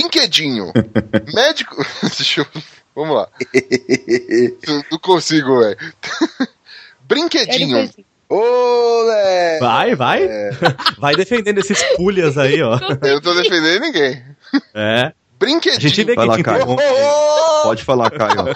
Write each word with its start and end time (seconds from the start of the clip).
Brinquedinho. 0.00 0.72
Médico. 1.34 1.76
Deixa 2.02 2.40
eu... 2.40 2.46
Vamos 2.94 3.16
lá. 3.16 3.28
não, 4.66 4.82
não 4.90 4.98
consigo, 4.98 5.60
velho. 5.60 5.76
Brinquedinho. 7.06 7.90
Ô, 8.28 9.02
Lé! 9.06 9.58
Vai, 9.60 9.94
vai. 9.94 10.28
Vai 10.98 11.14
defendendo 11.14 11.58
esses 11.58 11.82
pulhas 11.96 12.38
aí, 12.38 12.62
ó. 12.62 12.78
Eu 13.02 13.14
não 13.14 13.20
tô 13.20 13.34
defendendo 13.34 13.80
ninguém. 13.80 14.22
É. 14.74 15.12
Brinquedinho. 15.38 15.78
A 15.78 15.80
gente 15.80 16.04
vê 16.04 16.14
Vai 16.14 16.24
que 16.24 16.30
lá, 16.30 16.36
te 16.36 16.42
Caio. 16.42 16.56
interrompe. 16.56 16.82
Pode 17.62 17.84
falar, 17.84 18.10
Caio. 18.10 18.54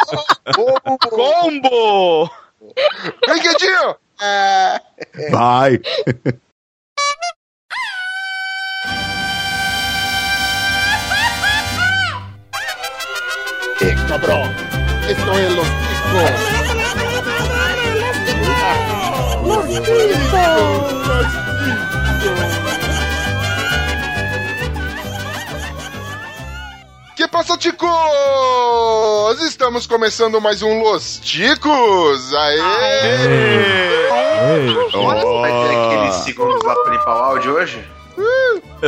Combo! 1.10 2.30
Brinquedinho! 3.26 3.96
Vai. 5.30 5.80
Cabrón. 13.92 14.50
Esto 15.08 15.38
es 15.38 15.52
los 15.52 15.66
chicos. 15.66 16.30
Que 27.14 27.28
passa, 27.28 27.58
ticos? 27.58 27.90
Estamos 29.42 29.86
começando 29.86 30.40
mais 30.40 30.62
um 30.62 30.82
Los 30.82 31.18
Ticos! 31.18 32.34
Aê! 32.34 32.58
Vai 35.40 35.52
ter 35.68 35.76
aqueles 35.76 36.14
segundos 36.24 36.62
lá 36.64 36.74
pra 36.74 36.92
limpar 36.92 37.16
o 37.16 37.24
áudio 37.24 37.54
hoje? 37.54 37.84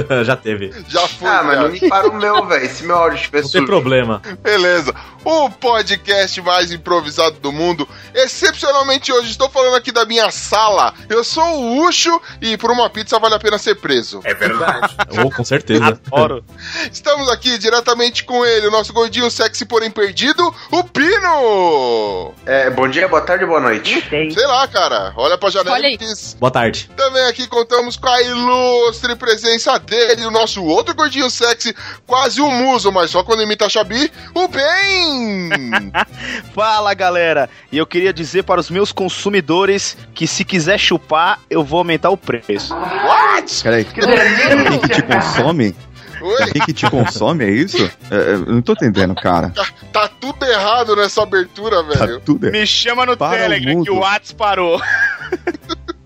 Já 0.24 0.36
teve. 0.36 0.72
Já 0.88 1.06
foi, 1.08 1.28
Ah, 1.28 1.42
mas 1.42 1.58
não 1.58 1.68
limparam 1.68 2.10
o 2.10 2.14
meu, 2.14 2.46
velho. 2.46 2.68
Se 2.68 2.84
meu 2.84 2.96
áudio 2.96 3.16
estiver 3.16 3.42
Não 3.42 3.50
tem 3.50 3.64
problema. 3.64 4.22
Beleza. 4.42 4.94
O 5.24 5.50
podcast 5.50 6.40
mais 6.42 6.70
improvisado 6.70 7.38
do 7.40 7.50
mundo. 7.50 7.88
Excepcionalmente 8.14 9.12
hoje, 9.12 9.30
estou 9.30 9.48
falando 9.50 9.74
aqui 9.74 9.90
da 9.90 10.04
minha 10.04 10.30
sala. 10.30 10.94
Eu 11.08 11.24
sou 11.24 11.44
o 11.44 11.86
Ucho 11.86 12.20
e 12.40 12.56
por 12.56 12.70
uma 12.70 12.88
pizza 12.88 13.18
vale 13.18 13.34
a 13.34 13.38
pena 13.38 13.58
ser 13.58 13.74
preso. 13.76 14.20
É 14.24 14.34
verdade. 14.34 14.94
Oh, 15.24 15.30
com 15.30 15.44
certeza. 15.44 15.98
Adoro. 16.12 16.44
Estamos 16.92 17.30
aqui 17.30 17.56
diretamente 17.58 18.24
com 18.24 18.44
ele, 18.44 18.66
o 18.66 18.70
nosso 18.70 18.92
gordinho 18.92 19.30
sexy 19.30 19.64
porém 19.64 19.90
perdido, 19.90 20.54
o 20.70 20.84
Pino! 20.84 22.34
É, 22.44 22.68
bom 22.70 22.86
dia, 22.88 23.08
boa 23.08 23.22
tarde, 23.22 23.46
boa 23.46 23.60
noite. 23.60 24.04
Sei 24.08 24.46
lá, 24.46 24.66
cara. 24.68 25.12
Olha 25.16 25.38
pra 25.38 25.48
janela 25.50 25.76
Olha 25.76 25.88
aí. 25.88 25.98
Boa 26.38 26.50
tarde. 26.50 26.90
Também 26.96 27.24
aqui 27.26 27.46
contamos 27.46 27.96
com 27.96 28.08
a 28.08 28.22
ilustre 28.22 29.14
presença 29.16 29.72
dele, 29.86 30.26
o 30.26 30.30
nosso 30.30 30.62
outro 30.64 30.94
gordinho 30.94 31.30
sexy, 31.30 31.74
quase 32.06 32.40
um 32.40 32.50
muso, 32.50 32.90
mas 32.92 33.10
só 33.10 33.22
quando 33.22 33.42
imita 33.42 33.66
a 33.66 33.68
Xabi, 33.68 34.10
o 34.34 34.48
Ben! 34.48 35.48
Fala 36.54 36.92
galera! 36.94 37.48
E 37.70 37.78
eu 37.78 37.86
queria 37.86 38.12
dizer 38.12 38.42
para 38.44 38.60
os 38.60 38.68
meus 38.70 38.92
consumidores 38.92 39.96
que 40.14 40.26
se 40.26 40.44
quiser 40.44 40.78
chupar, 40.78 41.38
eu 41.48 41.62
vou 41.64 41.78
aumentar 41.78 42.10
o 42.10 42.16
preço. 42.16 42.74
What? 42.74 43.62
Peraí, 43.62 43.84
quem 43.84 44.78
que 44.80 44.88
te 44.88 45.02
consome? 45.02 45.76
Oi? 46.20 46.50
Quem 46.50 46.62
que 46.62 46.72
te 46.72 46.90
consome, 46.90 47.44
é 47.44 47.50
isso? 47.50 47.90
É, 48.10 48.14
é, 48.16 48.32
eu 48.32 48.46
não 48.46 48.62
tô 48.62 48.72
entendendo, 48.72 49.14
cara. 49.14 49.50
Tá, 49.50 49.66
tá 49.92 50.08
tudo 50.08 50.44
errado 50.46 50.96
nessa 50.96 51.22
abertura, 51.22 51.84
Tá 51.84 52.06
velho. 52.06 52.20
tudo 52.20 52.50
Me 52.50 52.66
chama 52.66 53.04
no 53.06 53.16
Para 53.16 53.36
o 53.36 53.38
Telegram 53.42 53.72
mundo. 53.74 53.84
que 53.84 53.90
o 53.90 53.98
Whats 53.98 54.32
parou. 54.32 54.80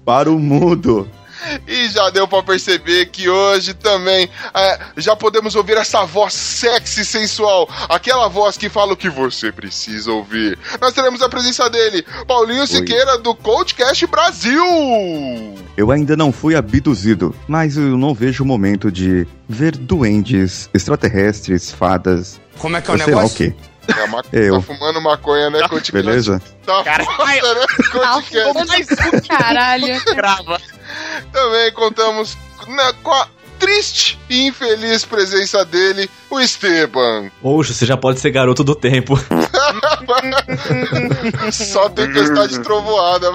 para 0.05 0.31
o 0.31 0.39
mundo. 0.39 1.09
E 1.67 1.89
já 1.89 2.11
deu 2.11 2.27
pra 2.27 2.43
perceber 2.43 3.07
que 3.07 3.29
hoje 3.29 3.75
também 3.75 4.29
é, 4.55 4.79
já 4.97 5.17
podemos 5.17 5.55
ouvir 5.55 5.77
essa 5.77 6.05
voz 6.05 6.35
sexy 6.35 7.01
e 7.01 7.05
sensual, 7.05 7.69
aquela 7.89 8.29
voz 8.29 8.57
que 8.57 8.69
fala 8.69 8.93
o 8.93 8.97
que 8.97 9.09
você 9.09 9.51
precisa 9.53 10.13
ouvir. 10.13 10.59
Nós 10.81 10.95
teremos 10.95 11.23
a 11.23 11.29
presença 11.29 11.69
dele, 11.71 12.05
Paulinho 12.27 12.67
Siqueira 12.67 13.19
do 13.19 13.35
Coachcast 13.35 14.07
Brasil. 14.07 14.65
Eu 15.77 15.91
ainda 15.91 16.17
não 16.17 16.33
fui 16.33 16.55
abduzido, 16.55 17.35
mas 17.49 17.77
eu 17.77 17.97
não 17.97 18.15
vejo 18.15 18.45
o 18.45 18.47
momento 18.47 18.91
de 18.91 19.27
ver 19.49 19.77
duendes, 19.77 20.69
extraterrestres, 20.75 21.71
fadas. 21.71 22.41
Como 22.59 22.77
é 22.77 22.81
que 22.81 22.91
é 22.91 22.95
o 22.95 22.97
eu 22.97 23.05
sei 23.05 23.15
lá 23.15 23.21
o 23.21 23.23
negócio? 23.23 23.37
quê. 23.37 23.70
É, 23.99 24.07
ma- 24.07 24.23
Eu. 24.33 24.57
Tá 24.57 24.63
fumando 24.63 25.01
maconha, 25.01 25.51
né, 25.51 25.61
Coachcast? 25.69 25.93
Beleza? 25.93 26.43
Tá 26.67 26.83
Cara, 26.85 27.05
foda, 27.05 27.55
né, 27.55 27.67
Coachcast? 27.91 29.29
Caralho. 29.29 30.01
Crava. 30.15 30.61
Também 31.33 31.73
contamos 31.73 32.37
na- 32.69 32.93
com 33.03 33.13
a 33.13 33.27
triste 33.59 34.19
e 34.31 34.47
infeliz 34.47 35.05
presença 35.05 35.65
dele, 35.67 36.09
o 36.31 36.41
Esteban. 36.41 37.31
Poxa, 37.43 37.75
você 37.75 37.85
já 37.85 37.95
pode 37.97 38.19
ser 38.19 38.31
garoto 38.31 38.65
do 38.65 38.75
tempo. 38.75 39.19
Só 41.53 41.89
tempestade 41.91 42.59
trovoada. 42.61 43.33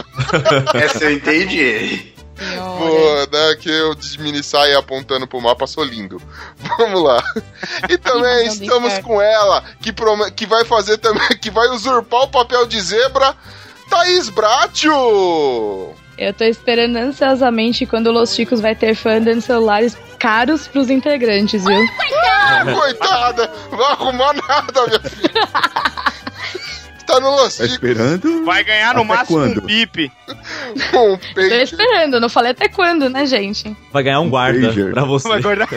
Essa 0.74 1.04
eu 1.06 1.12
entendi. 1.14 2.15
Boa, 2.38 3.28
né? 3.32 3.56
Que 3.60 3.70
eu 3.70 3.96
mini 4.20 4.44
saia 4.44 4.78
apontando 4.78 5.26
pro 5.28 5.42
mapa, 5.42 5.66
sou 5.66 5.84
lindo. 5.84 6.22
Vamos 6.78 7.02
lá. 7.02 7.24
E 7.90 7.98
também 7.98 8.46
Ih, 8.46 8.48
estamos 8.48 8.94
cara. 8.94 9.04
com 9.04 9.22
ela, 9.22 9.64
que, 9.82 9.94
que 10.36 10.46
vai 10.46 10.66
fazer 10.66 10.98
também, 10.98 11.28
que 11.40 11.50
vai 11.50 11.68
usurpar 11.70 12.24
o 12.24 12.28
papel 12.28 12.66
de 12.66 12.80
zebra, 12.82 13.36
Thaís 13.90 14.30
Bratio! 14.30 15.96
Eu 16.18 16.34
tô 16.34 16.46
esperando 16.46 16.96
ansiosamente 16.96 17.86
quando 17.86 18.08
o 18.08 18.12
Los 18.12 18.34
Chicos 18.34 18.62
vai 18.62 18.74
ter 18.74 18.96
fã 18.96 19.22
dando 19.22 19.42
celulares 19.42 19.98
caros 20.18 20.66
pros 20.68 20.90
integrantes, 20.90 21.64
viu? 21.66 21.86
Coitada! 22.74 23.52
Não 23.70 23.78
vai 23.78 23.92
arrumar 23.92 24.34
nada, 24.34 24.88
minha 24.88 25.00
filha. 25.02 25.50
Tá 27.06 27.20
no 27.20 27.30
Tá 27.30 27.36
Locico 27.44 27.66
esperando? 27.66 28.44
Vai 28.46 28.64
ganhar 28.64 28.94
no 28.96 29.02
Até 29.02 29.08
máximo 29.14 29.38
quando? 29.40 29.62
um 29.62 29.66
bip. 29.66 30.12
com 30.92 31.14
o 31.14 31.18
Tô 31.18 31.42
esperando, 31.56 32.20
não 32.20 32.30
falei 32.30 32.52
até 32.52 32.68
quando, 32.68 33.10
né, 33.10 33.26
gente? 33.26 33.76
Vai 33.92 34.04
ganhar 34.04 34.20
um 34.20 34.30
guarda 34.30 34.68
Pager. 34.68 34.92
pra 34.92 35.04
você. 35.04 35.28
Vai 35.30 35.42
guardar. 35.42 35.68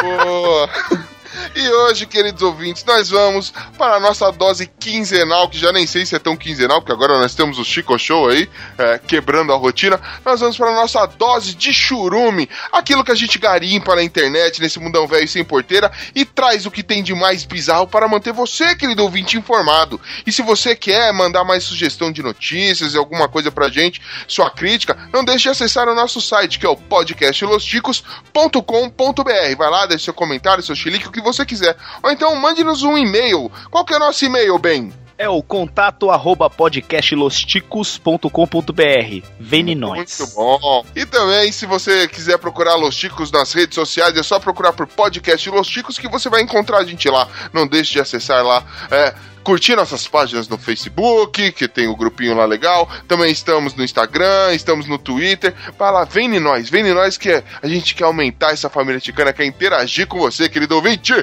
Boa. 0.00 0.70
E 1.54 1.68
hoje, 1.68 2.06
queridos 2.06 2.42
ouvintes, 2.42 2.84
nós 2.84 3.08
vamos 3.08 3.52
para 3.76 3.96
a 3.96 4.00
nossa 4.00 4.30
dose 4.30 4.70
quinzenal, 4.78 5.48
que 5.48 5.58
já 5.58 5.72
nem 5.72 5.86
sei 5.86 6.06
se 6.06 6.14
é 6.14 6.18
tão 6.18 6.36
quinzenal, 6.36 6.80
porque 6.80 6.92
agora 6.92 7.18
nós 7.18 7.34
temos 7.34 7.58
o 7.58 7.64
Chico 7.64 7.98
Show 7.98 8.28
aí, 8.28 8.48
é, 8.76 8.98
quebrando 8.98 9.52
a 9.52 9.56
rotina. 9.56 10.00
Nós 10.24 10.40
vamos 10.40 10.56
para 10.56 10.70
a 10.70 10.74
nossa 10.74 11.06
dose 11.06 11.54
de 11.54 11.72
churume, 11.72 12.48
aquilo 12.72 13.04
que 13.04 13.12
a 13.12 13.14
gente 13.14 13.38
garimpa 13.38 13.96
na 13.96 14.02
internet, 14.02 14.60
nesse 14.60 14.78
mundão 14.78 15.06
velho 15.06 15.26
sem 15.26 15.44
porteira, 15.44 15.90
e 16.14 16.24
traz 16.24 16.66
o 16.66 16.70
que 16.70 16.82
tem 16.82 17.02
de 17.02 17.14
mais 17.14 17.44
bizarro 17.44 17.86
para 17.86 18.08
manter 18.08 18.32
você, 18.32 18.74
querido 18.76 19.02
ouvinte, 19.02 19.36
informado. 19.36 20.00
E 20.26 20.32
se 20.32 20.42
você 20.42 20.76
quer 20.76 21.12
mandar 21.12 21.44
mais 21.44 21.64
sugestão 21.64 22.12
de 22.12 22.22
notícias 22.22 22.94
e 22.94 22.98
alguma 22.98 23.28
coisa 23.28 23.50
pra 23.50 23.68
gente, 23.68 24.00
sua 24.26 24.50
crítica, 24.50 24.96
não 25.12 25.24
deixe 25.24 25.44
de 25.44 25.50
acessar 25.50 25.88
o 25.88 25.94
nosso 25.94 26.20
site, 26.20 26.58
que 26.58 26.66
é 26.66 26.68
o 26.68 26.76
podcastlosticos.com.br. 26.76 29.56
Vai 29.56 29.70
lá, 29.70 29.86
deixe 29.86 30.04
seu 30.04 30.14
comentário, 30.14 30.62
seu 30.62 30.76
chilique, 30.76 31.08
o 31.08 31.12
que 31.12 31.20
você 31.20 31.37
quiser. 31.44 31.76
Ou 32.02 32.10
então 32.10 32.34
mande-nos 32.36 32.82
um 32.82 32.96
e-mail. 32.96 33.50
Qual 33.70 33.84
que 33.84 33.92
é 33.92 33.96
o 33.96 34.00
nosso 34.00 34.24
e-mail, 34.24 34.58
Ben? 34.58 34.92
É 35.20 35.28
o 35.28 35.42
contato 35.42 36.10
arroba 36.10 36.48
podcastlosticos.com.br. 36.48 39.26
Nós. 39.74 40.20
Muito 40.20 40.34
bom. 40.34 40.86
E 40.94 41.04
também, 41.04 41.50
se 41.50 41.66
você 41.66 42.06
quiser 42.06 42.38
procurar 42.38 42.76
Los 42.76 42.96
Ticos 42.96 43.32
nas 43.32 43.52
redes 43.52 43.74
sociais, 43.74 44.16
é 44.16 44.22
só 44.22 44.38
procurar 44.38 44.72
por 44.72 44.86
podcast 44.86 45.50
Los 45.50 45.66
Ticos 45.66 45.98
que 45.98 46.06
você 46.06 46.30
vai 46.30 46.40
encontrar 46.40 46.78
a 46.78 46.84
gente 46.84 47.10
lá. 47.10 47.26
Não 47.52 47.66
deixe 47.66 47.94
de 47.94 48.00
acessar 48.00 48.44
lá. 48.44 48.62
É, 48.92 49.12
curtir 49.48 49.74
nossas 49.76 50.06
páginas 50.06 50.46
no 50.46 50.58
Facebook, 50.58 51.52
que 51.52 51.66
tem 51.66 51.88
o 51.88 51.96
grupinho 51.96 52.36
lá 52.36 52.44
legal. 52.44 52.86
Também 53.08 53.32
estamos 53.32 53.74
no 53.74 53.82
Instagram, 53.82 54.52
estamos 54.52 54.86
no 54.86 54.98
Twitter. 54.98 55.54
Vai 55.78 55.90
lá, 55.90 56.04
vem 56.04 56.36
em 56.36 56.38
nós, 56.38 56.68
vem 56.68 56.86
em 56.86 56.92
nós 56.92 57.16
que 57.16 57.30
a 57.30 57.66
gente 57.66 57.94
quer 57.94 58.04
aumentar 58.04 58.50
essa 58.50 58.68
família 58.68 59.00
ticana, 59.00 59.32
quer 59.32 59.46
interagir 59.46 60.06
com 60.06 60.18
você, 60.18 60.50
querido 60.50 60.74
ouvinte. 60.74 61.14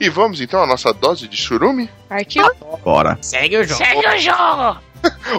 E 0.00 0.08
vamos 0.08 0.40
então 0.40 0.60
à 0.60 0.66
nossa 0.66 0.92
dose 0.92 1.28
de 1.28 1.36
churume? 1.36 1.88
Partiu? 2.08 2.50
Bora. 2.82 3.16
Segue 3.22 3.58
o 3.58 3.62
jogo. 3.62 4.80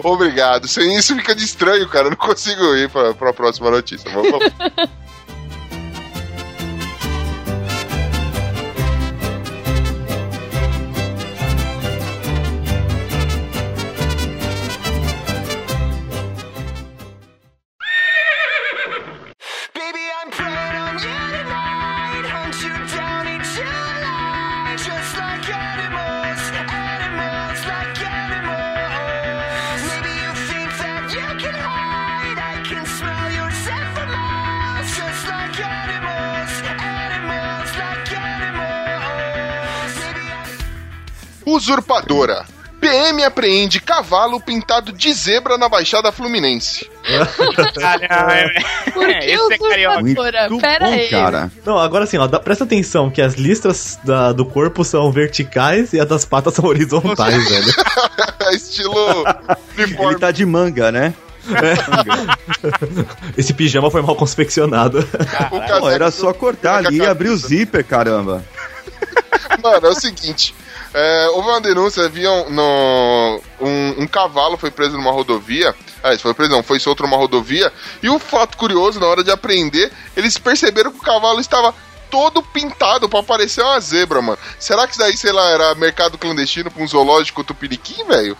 Obrigado. 0.02 0.66
Sem 0.66 0.96
isso 0.96 1.14
fica 1.14 1.34
de 1.34 1.44
estranho, 1.44 1.86
cara. 1.90 2.06
Eu 2.06 2.12
não 2.12 2.16
consigo 2.16 2.74
ir 2.74 2.88
pra, 2.88 3.12
pra 3.12 3.34
próxima 3.34 3.70
notícia. 3.70 4.10
Vamos 4.10 4.32
lá. 4.32 4.88
Usurpadora. 41.70 42.44
PM 42.80 43.22
apreende 43.22 43.78
cavalo 43.78 44.40
pintado 44.40 44.90
de 44.90 45.12
zebra 45.12 45.58
na 45.58 45.68
Baixada 45.68 46.10
Fluminense. 46.10 46.88
Por 48.94 49.06
que 49.06 49.12
Esse 49.26 49.52
é 49.52 49.58
carioca. 49.58 50.02
usurpadora? 50.02 50.48
Muito 50.48 50.62
Pera 50.62 50.86
bom, 50.86 50.92
aí. 50.92 51.08
cara. 51.08 51.52
Não, 51.64 51.78
agora 51.78 52.04
assim, 52.04 52.16
ó, 52.16 52.26
dá- 52.26 52.40
presta 52.40 52.64
atenção 52.64 53.10
que 53.10 53.20
as 53.20 53.34
listras 53.34 53.98
da- 54.02 54.32
do 54.32 54.46
corpo 54.46 54.82
são 54.82 55.12
verticais 55.12 55.92
e 55.92 56.00
as 56.00 56.08
das 56.08 56.24
patas 56.24 56.54
são 56.54 56.64
horizontais, 56.64 57.44
velho. 57.50 57.72
Estilo 58.52 59.24
Ele 59.76 60.18
tá 60.18 60.30
de 60.30 60.46
manga, 60.46 60.90
né? 60.90 61.12
Esse 63.36 63.52
pijama 63.52 63.90
foi 63.90 64.00
mal 64.02 64.16
confeccionado. 64.16 65.06
Pô, 65.80 65.90
era 65.90 66.10
só 66.10 66.32
cortar 66.32 66.86
ali 66.86 66.98
e 66.98 67.06
abrir 67.06 67.28
o 67.28 67.36
zíper, 67.36 67.84
caramba. 67.84 68.42
Mano, 69.62 69.86
é 69.86 69.90
o 69.90 69.94
seguinte. 69.94 70.54
É, 70.92 71.28
houve 71.30 71.48
uma 71.48 71.60
denúncia, 71.60 72.04
haviam 72.04 72.50
no, 72.50 73.40
um, 73.60 74.02
um 74.02 74.06
cavalo 74.06 74.56
foi 74.56 74.70
preso 74.70 74.96
numa 74.96 75.12
rodovia. 75.12 75.74
Ah, 76.02 76.12
isso 76.12 76.22
foi 76.22 76.34
preso, 76.34 76.50
não, 76.50 76.62
foi 76.62 76.80
solto 76.80 77.02
numa 77.02 77.16
rodovia. 77.16 77.72
E 78.02 78.08
o 78.08 78.18
fato 78.18 78.56
curioso, 78.56 78.98
na 78.98 79.06
hora 79.06 79.22
de 79.22 79.30
apreender, 79.30 79.92
eles 80.16 80.36
perceberam 80.38 80.90
que 80.90 80.98
o 80.98 81.02
cavalo 81.02 81.40
estava 81.40 81.74
todo 82.10 82.42
pintado 82.42 83.08
pra 83.08 83.22
parecer 83.22 83.62
uma 83.62 83.78
zebra, 83.80 84.20
mano. 84.20 84.38
Será 84.58 84.86
que 84.86 84.92
isso 84.92 85.00
daí, 85.00 85.16
sei 85.16 85.32
lá, 85.32 85.48
era 85.50 85.74
mercado 85.76 86.18
clandestino 86.18 86.70
pra 86.70 86.82
um 86.82 86.88
zoológico 86.88 87.44
tupiniquim, 87.44 88.04
velho? 88.04 88.36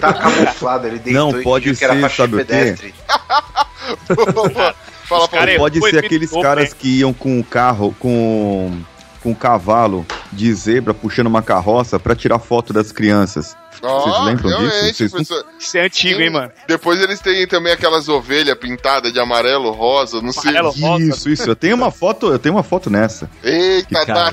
Tá 0.00 0.14
camuflado, 0.14 0.86
ele 0.86 0.98
deitou 0.98 1.32
Não, 1.32 1.40
e 1.40 1.42
pode 1.42 1.68
era 1.68 1.94
ser, 1.94 2.00
faixa 2.00 2.16
sabe 2.16 2.36
o 2.36 2.38
quê? 2.38 2.44
pedestre. 2.44 2.94
Fala, 5.04 5.28
cara 5.28 5.56
Pode 5.56 5.80
ser 5.80 6.04
aqueles 6.04 6.30
novo, 6.30 6.42
caras 6.42 6.70
né? 6.70 6.76
que 6.78 7.00
iam 7.00 7.12
com 7.12 7.38
o 7.38 7.44
carro, 7.44 7.94
com 7.98 8.80
com 9.22 9.30
um 9.30 9.34
cavalo 9.34 10.06
de 10.32 10.52
zebra 10.52 10.92
puxando 10.92 11.26
uma 11.26 11.42
carroça 11.42 11.98
pra 11.98 12.14
tirar 12.14 12.38
foto 12.38 12.72
das 12.72 12.90
crianças. 12.92 13.56
Vocês 13.80 14.24
lembram 14.24 14.58
disso? 14.58 15.08
Vocês. 15.08 15.44
Isso 15.58 15.78
é 15.78 15.86
antigo, 15.86 16.20
hein, 16.20 16.30
mano? 16.30 16.52
Depois 16.68 17.00
eles 17.00 17.20
têm 17.20 17.46
também 17.48 17.72
aquelas 17.72 18.08
ovelhas 18.08 18.56
pintadas 18.56 19.12
de 19.12 19.18
amarelo, 19.18 19.70
rosa, 19.72 20.20
não 20.22 20.32
sei. 20.32 20.50
Amarelo. 20.50 20.70
rosa. 20.70 21.04
Isso, 21.04 21.28
isso. 21.30 21.50
Eu 21.50 21.56
tenho 21.56 21.74
uma 21.74 21.90
foto, 21.90 22.32
eu 22.32 22.38
tenho 22.38 22.54
uma 22.54 22.62
foto 22.62 22.88
nessa. 22.88 23.28
Eita, 23.42 24.00
Que 24.00 24.06
tá 24.06 24.30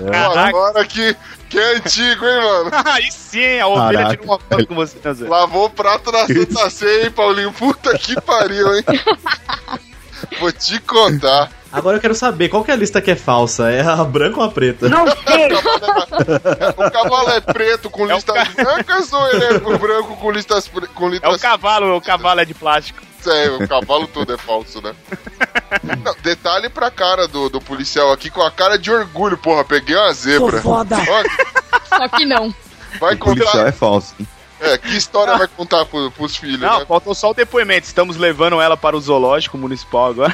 agora 0.48 0.86
que, 0.86 1.16
que 1.50 1.58
é 1.58 1.76
antigo, 1.78 2.26
hein, 2.26 2.44
mano? 2.44 2.72
Aí 2.86 3.12
sim, 3.12 3.60
a 3.60 3.68
ovelha 3.68 4.00
Caraca, 4.00 4.18
tirou 4.18 4.26
uma 4.36 4.40
foto 4.40 4.68
com 4.68 4.76
você, 4.76 4.98
né? 5.04 5.30
Lavou 5.30 5.66
o 5.66 5.70
prato 5.70 6.12
na 6.12 6.28
Santa 6.28 6.70
Ceia, 6.70 7.06
hein, 7.06 7.12
Paulinho? 7.12 7.52
Puta 7.52 7.98
que 7.98 8.20
pariu, 8.22 8.76
hein? 8.76 8.84
Vou 10.40 10.52
te 10.52 10.80
contar. 10.82 11.52
Agora 11.72 11.98
eu 11.98 12.02
quero 12.02 12.16
saber, 12.16 12.50
qual 12.50 12.64
que 12.64 12.72
é 12.72 12.74
a 12.74 12.78
lista 12.78 13.00
que 13.02 13.12
é 13.12 13.16
falsa? 13.16 13.70
É 13.72 13.82
a 13.82 14.04
branca 14.04 14.40
ou 14.40 14.44
a 14.44 14.50
preta? 14.50 14.90
Não 14.90 15.06
sei. 15.06 15.54
O 16.76 16.92
cavalo 16.92 17.30
é 17.30 17.42
preto 17.42 17.90
com 17.90 18.10
É 18.10 18.16
listas 18.16 18.36
ca- 18.36 18.64
brancas 18.64 19.14
ou 19.14 19.28
ele 19.30 19.44
é 19.46 19.60
branco 19.60 20.16
com 20.18 20.32
listas 20.32 20.68
pre- 20.68 20.88
com 20.88 21.06
É 21.06 21.08
o 21.08 21.12
listas 21.12 21.42
cavalo, 21.42 21.96
o 21.96 22.02
cavalo 22.02 22.40
é 22.40 22.46
de 22.46 22.54
plástico. 22.54 23.00
É, 23.28 23.50
o 23.52 23.68
cavalo 23.68 24.08
todo 24.08 24.34
é 24.34 24.38
falso, 24.38 24.82
né? 24.82 24.94
Não, 26.04 26.16
detalhe 26.24 26.70
pra 26.70 26.90
cara 26.90 27.28
do, 27.28 27.50
do 27.50 27.60
policial 27.60 28.12
aqui 28.14 28.30
com 28.30 28.42
a 28.42 28.50
cara 28.50 28.78
de 28.80 28.90
orgulho, 28.90 29.38
porra. 29.38 29.64
Peguei 29.66 29.96
uma 29.96 30.12
zebra. 30.14 30.62
foda. 30.62 30.96
Olha, 30.98 31.30
Só 31.88 32.08
que 32.08 32.26
não. 32.26 32.54
vai 33.00 33.16
O 33.16 33.18
policial 33.20 33.52
contar. 33.52 33.68
é 33.68 33.72
falso. 33.74 34.16
É, 34.62 34.78
que 34.78 34.96
história 34.98 35.38
vai 35.38 35.48
contar 35.48 35.86
pro, 35.86 36.12
pros 36.12 36.36
filhos, 36.36 36.60
Não, 36.60 36.80
né? 36.80 36.86
faltou 36.86 37.16
só 37.16 37.32
o 37.32 37.34
depoimento. 37.34 37.88
Estamos 37.88 38.18
levando 38.18 38.60
ela 38.60 38.76
para 38.76 38.96
o 38.98 39.00
zoológico 39.02 39.58
municipal 39.58 40.08
agora. 40.08 40.34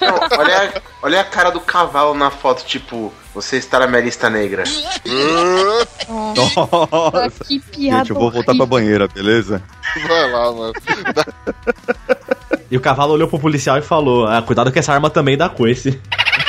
Não, 0.00 0.38
olha, 0.38 0.68
a, 0.76 0.80
olha 1.02 1.20
a 1.20 1.24
cara 1.24 1.50
do 1.50 1.60
cavalo 1.60 2.14
na 2.14 2.30
foto, 2.30 2.64
tipo, 2.64 3.12
você 3.34 3.56
está 3.56 3.80
na 3.80 3.86
minha 3.86 4.02
lista 4.02 4.30
negra. 4.30 4.64
Ah, 6.08 6.34
Nossa, 6.36 7.44
que 7.44 7.58
piada. 7.60 7.98
Gente, 7.98 8.10
eu 8.10 8.16
vou 8.16 8.30
voltar 8.30 8.46
pra 8.54 8.62
horrível. 8.62 8.66
banheira, 8.66 9.08
beleza? 9.08 9.62
Vai 10.06 10.30
lá, 10.30 10.52
mano. 10.52 10.72
E 12.70 12.76
o 12.76 12.80
cavalo 12.80 13.14
olhou 13.14 13.28
pro 13.28 13.38
policial 13.38 13.78
e 13.78 13.82
falou: 13.82 14.26
ah, 14.26 14.40
cuidado 14.42 14.70
que 14.70 14.78
essa 14.78 14.92
arma 14.92 15.10
também 15.10 15.36
dá 15.36 15.48
coice. 15.48 16.00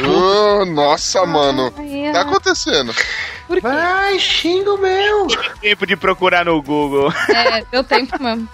Ah, 0.06 0.66
nossa, 0.66 1.26
mano. 1.26 1.74
Ai, 1.78 2.12
Tá 2.14 2.22
acontecendo. 2.22 2.94
Por 3.48 3.60
quê? 3.60 3.68
Ai, 3.68 4.20
xinga 4.20 4.74
o 4.74 4.78
meu. 4.78 5.28
Tempo 5.60 5.86
de 5.86 5.96
procurar 5.96 6.46
no 6.46 6.62
Google. 6.62 7.12
É, 7.30 7.64
deu 7.72 7.84
tempo 7.84 8.22
mesmo. 8.22 8.48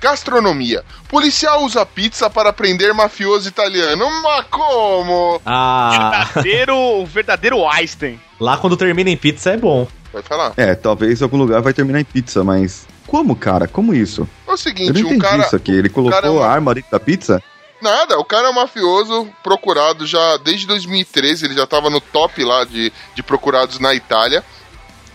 Gastronomia. 0.00 0.82
Policial 1.08 1.62
usa 1.64 1.84
pizza 1.84 2.30
para 2.30 2.52
prender 2.52 2.94
mafioso 2.94 3.48
italiano. 3.48 4.06
Mas 4.22 4.46
como? 4.50 5.40
Ah, 5.44 6.26
Verdadeiro, 6.34 6.74
o 6.76 7.06
verdadeiro 7.06 7.68
Einstein. 7.68 8.18
lá 8.38 8.56
quando 8.56 8.76
termina 8.76 9.10
em 9.10 9.16
pizza 9.16 9.50
é 9.50 9.56
bom. 9.58 9.86
Vai 10.12 10.22
falar. 10.22 10.54
É, 10.56 10.74
talvez 10.74 11.20
em 11.20 11.24
algum 11.24 11.36
lugar 11.36 11.60
vai 11.60 11.74
terminar 11.74 12.00
em 12.00 12.04
pizza, 12.04 12.42
mas. 12.42 12.86
Como, 13.06 13.36
cara? 13.36 13.68
Como 13.68 13.92
isso? 13.92 14.26
É 14.50 14.54
o 14.54 14.56
seguinte, 14.56 15.00
entendi 15.00 15.18
cara. 15.18 15.42
isso 15.44 15.56
aqui. 15.56 15.72
Ele 15.72 15.88
colocou 15.88 16.18
é 16.18 16.30
uma- 16.30 16.44
a 16.46 16.50
arma 16.52 16.74
dentro 16.74 16.90
da 16.90 17.00
pizza? 17.00 17.42
Nada, 17.80 18.18
o 18.18 18.24
cara 18.24 18.48
é 18.48 18.50
um 18.50 18.54
mafioso 18.54 19.26
procurado 19.42 20.06
já 20.06 20.36
desde 20.36 20.66
2013, 20.66 21.46
ele 21.46 21.54
já 21.54 21.66
tava 21.66 21.88
no 21.88 22.00
top 22.00 22.44
lá 22.44 22.64
de, 22.64 22.92
de 23.14 23.22
procurados 23.22 23.78
na 23.78 23.94
Itália. 23.94 24.44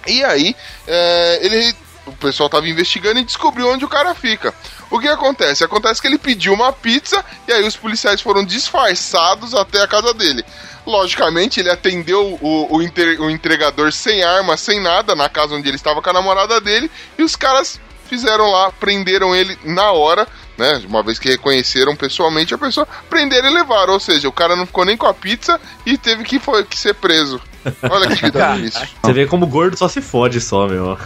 E 0.08 0.24
aí, 0.24 0.56
é, 0.88 1.40
ele. 1.44 1.76
O 2.08 2.12
pessoal 2.12 2.48
tava 2.48 2.68
investigando 2.70 3.20
e 3.20 3.24
descobriu 3.24 3.68
onde 3.68 3.84
o 3.84 3.88
cara 3.90 4.14
fica. 4.14 4.54
O 4.92 5.00
que 5.00 5.08
acontece? 5.08 5.64
Acontece 5.64 6.00
que 6.00 6.08
ele 6.08 6.20
pediu 6.20 6.54
uma 6.54 6.72
pizza 6.72 7.26
e 7.48 7.52
aí 7.52 7.68
os 7.68 7.76
policiais 7.76 8.22
foram 8.22 8.46
disfarçados 8.46 9.56
até 9.56 9.82
a 9.82 9.88
casa 9.88 10.14
dele. 10.14 10.46
Logicamente, 10.86 11.60
ele 11.60 11.72
atendeu 11.72 12.38
o, 12.40 12.76
o, 12.76 12.82
inter- 12.84 13.20
o 13.20 13.28
entregador 13.28 13.92
sem 13.92 14.24
arma, 14.24 14.56
sem 14.56 14.80
nada, 14.80 15.16
na 15.16 15.28
casa 15.28 15.56
onde 15.56 15.68
ele 15.68 15.78
estava 15.78 16.00
com 16.00 16.10
a 16.12 16.14
namorada 16.14 16.62
dele, 16.62 16.92
e 17.18 17.24
os 17.24 17.36
caras 17.36 17.80
fizeram 18.08 18.50
lá, 18.52 18.72
prenderam 18.72 19.36
ele 19.36 19.58
na 19.64 19.92
hora, 19.92 20.28
né? 20.58 20.82
Uma 20.88 21.04
vez 21.04 21.20
que 21.20 21.30
reconheceram 21.30 21.96
pessoalmente 21.96 22.54
a 22.54 22.58
pessoa, 22.58 22.88
prenderam 23.10 23.50
e 23.50 23.54
levaram. 23.54 23.94
Ou 23.94 24.00
seja, 24.00 24.28
o 24.28 24.32
cara 24.32 24.56
não 24.56 24.66
ficou 24.66 24.86
nem 24.86 24.96
com 24.98 25.06
a 25.06 25.14
pizza 25.14 25.60
e 25.86 25.98
teve 25.98 26.24
que, 26.24 26.40
foi, 26.40 26.64
que 26.64 26.78
ser 26.78 26.94
preso. 26.96 27.42
Olha 27.90 28.08
que 28.08 28.26
vida 28.26 28.54
difícil. 28.56 28.88
Você 29.04 29.14
vê 29.14 29.26
como 29.26 29.48
gordo 29.48 29.76
só 29.78 29.88
se 29.88 30.02
fode 30.02 30.40
só, 30.40 30.68
meu. 30.68 30.98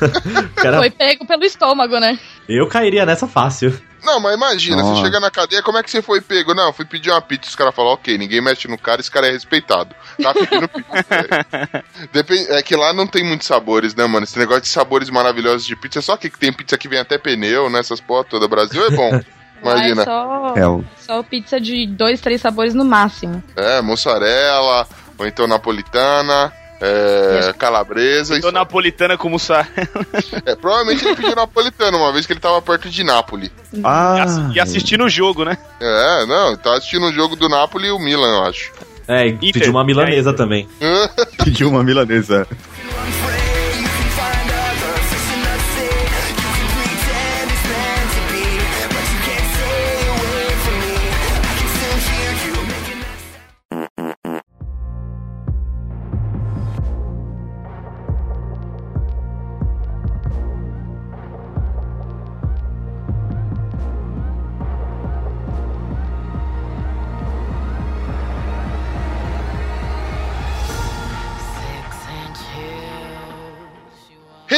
O 0.59 0.61
cara- 0.61 0.77
Foi 0.77 0.89
pego 0.89 1.25
pelo 1.25 1.43
estômago, 1.43 1.99
né? 1.99 2.19
eu 2.47 2.67
cairia 2.67 3.05
nessa 3.05 3.27
fácil. 3.27 3.79
Não, 4.03 4.19
mas 4.19 4.33
imagina, 4.35 4.77
Nossa. 4.77 4.95
você 4.95 5.01
chega 5.05 5.19
na 5.19 5.29
cadeia, 5.31 5.61
como 5.61 5.77
é 5.77 5.83
que 5.83 5.91
você 5.91 6.01
foi 6.01 6.21
pego? 6.21 6.53
Não, 6.53 6.71
fui 6.73 6.85
pedir 6.85 7.11
uma 7.11 7.21
pizza, 7.21 7.49
os 7.49 7.55
caras 7.55 7.75
falam, 7.75 7.93
ok, 7.93 8.17
ninguém 8.17 8.41
mexe 8.41 8.67
no 8.67 8.77
cara, 8.77 9.01
esse 9.01 9.11
cara 9.11 9.27
é 9.27 9.31
respeitado. 9.31 9.95
Tá 10.21 10.33
pedindo 10.33 10.67
pizza. 10.69 11.83
Depende, 12.13 12.51
é 12.51 12.61
que 12.61 12.75
lá 12.75 12.93
não 12.93 13.05
tem 13.07 13.23
muitos 13.23 13.47
sabores, 13.47 13.93
né, 13.95 14.05
mano? 14.05 14.23
Esse 14.23 14.37
negócio 14.39 14.61
de 14.63 14.69
sabores 14.69 15.09
maravilhosos 15.09 15.65
de 15.65 15.75
pizza, 15.75 16.01
só 16.01 16.17
que 16.17 16.29
tem 16.29 16.51
pizza 16.53 16.77
que 16.77 16.87
vem 16.87 16.99
até 16.99 17.17
pneu, 17.17 17.69
nessas 17.69 17.99
porra 17.99 18.23
toda. 18.23 18.47
Brasil 18.47 18.85
é 18.85 18.89
bom. 18.91 19.11
Lá 19.61 19.73
é 19.73 19.75
Imagina. 19.89 20.05
só, 20.05 20.53
É, 20.55 20.83
só 20.97 21.23
pizza 21.23 21.59
de 21.59 21.85
dois, 21.85 22.21
três 22.21 22.39
sabores 22.39 22.73
no 22.73 22.85
máximo. 22.85 23.43
É, 23.57 23.81
mussarela, 23.81 24.87
ou 25.17 25.27
então 25.27 25.47
napolitana, 25.47 26.53
é, 26.81 27.53
calabresa. 27.57 28.37
Isso, 28.37 28.51
napolitana 28.51 29.17
com 29.17 29.29
mussarela. 29.29 29.67
é, 30.45 30.55
provavelmente 30.55 31.05
ele 31.05 31.15
pediu 31.15 31.35
napolitana, 31.35 31.97
uma 31.97 32.11
vez 32.11 32.25
que 32.25 32.33
ele 32.33 32.39
tava 32.39 32.61
perto 32.61 32.89
de 32.89 33.03
Nápoles. 33.03 33.51
Ah, 33.83 34.25
E 34.53 34.59
assistindo 34.59 35.03
o 35.03 35.09
jogo, 35.09 35.43
né? 35.43 35.57
É, 35.79 36.25
não, 36.25 36.55
tá 36.55 36.73
assistindo 36.73 37.05
o 37.07 37.13
jogo 37.13 37.35
do 37.35 37.49
Napoli 37.49 37.87
e 37.87 37.91
o 37.91 37.99
Milan, 37.99 38.29
eu 38.29 38.43
acho. 38.43 38.71
É, 39.07 39.27
e 39.27 39.51
pediu 39.51 39.71
uma 39.71 39.83
milanesa 39.83 40.33
também. 40.33 40.67
pediu 41.43 41.69
uma 41.69 41.83
milanesa. 41.83 42.47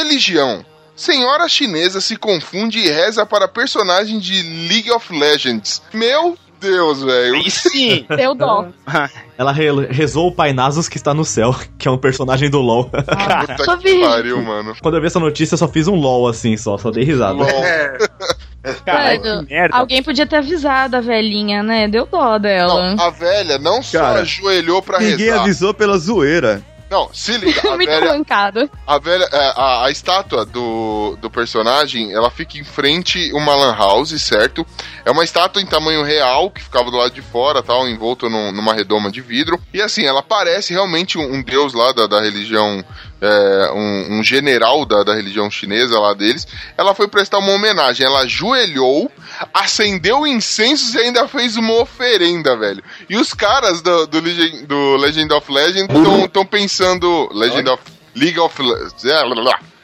Religião. 0.02 0.64
Senhora 0.94 1.48
chinesa 1.48 2.00
se 2.00 2.16
confunde 2.16 2.78
e 2.78 2.88
reza 2.90 3.24
para 3.24 3.48
personagem 3.48 4.18
de 4.18 4.42
League 4.68 4.90
of 4.90 5.12
Legends. 5.16 5.82
Meu 5.92 6.36
Deus, 6.60 7.02
velho. 7.02 7.50
Sim. 7.50 8.04
Deu 8.16 8.34
dó. 8.34 8.66
Ela 9.38 9.50
re- 9.52 9.86
rezou 9.90 10.28
o 10.28 10.32
Pai 10.32 10.52
Nasus 10.52 10.88
que 10.88 10.96
está 10.96 11.12
no 11.14 11.24
céu, 11.24 11.54
que 11.78 11.88
é 11.88 11.90
um 11.90 11.98
personagem 11.98 12.48
do 12.50 12.60
LoL. 12.60 12.84
Puta 12.84 13.64
só 13.64 13.76
que 13.78 13.94
vi. 13.94 14.00
pariu, 14.00 14.40
mano. 14.42 14.76
Quando 14.80 14.96
eu 14.96 15.00
vi 15.00 15.06
essa 15.08 15.18
notícia, 15.18 15.54
eu 15.54 15.58
só 15.58 15.66
fiz 15.66 15.88
um 15.88 15.96
LOL 15.96 16.28
assim, 16.28 16.56
só, 16.56 16.76
só 16.78 16.90
dei 16.90 17.04
risada. 17.04 17.32
LOL. 17.34 17.48
É, 17.48 17.98
Velho, 18.84 19.44
que 19.44 19.52
merda. 19.54 19.76
Alguém 19.76 20.02
podia 20.04 20.24
ter 20.24 20.36
avisado 20.36 20.96
a 20.96 21.00
velhinha, 21.00 21.64
né? 21.64 21.88
Deu 21.88 22.06
dó 22.06 22.38
dela. 22.38 22.94
Não, 22.94 23.04
a 23.06 23.10
velha 23.10 23.58
não 23.58 23.82
só 23.82 23.98
Cara, 23.98 24.20
ajoelhou 24.20 24.80
pra 24.80 25.00
Ninguém 25.00 25.26
rezar. 25.30 25.40
avisou 25.40 25.74
pela 25.74 25.98
zoeira. 25.98 26.62
Não, 26.92 27.08
se 27.12 27.38
liga, 27.38 27.60
a 27.72 27.74
Muito 27.74 27.88
velha, 27.88 28.12
mancado. 28.12 28.70
a 28.86 28.98
velha, 28.98 29.24
é, 29.32 29.52
a, 29.56 29.86
a 29.86 29.90
estátua 29.90 30.44
do, 30.44 31.16
do 31.20 31.30
personagem, 31.30 32.12
ela 32.12 32.30
fica 32.30 32.58
em 32.58 32.64
frente 32.64 33.32
uma 33.32 33.54
lan 33.56 33.74
house, 33.74 34.10
certo? 34.20 34.64
É 35.04 35.10
uma 35.10 35.24
estátua 35.24 35.62
em 35.62 35.66
tamanho 35.66 36.02
real, 36.04 36.50
que 36.50 36.62
ficava 36.62 36.90
do 36.90 36.98
lado 36.98 37.12
de 37.14 37.22
fora, 37.22 37.62
tal, 37.62 37.88
envolto 37.88 38.28
num- 38.28 38.52
numa 38.52 38.74
redoma 38.74 39.10
de 39.10 39.22
vidro. 39.22 39.58
E 39.72 39.80
assim, 39.80 40.04
ela 40.04 40.22
parece 40.22 40.74
realmente 40.74 41.16
um, 41.16 41.36
um 41.36 41.42
deus 41.42 41.72
lá 41.72 41.92
da, 41.92 42.06
da 42.06 42.20
religião, 42.20 42.84
é, 43.22 43.70
um, 43.72 44.18
um 44.18 44.22
general 44.24 44.84
da, 44.84 45.04
da 45.04 45.14
religião 45.14 45.48
chinesa 45.50 45.98
lá 45.98 46.12
deles. 46.12 46.46
Ela 46.76 46.94
foi 46.94 47.06
prestar 47.06 47.38
uma 47.38 47.52
homenagem, 47.52 48.04
ela 48.04 48.20
ajoelhou, 48.20 49.10
acendeu 49.54 50.26
incensos 50.26 50.94
e 50.94 50.98
ainda 50.98 51.28
fez 51.28 51.56
uma 51.56 51.74
oferenda, 51.74 52.56
velho. 52.56 52.82
E 53.08 53.16
os 53.16 53.32
caras 53.32 53.80
do, 53.80 54.06
do, 54.08 54.20
Legend, 54.20 54.66
do 54.66 54.96
Legend 54.96 55.32
of 55.32 55.52
Legends 55.52 55.88
estão 56.24 56.44
pensando. 56.44 57.28
Legend 57.32 57.70
of. 57.70 57.82
League 58.14 58.38
of. 58.38 58.60
Le- 58.60 58.88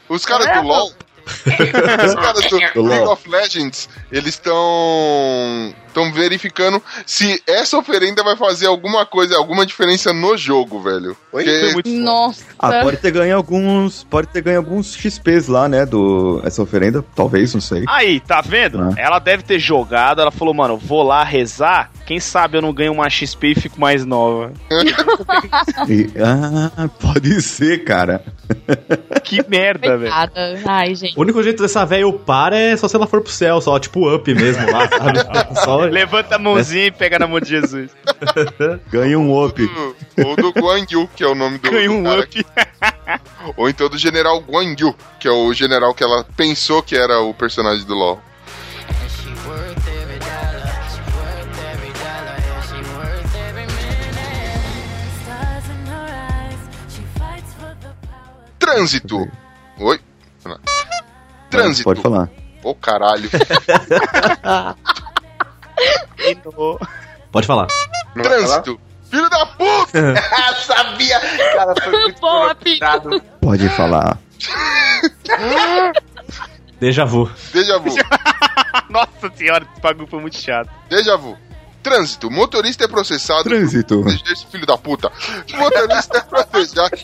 Os 0.09 0.25
caras 0.25 0.45
do 0.61 0.67
LoL. 0.67 0.91
Os 1.29 2.15
caras 2.15 2.43
do 2.73 2.81
League 2.83 3.05
of 3.07 3.29
Legends, 3.29 3.87
eles 4.11 4.33
estão 4.35 5.73
estão 5.89 6.11
verificando 6.13 6.81
se 7.05 7.41
essa 7.45 7.77
oferenda 7.77 8.23
vai 8.23 8.35
fazer 8.35 8.67
alguma 8.67 9.05
coisa, 9.05 9.37
alguma 9.37 9.65
diferença 9.65 10.13
no 10.13 10.37
jogo, 10.37 10.81
velho. 10.81 11.15
Oi? 11.31 11.45
Muito 11.73 11.89
Nossa. 11.89 12.43
Ah, 12.57 12.81
pode 12.81 12.97
ter 12.97 13.11
ganho 13.11 13.35
alguns. 13.35 14.03
Pode 14.03 14.27
ter 14.27 14.41
ganho 14.41 14.57
alguns 14.57 14.95
XPs 14.95 15.47
lá, 15.47 15.67
né? 15.67 15.85
Do. 15.85 16.41
Essa 16.43 16.61
oferenda, 16.61 17.03
talvez, 17.15 17.53
não 17.53 17.61
sei. 17.61 17.83
Aí, 17.87 18.19
tá 18.19 18.41
vendo? 18.41 18.81
Ah. 18.81 18.93
Ela 18.97 19.19
deve 19.19 19.43
ter 19.43 19.59
jogado, 19.59 20.21
ela 20.21 20.31
falou, 20.31 20.53
mano, 20.53 20.77
vou 20.77 21.03
lá 21.03 21.23
rezar, 21.23 21.91
quem 22.05 22.19
sabe 22.19 22.57
eu 22.57 22.61
não 22.61 22.73
ganho 22.73 22.91
uma 22.93 23.09
XP 23.09 23.47
e 23.49 23.55
fico 23.55 23.79
mais 23.79 24.05
nova. 24.05 24.51
E- 25.87 26.09
ah, 26.19 26.87
pode 26.99 27.41
ser, 27.41 27.83
cara. 27.83 28.23
Que 29.23 29.43
merda, 29.47 29.97
velho. 29.97 30.11
Ai, 30.65 30.95
gente. 30.95 31.17
O 31.17 31.21
único 31.21 31.41
jeito 31.43 31.61
dessa 31.61 31.85
velha 31.85 32.07
upar 32.07 32.51
é 32.53 32.75
só 32.75 32.87
se 32.87 32.95
ela 32.95 33.05
for 33.05 33.21
pro 33.21 33.31
céu, 33.31 33.61
só 33.61 33.77
tipo 33.79 34.13
up 34.13 34.33
mesmo 34.33 34.71
lá, 34.71 34.87
sabe? 34.87 35.19
Só... 35.63 35.78
Levanta 35.85 36.35
a 36.35 36.39
mãozinha 36.39 36.85
e 36.85 36.91
pega 36.91 37.19
na 37.19 37.27
mão 37.27 37.39
de 37.39 37.49
Jesus. 37.49 37.91
Ganha 38.91 39.17
um 39.19 39.43
up. 39.45 39.61
do- 39.65 39.95
Ou 40.25 40.35
do 40.35 40.51
Guan 40.51 40.85
Yu, 40.89 41.07
que 41.15 41.23
é 41.23 41.27
o 41.27 41.35
nome 41.35 41.57
do, 41.57 41.69
Ganha 41.71 41.87
do 41.87 41.93
um 41.95 42.03
cara. 42.03 42.21
up. 42.21 42.45
Ou 43.57 43.69
então 43.69 43.89
do 43.89 43.97
General 43.97 44.39
Guan 44.41 44.75
Yu, 44.77 44.95
que 45.19 45.27
é 45.27 45.31
o 45.31 45.53
general 45.53 45.93
que 45.93 46.03
ela 46.03 46.23
pensou 46.35 46.81
que 46.83 46.95
era 46.95 47.19
o 47.21 47.33
personagem 47.33 47.85
do 47.85 47.93
LoL. 47.95 48.21
Trânsito. 58.57 59.27
Oi? 59.79 59.99
Trânsito. 61.49 61.83
Pode 61.85 62.01
falar. 62.01 62.29
Ô 62.63 62.75
caralho. 62.75 63.29
Pode 67.31 67.47
falar. 67.47 67.67
Não? 68.15 68.23
Trânsito. 68.23 68.79
Filho 69.09 69.29
da 69.29 69.45
puta! 69.45 70.15
Sabia! 70.65 71.19
Cara, 71.53 71.73
foi 71.81 71.91
muito 71.91 72.21
Boa, 72.21 72.55
projetado. 72.55 73.21
Pode 73.41 73.69
falar. 73.69 74.17
Déjà 76.79 77.05
vu. 77.05 77.29
Déjà 77.51 77.77
vu. 77.77 77.95
Nossa 78.89 79.31
senhora, 79.35 79.67
esse 79.71 79.81
bagulho 79.81 80.07
foi 80.07 80.21
muito 80.21 80.37
chato. 80.37 80.69
Déjà 80.89 81.15
vu. 81.17 81.37
Trânsito. 81.81 82.29
Motorista 82.29 82.85
é 82.85 82.87
processado. 82.87 83.43
por 83.43 83.49
Trânsito. 83.49 84.03
esse 84.31 84.45
filho 84.47 84.65
da 84.65 84.77
puta. 84.77 85.11
Motorista 85.57 86.17
é 86.17 86.21
processado. 86.21 86.97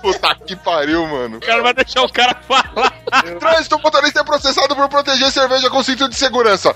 Puta 0.00 0.34
que 0.34 0.56
pariu, 0.56 1.06
mano. 1.06 1.36
O 1.36 1.40
cara 1.40 1.62
vai 1.62 1.74
deixar 1.74 2.02
o 2.02 2.12
cara 2.12 2.34
falar. 2.46 2.92
Trânsito, 3.38 3.78
motorista 3.78 4.20
é 4.20 4.24
processado 4.24 4.74
por 4.74 4.88
proteger 4.88 5.30
cerveja 5.30 5.70
com 5.70 5.82
cinto 5.82 6.08
de 6.08 6.16
segurança. 6.16 6.74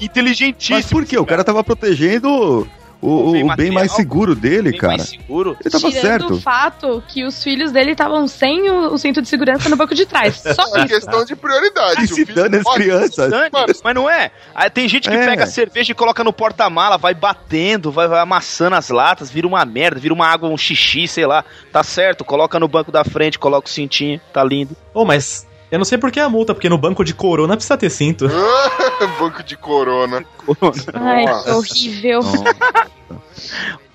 Inteligentíssimo. 0.00 0.78
Mas 0.78 0.86
por 0.86 1.04
quê? 1.04 1.18
O 1.18 1.26
cara 1.26 1.44
tava 1.44 1.62
protegendo 1.62 2.66
o, 3.00 3.32
bem 3.32 3.44
o 3.44 3.56
bem 3.56 3.70
mais 3.70 3.92
seguro 3.92 4.34
dele, 4.34 4.70
Bem 4.72 4.80
cara. 4.80 4.96
mais 4.98 5.08
seguro. 5.08 5.56
Ele 5.60 5.70
tava 5.70 5.88
Tirando 5.90 6.02
certo. 6.02 6.34
o 6.34 6.40
fato 6.40 7.02
que 7.08 7.24
os 7.24 7.42
filhos 7.42 7.72
dele 7.72 7.92
estavam 7.92 8.28
sem 8.28 8.68
o, 8.70 8.92
o 8.92 8.98
cinto 8.98 9.22
de 9.22 9.28
segurança 9.28 9.68
no 9.68 9.76
banco 9.76 9.94
de 9.94 10.04
trás. 10.06 10.36
Só 10.54 10.76
É 10.76 10.80
isso. 10.80 10.88
questão 10.88 11.24
de 11.24 11.34
prioridade. 11.34 12.04
E 12.04 12.06
Se 12.06 12.12
o 12.12 12.16
se 12.16 12.26
filho 12.26 12.34
dane 12.42 12.56
as 12.58 12.74
crianças. 12.74 13.30
Dane, 13.30 13.50
mas 13.82 13.94
não 13.94 14.08
é. 14.08 14.30
Aí 14.54 14.68
tem 14.68 14.88
gente 14.88 15.08
que 15.08 15.16
É. 15.16 15.26
pega 15.26 15.44
a 15.44 15.46
cerveja 15.46 15.92
e 15.92 15.94
coloca 15.94 16.22
no 16.22 16.32
porta-mala, 16.32 16.98
vai 16.98 17.14
batendo, 17.14 17.90
vai, 17.90 18.06
vai 18.06 18.20
amassando 18.20 18.76
as 18.76 18.88
latas, 18.90 19.30
vira 19.30 19.46
uma 19.46 19.64
merda, 19.64 19.98
vira 20.00 20.12
uma 20.14 20.26
água, 20.26 20.48
um 20.48 20.56
xixi, 20.58 21.08
sei 21.08 21.26
lá. 21.26 21.44
Tá 21.72 21.82
certo, 21.82 22.24
coloca 22.24 22.58
no 22.60 22.68
banco 22.68 22.92
da 22.92 23.02
frente, 23.04 23.38
coloca 23.38 23.66
o 23.66 23.70
cintinho, 23.70 24.20
tá 24.32 24.44
lindo. 24.44 24.76
Ô, 24.92 25.04
mas 25.04 25.46
eu 25.70 25.78
não 25.78 25.84
sei 25.84 25.98
por 25.98 26.10
que 26.10 26.20
a 26.20 26.28
multa, 26.28 26.54
porque 26.54 26.68
no 26.68 26.78
banco 26.78 27.04
de 27.04 27.14
corona 27.14 27.56
precisa 27.56 27.76
ter 27.76 27.90
cinto. 27.90 28.28
Banco 29.18 29.42
de 29.42 29.56
corona. 29.56 30.24
Ai, 30.94 31.24
que 31.24 31.30
Nossa. 31.30 31.56
horrível. 31.56 32.20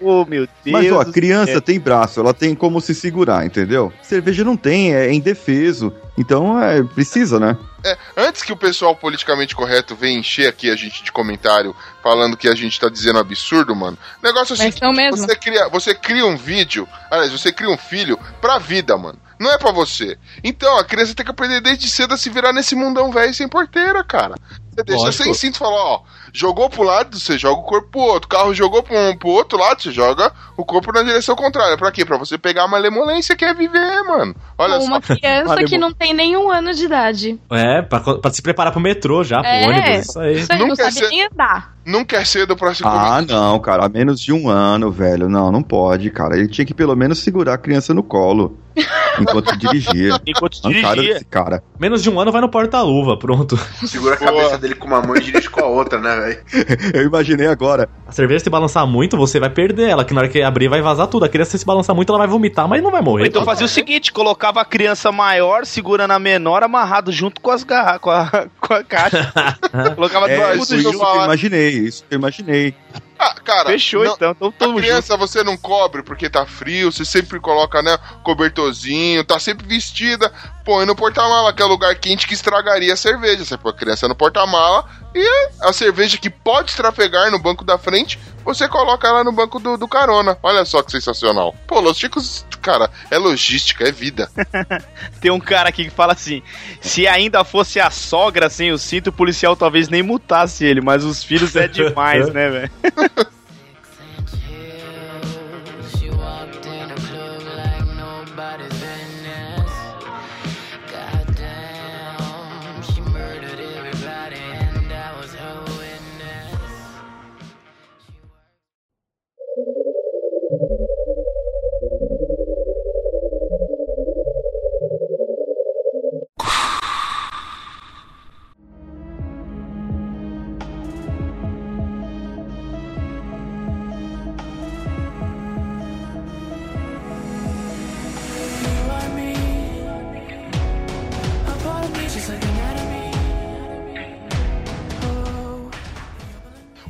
oh, 0.01 0.25
meu 0.25 0.47
Deus. 0.63 0.71
Mas 0.71 0.91
ó, 0.91 1.05
criança 1.05 1.53
céu. 1.53 1.61
tem 1.61 1.79
braço, 1.79 2.19
ela 2.19 2.33
tem 2.33 2.55
como 2.55 2.81
se 2.81 2.95
segurar, 2.95 3.45
entendeu? 3.45 3.91
Cerveja 4.01 4.43
não 4.43 4.57
tem, 4.57 4.93
é 4.93 5.13
indefeso. 5.13 5.93
Então 6.17 6.61
é, 6.61 6.81
precisa, 6.81 7.39
né? 7.39 7.57
É, 7.83 7.97
antes 8.17 8.41
que 8.41 8.51
o 8.51 8.57
pessoal 8.57 8.95
politicamente 8.95 9.55
correto 9.55 9.95
venha 9.95 10.17
encher 10.17 10.47
aqui 10.47 10.71
a 10.71 10.75
gente 10.75 11.03
de 11.03 11.11
comentário 11.11 11.75
falando 12.01 12.37
que 12.37 12.47
a 12.47 12.55
gente 12.55 12.79
tá 12.79 12.89
dizendo 12.89 13.19
absurdo, 13.19 13.75
mano. 13.75 13.97
O 14.23 14.25
negócio 14.25 14.53
é 14.53 14.55
o 14.55 14.57
Mas 14.57 14.73
seguinte, 14.73 14.79
são 14.79 14.93
mesmo. 14.93 15.17
Você 15.17 15.35
cria, 15.35 15.69
você 15.69 15.93
cria 15.93 16.25
um 16.25 16.37
vídeo, 16.37 16.87
aliás, 17.11 17.31
você 17.31 17.51
cria 17.51 17.69
um 17.69 17.77
filho 17.77 18.17
pra 18.41 18.57
vida, 18.57 18.97
mano. 18.97 19.19
Não 19.39 19.51
é 19.51 19.57
pra 19.57 19.71
você. 19.71 20.17
Então, 20.43 20.77
a 20.77 20.83
criança 20.83 21.13
tem 21.13 21.25
que 21.25 21.31
aprender 21.31 21.61
desde 21.61 21.89
cedo 21.89 22.13
a 22.13 22.17
se 22.17 22.29
virar 22.29 22.53
nesse 22.53 22.75
mundão 22.75 23.11
velho 23.11 23.33
sem 23.33 23.47
porteira, 23.47 24.03
cara. 24.03 24.35
Você 24.75 24.83
deixa 24.83 25.03
Lógico. 25.05 25.23
sem 25.23 25.33
cinto 25.33 25.55
e 25.55 25.59
fala, 25.59 25.75
ó, 25.75 25.99
jogou 26.33 26.69
pro 26.69 26.83
lado, 26.83 27.17
você 27.17 27.37
joga 27.37 27.61
o 27.61 27.63
corpo 27.63 27.87
pro 27.91 28.01
outro. 28.01 28.27
Carro 28.27 28.53
jogou 28.53 28.83
pro, 28.83 28.95
um, 28.97 29.15
pro 29.17 29.29
outro 29.29 29.57
lado, 29.57 29.81
você 29.81 29.91
joga 29.91 30.31
o 30.57 30.65
corpo 30.65 30.91
na 30.91 31.01
direção 31.03 31.35
contrária. 31.35 31.77
Pra 31.77 31.91
quê? 31.91 32.03
Pra 32.05 32.17
você 32.17 32.37
pegar 32.37 32.63
a 32.63 32.67
malemolência 32.67 33.35
que 33.35 33.45
é 33.45 33.53
viver, 33.53 34.03
mano. 34.03 34.35
Olha 34.57 34.77
uma 34.79 35.01
só. 35.01 35.15
criança 35.15 35.55
que 35.63 35.77
não 35.77 35.93
tem 35.93 36.13
nenhum 36.13 36.49
ano 36.51 36.73
de 36.73 36.85
idade. 36.85 37.39
É, 37.51 37.81
pra, 37.81 37.99
pra 37.99 38.31
se 38.31 38.41
preparar 38.41 38.71
pro 38.73 38.81
metrô 38.81 39.23
já, 39.23 39.37
pro 39.39 39.47
É, 39.47 39.67
ônibus. 39.67 40.09
Isso 40.09 40.19
aí. 40.19 40.39
Isso 40.39 40.51
aí, 40.51 40.59
Não 40.59 40.67
não 40.67 40.75
quer 40.75 40.91
sabe 40.91 41.05
ser- 41.05 41.09
nem 41.09 41.25
andar. 41.25 41.73
Nunca 41.85 42.17
é 42.17 42.25
cedo 42.25 42.55
pra 42.57 42.73
se 42.73 42.81
Ah, 42.83 43.17
comer. 43.19 43.31
não, 43.31 43.59
cara, 43.59 43.85
há 43.85 43.89
menos 43.89 44.19
de 44.19 44.33
um 44.33 44.49
ano, 44.49 44.91
velho. 44.91 45.29
Não, 45.29 45.51
não 45.51 45.61
pode, 45.61 46.09
cara. 46.09 46.35
Ele 46.35 46.47
tinha 46.47 46.65
que 46.65 46.73
pelo 46.73 46.95
menos 46.95 47.19
segurar 47.19 47.53
a 47.53 47.57
criança 47.59 47.93
no 47.93 48.01
colo 48.01 48.57
enquanto 49.21 49.55
dirigia. 49.55 50.19
Enquanto 50.25 50.59
cara 50.63 50.73
dirigia. 50.95 51.13
desse 51.13 51.25
cara. 51.25 51.63
Menos 51.79 52.01
de 52.01 52.09
um 52.09 52.19
ano 52.19 52.31
vai 52.31 52.41
no 52.41 52.49
porta-luva, 52.49 53.19
pronto. 53.19 53.55
Segura 53.85 54.15
a 54.15 54.17
Boa. 54.31 54.31
Dele 54.65 54.75
com 54.75 54.87
uma 54.87 55.01
mão 55.01 55.15
e 55.15 55.21
dirige 55.21 55.49
com 55.49 55.61
a 55.61 55.67
outra, 55.67 55.99
né, 55.99 56.15
velho? 56.15 56.39
Eu 56.93 57.03
imaginei 57.03 57.47
agora. 57.47 57.87
A 58.07 58.11
cerveja 58.11 58.43
se 58.43 58.49
balançar 58.49 58.85
muito, 58.87 59.15
você 59.15 59.39
vai 59.39 59.49
perder 59.49 59.89
ela, 59.89 60.03
que 60.03 60.13
na 60.13 60.21
hora 60.21 60.29
que 60.29 60.41
abrir 60.41 60.67
vai 60.67 60.81
vazar 60.81 61.07
tudo. 61.07 61.25
A 61.25 61.29
criança 61.29 61.57
se 61.57 61.65
balançar 61.65 61.95
muito, 61.95 62.09
ela 62.09 62.19
vai 62.19 62.27
vomitar, 62.27 62.67
mas 62.67 62.81
não 62.81 62.91
vai 62.91 63.01
morrer. 63.01 63.27
então 63.27 63.45
fazia 63.45 63.65
o 63.65 63.69
seguinte, 63.69 64.11
colocava 64.11 64.61
a 64.61 64.65
criança 64.65 65.11
maior, 65.11 65.65
segurando 65.65 66.11
a 66.11 66.19
menor, 66.19 66.63
amarrado 66.63 67.11
junto 67.11 67.39
com 67.39 67.51
as 67.51 67.63
garra 67.63 67.99
com 67.99 68.09
a, 68.09 68.47
com 68.59 68.73
a 68.73 68.83
caixa. 68.83 69.33
colocava 69.95 70.29
É, 70.29 70.51
tudo 70.51 70.61
isso, 70.63 70.73
eu 70.73 70.79
isso 70.79 70.91
junto. 70.91 70.99
que 70.99 71.05
eu 71.17 71.23
imaginei, 71.23 71.69
isso 71.69 72.03
que 72.07 72.15
eu 72.15 72.19
imaginei. 72.19 72.73
Ah, 73.17 73.33
cara, 73.43 73.69
Fechou 73.69 74.03
não- 74.03 74.13
então, 74.13 74.31
então 74.31 74.47
A 74.49 74.51
todo 74.51 74.67
mundo 74.69 74.77
junto. 74.81 74.87
criança 74.87 75.15
você 75.17 75.43
não 75.43 75.55
cobre 75.55 76.03
porque 76.03 76.29
tá 76.29 76.45
frio, 76.45 76.91
você 76.91 77.05
sempre 77.05 77.39
coloca, 77.39 77.81
né, 77.81 77.97
cobertorzinho, 78.23 79.23
tá 79.23 79.39
sempre 79.39 79.65
vestida, 79.65 80.31
põe 80.63 80.85
no 80.85 80.95
porta-mala, 80.95 81.53
que 81.53 81.61
é 81.61 81.65
lugar 81.65 81.95
quente 81.95 82.27
que 82.27 82.33
estragaria 82.33 82.93
a 82.93 82.97
cerveja. 82.97 83.43
Você 83.45 83.57
põe 83.57 83.71
a 83.71 83.75
criança 83.75 84.07
no 84.07 84.15
porta-mala 84.15 84.85
e 85.13 85.25
a 85.61 85.71
cerveja 85.73 86.17
que 86.17 86.29
pode 86.29 86.75
trafegar 86.75 87.31
no 87.31 87.39
banco 87.39 87.63
da 87.63 87.77
frente, 87.77 88.19
você 88.43 88.67
coloca 88.67 89.07
ela 89.07 89.23
no 89.23 89.31
banco 89.31 89.59
do, 89.59 89.77
do 89.77 89.87
carona. 89.87 90.37
Olha 90.43 90.65
só 90.65 90.81
que 90.83 90.91
sensacional. 90.91 91.55
Pô, 91.67 91.79
Los 91.79 91.97
Chicos, 91.97 92.45
cara, 92.65 92.89
é 93.11 93.17
logística, 93.19 93.87
é 93.87 93.91
vida. 93.91 94.27
Tem 95.21 95.29
um 95.29 95.39
cara 95.39 95.69
aqui 95.69 95.83
que 95.85 95.91
fala 95.91 96.13
assim: 96.13 96.41
se 96.81 97.07
ainda 97.07 97.43
fosse 97.43 97.79
a 97.79 97.91
sogra 97.91 98.49
sem 98.49 98.71
o 98.71 98.77
cinto, 98.79 99.11
o 99.11 99.13
policial 99.13 99.55
talvez 99.55 99.87
nem 99.87 100.01
mutasse 100.01 100.65
ele, 100.65 100.81
mas 100.81 101.03
os 101.03 101.23
filhos 101.23 101.55
é 101.55 101.67
demais, 101.67 102.33
né, 102.33 102.49
velho? 102.49 102.71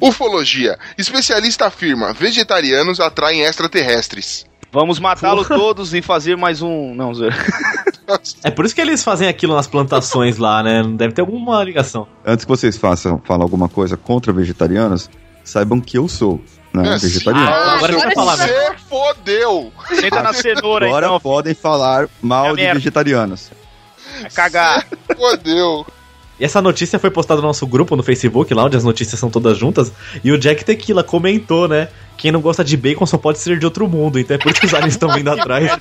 Ufologia. 0.07 0.77
Especialista 0.97 1.65
afirma: 1.67 2.13
vegetarianos 2.13 2.99
atraem 2.99 3.41
extraterrestres. 3.41 4.45
Vamos 4.71 4.99
matá-los 4.99 5.47
todos 5.47 5.93
e 5.93 6.01
fazer 6.01 6.35
mais 6.35 6.61
um. 6.61 6.93
Não, 6.93 7.13
Zé. 7.13 7.29
É 8.43 8.51
por 8.51 8.65
isso 8.65 8.75
que 8.75 8.81
eles 8.81 9.03
fazem 9.03 9.27
aquilo 9.27 9.55
nas 9.55 9.67
plantações 9.67 10.37
lá, 10.37 10.61
né? 10.61 10.83
Deve 10.95 11.13
ter 11.13 11.21
alguma 11.21 11.63
ligação. 11.63 12.07
Antes 12.25 12.43
que 12.45 12.49
vocês 12.49 12.77
façam 12.77 13.21
falar 13.25 13.43
alguma 13.43 13.69
coisa 13.69 13.95
contra 13.95 14.33
vegetarianos, 14.33 15.09
saibam 15.43 15.79
que 15.79 15.97
eu 15.97 16.07
sou, 16.09 16.41
né? 16.73 16.93
É, 16.93 16.99
sim. 16.99 17.07
vegetariano. 17.07 17.47
Ah, 17.49 17.75
agora 17.77 17.93
você 17.93 18.05
vai 18.05 18.13
falar, 18.13 18.37
né? 18.37 18.47
Você 18.47 18.75
fodeu! 18.89 19.71
Senta 19.87 20.21
na 20.21 20.33
cenoura, 20.33 20.87
Agora 20.87 21.05
então. 21.07 21.19
podem 21.21 21.53
falar 21.55 22.07
mal 22.21 22.47
É 22.47 22.49
de 22.49 22.55
merda. 22.57 22.73
vegetarianos. 22.79 23.51
Vai 24.21 24.29
cagar. 24.31 24.85
Fodeu. 25.17 25.85
E 26.39 26.45
essa 26.45 26.61
notícia 26.61 26.99
foi 26.99 27.09
postada 27.09 27.41
no 27.41 27.47
nosso 27.47 27.65
grupo 27.65 27.95
no 27.95 28.03
Facebook, 28.03 28.53
lá 28.53 28.65
onde 28.65 28.75
as 28.77 28.83
notícias 28.83 29.19
são 29.19 29.29
todas 29.29 29.57
juntas. 29.57 29.91
E 30.23 30.31
o 30.31 30.37
Jack 30.37 30.65
Tequila 30.65 31.03
comentou, 31.03 31.67
né? 31.67 31.87
Quem 32.17 32.31
não 32.31 32.41
gosta 32.41 32.63
de 32.63 32.75
bacon 32.77 33.05
só 33.05 33.17
pode 33.17 33.39
ser 33.39 33.59
de 33.59 33.65
outro 33.65 33.87
mundo. 33.87 34.19
Então 34.19 34.35
é 34.35 34.37
por 34.37 34.51
isso 34.51 34.59
que 34.59 34.67
os 34.67 34.73
aliens 34.73 34.93
estão 34.93 35.13
vindo 35.13 35.29
atrás. 35.31 35.71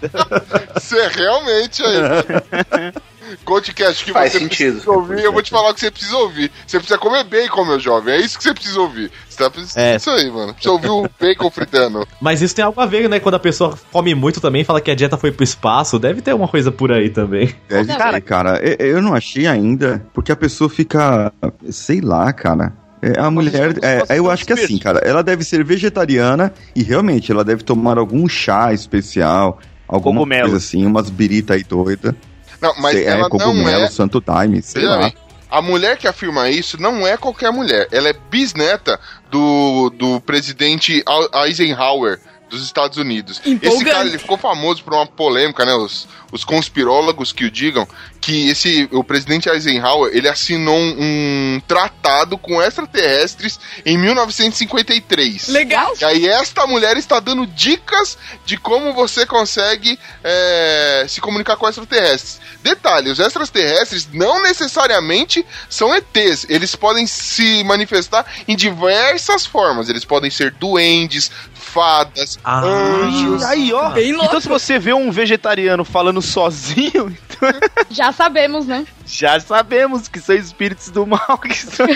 Você 0.75 1.09
realmente 1.09 1.83
aí. 1.83 2.93
Podcast 3.45 4.05
que 4.05 4.13
Faz 4.13 4.33
você 4.33 4.39
sentido. 4.39 4.73
precisa 4.73 4.91
ouvir, 4.91 5.23
eu 5.25 5.33
vou 5.33 5.43
te 5.43 5.51
falar 5.51 5.71
o 5.71 5.75
que 5.75 5.81
você 5.81 5.91
precisa 5.91 6.17
ouvir. 6.17 6.51
Você 6.67 6.79
precisa 6.79 6.99
comer 6.99 7.25
bacon, 7.25 7.65
meu 7.65 7.79
jovem. 7.81 8.15
É 8.15 8.19
isso 8.21 8.37
que 8.39 8.45
você 8.45 8.55
precisa 8.55 8.81
ouvir. 8.81 9.11
Você 9.29 9.39
tá 9.43 9.51
precisando 9.51 9.83
É. 9.83 9.97
disso 9.97 10.11
aí, 10.11 10.31
mano. 10.31 10.53
Precisa 10.55 10.73
ouvir 10.73 10.89
o 10.91 11.09
bacon 11.21 11.51
fritando. 11.51 12.07
Mas 12.21 12.43
isso 12.43 12.55
tem 12.55 12.65
algo 12.65 12.81
a 12.81 12.87
ver, 12.87 13.09
né? 13.09 13.19
Quando 13.21 13.35
a 13.35 13.39
pessoa 13.41 13.79
come 13.93 14.15
muito 14.15 14.41
também, 14.41 14.65
fala 14.65 14.81
que 14.81 14.91
a 14.91 14.95
dieta 14.95 15.17
foi 15.17 15.33
pro 15.33 15.43
espaço. 15.45 15.99
Deve 15.99 16.21
ter 16.23 16.35
uma 16.35 16.49
coisa 16.49 16.71
por 16.71 16.93
aí 16.93 17.11
também. 17.11 17.55
Deve 17.69 17.95
Cara- 17.97 18.13
ter, 18.13 18.21
cara. 18.21 18.59
Eu, 18.63 18.87
eu 18.97 19.03
não 19.03 19.15
achei 19.15 19.47
ainda, 19.47 20.07
porque 20.15 20.31
a 20.33 20.37
pessoa 20.37 20.69
fica. 20.71 21.33
Sei 21.71 22.01
lá, 22.01 22.33
cara. 22.33 22.73
É, 23.03 23.21
a 23.21 23.31
mulher. 23.31 23.75
é, 23.83 23.99
nós 23.99 24.11
eu 24.11 24.31
acho 24.31 24.47
que 24.47 24.53
assim, 24.55 24.79
cara, 24.79 24.99
ela 25.01 25.23
deve 25.23 25.45
ser 25.45 25.63
vegetariana 25.63 26.55
e 26.75 26.83
realmente 26.83 27.31
ela 27.31 27.45
deve 27.45 27.63
tomar 27.63 27.99
algum 27.99 28.27
chá 28.27 28.73
especial, 28.73 29.59
alguma 29.87 30.21
Cogumelo. 30.21 30.43
coisa 30.49 30.57
assim, 30.57 30.87
umas 30.87 31.11
birita 31.11 31.53
aí 31.53 31.63
doida. 31.65 32.17
Não, 32.65 32.75
mas 32.79 32.97
ela 32.97 33.27
é, 33.27 33.29
cogumelo, 33.29 33.79
não 33.79 33.85
é. 33.85 33.91
santo 33.91 34.21
time, 34.21 34.63
sei 34.63 34.85
lá. 34.85 35.13
a 35.51 35.61
mulher 35.61 35.99
que 35.99 36.09
afirma 36.09 36.49
isso 36.49 36.81
não 36.81 37.07
é 37.07 37.17
qualquer 37.17 37.53
mulher. 37.53 37.87
Ela 37.93 38.09
é 38.09 38.15
bisneta 38.31 38.99
do, 39.31 39.91
do 39.91 40.21
presidente 40.21 41.05
Eisenhower 41.45 42.19
dos 42.55 42.65
Estados 42.65 42.99
Unidos. 42.99 43.41
Esse 43.63 43.85
cara 43.85 44.09
ele 44.09 44.19
ficou 44.19 44.39
famoso 44.39 44.83
por 44.83 44.95
uma 44.95 45.07
polêmica, 45.07 45.65
né? 45.65 45.75
Os, 45.75 46.09
os 46.33 46.45
conspirólogos 46.45 47.33
que 47.33 47.45
o 47.45 47.51
digam 47.51 47.87
que 48.25 48.49
esse 48.49 48.89
o 48.91 49.05
presidente 49.05 49.51
Eisenhower 49.51 50.11
ele 50.15 50.29
assinou 50.29 50.79
um, 50.79 50.97
um 50.99 51.63
tratado 51.69 52.39
com 52.39 52.63
extraterrestres 52.63 53.61
em 53.85 53.99
1953. 53.99 55.49
Legal. 55.49 55.93
E 56.01 56.05
aí 56.05 56.27
esta 56.27 56.67
mulher 56.67 56.97
está 56.97 57.21
dando 57.21 57.47
dicas 57.47 58.17
de 58.47 58.57
como 58.57 58.95
você 58.95 59.27
consegue 59.27 59.99
é, 60.23 61.05
se 61.07 61.21
comunicar 61.21 61.57
com 61.57 61.69
extraterrestres. 61.69 62.41
Detalhe, 62.63 63.11
os 63.11 63.19
extraterrestres 63.19 64.09
não 64.11 64.43
necessariamente 64.43 65.45
são 65.69 65.95
ETs. 65.95 66.47
Eles 66.49 66.75
podem 66.75 67.07
se 67.07 67.63
manifestar 67.63 68.25
em 68.49 68.57
diversas 68.57 69.45
formas. 69.45 69.91
Eles 69.91 70.07
podem 70.07 70.31
ser 70.31 70.53
duendes, 70.53 71.31
fadas, 71.75 72.39
Ah. 72.45 72.61
anjos. 72.63 73.43
Aí, 73.43 73.73
ó. 73.73 73.91
Bem 73.91 74.13
louco. 74.13 74.27
Então, 74.29 74.41
se 74.41 74.49
você 74.49 74.79
vê 74.79 74.93
um 74.95 75.11
vegetariano 75.11 75.85
falando 75.85 76.23
sozinho, 76.23 77.15
então 77.29 77.51
Já 77.91 78.13
sabemos, 78.13 78.67
né? 78.67 78.87
já 79.05 79.39
sabemos 79.41 80.07
que 80.09 80.21
são 80.21 80.35
espíritos 80.37 80.91
do 80.91 81.07
mal 81.07 81.37
que 81.39 81.49
estão. 81.53 81.87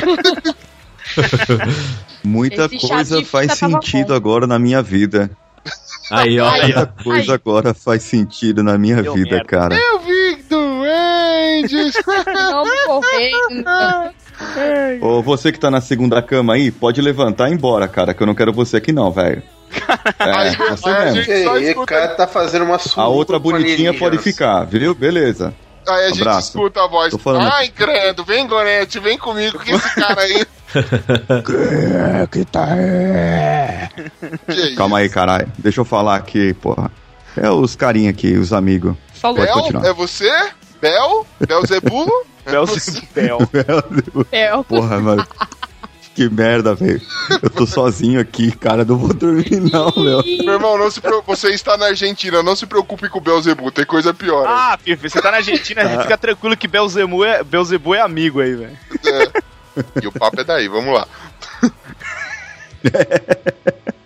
Muita 2.25 2.67
Esse 2.67 2.87
coisa 2.87 3.25
faz 3.25 3.53
sentido 3.55 4.09
bom. 4.09 4.14
agora 4.14 4.47
na 4.47 4.59
minha 4.59 4.83
vida. 4.83 5.31
Aí, 6.11 6.38
ó. 6.41 6.51
Aí. 6.51 6.62
Muita 6.62 6.87
coisa 6.87 7.35
agora 7.35 7.75
faz 7.75 8.03
sentido 8.03 8.62
na 8.62 8.77
minha 8.77 9.03
Deu 9.03 9.14
vida, 9.14 9.37
merda. 9.37 9.45
cara. 9.45 9.77
Eu 9.77 10.01
vi 10.01 10.43
duendes. 10.49 11.95
Vamos 12.05 12.73
correndo. 12.87 13.64
Ô, 15.01 15.23
você 15.23 15.53
que 15.53 15.59
tá 15.59 15.71
na 15.71 15.81
segunda 15.81 16.21
cama 16.23 16.55
aí, 16.55 16.71
pode 16.71 17.01
levantar 17.01 17.49
e 17.49 17.53
ir 17.53 17.55
embora, 17.55 17.88
cara, 17.88 18.14
que 18.14 18.23
eu 18.23 18.27
não 18.27 18.35
quero 18.35 18.53
você 18.53 18.77
aqui 18.79 18.93
não, 18.93 19.11
velho. 19.11 19.43
Aí, 20.18 20.48
É, 20.48 20.57
você 20.76 20.88
aí 20.88 20.94
a 20.94 21.04
mesmo. 21.04 21.22
gente 21.22 21.31
E 21.31 21.44
só 21.44 21.54
aí, 21.54 21.64
o 21.64 21.68
escuta, 21.68 21.87
cara 21.87 22.09
tá 22.14 22.26
fazendo 22.26 22.64
uma. 22.64 22.78
A 22.96 23.09
outra 23.09 23.38
bonitinha 23.38 23.92
pode 23.94 24.18
ficar, 24.18 24.64
viu? 24.64 24.94
Beleza. 24.94 25.54
aí 25.87 26.04
a 26.04 26.09
gente 26.09 26.20
Abraço. 26.22 26.48
escuta 26.48 26.83
a 26.83 26.87
voz. 26.88 27.14
Ai, 27.52 27.68
credo, 27.68 28.24
vem 28.24 28.46
Gorete, 28.46 28.98
vem 28.98 29.16
comigo 29.18 29.59
que 29.59 29.72
esse 29.72 29.94
cara 29.94 30.20
aí. 30.20 30.46
que 32.31 32.44
tá 32.44 32.66
Que 34.46 34.74
Calma 34.74 34.98
aí, 34.98 35.09
caralho. 35.09 35.50
Deixa 35.59 35.81
eu 35.81 35.85
falar 35.85 36.16
aqui, 36.16 36.52
porra. 36.54 36.90
É 37.37 37.50
os 37.50 37.76
carinha 37.76 38.11
aqui, 38.11 38.35
os 38.37 38.52
amigos. 38.52 38.94
Falou. 39.14 39.38
Bel, 39.44 39.54
continuar. 39.54 39.87
é 39.87 39.92
você? 39.92 40.31
Bel? 40.81 41.26
Belzebulo? 41.46 42.12
Você? 42.46 43.02
Belzebel. 43.14 43.48
É, 44.33 44.50
Porra, 44.62 44.98
mano. 45.00 45.26
Que 46.18 46.28
merda, 46.28 46.74
velho. 46.74 47.00
Eu 47.40 47.48
tô 47.48 47.64
sozinho 47.64 48.18
aqui, 48.18 48.50
cara. 48.50 48.85
Não 48.85 48.98
vou 48.98 49.14
dormir, 49.14 49.61
não, 49.61 49.92
meu. 49.96 50.20
Meu 50.24 50.54
irmão, 50.54 50.76
não 50.76 50.90
se 50.90 51.00
preocupe, 51.00 51.28
você 51.28 51.50
está 51.50 51.76
na 51.76 51.87
Argentina, 51.87 52.42
não 52.42 52.57
se 52.57 52.66
preocupe 52.66 53.09
com 53.09 53.18
o 53.18 53.20
Belzebu, 53.20 53.70
tem 53.70 53.87
coisa 53.87 54.12
pior. 54.12 54.44
aí. 54.44 54.52
Ah, 54.52 54.76
filho, 54.83 54.98
você 54.98 55.22
tá 55.22 55.31
na 55.31 55.37
Argentina, 55.37 56.02
fica 56.02 56.18
tranquilo 56.18 56.57
que 56.57 56.66
Belzebu 56.66 57.24
é, 57.24 57.44
Belzebu 57.44 57.94
é 57.94 58.00
amigo 58.00 58.40
aí, 58.40 58.52
velho. 58.52 58.76
E 60.02 60.09
o 60.09 60.11
papo 60.11 60.40
é 60.40 60.44
daí, 60.44 60.66
vamos 60.66 60.92
lá. 60.92 61.07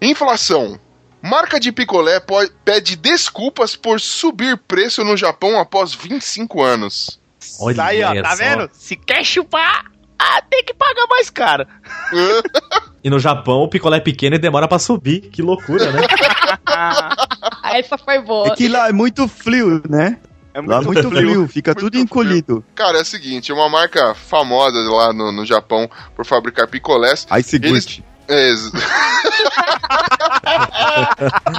Inflação. 0.00 0.78
Marca 1.20 1.58
de 1.58 1.72
picolé 1.72 2.20
pede 2.64 2.94
desculpas 2.96 3.74
por 3.74 4.00
subir 4.00 4.56
preço 4.56 5.02
no 5.02 5.16
Japão 5.16 5.58
após 5.58 5.92
25 5.92 6.62
anos. 6.62 7.20
Olha 7.60 7.76
Tá 7.76 7.84
aí, 7.86 8.02
ó, 8.04 8.22
tá 8.22 8.30
só. 8.30 8.36
vendo? 8.36 8.70
Se 8.72 8.94
quer 8.96 9.24
chupar, 9.24 9.86
ah, 10.18 10.42
tem 10.48 10.62
que 10.64 10.74
pagar 10.74 11.06
mais 11.08 11.28
caro. 11.30 11.66
E 13.02 13.08
no 13.08 13.20
Japão 13.20 13.60
o 13.62 13.68
picolé 13.68 13.98
é 13.98 14.00
pequeno 14.00 14.34
e 14.34 14.40
demora 14.40 14.66
pra 14.66 14.78
subir. 14.80 15.20
Que 15.30 15.40
loucura, 15.40 15.92
né? 15.92 16.00
Essa 17.78 17.96
foi 17.96 18.20
boa. 18.20 18.48
É 18.48 18.56
que 18.56 18.66
lá 18.68 18.88
é 18.88 18.92
muito 18.92 19.28
frio, 19.28 19.80
né? 19.88 20.18
É 20.52 20.60
Lá 20.60 20.78
é 20.78 20.80
muito 20.80 21.08
frio, 21.08 21.46
fica 21.46 21.70
Muito 21.70 21.78
tudo 21.80 21.92
frio. 21.92 22.02
encolhido. 22.02 22.64
Cara, 22.74 22.98
é 22.98 23.02
o 23.02 23.04
seguinte, 23.04 23.52
uma 23.52 23.68
marca 23.68 24.14
famosa 24.14 24.76
lá 24.90 25.12
no, 25.12 25.30
no 25.30 25.46
Japão 25.46 25.88
por 26.16 26.26
fabricar 26.26 26.66
picolés. 26.66 27.24
Ice 27.38 27.56
Eles- 27.56 27.84
Gucci. 27.86 28.04
É, 28.28 28.52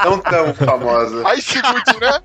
Não 0.06 0.20
tão 0.20 0.54
famosa. 0.54 1.34
Ice 1.36 1.62
Gucci, 1.62 2.00
né? 2.00 2.20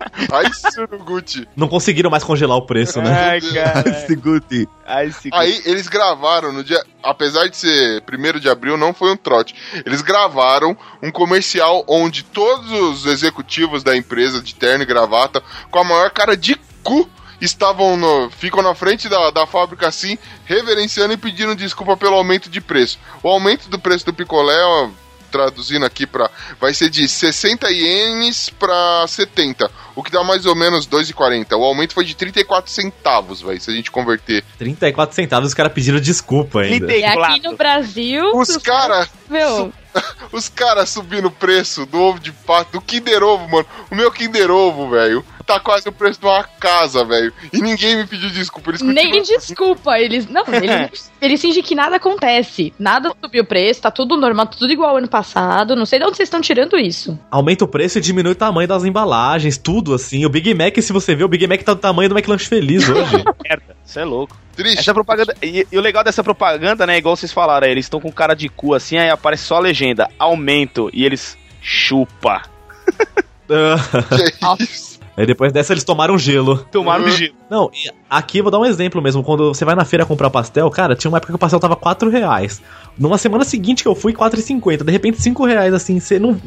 Ice 0.48 0.86
Gucci. 1.04 1.48
Não 1.56 1.68
conseguiram 1.68 2.10
mais 2.10 2.24
congelar 2.24 2.56
o 2.56 2.66
preço, 2.66 3.00
né? 3.00 3.30
Ai, 3.30 3.40
cara. 3.40 3.88
Ice 3.88 4.16
Gucci. 4.16 4.68
Ai, 4.86 5.10
se... 5.12 5.30
Aí 5.32 5.62
eles 5.64 5.88
gravaram 5.88 6.52
no 6.52 6.62
dia. 6.62 6.82
Apesar 7.02 7.48
de 7.48 7.56
ser 7.56 8.02
1 8.02 8.38
de 8.38 8.48
abril, 8.48 8.76
não 8.76 8.92
foi 8.92 9.12
um 9.12 9.16
trote. 9.16 9.54
Eles 9.84 10.02
gravaram 10.02 10.76
um 11.02 11.10
comercial 11.10 11.84
onde 11.88 12.24
todos 12.24 12.70
os 12.70 13.06
executivos 13.06 13.82
da 13.82 13.96
empresa 13.96 14.40
de 14.40 14.54
terno 14.54 14.82
e 14.82 14.86
gravata, 14.86 15.42
com 15.70 15.78
a 15.78 15.84
maior 15.84 16.10
cara 16.10 16.36
de 16.36 16.56
cu, 16.82 17.08
estavam 17.40 17.96
no. 17.96 18.30
ficam 18.30 18.62
na 18.62 18.74
frente 18.74 19.08
da, 19.08 19.30
da 19.30 19.46
fábrica 19.46 19.88
assim, 19.88 20.18
reverenciando 20.44 21.14
e 21.14 21.18
pedindo 21.18 21.54
desculpa 21.54 21.96
pelo 21.96 22.16
aumento 22.16 22.48
de 22.48 22.60
preço. 22.60 22.98
O 23.22 23.28
aumento 23.28 23.68
do 23.68 23.78
preço 23.78 24.06
do 24.06 24.14
picolé, 24.14 24.62
ó, 24.64 24.88
traduzindo 25.30 25.84
aqui 25.84 26.06
para 26.06 26.30
vai 26.60 26.72
ser 26.72 26.88
de 26.88 27.08
60 27.08 27.68
ienes 27.70 28.50
para 28.50 29.04
70, 29.08 29.68
o 29.94 30.02
que 30.02 30.10
dá 30.10 30.22
mais 30.24 30.46
ou 30.46 30.54
menos 30.54 30.86
2,40. 30.86 31.56
O 31.58 31.62
aumento 31.64 31.94
foi 31.94 32.04
de 32.04 32.14
34 32.14 32.70
centavos, 32.70 33.40
vai, 33.40 33.58
se 33.58 33.70
a 33.70 33.74
gente 33.74 33.90
converter 33.90 34.44
34 34.58 35.14
centavos, 35.14 35.48
os 35.48 35.54
caras 35.54 35.72
pediram 35.72 36.00
desculpa 36.00 36.60
ainda. 36.60 36.92
E 36.94 37.04
aqui 37.04 37.42
no 37.42 37.56
Brasil. 37.56 38.24
Os 38.34 38.56
caras, 38.56 39.08
Meu, 39.28 39.72
os 40.32 40.48
caras 40.48 40.88
subindo 40.90 41.28
o 41.28 41.30
preço 41.30 41.86
do 41.86 42.00
ovo 42.00 42.18
de 42.18 42.32
pato, 42.32 42.72
do 42.72 42.80
Kinder 42.80 43.22
Ovo, 43.22 43.48
mano. 43.48 43.66
O 43.90 43.94
meu 43.94 44.10
Kinder 44.10 44.50
Ovo, 44.50 44.90
velho, 44.90 45.24
tá 45.46 45.60
quase 45.60 45.88
o 45.88 45.92
preço 45.92 46.20
de 46.20 46.26
uma 46.26 46.42
casa, 46.42 47.04
velho. 47.04 47.32
E 47.52 47.60
ninguém 47.60 47.96
me 47.96 48.06
pediu 48.06 48.30
desculpa. 48.30 48.70
Eles 48.70 48.80
nem 48.82 49.10
continuam- 49.10 49.38
desculpa. 49.38 49.98
Eles. 49.98 50.26
Não, 50.28 50.44
eles, 50.52 51.12
eles 51.20 51.40
fingem 51.40 51.62
que 51.62 51.74
nada 51.74 51.96
acontece. 51.96 52.72
Nada 52.78 53.12
subiu 53.22 53.42
o 53.42 53.46
preço, 53.46 53.82
tá 53.82 53.90
tudo 53.90 54.16
normal, 54.16 54.46
tá 54.46 54.56
tudo 54.58 54.72
igual 54.72 54.90
ao 54.90 54.96
ano 54.96 55.08
passado. 55.08 55.76
Não 55.76 55.86
sei 55.86 55.98
de 55.98 56.04
onde 56.06 56.16
vocês 56.16 56.26
estão 56.26 56.40
tirando 56.40 56.76
isso. 56.78 57.18
Aumenta 57.30 57.64
o 57.64 57.68
preço 57.68 57.98
e 57.98 58.00
diminui 58.00 58.32
o 58.32 58.36
tamanho 58.36 58.66
das 58.68 58.84
embalagens, 58.84 59.58
tudo 59.58 59.83
assim. 59.92 60.24
O 60.24 60.28
Big 60.28 60.54
Mac, 60.54 60.76
se 60.80 60.92
você 60.92 61.14
ver, 61.14 61.24
o 61.24 61.28
Big 61.28 61.46
Mac 61.46 61.62
tá 61.62 61.74
do 61.74 61.80
tamanho 61.80 62.08
do 62.08 62.16
McLanche 62.16 62.46
Feliz 62.46 62.88
hoje. 62.88 63.24
merda. 63.42 63.76
Você 63.84 64.00
é 64.00 64.04
louco. 64.04 64.36
Triste. 64.56 64.78
Essa 64.78 64.94
propaganda. 64.94 65.36
E, 65.42 65.66
e 65.70 65.76
o 65.76 65.80
legal 65.80 66.04
dessa 66.04 66.22
propaganda, 66.22 66.86
né? 66.86 66.96
Igual 66.96 67.16
vocês 67.16 67.32
falaram, 67.32 67.66
aí, 67.66 67.72
eles 67.72 67.86
estão 67.86 68.00
com 68.00 68.10
cara 68.10 68.34
de 68.34 68.48
cu 68.48 68.72
assim, 68.72 68.96
aí 68.96 69.10
aparece 69.10 69.44
só 69.44 69.56
a 69.56 69.60
legenda, 69.60 70.08
aumento, 70.18 70.88
e 70.92 71.04
eles 71.04 71.36
Chupa. 71.60 72.42
Que 74.56 74.64
isso? 74.64 74.93
Aí 75.16 75.26
depois 75.26 75.52
dessa 75.52 75.72
eles 75.72 75.84
tomaram 75.84 76.18
gelo. 76.18 76.58
Tomaram 76.72 77.04
Uhum. 77.04 77.10
gelo. 77.10 77.34
Não, 77.50 77.70
e 77.72 77.88
aqui 78.10 78.38
eu 78.38 78.42
vou 78.42 78.50
dar 78.50 78.58
um 78.58 78.64
exemplo 78.64 79.00
mesmo. 79.00 79.22
Quando 79.22 79.54
você 79.54 79.64
vai 79.64 79.74
na 79.76 79.84
feira 79.84 80.04
comprar 80.04 80.28
pastel, 80.30 80.68
cara, 80.70 80.96
tinha 80.96 81.08
uma 81.08 81.18
época 81.18 81.32
que 81.32 81.36
o 81.36 81.38
pastel 81.38 81.60
tava 81.60 81.76
4 81.76 82.10
reais. 82.10 82.60
Numa 82.98 83.16
semana 83.18 83.44
seguinte 83.44 83.82
que 83.82 83.88
eu 83.88 83.94
fui, 83.94 84.12
4,50. 84.12 84.84
De 84.84 84.90
repente, 84.92 85.20
5 85.20 85.44
reais, 85.44 85.72
assim, 85.74 86.00
você 86.00 86.18
não, 86.18 86.40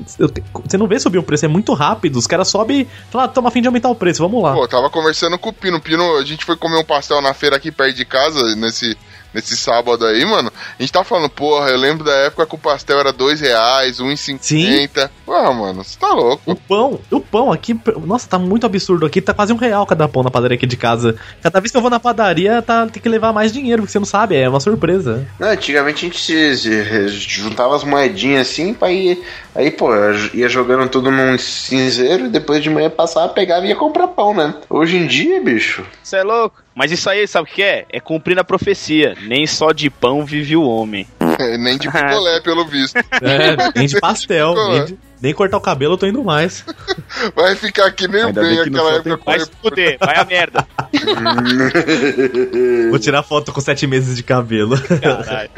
você 0.65 0.77
não 0.77 0.87
vê 0.87 0.99
subir 0.99 1.17
o 1.17 1.23
preço, 1.23 1.45
é 1.45 1.47
muito 1.47 1.73
rápido. 1.73 2.17
Os 2.17 2.27
caras 2.27 2.47
sobem 2.47 2.81
e 2.81 2.87
falam, 3.09 3.25
ah, 3.25 3.27
tamo 3.29 3.47
a 3.47 3.51
fim 3.51 3.61
de 3.61 3.67
aumentar 3.67 3.89
o 3.89 3.95
preço, 3.95 4.21
vamos 4.21 4.41
lá. 4.43 4.53
Pô, 4.53 4.63
eu 4.63 4.67
tava 4.67 4.89
conversando 4.89 5.37
com 5.37 5.49
o 5.49 5.53
Pino. 5.53 5.79
Pino, 5.81 6.17
a 6.17 6.23
gente 6.25 6.43
foi 6.45 6.55
comer 6.57 6.77
um 6.79 6.83
pastel 6.85 7.21
na 7.21 7.33
feira 7.33 7.55
aqui 7.57 7.71
perto 7.71 7.95
de 7.95 8.05
casa, 8.05 8.39
nesse, 8.55 8.97
nesse 9.33 9.55
sábado 9.57 10.05
aí, 10.05 10.25
mano. 10.25 10.51
A 10.77 10.81
gente 10.81 10.91
tava 10.91 11.05
falando, 11.05 11.29
porra, 11.29 11.69
eu 11.69 11.77
lembro 11.77 12.03
da 12.03 12.13
época 12.13 12.45
que 12.45 12.55
o 12.55 12.57
pastel 12.57 12.99
era 12.99 13.11
dois 13.13 13.39
reais, 13.41 13.99
1,50. 13.99 15.09
Porra, 15.25 15.53
mano, 15.53 15.83
você 15.83 15.97
tá 15.99 16.07
louco. 16.13 16.41
O 16.45 16.55
pão, 16.55 16.99
o 17.11 17.19
pão 17.19 17.51
aqui, 17.51 17.79
nossa, 18.05 18.27
tá 18.27 18.39
muito 18.39 18.65
absurdo 18.65 19.05
aqui, 19.05 19.21
tá 19.21 19.33
quase 19.33 19.53
um 19.53 19.57
real 19.57 19.85
cada 19.85 20.07
pão 20.07 20.23
na 20.23 20.31
padaria 20.31 20.55
aqui 20.55 20.65
de 20.65 20.77
casa. 20.77 21.15
Cada 21.41 21.59
vez 21.59 21.71
que 21.71 21.77
eu 21.77 21.81
vou 21.81 21.89
na 21.89 21.99
padaria, 21.99 22.61
tá, 22.61 22.85
tem 22.87 23.01
que 23.01 23.09
levar 23.09 23.33
mais 23.33 23.51
dinheiro, 23.51 23.81
porque 23.81 23.91
você 23.91 23.99
não 23.99 24.05
sabe, 24.05 24.35
é 24.35 24.47
uma 24.49 24.59
surpresa. 24.59 25.27
Não, 25.39 25.49
antigamente 25.49 26.05
a 26.05 26.09
gente 26.09 26.19
se, 26.19 26.57
se- 26.57 27.07
juntava 27.09 27.75
as 27.75 27.83
moedinhas 27.83 28.47
assim 28.49 28.73
pra 28.73 28.91
ir. 28.91 29.21
Aí, 29.57 29.71
pô, 29.71 29.89
ia 30.35 30.47
jogando 30.47 30.87
tudo 30.87 31.09
num 31.09 31.35
cinzeiro 31.35 32.27
e 32.27 32.29
depois 32.29 32.61
de 32.61 32.69
manhã 32.69 32.91
passava, 32.91 33.29
pegava 33.33 33.65
e 33.65 33.69
ia 33.69 33.75
comprar 33.75 34.07
pão, 34.09 34.31
né? 34.31 34.53
Hoje 34.69 34.97
em 34.97 35.07
dia, 35.07 35.41
bicho. 35.41 35.83
Você 36.03 36.17
é 36.17 36.23
louco? 36.23 36.61
Mas 36.75 36.91
isso 36.91 37.09
aí, 37.09 37.27
sabe 37.27 37.49
o 37.49 37.51
que 37.51 37.63
é? 37.63 37.83
É 37.91 37.99
cumprir 37.99 38.37
a 38.37 38.43
profecia. 38.43 39.15
Nem 39.23 39.47
só 39.47 39.71
de 39.71 39.89
pão 39.89 40.23
vive 40.23 40.55
o 40.55 40.61
homem. 40.61 41.07
É, 41.39 41.57
nem 41.57 41.75
de 41.75 41.89
picolé, 41.91 42.39
pelo 42.45 42.65
visto. 42.67 42.95
É, 42.97 43.71
nem 43.75 43.87
de 43.87 43.99
pastel, 43.99 44.53
nem, 44.69 44.79
né? 44.79 44.85
de- 44.85 44.99
nem 45.21 45.33
cortar 45.33 45.57
o 45.57 45.61
cabelo 45.61 45.93
eu 45.93 45.97
tô 45.97 46.07
indo 46.07 46.23
mais. 46.23 46.63
Vai 47.35 47.55
ficar 47.55 47.91
que 47.91 48.07
nem 48.07 48.23
o 48.23 48.27
Ainda 48.27 48.41
bem 48.41 48.59
aquela 48.59 48.93
época 48.93 49.19
Vai 49.25 49.39
se 49.39 49.51
fuder, 49.61 49.97
vai 49.99 50.15
a 50.17 50.25
merda. 50.25 50.67
Vou 52.89 52.99
tirar 52.99 53.23
foto 53.23 53.51
com 53.51 53.61
sete 53.61 53.87
meses 53.87 54.15
de 54.15 54.23
cabelo. 54.23 54.77
Caralho. 54.79 55.49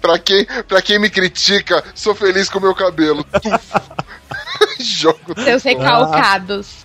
Pra 0.00 0.18
quem, 0.18 0.46
pra 0.66 0.80
quem 0.80 0.98
me 0.98 1.10
critica, 1.10 1.82
sou 1.94 2.14
feliz 2.14 2.48
com 2.48 2.58
o 2.58 2.62
meu 2.62 2.74
cabelo. 2.74 3.24
Jogo. 4.80 5.34
Seus 5.42 5.62
recalcados. 5.62 6.84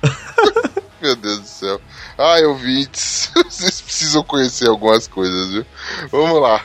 Meu 1.01 1.15
Deus 1.15 1.39
do 1.39 1.47
céu. 1.47 1.81
Ai, 2.17 2.43
ouvintes. 2.45 3.31
Vocês 3.35 3.81
precisam 3.81 4.23
conhecer 4.23 4.67
algumas 4.67 5.07
coisas, 5.07 5.51
viu? 5.51 5.65
Vamos 6.11 6.41
lá. 6.41 6.63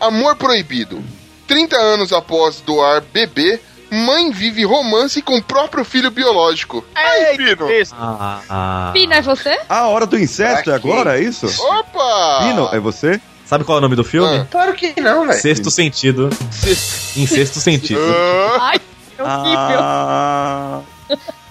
Amor 0.00 0.36
Proibido. 0.36 1.02
30 1.46 1.76
anos 1.76 2.12
após 2.12 2.60
doar 2.60 3.02
bebê, 3.12 3.60
mãe 3.90 4.30
vive 4.30 4.64
romance 4.64 5.20
com 5.20 5.36
o 5.36 5.42
próprio 5.42 5.84
filho 5.84 6.10
biológico. 6.10 6.84
Ai, 6.94 7.36
Pino. 7.36 7.70
Isso. 7.70 7.94
Ah, 7.98 8.40
ah. 8.48 8.90
Pino, 8.92 9.12
é 9.12 9.20
você? 9.20 9.58
A 9.68 9.88
hora 9.88 10.06
do 10.06 10.18
incesto 10.18 10.70
é 10.70 10.74
agora, 10.74 11.18
é 11.18 11.22
isso? 11.22 11.46
Opa! 11.46 12.38
Pino, 12.42 12.68
é 12.72 12.78
você? 12.78 13.20
Sabe 13.44 13.64
qual 13.64 13.76
é 13.76 13.80
o 13.80 13.82
nome 13.82 13.96
do 13.96 14.04
filme? 14.04 14.38
Ah. 14.38 14.46
Claro 14.50 14.74
que 14.74 14.98
não, 15.00 15.26
velho. 15.26 15.40
Sexto 15.40 15.70
sentido. 15.70 16.30
Em 17.16 17.26
sexto 17.26 17.58
sentido. 17.60 18.00
Ah, 18.00 18.58
Ai, 18.70 18.78
que 18.78 19.22
horrível. 19.22 19.78
Ah, 19.80 20.80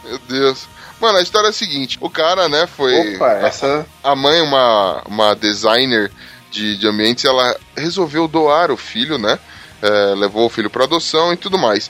meu 0.05 0.19
Deus. 0.27 0.67
Mano, 0.99 1.17
a 1.17 1.21
história 1.21 1.47
é 1.47 1.49
a 1.49 1.53
seguinte: 1.53 1.97
o 2.01 2.09
cara, 2.09 2.49
né, 2.49 2.67
foi. 2.67 3.15
Opa, 3.15 3.31
essa. 3.33 3.85
A 4.03 4.15
mãe, 4.15 4.41
uma, 4.41 5.01
uma 5.07 5.35
designer 5.35 6.11
de, 6.51 6.77
de 6.77 6.87
ambientes, 6.87 7.25
ela 7.25 7.55
resolveu 7.75 8.27
doar 8.27 8.71
o 8.71 8.77
filho, 8.77 9.17
né? 9.17 9.39
É, 9.81 9.89
levou 10.15 10.45
o 10.45 10.49
filho 10.49 10.69
para 10.69 10.83
adoção 10.83 11.31
e 11.31 11.37
tudo 11.37 11.57
mais. 11.57 11.89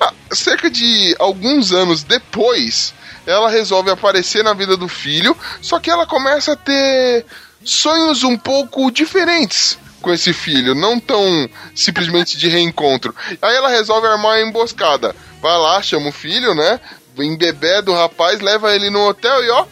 Ah, 0.00 0.12
cerca 0.32 0.70
de 0.70 1.16
alguns 1.18 1.72
anos 1.72 2.04
depois, 2.04 2.94
ela 3.26 3.50
resolve 3.50 3.90
aparecer 3.90 4.44
na 4.44 4.52
vida 4.52 4.76
do 4.76 4.88
filho, 4.88 5.36
só 5.60 5.80
que 5.80 5.90
ela 5.90 6.06
começa 6.06 6.52
a 6.52 6.56
ter 6.56 7.24
sonhos 7.64 8.22
um 8.22 8.36
pouco 8.36 8.90
diferentes 8.90 9.78
com 10.00 10.12
esse 10.12 10.34
filho, 10.34 10.74
não 10.74 11.00
tão 11.00 11.48
simplesmente 11.74 12.36
de 12.36 12.48
reencontro. 12.48 13.14
Aí 13.40 13.56
ela 13.56 13.70
resolve 13.70 14.06
armar 14.06 14.36
uma 14.36 14.48
emboscada. 14.48 15.16
Vai 15.40 15.56
lá, 15.56 15.80
chama 15.82 16.10
o 16.10 16.12
filho, 16.12 16.54
né? 16.54 16.78
Embebeda 17.22 17.90
o 17.90 17.94
rapaz, 17.94 18.40
leva 18.40 18.74
ele 18.74 18.90
no 18.90 19.06
hotel 19.08 19.44
e 19.44 19.50
ó, 19.50 19.66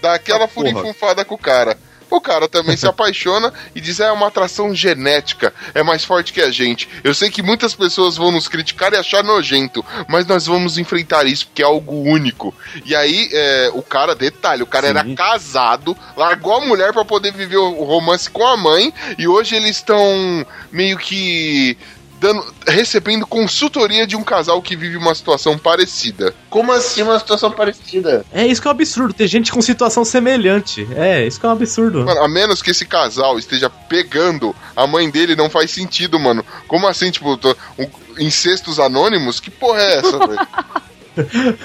dá 0.00 0.14
aquela 0.14 0.44
Ah, 0.44 0.48
furifunfada 0.48 1.24
com 1.24 1.34
o 1.34 1.38
cara. 1.38 1.76
O 2.10 2.20
cara 2.20 2.46
também 2.46 2.76
se 2.76 2.86
apaixona 2.86 3.52
e 3.74 3.80
diz: 3.80 3.98
é 3.98 4.10
uma 4.12 4.28
atração 4.28 4.74
genética, 4.74 5.52
é 5.74 5.82
mais 5.82 6.04
forte 6.04 6.32
que 6.32 6.40
a 6.40 6.50
gente. 6.50 6.88
Eu 7.02 7.12
sei 7.14 7.30
que 7.30 7.42
muitas 7.42 7.74
pessoas 7.74 8.16
vão 8.16 8.30
nos 8.30 8.46
criticar 8.46 8.92
e 8.92 8.96
achar 8.96 9.24
nojento, 9.24 9.84
mas 10.06 10.26
nós 10.26 10.46
vamos 10.46 10.78
enfrentar 10.78 11.26
isso 11.26 11.46
porque 11.46 11.62
é 11.62 11.64
algo 11.64 12.02
único. 12.02 12.54
E 12.84 12.94
aí, 12.94 13.28
é, 13.32 13.70
o 13.74 13.82
cara, 13.82 14.14
detalhe, 14.14 14.62
o 14.62 14.66
cara 14.66 14.86
Sim. 14.86 14.90
era 14.90 15.14
casado, 15.14 15.96
largou 16.16 16.54
a 16.54 16.64
mulher 16.64 16.92
pra 16.92 17.04
poder 17.04 17.32
viver 17.32 17.56
o 17.56 17.82
romance 17.82 18.30
com 18.30 18.46
a 18.46 18.56
mãe, 18.56 18.92
e 19.18 19.26
hoje 19.26 19.56
eles 19.56 19.76
estão 19.76 20.46
meio 20.70 20.96
que. 20.98 21.76
Dando, 22.24 22.42
recebendo 22.66 23.26
consultoria 23.26 24.06
de 24.06 24.16
um 24.16 24.24
casal 24.24 24.62
que 24.62 24.74
vive 24.74 24.96
uma 24.96 25.14
situação 25.14 25.58
parecida. 25.58 26.34
Como 26.48 26.72
assim 26.72 27.02
uma 27.02 27.18
situação 27.18 27.50
parecida? 27.50 28.24
É 28.32 28.46
isso 28.46 28.62
que 28.62 28.66
é 28.66 28.70
um 28.70 28.72
absurdo, 28.72 29.12
ter 29.12 29.26
gente 29.26 29.52
com 29.52 29.60
situação 29.60 30.06
semelhante. 30.06 30.88
É, 30.96 31.26
isso 31.26 31.38
que 31.38 31.44
é 31.44 31.48
um 31.50 31.52
absurdo. 31.52 32.02
Mano, 32.02 32.22
a 32.22 32.28
menos 32.28 32.62
que 32.62 32.70
esse 32.70 32.86
casal 32.86 33.38
esteja 33.38 33.68
pegando 33.68 34.56
a 34.74 34.86
mãe 34.86 35.10
dele, 35.10 35.36
não 35.36 35.50
faz 35.50 35.70
sentido, 35.70 36.18
mano. 36.18 36.42
Como 36.66 36.88
assim, 36.88 37.10
tipo, 37.10 37.36
tô- 37.36 37.54
um- 37.78 37.90
incestos 38.18 38.80
anônimos? 38.80 39.38
Que 39.38 39.50
porra 39.50 39.82
é 39.82 39.98
essa, 39.98 40.16
velho? 40.26 40.48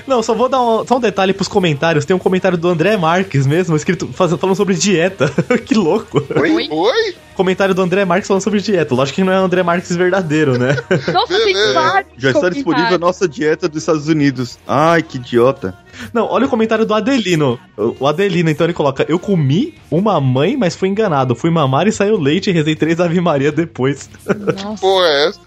Não, 0.08 0.22
só 0.22 0.34
vou 0.34 0.48
dar 0.50 0.62
um, 0.62 0.86
só 0.86 0.98
um 0.98 1.00
detalhe 1.00 1.34
pros 1.34 1.48
comentários. 1.48 2.06
Tem 2.06 2.16
um 2.16 2.20
comentário 2.20 2.58
do 2.58 2.68
André 2.68 2.96
Marques 2.98 3.46
mesmo, 3.48 3.76
escrito 3.76 4.08
faz- 4.14 4.34
falando 4.34 4.56
sobre 4.56 4.76
dieta. 4.76 5.32
que 5.66 5.74
louco. 5.76 6.24
Oi? 6.40 6.68
Oi? 6.70 7.16
Comentário 7.36 7.74
do 7.74 7.82
André 7.82 8.04
Marques 8.06 8.28
falando 8.28 8.44
sobre 8.44 8.60
dieta. 8.62 8.94
Lógico 8.94 9.16
que 9.16 9.24
não 9.24 9.32
é 9.34 9.40
o 9.40 9.44
André 9.46 9.64
Marques 9.64 9.96
verdadeiro, 9.96 10.58
né? 10.58 10.76
Nossa, 11.14 11.34
tem 11.40 11.74
vários 11.74 12.12
já 12.18 12.32
está 12.32 12.50
disponível 12.50 12.96
a 12.96 13.00
nossa 13.00 13.28
dieta 13.28 13.68
dos 13.70 13.82
Estados 13.82 14.08
Unidos. 14.08 14.60
Ai, 14.68 15.02
que 15.02 15.18
idiota. 15.18 15.74
Não, 16.14 16.26
olha 16.26 16.46
o 16.46 16.50
comentário 16.50 16.86
do 16.86 16.94
Adelino. 16.94 17.60
O 17.78 18.08
Adelino, 18.08 18.50
então, 18.50 18.66
ele 18.66 18.74
coloca: 18.74 19.06
Eu 19.08 19.20
comi 19.20 19.76
uma 19.90 20.20
mãe, 20.20 20.56
mas 20.58 20.76
fui 20.76 20.90
enganado. 20.90 21.36
Fui 21.36 21.50
mamar 21.50 21.88
e 21.88 21.92
saiu 21.92 22.20
leite 22.20 22.50
e 22.50 22.54
rezei 22.54 22.76
três 22.76 23.00
Ave 23.00 23.20
Maria 23.22 23.52
depois. 23.52 24.10
Nossa, 24.64 24.82
Porra 24.82 25.08
é 25.08 25.28
essa? 25.28 25.40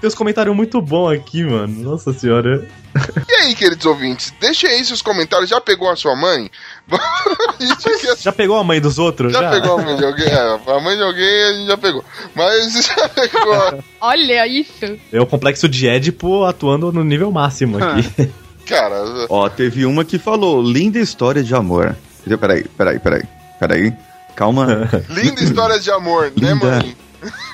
Tem 0.00 0.08
uns 0.08 0.14
comentários 0.14 0.54
muito 0.54 0.80
bons 0.82 1.12
aqui, 1.12 1.44
mano. 1.44 1.90
Nossa 1.90 2.12
senhora. 2.12 2.66
E 3.26 3.34
aí, 3.34 3.54
queridos 3.54 3.86
ouvintes, 3.86 4.34
deixem 4.38 4.68
aí 4.68 4.84
seus 4.84 5.00
comentários. 5.00 5.48
Já 5.48 5.60
pegou 5.60 5.88
a 5.88 5.96
sua 5.96 6.14
mãe? 6.14 6.50
quer 8.00 8.16
Já 8.18 8.32
pegou 8.32 8.56
a 8.58 8.62
mãe 8.62 8.80
dos 8.80 8.98
outros? 8.98 9.32
Já 9.32 9.50
pegou 9.50 9.78
a 9.78 9.82
mãe 9.82 9.96
de 9.96 10.04
alguém? 10.04 10.26
É, 10.26 10.60
a 10.66 10.80
mãe 10.80 10.96
de 10.96 11.02
alguém 11.02 11.42
a 11.44 11.52
gente 11.54 11.66
já 11.68 11.78
pegou. 11.78 12.04
Mas 12.34 12.72
já 12.84 13.08
pegou. 13.08 13.82
Olha 14.00 14.46
isso. 14.46 14.98
É 15.10 15.20
o 15.20 15.26
complexo 15.26 15.68
de 15.68 15.88
Édipo 15.88 16.44
atuando 16.44 16.92
no 16.92 17.02
nível 17.02 17.32
máximo 17.32 17.78
aqui. 17.82 18.30
Cara, 18.66 19.26
Ó, 19.28 19.48
teve 19.48 19.84
uma 19.84 20.04
que 20.04 20.18
falou, 20.18 20.62
linda 20.62 20.98
história 20.98 21.42
de 21.42 21.54
amor. 21.54 21.96
Peraí, 22.40 22.64
peraí, 22.64 22.98
peraí. 22.98 23.22
Peraí. 23.58 23.92
Calma. 24.34 24.88
linda 25.08 25.42
história 25.42 25.78
de 25.78 25.90
amor, 25.90 26.32
né, 26.36 26.52
Linda. 26.52 26.66
mãe? 26.78 26.96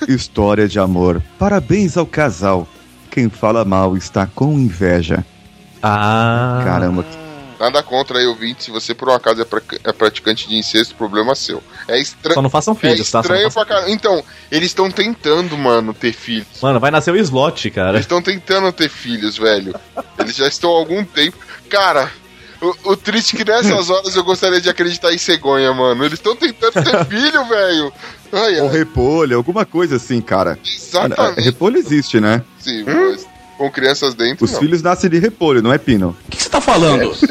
História 0.09 0.66
de 0.66 0.79
amor. 0.79 1.23
Parabéns 1.38 1.97
ao 1.97 2.07
casal. 2.07 2.66
Quem 3.11 3.29
fala 3.29 3.64
mal 3.64 3.97
está 3.97 4.27
com 4.27 4.53
inveja. 4.55 5.25
Ah. 5.83 6.62
Caramba. 6.64 7.05
Nada 7.59 7.83
contra 7.83 8.18
aí, 8.18 8.27
ouvinte. 8.27 8.64
Se 8.64 8.71
você 8.71 8.94
por 8.94 9.09
um 9.09 9.12
acaso 9.12 9.42
é, 9.42 9.44
pra- 9.44 9.61
é 9.85 9.92
praticante 9.92 10.49
de 10.49 10.57
incesto, 10.57 10.94
problema 10.94 11.35
seu. 11.35 11.62
É 11.88 11.94
Só 11.97 12.01
estranho. 12.03 12.42
não 12.42 12.51
façam 12.51 12.73
É 12.75 12.77
filhos, 12.77 13.11
tá? 13.11 13.23
Só 13.23 13.29
não 13.29 13.35
estranho 13.37 13.51
façam- 13.51 13.64
pra 13.66 13.75
caramba. 13.75 13.90
Então, 13.92 14.23
eles 14.51 14.68
estão 14.71 14.90
tentando, 14.90 15.57
mano, 15.59 15.92
ter 15.92 16.12
filhos. 16.12 16.47
Mano, 16.62 16.79
vai 16.79 16.90
nascer 16.90 17.11
o 17.12 17.16
slot, 17.16 17.71
cara. 17.71 17.90
Eles 17.90 18.03
estão 18.03 18.23
tentando 18.23 18.71
ter 18.73 18.88
filhos, 18.88 19.37
velho. 19.37 19.75
Eles 20.18 20.37
já 20.37 20.47
estão 20.47 20.71
há 20.71 20.79
algum 20.79 21.05
tempo. 21.05 21.37
Cara, 21.68 22.11
o, 22.61 22.92
o 22.92 22.97
triste 22.97 23.35
é 23.35 23.38
que 23.44 23.51
nessas 23.51 23.90
horas 23.90 24.14
eu 24.14 24.23
gostaria 24.25 24.61
de 24.61 24.68
acreditar 24.71 25.12
em 25.12 25.18
cegonha, 25.18 25.73
mano. 25.75 26.05
Eles 26.05 26.18
estão 26.18 26.37
tentando 26.37 26.73
ter 26.73 27.05
filho, 27.07 27.44
velho. 27.47 27.92
Ou 28.62 28.68
repolho, 28.68 29.37
alguma 29.37 29.64
coisa 29.64 29.97
assim, 29.97 30.21
cara. 30.21 30.51
Mano, 30.51 30.61
exatamente. 30.64 31.40
repolho 31.40 31.79
existe, 31.79 32.21
né? 32.21 32.42
Sim, 32.61 32.85
mas 32.85 33.27
com 33.59 33.71
crianças 33.71 34.14
dentro, 34.14 34.44
Os 34.44 34.53
não. 34.53 34.61
filhos 34.61 34.81
nascem 34.83 35.11
de 35.11 35.18
repolho, 35.18 35.61
não 35.61 35.73
é 35.73 35.77
pino. 35.79 36.16
O 36.27 36.31
que 36.31 36.42
você 36.42 36.49
tá 36.49 36.61
falando? 36.61 37.12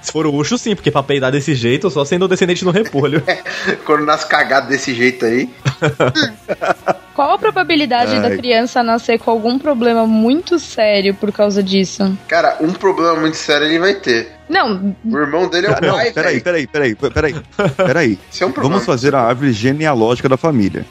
Se 0.00 0.10
for 0.10 0.26
o 0.26 0.34
Ucho, 0.34 0.58
sim, 0.58 0.74
porque 0.74 0.90
pra 0.90 1.02
peidar 1.02 1.30
desse 1.30 1.54
jeito, 1.54 1.88
só 1.88 2.04
sendo 2.04 2.26
descendente 2.26 2.64
no 2.64 2.72
repolho. 2.72 3.22
Quando 3.86 4.04
nasce 4.04 4.26
cagado 4.26 4.68
desse 4.68 4.92
jeito 4.94 5.24
aí. 5.24 5.48
Qual 7.14 7.30
a 7.32 7.38
probabilidade 7.38 8.18
da 8.20 8.28
Ai. 8.28 8.36
criança 8.36 8.82
nascer 8.82 9.18
com 9.18 9.30
algum 9.30 9.58
problema 9.58 10.04
muito 10.06 10.58
sério 10.58 11.14
por 11.14 11.30
causa 11.30 11.62
disso? 11.62 12.16
Cara, 12.26 12.56
um 12.60 12.72
problema 12.72 13.14
muito 13.20 13.36
sério 13.36 13.66
ele 13.66 13.78
vai 13.78 13.94
ter. 13.94 14.32
Não, 14.48 14.94
O 15.04 15.16
irmão 15.18 15.48
dele 15.48 15.68
é 15.68 15.70
o 15.70 15.80
Não, 15.80 15.94
pai, 15.94 16.10
peraí, 16.10 16.32
velho. 16.40 16.42
peraí, 16.42 16.66
peraí, 16.66 16.94
peraí, 16.96 17.34
peraí. 17.76 18.18
Isso 18.30 18.42
é 18.42 18.46
um 18.46 18.50
problema. 18.52 18.74
Vamos 18.80 18.86
fazer 18.86 19.14
a 19.14 19.20
árvore 19.20 19.52
genealógica 19.52 20.28
da 20.28 20.36
família. 20.36 20.84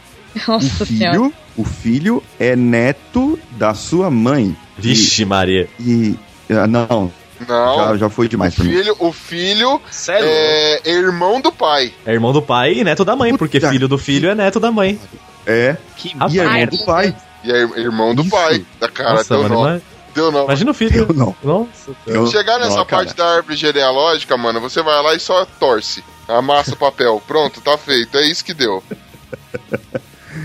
Nossa 0.48 0.86
senhora. 0.86 1.12
filho, 1.18 1.34
o 1.58 1.64
filho 1.64 2.24
é 2.40 2.56
neto 2.56 3.38
da 3.52 3.74
sua 3.74 4.10
mãe. 4.10 4.56
Vixe, 4.78 5.26
Maria. 5.26 5.68
E. 5.80 6.16
ah, 6.50 6.66
Não, 6.68 7.12
Não. 7.48 7.78
já, 7.90 7.98
já 7.98 8.10
foi 8.10 8.26
o 8.26 8.30
demais 8.30 8.54
pra 8.56 8.64
mim. 8.64 8.72
filho, 8.72 8.96
o 9.00 9.12
filho 9.12 9.82
Sério? 9.90 10.28
é 10.28 10.82
irmão 10.90 11.40
do 11.42 11.52
pai. 11.52 11.94
É 12.06 12.14
irmão 12.14 12.32
do 12.34 12.42
pai 12.42 12.74
e 12.74 12.84
neto 12.84 13.04
da 13.06 13.16
mãe, 13.16 13.36
porque 13.38 13.60
Puta 13.60 13.72
filho 13.72 13.88
do 13.88 13.98
filho 13.98 14.30
é 14.30 14.36
neto 14.36 14.60
da 14.60 14.72
mãe. 14.72 15.00
É, 15.46 15.76
Que 15.98 16.10
e 16.30 16.40
é 16.40 16.44
irmão 16.44 16.66
do 16.68 16.86
pai. 16.86 17.16
E 17.44 17.52
é 17.52 17.64
ir- 17.64 17.78
irmão 17.80 18.14
do 18.16 18.22
Isso. 18.22 18.30
pai. 18.32 18.66
Da 18.80 18.88
cara, 18.88 19.16
Nossa, 19.16 19.34
deu 19.36 19.44
mano, 19.44 19.56
ima- 19.56 19.82
Deu 20.14 20.32
nó. 20.32 20.44
imagina 20.44 20.72
o 20.72 20.74
filho. 20.74 21.08
Eu 21.10 21.16
não. 21.16 21.36
Nossa. 21.44 21.92
Eu- 22.06 22.28
Chegar 22.28 22.60
nessa 22.60 22.76
não, 22.78 22.86
parte 22.86 23.16
da 23.16 23.26
árvore 23.38 23.56
genealógica, 23.56 24.36
mano, 24.38 24.60
você 24.60 24.82
vai 24.84 25.02
lá 25.02 25.16
e 25.16 25.20
só 25.20 25.46
torce. 25.60 26.04
Amassa 26.28 26.74
o 26.74 26.78
papel. 26.78 27.22
Pronto, 27.26 27.60
tá 27.62 27.78
feito. 27.78 28.18
É 28.18 28.28
isso 28.30 28.44
que 28.46 28.54
deu. 28.54 28.84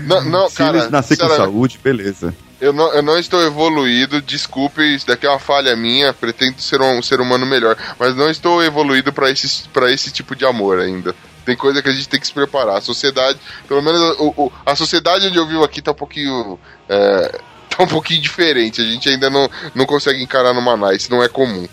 Não, 0.05 0.23
não 0.23 0.49
Se 0.49 0.55
cara, 0.57 0.89
nascer 0.89 1.17
com 1.17 1.27
saúde, 1.29 1.79
beleza. 1.83 2.33
eu 2.59 2.73
não, 2.73 2.91
eu 2.93 3.01
não 3.01 3.17
estou 3.17 3.41
evoluído, 3.43 4.21
desculpe, 4.21 4.81
isso 4.95 5.07
daqui 5.07 5.25
é 5.25 5.29
uma 5.29 5.39
falha 5.39 5.75
minha, 5.75 6.13
pretendo 6.13 6.61
ser 6.61 6.81
um 6.81 7.01
ser 7.01 7.21
humano 7.21 7.45
melhor, 7.45 7.77
mas 7.99 8.15
não 8.15 8.29
estou 8.29 8.63
evoluído 8.63 9.13
pra 9.13 9.29
esse, 9.29 9.67
pra 9.69 9.91
esse 9.91 10.11
tipo 10.11 10.35
de 10.35 10.45
amor 10.45 10.79
ainda. 10.79 11.15
Tem 11.45 11.55
coisa 11.55 11.81
que 11.81 11.87
a 11.87 11.93
gente 11.93 12.09
tem 12.09 12.19
que 12.19 12.27
se 12.27 12.33
preparar. 12.33 12.75
A 12.77 12.81
sociedade, 12.81 13.39
pelo 13.69 13.81
menos 13.81 14.01
o, 14.19 14.33
o- 14.35 14.51
a 14.65 14.75
sociedade 14.75 15.27
onde 15.27 15.37
eu 15.37 15.45
vivo 15.47 15.63
aqui 15.63 15.81
tá 15.81 15.91
um 15.91 15.95
pouquinho. 15.95 16.59
é, 16.89 17.39
tá 17.75 17.83
um 17.83 17.87
pouquinho 17.87 18.19
diferente. 18.21 18.81
A 18.81 18.83
gente 18.85 19.07
ainda 19.07 19.29
não, 19.29 19.49
não 19.73 19.85
consegue 19.85 20.21
encarar 20.21 20.53
numa 20.53 20.75
nice, 20.75 21.03
isso 21.05 21.11
não 21.11 21.23
é 21.23 21.29
comum. 21.29 21.65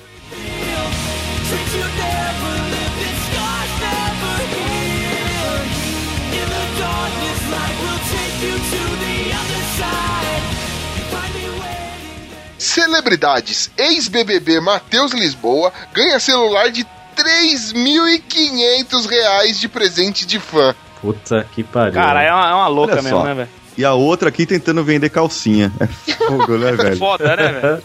Celebridades. 12.74 13.70
Ex-BBB 13.78 14.60
Matheus 14.60 15.12
Lisboa 15.12 15.72
ganha 15.92 16.18
celular 16.18 16.70
de 16.72 16.84
3.500 17.16 19.06
reais 19.08 19.60
de 19.60 19.68
presente 19.68 20.26
de 20.26 20.40
fã. 20.40 20.74
Puta 21.00 21.46
que 21.54 21.62
pariu. 21.62 21.92
Cara, 21.92 22.22
é 22.22 22.32
uma, 22.32 22.50
é 22.50 22.54
uma 22.54 22.66
louca 22.66 22.94
Olha 22.94 23.02
mesmo, 23.02 23.18
só. 23.18 23.24
né, 23.24 23.34
velho? 23.34 23.48
E 23.76 23.84
a 23.84 23.92
outra 23.92 24.28
aqui 24.28 24.46
tentando 24.46 24.84
vender 24.84 25.08
calcinha. 25.10 25.72
É 25.80 25.87
fogo, 26.14 26.56
né, 26.58 26.68
É 26.70 26.72
velho? 26.76 26.96
foda, 26.96 27.34
né, 27.37 27.52
velho? 27.52 27.82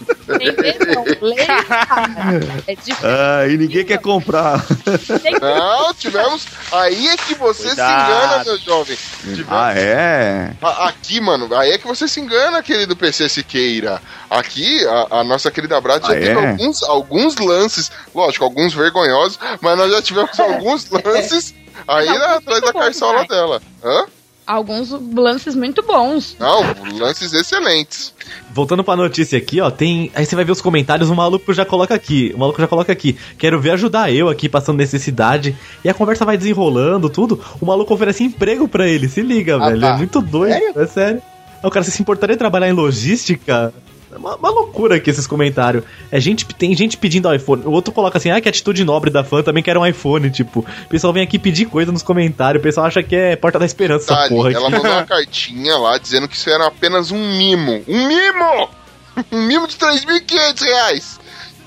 Não, 0.93 1.04
ler 1.28 1.41
e 1.41 1.63
falar. 1.65 2.39
É 2.67 2.75
difícil. 2.75 2.95
Ah, 3.04 3.47
e 3.47 3.58
ninguém 3.58 3.84
quer 3.84 3.97
comprar. 3.99 4.63
Não, 5.41 5.93
tivemos. 5.95 6.45
Aí 6.71 7.08
é 7.08 7.17
que 7.17 7.34
você 7.34 7.63
se 7.63 7.67
Cuidado. 7.69 8.12
engana, 8.12 8.43
meu 8.43 8.58
jovem. 8.60 8.97
Tivemos- 9.21 9.47
Ah, 9.49 9.73
é? 9.75 10.52
Aqui, 10.62 11.19
mano, 11.19 11.54
aí 11.56 11.71
é 11.71 11.78
que 11.80 11.88
você 11.88 12.08
se 12.08 12.19
engana, 12.19 12.62
querido 12.62 12.95
PC 12.95 13.28
Siqueira. 13.28 13.99
Aqui, 14.30 14.86
a, 14.86 15.19
a 15.21 15.23
nossa 15.23 15.49
querida 15.49 15.82
Brad 15.82 16.04
já 16.04 16.10
Ah, 16.12 16.13
teve 16.13 16.28
é? 16.30 16.34
alguns, 16.49 16.84
alguns 16.84 17.36
lances, 17.38 17.91
lógico, 18.13 18.43
alguns 18.45 18.73
vergonhosos, 18.75 19.39
mas 19.60 19.75
nós 19.78 19.91
já 19.91 20.02
tivemos 20.04 20.38
alguns 20.39 20.88
lances 20.91 21.56
aí 21.88 22.06
Não, 22.06 22.38
atrás 22.38 22.62
da 22.62 22.73
carçola 22.73 23.17
vai. 23.19 23.28
dela. 23.28 23.62
Hã? 23.84 24.06
Alguns 24.50 24.90
lances 25.16 25.54
muito 25.56 25.84
bons. 25.84 26.36
Não, 26.40 26.62
lances 26.98 27.32
excelentes. 27.34 28.12
Voltando 28.52 28.84
pra 28.84 28.96
notícia 28.96 29.38
aqui, 29.38 29.62
ó, 29.62 29.70
tem. 29.70 30.12
Aí 30.16 30.26
você 30.26 30.36
vai 30.36 30.44
ver 30.44 30.52
os 30.52 30.60
comentários, 30.60 31.08
o 31.08 31.16
maluco 31.16 31.54
já 31.54 31.64
coloca 31.64 31.94
aqui. 31.94 32.32
O 32.36 32.40
maluco 32.40 32.60
já 32.60 32.68
coloca 32.68 32.92
aqui. 32.92 33.16
Quero 33.38 33.62
ver 33.62 33.72
ajudar 33.74 34.12
eu 34.12 34.28
aqui 34.28 34.50
passando 34.50 34.78
necessidade. 34.78 35.56
E 35.86 35.90
a 35.90 35.94
conversa 35.94 36.26
vai 36.26 36.36
desenrolando, 36.36 37.12
tudo. 37.12 37.40
O 37.62 37.66
maluco 37.68 37.94
oferece 37.94 38.24
emprego 38.24 38.68
pra 38.68 38.88
ele. 38.88 39.08
Se 39.08 39.22
liga, 39.22 39.58
Ah, 39.58 39.70
velho. 39.70 39.82
tá. 39.82 39.90
É 39.90 39.98
muito 39.98 40.20
doido. 40.20 40.80
É 40.80 40.88
sério. 40.88 41.22
Aí 41.62 41.68
o 41.68 41.70
cara 41.70 41.84
você 41.86 41.92
se 41.92 42.02
importaria 42.02 42.34
em 42.34 42.38
trabalhar 42.40 42.68
em 42.70 42.74
logística? 42.74 43.72
É 44.12 44.17
uma, 44.17 44.36
uma 44.36 44.50
loucura 44.50 44.95
aqui 44.95 45.10
esses 45.10 45.28
comentários. 45.28 45.84
É 46.12 46.19
gente, 46.19 46.45
tem 46.45 46.76
gente 46.76 46.98
pedindo 46.98 47.34
iPhone. 47.34 47.63
O 47.65 47.72
outro 47.72 47.91
coloca 47.91 48.17
assim, 48.17 48.32
ah, 48.32 48.41
que 48.41 48.50
atitude 48.50 48.84
nobre 48.84 49.12
da 49.12 49.24
fã, 49.24 49.43
também 49.43 49.62
quero 49.62 49.80
um 49.80 49.86
iPhone. 49.86 50.30
Tipo, 50.32 50.62
o 50.62 50.88
pessoal 50.89 51.13
vem 51.13 51.24
aqui 51.24 51.38
pedir 51.38 51.65
coisa 51.65 51.91
nos 51.91 52.02
comentários. 52.02 52.60
O 52.60 52.63
pessoal 52.63 52.88
acha 52.88 53.04
que 53.04 53.15
é 53.15 53.36
porta 53.36 53.60
da 53.60 53.65
esperança 53.65 54.06
essa 54.06 54.13
Detalhe, 54.15 54.36
porra 54.36 54.52
ela 54.52 54.67
aqui. 54.67 54.78
mandou 54.78 54.91
uma 54.91 55.06
cartinha 55.08 55.78
lá 55.78 55.98
dizendo 55.98 56.28
que 56.28 56.36
isso 56.36 56.50
era 56.50 56.65
apenas 56.67 57.12
um 57.12 57.38
mimo. 57.38 57.84
Um 57.88 58.08
mimo! 58.08 58.69
Um 59.34 59.41
mimo 59.41 59.67
de 59.67 59.76
3.500 59.76 60.62
reais. 60.63 61.19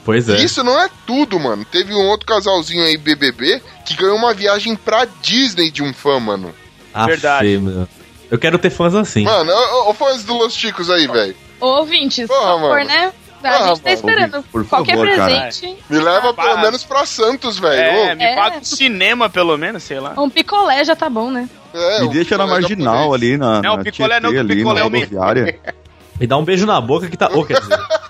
Pois 0.06 0.26
é. 0.26 0.36
Isso 0.36 0.64
não 0.64 0.80
é 0.80 0.88
tudo, 1.06 1.38
mano. 1.38 1.66
Teve 1.66 1.92
um 1.92 2.08
outro 2.08 2.26
casalzinho 2.26 2.82
aí, 2.82 2.96
BBB, 2.96 3.60
que 3.84 3.94
ganhou 3.94 4.16
uma 4.16 4.32
viagem 4.32 4.74
pra 4.74 5.06
Disney 5.20 5.70
de 5.70 5.82
um 5.82 5.92
fã, 5.92 6.18
mano. 6.18 6.54
Afe, 6.94 7.10
Verdade. 7.10 7.58
meu. 7.58 7.86
Eu 8.30 8.38
quero 8.38 8.58
ter 8.58 8.70
fãs 8.70 8.94
assim. 8.94 9.24
Mano, 9.24 9.52
ô, 9.52 9.90
ô, 9.90 9.94
fãs 9.94 10.24
do 10.24 10.34
Los 10.34 10.54
Chicos 10.54 10.88
aí, 10.88 11.06
velho. 11.06 11.36
Ô, 11.62 11.66
ouvintes, 11.78 12.26
por 12.26 12.36
Porra, 12.36 12.48
favor, 12.52 12.70
mano. 12.70 12.84
né? 12.86 13.12
A 13.44 13.50
Porra, 13.52 13.66
gente 13.68 13.80
tá 13.82 13.92
esperando 13.92 14.42
Por 14.52 14.64
qualquer 14.68 14.96
favor, 14.96 15.16
cara. 15.16 15.40
presente. 15.50 15.76
Me 15.90 15.98
leva 15.98 16.18
Ah, 16.30 16.30
pelo 16.34 16.34
para. 16.34 16.56
menos 16.62 16.84
pra 16.84 17.04
Santos, 17.06 17.58
velho. 17.58 17.80
É, 17.80 18.14
me 18.14 18.24
É. 18.24 18.36
paga 18.36 18.58
um 18.58 18.64
cinema, 18.64 19.28
pelo 19.30 19.56
menos, 19.58 19.82
sei 19.82 19.98
lá. 19.98 20.12
Um 20.16 20.30
picolé 20.30 20.84
já 20.84 20.94
tá 20.94 21.08
bom, 21.10 21.28
né? 21.30 21.48
é, 21.74 22.00
Me 22.00 22.06
o 22.06 22.10
deixa 22.10 22.36
na 22.38 22.46
marginal 22.46 23.12
ali, 23.14 23.36
na, 23.36 23.60
Não, 23.62 23.78
na 23.78 23.82
picolé 23.84 24.20
não, 24.20 24.30
Tietê, 24.30 24.44
que 24.46 24.52
ali, 24.52 24.60
picolé 24.62 24.80
é 24.80 24.84
o 24.84 24.90
me- 24.90 25.00
rodoviária. 25.00 25.58
Me 26.20 26.26
dá 26.26 26.36
um 26.36 26.44
beijo 26.44 26.66
na 26.66 26.80
boca 26.80 27.08
que 27.08 27.16
tá. 27.16 27.28
Ô, 27.32 27.44
quer 27.44 27.58
dizer. 27.58 27.78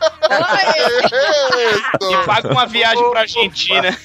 E 2.10 2.16
paga 2.26 2.48
uma 2.50 2.66
viagem 2.66 3.10
pra 3.10 3.20
Argentina. 3.20 3.96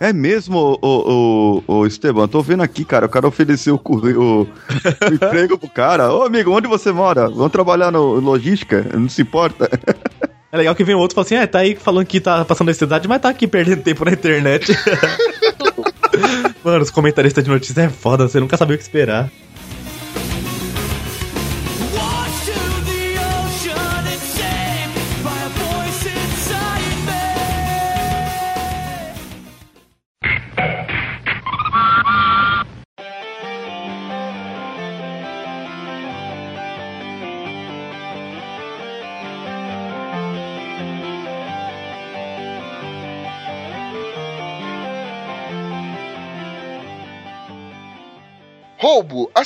É 0.00 0.12
mesmo, 0.12 0.78
ô, 0.82 1.62
ô, 1.66 1.72
ô, 1.78 1.86
Esteban, 1.86 2.26
tô 2.28 2.40
vendo 2.42 2.62
aqui, 2.62 2.84
cara, 2.84 3.06
o 3.06 3.08
cara 3.08 3.26
ofereceu 3.26 3.74
o, 3.82 3.96
o- 3.96 4.42
o 4.42 5.14
emprego 5.14 5.58
pro 5.58 5.68
cara. 5.68 6.12
Ô, 6.12 6.22
amigo, 6.22 6.50
onde 6.50 6.66
você 6.68 6.92
mora? 6.92 7.28
Vamos 7.28 7.52
trabalhar 7.52 7.90
no 7.90 8.14
logística? 8.20 8.86
Não 8.94 9.08
se 9.08 9.22
importa? 9.22 9.68
É 10.50 10.56
legal 10.56 10.74
que 10.74 10.84
vem 10.84 10.94
outro 10.94 11.14
e 11.14 11.16
fala 11.16 11.24
assim: 11.26 11.34
é, 11.36 11.46
tá 11.46 11.58
aí 11.60 11.76
falando 11.76 12.06
que 12.06 12.20
tá 12.20 12.44
passando 12.44 12.68
necessidade, 12.68 13.06
mas 13.08 13.20
tá 13.20 13.28
aqui 13.28 13.46
perdendo 13.46 13.82
tempo 13.82 14.04
na 14.04 14.12
internet. 14.12 14.72
Mano, 16.64 16.82
os 16.82 16.90
comentaristas 16.90 17.44
de 17.44 17.50
notícias 17.50 17.78
é 17.78 17.88
foda, 17.88 18.28
você 18.28 18.40
nunca 18.40 18.56
sabia 18.56 18.74
o 18.74 18.78
que 18.78 18.82
esperar. 18.84 19.30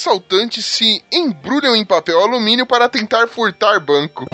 Assaltantes 0.07 0.67
se 0.67 1.01
embrulham 1.13 1.77
em 1.77 1.85
papel 1.85 2.21
alumínio 2.21 2.67
para 2.67 2.89
tentar 2.89 3.29
furtar 3.29 3.79
banco. 3.79 4.27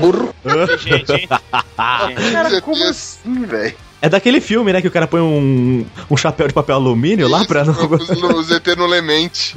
Gente, 0.78 1.12
hein? 1.12 1.28
Cara, 1.76 2.60
Como 2.62 2.82
assim, 2.84 3.44
velho? 3.44 3.76
É 4.00 4.08
daquele 4.08 4.40
filme, 4.40 4.72
né, 4.72 4.80
que 4.80 4.86
o 4.86 4.90
cara 4.92 5.06
põe 5.08 5.20
um, 5.20 5.84
um 6.08 6.16
chapéu 6.16 6.46
de 6.48 6.54
papel 6.54 6.76
alumínio 6.76 7.28
lá 7.28 7.44
pra 7.44 7.64
não. 7.64 7.74
Os, 7.74 8.08
os 8.10 8.50
ET 8.50 8.66
no 8.78 8.86
Lemente. 8.86 9.56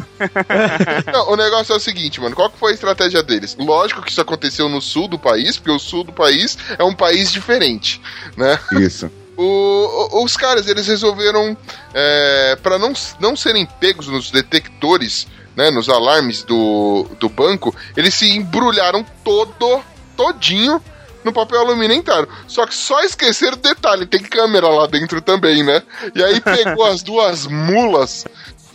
Não, 1.14 1.32
o 1.32 1.36
negócio 1.38 1.72
é 1.74 1.76
o 1.78 1.80
seguinte, 1.80 2.20
mano. 2.20 2.36
Qual 2.36 2.50
que 2.50 2.58
foi 2.58 2.72
a 2.72 2.74
estratégia 2.74 3.22
deles? 3.24 3.56
Lógico 3.58 4.02
que 4.02 4.12
isso 4.12 4.20
aconteceu 4.20 4.68
no 4.68 4.82
sul 4.82 5.08
do 5.08 5.18
país, 5.20 5.58
porque 5.58 5.72
o 5.72 5.80
sul 5.80 6.04
do 6.04 6.12
país 6.12 6.58
é 6.78 6.84
um 6.84 6.94
país 6.94 7.32
diferente, 7.32 8.02
né? 8.36 8.60
Isso. 8.74 9.10
O- 9.38 10.18
o- 10.20 10.24
os 10.26 10.36
caras, 10.36 10.68
eles 10.68 10.88
resolveram, 10.88 11.56
é, 11.94 12.58
para 12.62 12.78
não, 12.80 12.92
não 13.20 13.36
serem 13.36 13.66
pegos 13.80 14.08
nos 14.08 14.30
detectores, 14.32 15.28
né, 15.56 15.70
nos 15.72 15.90
alarmes 15.90 16.44
do, 16.44 17.06
do 17.20 17.30
banco, 17.30 17.76
eles 17.96 18.14
se 18.14 18.30
embrulharam 18.30 19.06
todo, 19.24 19.82
todinho 20.16 20.82
no 21.24 21.32
papel 21.32 21.60
alumínio 21.62 21.96
inteiro. 21.96 22.28
Só 22.48 22.66
que 22.66 22.74
só 22.76 23.02
esqueceram 23.02 23.54
o 23.54 23.62
detalhe, 23.62 24.06
tem 24.06 24.22
câmera 24.22 24.68
lá 24.68 24.88
dentro 24.88 25.22
também, 25.22 25.64
né? 25.64 25.82
E 26.16 26.24
aí 26.24 26.42
pegou 26.42 26.86
as 26.86 27.04
duas 27.04 27.46
mulas. 27.48 28.26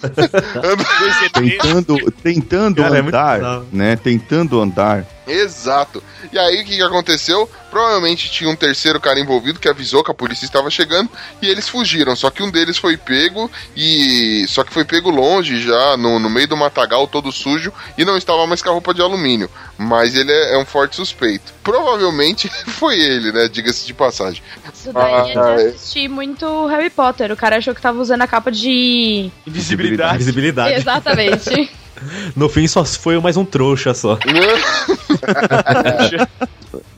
Tentando, 1.33 2.13
tentando 2.23 2.83
Cara, 2.83 2.97
é 2.97 3.01
andar, 3.01 3.37
bizarro. 3.39 3.67
né? 3.73 3.97
Tentando 3.97 4.61
andar 4.61 5.05
Exato. 5.27 6.03
E 6.33 6.39
aí 6.39 6.63
o 6.63 6.65
que, 6.65 6.77
que 6.77 6.83
aconteceu? 6.83 7.51
Provavelmente 7.71 8.31
tinha 8.31 8.49
um 8.49 8.57
terceiro 8.57 9.01
cara 9.01 9.19
envolvido 9.19 9.59
que 9.59 9.69
avisou 9.69 10.03
que 10.05 10.11
a 10.11 10.15
polícia 10.15 10.45
estava 10.45 10.71
chegando 10.71 11.11
e 11.43 11.49
eles 11.49 11.69
fugiram. 11.69 12.15
Só 12.15 12.31
que 12.31 12.43
um 12.43 12.51
deles 12.51 12.79
foi 12.79 12.97
pego 12.97 13.51
e. 13.77 14.47
Só 14.49 14.63
que 14.65 14.73
foi 14.73 14.85
pego 14.85 15.11
longe 15.11 15.61
já, 15.61 15.97
no, 15.97 16.19
no 16.19 16.31
meio 16.31 16.49
do 16.49 16.57
matagal, 16.57 17.07
todo 17.07 17.33
sujo, 17.33 17.73
e 17.99 18.05
não 18.05 18.17
estava 18.17 18.47
mais 18.47 18.63
com 18.63 18.71
a 18.71 18.73
roupa 18.73 18.95
de 18.95 19.03
alumínio. 19.03 19.51
Mas 19.77 20.15
ele 20.15 20.33
é, 20.33 20.55
é 20.55 20.59
um 20.59 20.65
forte 20.65 20.97
suspeito. 20.97 21.53
Provavelmente 21.63 22.49
foi 22.67 22.99
ele, 22.99 23.33
né? 23.33 23.49
Diga-se 23.49 23.87
de 23.87 23.93
passagem. 23.95 24.43
Isso 24.73 24.93
daí 24.93 25.13
é 25.13 25.39
Ah, 25.39 25.57
de 25.57 25.63
é. 25.63 25.67
assistir 25.69 26.09
muito 26.09 26.67
Harry 26.67 26.91
Potter. 26.91 27.33
O 27.33 27.37
cara 27.37 27.57
achou 27.59 27.75
que 27.75 27.83
tava 27.83 28.01
usando 28.01 28.23
a 28.23 28.27
capa 28.27 28.51
de. 28.51 29.31
Invisibilidade. 29.47 30.19
Visibilidade. 30.19 30.75
Exatamente. 30.75 31.71
No 32.37 32.49
fim, 32.49 32.67
só 32.67 32.85
foi 32.85 33.19
mais 33.21 33.37
um 33.37 33.45
trouxa 33.45 33.95
só. 33.95 34.19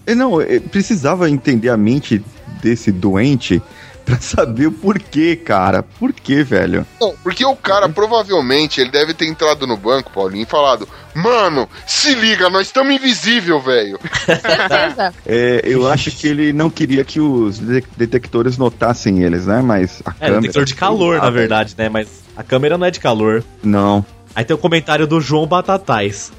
É, 0.06 0.14
Não, 0.14 0.40
é, 0.40 0.58
precisava 0.58 1.28
entender 1.30 1.68
a 1.68 1.76
mente 1.76 2.22
desse 2.62 2.90
doente 2.90 3.60
pra 4.04 4.18
saber 4.18 4.66
o 4.68 4.72
porquê, 4.72 5.36
cara. 5.36 5.82
Por 5.82 6.12
quê, 6.14 6.42
velho? 6.42 6.86
Não, 7.00 7.14
porque 7.22 7.44
o 7.44 7.54
cara 7.54 7.88
provavelmente 7.90 8.80
ele 8.80 8.90
deve 8.90 9.12
ter 9.12 9.26
entrado 9.26 9.66
no 9.66 9.76
banco, 9.76 10.10
Paulinho, 10.10 10.44
e 10.44 10.46
falado: 10.46 10.88
Mano, 11.14 11.68
se 11.86 12.14
liga, 12.14 12.48
nós 12.48 12.68
estamos 12.68 12.94
invisível, 12.94 13.60
velho. 13.60 13.98
Certeza. 14.24 15.12
É, 15.26 15.60
eu 15.64 15.86
acho 15.86 16.10
que 16.10 16.26
ele 16.26 16.52
não 16.54 16.70
queria 16.70 17.04
que 17.04 17.20
os 17.20 17.58
de- 17.58 17.84
detectores 17.98 18.56
notassem 18.56 19.22
eles, 19.22 19.46
né? 19.46 19.60
Mas 19.60 20.00
a 20.06 20.10
É, 20.10 20.14
câmera... 20.20 20.40
detector 20.40 20.64
de 20.64 20.74
calor, 20.74 21.18
Ah, 21.20 21.24
na 21.24 21.30
verdade, 21.30 21.74
né? 21.76 21.88
Mas 21.90 22.08
a 22.34 22.42
câmera 22.42 22.78
não 22.78 22.86
é 22.86 22.90
de 22.90 22.98
calor. 23.00 23.44
Não. 23.62 24.04
Aí 24.38 24.44
tem 24.44 24.54
o 24.54 24.58
comentário 24.58 25.04
do 25.04 25.20
João 25.20 25.48
Batatais. 25.48 26.30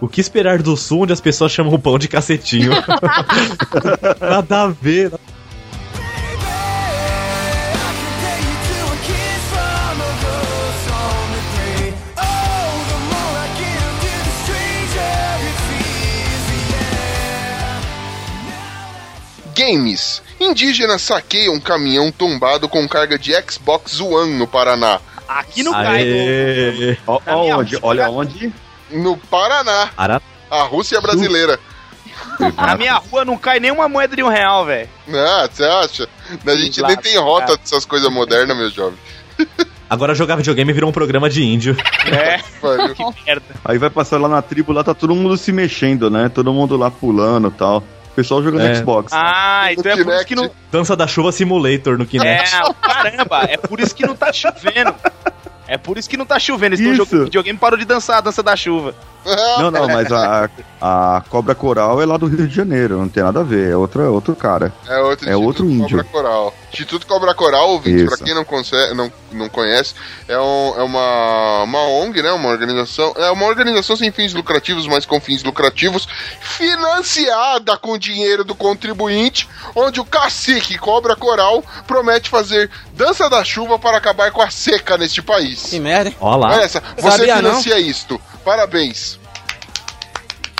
O 0.00 0.08
que 0.08 0.22
esperar 0.22 0.62
do 0.62 0.74
sul 0.74 1.02
onde 1.02 1.12
as 1.12 1.20
pessoas 1.20 1.52
chamam 1.52 1.74
o 1.74 1.78
pão 1.78 1.98
de 1.98 2.08
cacetinho? 2.08 2.70
Nada 4.18 4.62
a 4.62 4.68
ver. 4.68 5.12
Games. 19.54 20.22
Indígenas 20.40 21.02
saqueiam 21.02 21.52
um 21.52 21.60
caminhão 21.60 22.10
tombado 22.10 22.66
com 22.66 22.88
carga 22.88 23.18
de 23.18 23.34
Xbox 23.42 24.00
One 24.00 24.38
no 24.38 24.46
Paraná. 24.46 25.02
Aqui 25.38 25.62
no 25.62 25.72
cai. 25.72 26.02
Aê. 26.02 26.96
Ó, 27.06 27.20
Na 27.24 27.36
minha 27.36 27.56
onde? 27.58 27.76
rua. 27.76 27.88
Olha 27.88 28.10
onde? 28.10 28.52
No 28.90 29.16
Paraná. 29.16 29.88
Para... 29.96 30.20
A 30.50 30.62
Rússia 30.64 31.00
brasileira. 31.00 31.58
Na 32.56 32.76
minha 32.76 32.94
rua 32.96 33.24
não 33.24 33.38
cai 33.38 33.58
nenhuma 33.58 33.88
moeda 33.88 34.14
de 34.14 34.22
um 34.22 34.28
real, 34.28 34.66
velho. 34.66 34.88
Ah, 35.14 35.48
você 35.50 35.64
acha? 35.64 36.08
A 36.46 36.56
gente 36.56 36.82
nem 36.82 36.96
tem 36.96 37.16
rota 37.18 37.56
dessas 37.56 37.84
coisas 37.86 38.10
modernas, 38.12 38.56
meu 38.56 38.70
jovem. 38.70 38.98
Agora 39.88 40.14
jogar 40.14 40.36
videogame 40.36 40.72
virou 40.72 40.88
um 40.90 40.92
programa 40.92 41.28
de 41.28 41.42
índio. 41.42 41.76
É, 42.06 42.38
que 42.38 43.24
merda. 43.26 43.44
Aí 43.64 43.78
vai 43.78 43.90
passar 43.90 44.20
lá 44.20 44.28
na 44.28 44.40
tribo, 44.42 44.72
lá 44.72 44.82
tá 44.84 44.94
todo 44.94 45.14
mundo 45.14 45.36
se 45.36 45.52
mexendo, 45.52 46.10
né? 46.10 46.28
Todo 46.28 46.52
mundo 46.52 46.76
lá 46.76 46.90
pulando 46.90 47.48
e 47.48 47.52
tal. 47.52 47.82
O 48.12 48.14
pessoal 48.14 48.42
jogando 48.42 48.62
É. 48.66 48.74
Xbox. 48.74 49.10
Ah, 49.14 49.68
então 49.72 49.90
é 49.90 50.04
por 50.04 50.12
isso 50.14 50.26
que 50.26 50.34
não. 50.36 50.50
Dança 50.70 50.94
da 50.94 51.06
chuva 51.06 51.32
simulator 51.32 51.96
no 51.96 52.04
É, 52.04 52.06
Kinect. 52.06 52.50
caramba, 52.82 53.44
é 53.48 53.56
por 53.56 53.80
isso 53.80 53.94
que 53.94 54.06
não 54.06 54.14
tá 54.14 54.32
chovendo. 54.32 54.94
É 55.66 55.78
por 55.78 55.96
isso 55.96 56.10
que 56.10 56.16
não 56.18 56.26
tá 56.26 56.38
chovendo. 56.38 56.74
Eles 56.74 56.80
estão 56.80 56.92
Isso. 56.92 57.04
jogando 57.06 57.24
videogame 57.24 57.58
parou 57.58 57.78
de 57.78 57.86
dançar 57.86 58.18
a 58.18 58.20
dança 58.20 58.42
da 58.42 58.54
chuva. 58.54 58.94
Não, 59.58 59.70
não, 59.70 59.86
mas 59.86 60.12
a, 60.12 60.50
a 60.80 61.22
Cobra 61.30 61.54
Coral 61.54 62.02
é 62.02 62.04
lá 62.04 62.18
do 62.18 62.26
Rio 62.26 62.46
de 62.46 62.54
Janeiro, 62.54 62.98
não 62.98 63.08
tem 63.08 63.22
nada 63.22 63.40
a 63.40 63.42
ver, 63.44 63.70
é 63.70 63.76
outro, 63.76 64.02
é 64.02 64.08
outro 64.08 64.36
cara. 64.36 64.70
É 64.86 64.98
outro, 64.98 65.30
É 65.30 65.36
outro 65.36 65.64
índio. 65.64 66.04
Cobra 66.04 66.04
Coral. 66.04 66.54
Instituto 66.72 67.06
Cobra 67.06 67.34
Coral, 67.34 67.68
ouvinte, 67.70 68.04
pra 68.06 68.16
quem 68.16 68.34
não, 68.34 68.44
conce- 68.44 68.94
não, 68.94 69.12
não 69.30 69.48
conhece, 69.48 69.94
é, 70.26 70.38
um- 70.38 70.74
é 70.78 70.82
uma, 70.82 71.62
uma 71.64 71.80
ONG, 71.86 72.22
né? 72.22 72.32
Uma 72.32 72.48
organização. 72.48 73.12
É 73.16 73.30
uma 73.30 73.44
organização 73.44 73.94
sem 73.94 74.10
fins 74.10 74.32
lucrativos, 74.32 74.86
mas 74.86 75.04
com 75.04 75.20
fins 75.20 75.42
lucrativos, 75.42 76.08
financiada 76.40 77.76
com 77.76 77.98
dinheiro 77.98 78.42
do 78.44 78.54
contribuinte, 78.54 79.48
onde 79.74 80.00
o 80.00 80.04
cacique 80.04 80.78
Cobra 80.78 81.14
Coral 81.14 81.62
promete 81.86 82.30
fazer 82.30 82.70
dança 82.94 83.28
da 83.28 83.44
chuva 83.44 83.78
para 83.78 83.98
acabar 83.98 84.30
com 84.30 84.40
a 84.40 84.50
seca 84.50 84.96
neste 84.96 85.20
país. 85.20 85.64
Que 85.70 85.78
merda, 85.78 86.08
hein? 86.10 86.16
Ó 86.20 86.34
lá. 86.36 86.52
Olha 86.52 86.62
essa, 86.62 86.82
você 86.96 87.10
Sabia 87.18 87.42
não? 87.42 87.50
financia 87.50 87.78
isto. 87.78 88.20
Parabéns. 88.44 89.20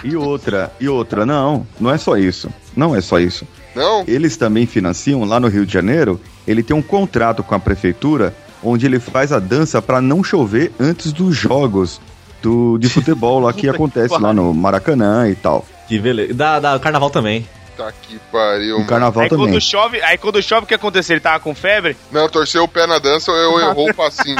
E 0.04 0.16
outra, 0.16 0.72
e 0.80 0.88
outra, 0.88 1.24
não, 1.24 1.66
não 1.80 1.90
é 1.90 1.96
só 1.96 2.16
isso. 2.16 2.52
Não 2.76 2.94
é 2.94 3.00
só 3.00 3.18
isso. 3.20 3.46
Não? 3.74 4.04
Eles 4.06 4.36
também 4.36 4.66
financiam 4.66 5.24
lá 5.24 5.40
no 5.40 5.48
Rio 5.48 5.64
de 5.66 5.72
Janeiro, 5.72 6.20
ele 6.46 6.62
tem 6.62 6.76
um 6.76 6.82
contrato 6.82 7.42
com 7.42 7.54
a 7.54 7.58
prefeitura 7.60 8.34
onde 8.62 8.86
ele 8.86 9.00
faz 9.00 9.32
a 9.32 9.38
dança 9.38 9.80
pra 9.82 10.00
não 10.00 10.22
chover 10.22 10.72
antes 10.78 11.12
dos 11.12 11.34
jogos 11.36 12.00
do, 12.42 12.78
de 12.78 12.88
futebol 12.90 13.40
lá 13.40 13.52
que 13.52 13.68
acontece 13.68 14.16
lá 14.18 14.32
no 14.32 14.52
Maracanã 14.54 15.28
e 15.28 15.34
tal. 15.34 15.64
Que 15.88 15.98
beleza. 15.98 16.34
Da, 16.34 16.60
da 16.60 16.78
carnaval 16.78 17.10
também. 17.10 17.46
Tá 17.76 17.90
que 18.02 18.18
pariu. 18.30 18.78
O 18.78 18.86
carnaval 18.86 19.22
Aí 19.24 19.28
também. 19.30 19.46
quando 19.46 19.60
chove, 19.60 20.00
aí 20.02 20.18
quando 20.18 20.42
chove, 20.42 20.64
o 20.64 20.66
que 20.68 20.74
aconteceu? 20.74 21.14
Ele 21.14 21.20
tava 21.20 21.40
com 21.40 21.54
febre? 21.54 21.96
Não, 22.12 22.28
torceu 22.28 22.64
o 22.64 22.68
pé 22.68 22.86
na 22.86 22.98
dança 22.98 23.32
ou 23.32 23.36
eu 23.38 23.60
errou 23.60 23.88
o 23.90 23.94
passinho. 23.96 24.36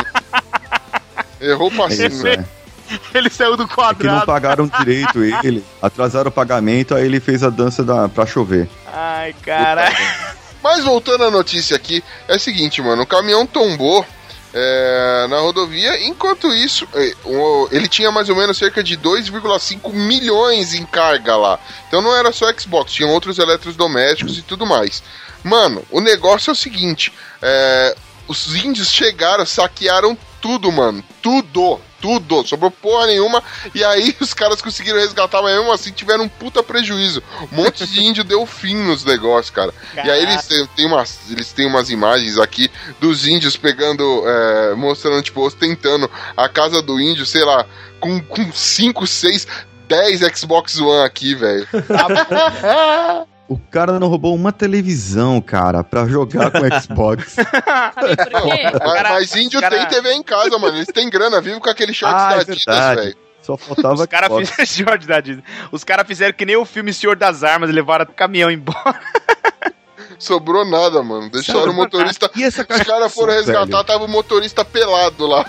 errou 1.41 1.71
o 1.71 1.75
É 1.75 1.77
passinho. 1.77 2.09
isso, 2.09 2.23
né? 2.25 2.45
Ele 3.15 3.31
saiu 3.31 3.57
do 3.57 3.65
É 3.65 3.67
que 3.67 3.71
não 3.71 3.75
quadrado. 3.77 4.27
pagaram 4.27 4.67
direito 4.67 5.23
ele, 5.43 5.65
atrasaram 5.81 6.29
o 6.29 6.33
pagamento, 6.33 6.95
aí 6.95 7.05
ele 7.05 7.21
fez 7.21 7.43
a 7.43 7.51
dança 7.51 7.83
da, 7.83 8.09
pra 8.09 8.27
chover. 8.27 8.69
Ai, 8.93 9.35
caralho. 9.43 9.97
Mas 10.63 10.85
voltando 10.85 11.25
à 11.25 11.31
notícia 11.31 11.77
aqui, 11.77 12.03
é 12.29 12.37
o 12.37 12.41
seguinte, 12.41 12.81
mano, 12.81 13.03
o 13.03 13.07
caminhão 13.07 13.45
tombou 13.47 14.07
é, 14.55 15.27
na 15.29 15.39
rodovia, 15.39 16.07
enquanto 16.07 16.53
isso, 16.53 16.87
é, 16.95 17.15
ele 17.71 17.89
tinha 17.89 18.13
mais 18.13 18.29
ou 18.29 18.37
menos 18.37 18.59
cerca 18.59 18.83
de 18.83 18.97
2,5 18.97 19.93
milhões 19.93 20.75
em 20.75 20.85
carga 20.85 21.37
lá. 21.37 21.59
Então 21.89 22.01
não 22.03 22.15
era 22.15 22.31
só 22.33 22.47
Xbox, 22.53 22.93
tinham 22.93 23.11
outros 23.11 23.39
eletrodomésticos 23.39 24.39
e 24.39 24.43
tudo 24.43 24.67
mais. 24.67 25.03
Mano, 25.43 25.83
o 25.91 26.01
negócio 26.01 26.51
é 26.51 26.53
o 26.53 26.57
seguinte, 26.57 27.13
é, 27.41 27.97
os 28.29 28.55
índios 28.55 28.91
chegaram, 28.91 29.45
saquearam 29.45 30.17
tudo, 30.41 30.71
mano, 30.71 31.03
tudo. 31.21 31.81
Tudo, 32.03 32.45
sobrou 32.47 32.71
porra 32.71 33.07
nenhuma. 33.07 33.43
E 33.75 33.85
aí 33.85 34.15
os 34.21 34.35
caras 34.35 34.61
conseguiram 34.61 34.99
resgatar, 34.99 35.41
mas 35.41 35.57
mesmo 35.57 35.73
assim 35.73 35.93
tiveram 35.93 36.25
um 36.25 36.29
puta 36.29 36.63
prejuízo. 36.63 37.23
Um 37.53 37.63
monte 37.63 37.87
de 37.87 38.03
índio 38.05 38.25
deu 38.25 38.45
fim 38.45 38.75
nos 38.75 39.05
negócios, 39.05 39.51
cara. 39.51 39.73
E 39.95 40.11
aí 40.11 40.23
eles 40.23 40.45
têm, 40.47 40.67
têm 40.77 40.87
umas, 40.87 41.31
eles 41.31 41.53
têm 41.53 41.67
umas 41.67 41.89
imagens 41.89 42.39
aqui 42.39 42.69
dos 43.01 43.27
índios 43.27 43.57
pegando, 43.57 44.25
é, 44.27 44.75
mostrando, 44.75 45.23
tipo, 45.23 45.41
ostentando 45.47 46.11
a 46.37 46.49
casa 46.49 46.83
do 46.83 47.01
índio, 47.01 47.25
sei 47.25 47.45
lá, 47.45 47.65
com 48.01 48.21
5, 48.53 49.07
6, 49.07 49.47
10 49.87 50.21
Xbox 50.37 50.81
One 50.81 51.07
aqui, 51.07 51.35
velho. 51.35 51.69
O 53.53 53.61
cara 53.71 53.99
não 53.99 54.09
roubou 54.09 54.35
uma 54.35 54.51
televisão, 54.53 55.41
cara, 55.41 55.85
pra 55.85 56.07
jogar 56.07 56.51
com 56.51 56.59
Xbox. 56.81 57.33
Sabe 57.33 58.17
por 58.17 58.43
quê? 58.43 58.63
Mas, 58.73 58.79
cara- 58.95 59.11
mas 59.11 59.37
índio 59.37 59.61
cara- 59.61 59.77
tem 59.77 59.87
TV 59.89 60.13
em 60.15 60.23
casa, 60.23 60.59
mano. 60.59 60.77
Eles 60.77 60.89
têm 60.89 61.11
grana, 61.11 61.41
vive 61.41 61.61
com 61.61 61.69
aquele 61.69 61.93
short 61.93 62.15
Ah, 62.15 62.29
da 62.31 62.37
é 62.37 62.41
Adidas, 62.41 62.95
velho. 62.97 63.17
Só 63.43 63.57
faltava 63.57 63.95
Os 63.95 64.07
caras 64.07 64.29
fizeram 64.33 64.63
caras 65.85 66.07
fizeram 66.07 66.33
que 66.33 66.47
nem 66.47 66.57
o 66.57 66.65
filme 66.65 66.93
Senhor 66.95 67.17
das 67.17 67.43
Armas, 67.45 67.71
levaram 67.71 68.05
o 68.05 68.13
caminhão 68.15 68.51
embora. 68.51 68.99
Sobrou 70.19 70.65
nada, 70.65 71.03
mano. 71.03 71.29
Deixaram 71.31 71.73
o 71.73 71.75
motorista. 71.75 72.31
E 72.37 72.45
essa 72.45 72.63
Os 72.63 72.83
caras 72.85 73.13
foram 73.13 73.33
resgatar, 73.33 73.67
velho? 73.67 73.85
tava 73.85 74.05
o 74.05 74.09
motorista 74.09 74.65
pelado 74.65 75.27
lá. 75.27 75.45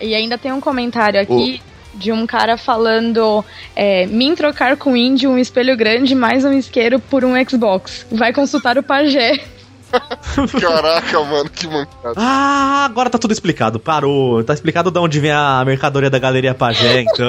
E 0.00 0.14
ainda 0.14 0.38
tem 0.38 0.52
um 0.52 0.60
comentário 0.60 1.20
aqui 1.20 1.62
de 1.96 2.12
um 2.12 2.26
cara 2.26 2.56
falando: 2.56 3.44
é, 3.74 4.06
Mim 4.06 4.34
trocar 4.34 4.76
com 4.76 4.96
índio 4.96 5.30
um 5.30 5.38
espelho 5.38 5.76
grande 5.76 6.14
mais 6.14 6.44
um 6.44 6.52
isqueiro 6.52 6.98
por 6.98 7.24
um 7.24 7.34
Xbox. 7.48 8.06
Vai 8.12 8.32
consultar 8.32 8.78
o 8.78 8.82
pajé. 8.82 9.40
Caraca, 10.60 11.20
mano, 11.22 11.48
que 11.48 11.66
mancada. 11.66 12.14
Ah, 12.16 12.84
agora 12.84 13.08
tá 13.08 13.18
tudo 13.18 13.32
explicado. 13.32 13.78
Parou. 13.78 14.42
Tá 14.44 14.52
explicado 14.52 14.90
de 14.90 14.98
onde 14.98 15.20
vem 15.20 15.30
a 15.30 15.62
mercadoria 15.64 16.10
da 16.10 16.18
Galeria 16.18 16.54
Pajé, 16.54 17.02
então. 17.02 17.28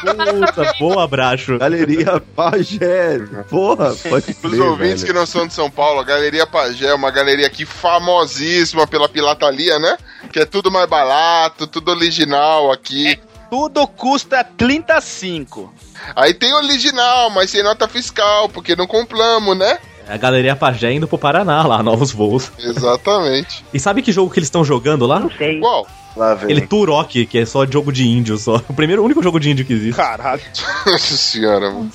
Puta, 0.00 0.72
boa, 0.78 1.06
Bracho. 1.06 1.58
Galeria 1.58 2.20
Pajé. 2.34 3.18
Porra, 3.50 3.94
pode 4.08 4.36
Os 4.42 4.58
ouvintes 4.58 5.02
que 5.02 5.08
velho. 5.08 5.18
não 5.18 5.26
são 5.26 5.46
de 5.46 5.54
São 5.54 5.70
Paulo, 5.70 6.00
a 6.00 6.04
Galeria 6.04 6.46
Pajé 6.46 6.86
é 6.86 6.94
uma 6.94 7.10
galeria 7.10 7.46
aqui 7.46 7.66
famosíssima 7.66 8.86
pela 8.86 9.08
pilataria, 9.08 9.78
né? 9.78 9.96
Que 10.32 10.40
é 10.40 10.44
tudo 10.46 10.70
mais 10.70 10.88
barato, 10.88 11.66
tudo 11.66 11.90
original 11.90 12.70
aqui. 12.70 13.18
Tudo 13.52 13.86
custa 13.86 14.42
35. 14.42 15.74
Aí 16.16 16.32
tem 16.32 16.54
original, 16.54 17.28
mas 17.28 17.50
sem 17.50 17.62
nota 17.62 17.86
fiscal, 17.86 18.48
porque 18.48 18.74
não 18.74 18.86
compramos, 18.86 19.54
né? 19.54 19.78
A 20.08 20.16
galeria 20.16 20.56
Pajé 20.56 20.90
indo 20.90 21.06
pro 21.06 21.18
Paraná 21.18 21.62
lá, 21.66 21.82
novos 21.82 22.12
voos. 22.12 22.50
Exatamente. 22.58 23.62
E 23.70 23.78
sabe 23.78 24.00
que 24.00 24.10
jogo 24.10 24.32
que 24.32 24.38
eles 24.38 24.46
estão 24.46 24.64
jogando 24.64 25.04
lá? 25.06 25.28
Qual? 25.60 25.86
Lá 26.16 26.34
vem. 26.34 26.44
Aquele 26.44 26.66
Turok, 26.66 27.26
que 27.26 27.38
é 27.40 27.44
só 27.44 27.66
jogo 27.66 27.92
de 27.92 28.08
índio 28.08 28.38
só. 28.38 28.56
O 28.70 28.72
primeiro, 28.72 29.02
o 29.02 29.04
único 29.04 29.22
jogo 29.22 29.38
de 29.38 29.50
índio 29.50 29.66
que 29.66 29.74
existe. 29.74 29.96
Caralho. 29.96 30.40
Nossa 30.86 31.16
senhora, 31.18 31.70
mano. 31.70 31.92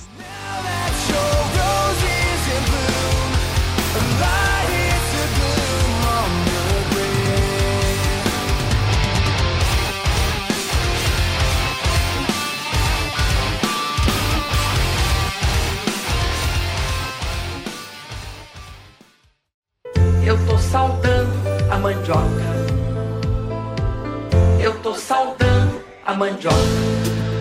Mandioca. 26.17 26.55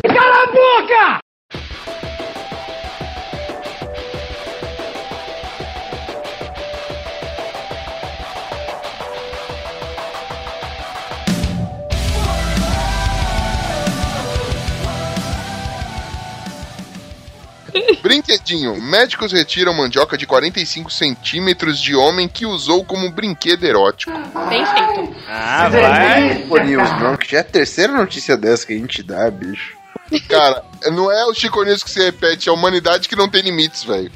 Cala 0.06 0.42
a 0.42 0.46
boca! 0.46 1.25
Brinquedinho. 18.16 18.80
Médicos 18.80 19.32
retiram 19.32 19.74
mandioca 19.74 20.16
de 20.16 20.26
45 20.26 20.90
centímetros 20.90 21.78
de 21.78 21.94
homem 21.94 22.28
que 22.28 22.46
usou 22.46 22.84
como 22.84 23.10
brinquedo 23.10 23.64
erótico. 23.64 24.12
Bem 24.48 24.64
feito. 24.64 25.14
Ah, 25.28 25.68
vai. 25.68 26.36
Chico 26.36 26.58
News, 26.58 26.90
não, 27.00 27.16
que 27.16 27.32
já 27.32 27.38
é 27.38 27.40
a 27.40 27.44
terceira 27.44 27.92
notícia 27.92 28.36
dessa 28.36 28.66
que 28.66 28.72
a 28.72 28.76
gente 28.76 29.02
dá, 29.02 29.30
bicho. 29.30 29.76
Cara, 30.28 30.64
não 30.92 31.10
é 31.10 31.24
o 31.26 31.34
Chico 31.34 31.62
News 31.62 31.82
que 31.82 31.90
se 31.90 32.02
repete, 32.02 32.48
é 32.48 32.52
a 32.52 32.54
humanidade 32.54 33.08
que 33.08 33.16
não 33.16 33.28
tem 33.28 33.42
limites, 33.42 33.84
velho. 33.84 34.10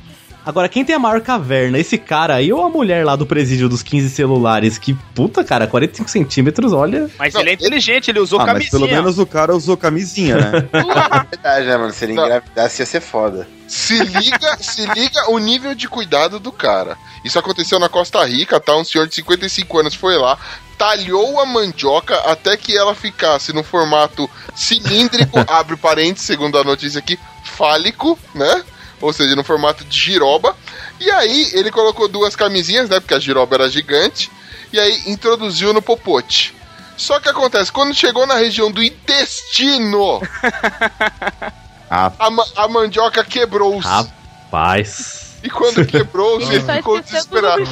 Agora, 0.51 0.69
quem 0.69 0.85
tem 0.85 0.97
a 0.97 0.99
maior 0.99 1.21
caverna? 1.21 1.79
Esse 1.79 1.97
cara 1.97 2.35
aí 2.35 2.53
ou 2.53 2.65
a 2.65 2.69
mulher 2.69 3.07
lá 3.07 3.15
do 3.15 3.25
presídio 3.25 3.69
dos 3.69 3.85
15 3.85 4.11
celulares? 4.11 4.79
Que 4.79 4.95
puta, 5.15 5.45
cara, 5.45 5.69
45 5.69 6.11
centímetros, 6.11 6.73
olha. 6.73 7.09
Mas 7.17 7.35
Não, 7.35 7.41
ele 7.41 7.51
é 7.51 7.53
inteligente, 7.53 8.11
ele 8.11 8.19
usou 8.19 8.41
Ah, 8.41 8.43
mas 8.43 8.53
camisinha. 8.55 8.71
pelo 8.73 8.91
menos 8.91 9.17
o 9.21 9.25
cara 9.25 9.55
usou 9.55 9.77
camisinha, 9.77 10.35
né? 10.35 10.51
Verdade, 11.31 11.67
né, 11.67 11.77
mano? 11.77 11.93
Se 11.93 12.05
ele 12.05 12.15
engravidasse 12.15 12.83
ia 12.83 12.87
ser 12.87 13.01
foda. 13.01 13.47
Se 13.69 13.97
liga, 14.03 14.57
se 14.59 14.85
liga 14.87 15.31
o 15.31 15.39
nível 15.39 15.73
de 15.73 15.87
cuidado 15.87 16.41
do 16.41 16.51
cara. 16.51 16.97
Isso 17.25 17.39
aconteceu 17.39 17.79
na 17.79 17.89
Costa 17.89 18.25
Rica, 18.25 18.59
tá? 18.59 18.77
Um 18.77 18.83
senhor 18.83 19.07
de 19.07 19.15
55 19.15 19.79
anos 19.79 19.95
foi 19.95 20.19
lá, 20.19 20.37
talhou 20.77 21.39
a 21.39 21.47
mandioca 21.47 22.17
até 22.29 22.57
que 22.57 22.77
ela 22.77 22.93
ficasse 22.97 23.53
no 23.53 23.63
formato 23.63 24.29
cilíndrico, 24.57 25.39
abre 25.47 25.77
parênteses, 25.77 26.27
segundo 26.27 26.59
a 26.59 26.65
notícia 26.65 26.99
aqui, 26.99 27.17
fálico, 27.45 28.19
né? 28.35 28.65
Ou 29.01 29.13
seja, 29.13 29.35
no 29.35 29.43
formato 29.45 29.85
de 29.85 29.99
giroba. 29.99 30.55
E 31.01 31.11
aí 31.11 31.51
ele 31.55 31.71
colocou 31.71 32.07
duas 32.09 32.37
camisinhas, 32.37 32.89
né? 32.89 33.01
Porque 33.01 33.15
a 33.15 33.19
giroba 33.19 33.57
era 33.57 33.69
gigante. 33.71 34.31
E 34.73 34.79
aí 34.79 35.03
introduziu 35.07 35.73
no 35.73 35.81
popote. 35.83 36.55
Só 36.97 37.19
que 37.19 37.29
acontece, 37.29 37.73
quando 37.73 37.95
chegou 37.95 38.27
na 38.27 38.35
região 38.35 38.71
do 38.71 38.83
intestino, 38.83 40.21
a, 42.19 42.31
ma- 42.31 42.47
a 42.57 42.69
mandioca 42.69 43.25
quebrou-se. 43.25 43.89
Rapaz. 43.89 45.37
E 45.43 45.49
quando 45.49 45.85
quebrou-se, 45.87 46.47
Ele 46.53 46.61
ficou 46.77 47.01
desesperado. 47.01 47.63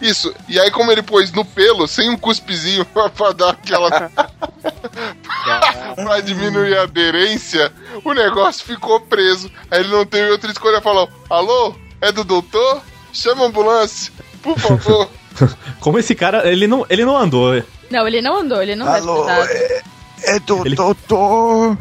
Isso. 0.00 0.32
E 0.48 0.58
aí, 0.60 0.70
como 0.70 0.92
ele 0.92 1.02
pôs 1.02 1.32
no 1.32 1.44
pelo, 1.44 1.86
sem 1.88 2.08
um 2.10 2.16
cuspizinho 2.16 2.84
pra, 3.16 3.32
dar 3.32 3.50
aquela. 3.50 4.10
pra 5.96 6.20
diminuir 6.20 6.76
a 6.78 6.82
aderência, 6.82 7.72
o 8.04 8.12
negócio 8.12 8.64
ficou 8.64 9.00
preso. 9.00 9.50
Aí 9.70 9.80
ele 9.80 9.88
não 9.90 10.04
teve 10.06 10.30
outra 10.30 10.50
escolha. 10.50 10.80
Falou: 10.80 11.08
Alô? 11.28 11.74
É 12.00 12.12
do 12.12 12.22
doutor? 12.24 12.80
Chama 13.12 13.44
a 13.44 13.46
ambulância, 13.46 14.12
por 14.42 14.58
favor. 14.58 15.08
Como 15.80 15.98
esse 15.98 16.14
cara, 16.14 16.48
ele 16.50 16.66
não, 16.66 16.84
ele 16.88 17.04
não 17.04 17.16
andou. 17.16 17.62
Não, 17.90 18.06
ele 18.06 18.20
não 18.20 18.36
andou, 18.36 18.62
ele 18.62 18.76
não 18.76 18.86
Alô, 18.88 19.28
é, 19.30 19.82
é 20.24 20.38
do 20.40 20.66
Ele- 20.66 20.76
doutor. 20.76 21.76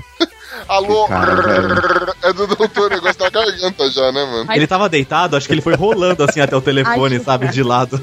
Alô? 0.68 1.08
Cara, 1.08 2.16
é 2.24 2.34
do 2.34 2.48
doutor, 2.48 2.92
o 2.92 2.96
negócio 2.96 3.20
da 3.20 3.30
garganta 3.30 3.90
já, 3.90 4.12
né, 4.12 4.26
mano? 4.26 4.52
Ele 4.54 4.68
tava 4.68 4.88
deitado, 4.90 5.36
acho 5.36 5.48
que 5.48 5.54
ele 5.54 5.62
foi 5.62 5.76
rolando 5.76 6.24
assim 6.24 6.40
até 6.40 6.56
o 6.56 6.62
telefone, 6.62 7.18
Ai, 7.18 7.24
sabe, 7.24 7.48
de 7.50 7.64
lado. 7.64 8.02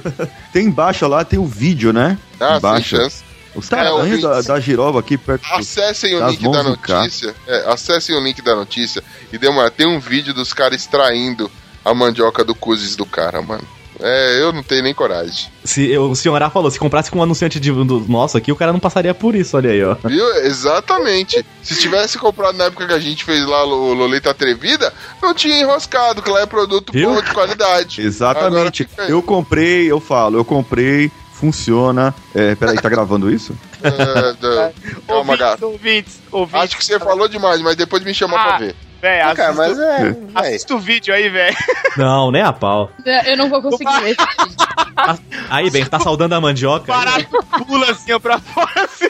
Tem 0.53 0.67
embaixo 0.67 1.07
lá, 1.07 1.25
tem 1.25 1.39
o 1.39 1.47
vídeo, 1.47 1.93
né? 1.93 2.19
Ah, 2.41 2.57
embaixo. 2.59 2.97
chance. 2.97 3.23
Os 3.55 3.67
É, 3.67 3.77
tamanhos 3.77 3.97
ouvintes. 3.99 4.23
da, 4.23 4.55
da 4.55 4.61
giroba 4.61 4.99
aqui 5.01 5.17
perto 5.17 5.43
do... 5.49 5.55
Acessem 5.55 6.17
o 6.17 6.29
link 6.29 6.43
da 6.51 6.63
notícia. 6.65 7.35
É, 7.47 7.71
acessem 7.73 8.17
o 8.17 8.21
link 8.21 8.43
da 8.43 8.55
notícia 8.57 9.03
e 9.33 9.39
dê 9.39 9.47
uma, 9.49 9.71
tem 9.71 9.87
um 9.87 10.01
vídeo 10.01 10.35
dos 10.35 10.53
caras 10.53 10.81
extraindo 10.81 11.49
a 11.85 11.95
mandioca 11.95 12.43
do 12.43 12.55
cuzes 12.55 12.97
do 12.97 13.07
cara, 13.07 13.41
mano. 13.41 13.63
É, 14.01 14.41
eu 14.43 14.53
não 14.53 14.63
tenho 14.63 14.83
nem 14.83 14.93
coragem. 14.95 15.49
Se, 15.65 15.89
eu- 15.91 16.11
o 16.11 16.17
senhor 16.17 16.43
A 16.43 16.51
falou, 16.51 16.71
se 16.71 16.79
comprasse 16.79 17.11
com 17.11 17.19
um 17.19 17.23
anunciante 17.23 17.61
de, 17.61 17.71
do 17.71 18.01
nosso 18.09 18.37
aqui, 18.37 18.51
o 18.51 18.57
cara 18.57 18.73
não 18.73 18.81
passaria 18.81 19.15
por 19.15 19.35
isso, 19.35 19.57
olha 19.57 19.71
aí, 19.71 19.85
ó. 19.85 19.95
Viu? 20.05 20.27
Exatamente. 20.45 21.45
Se 21.63 21.77
tivesse 21.79 22.19
comprado 22.19 22.57
na 22.59 22.65
época 22.65 22.87
que 22.87 22.93
a 22.93 22.99
gente 22.99 23.25
fez 23.25 23.47
lá 23.47 23.65
o 23.65 23.95
Lolita 23.95 24.31
Atrevida, 24.31 24.93
não 25.23 25.33
tinha 25.35 25.61
enroscado, 25.61 26.21
que 26.23 26.31
lá 26.31 26.41
é 26.41 26.47
produto 26.47 26.93
Viu? 26.93 27.15
bom 27.15 27.23
de 27.23 27.33
qualidade. 27.33 28.01
Exatamente. 28.03 28.89
Eu 29.09 29.23
comprei, 29.23 29.91
eu 29.91 30.01
falo, 30.01 30.37
eu 30.39 30.45
comprei, 30.45 31.11
funciona. 31.33 32.15
É, 32.35 32.55
peraí, 32.55 32.77
tá 32.77 32.89
gravando 32.89 33.31
isso? 33.31 33.57
É, 33.83 33.91
da- 34.35 34.73
Calma, 35.07 35.19
ouvintes, 35.33 35.39
gato. 35.39 35.67
ouvintes, 35.67 36.21
ouvintes. 36.33 36.63
Acho 36.65 36.77
que 36.79 36.85
você 36.85 36.99
falou 36.99 37.29
demais, 37.29 37.61
mas 37.61 37.77
depois 37.77 38.03
me 38.03 38.13
chama 38.15 38.37
Ah, 38.39 38.45
pra 38.49 38.59
ver. 38.59 38.75
Véi, 39.05 39.21
assista, 39.21 39.37
cara, 39.37 39.53
mas 39.53 39.79
é. 39.79 40.17
assista 40.35 40.75
o 40.75 40.79
vídeo 40.79 41.13
aí, 41.13 41.29
velho. 41.29 41.55
Não, 41.95 42.31
nem 42.31 42.41
a 42.41 42.55
pau. 42.55 42.91
Eu 43.27 43.37
não 43.37 43.51
vou 43.51 43.61
conseguir 43.61 44.01
ver. 44.01 44.17
Aí, 45.51 45.69
bem, 45.71 45.85
tá 45.85 46.01
saudando 46.01 46.35
a 46.35 46.41
mandioca? 46.41 46.87
Parado 46.87 47.27
pula 47.67 47.91
assim 47.91 48.13
ó, 48.13 48.19
pra 48.19 48.39
fora, 48.39 48.85
assim. 48.85 49.09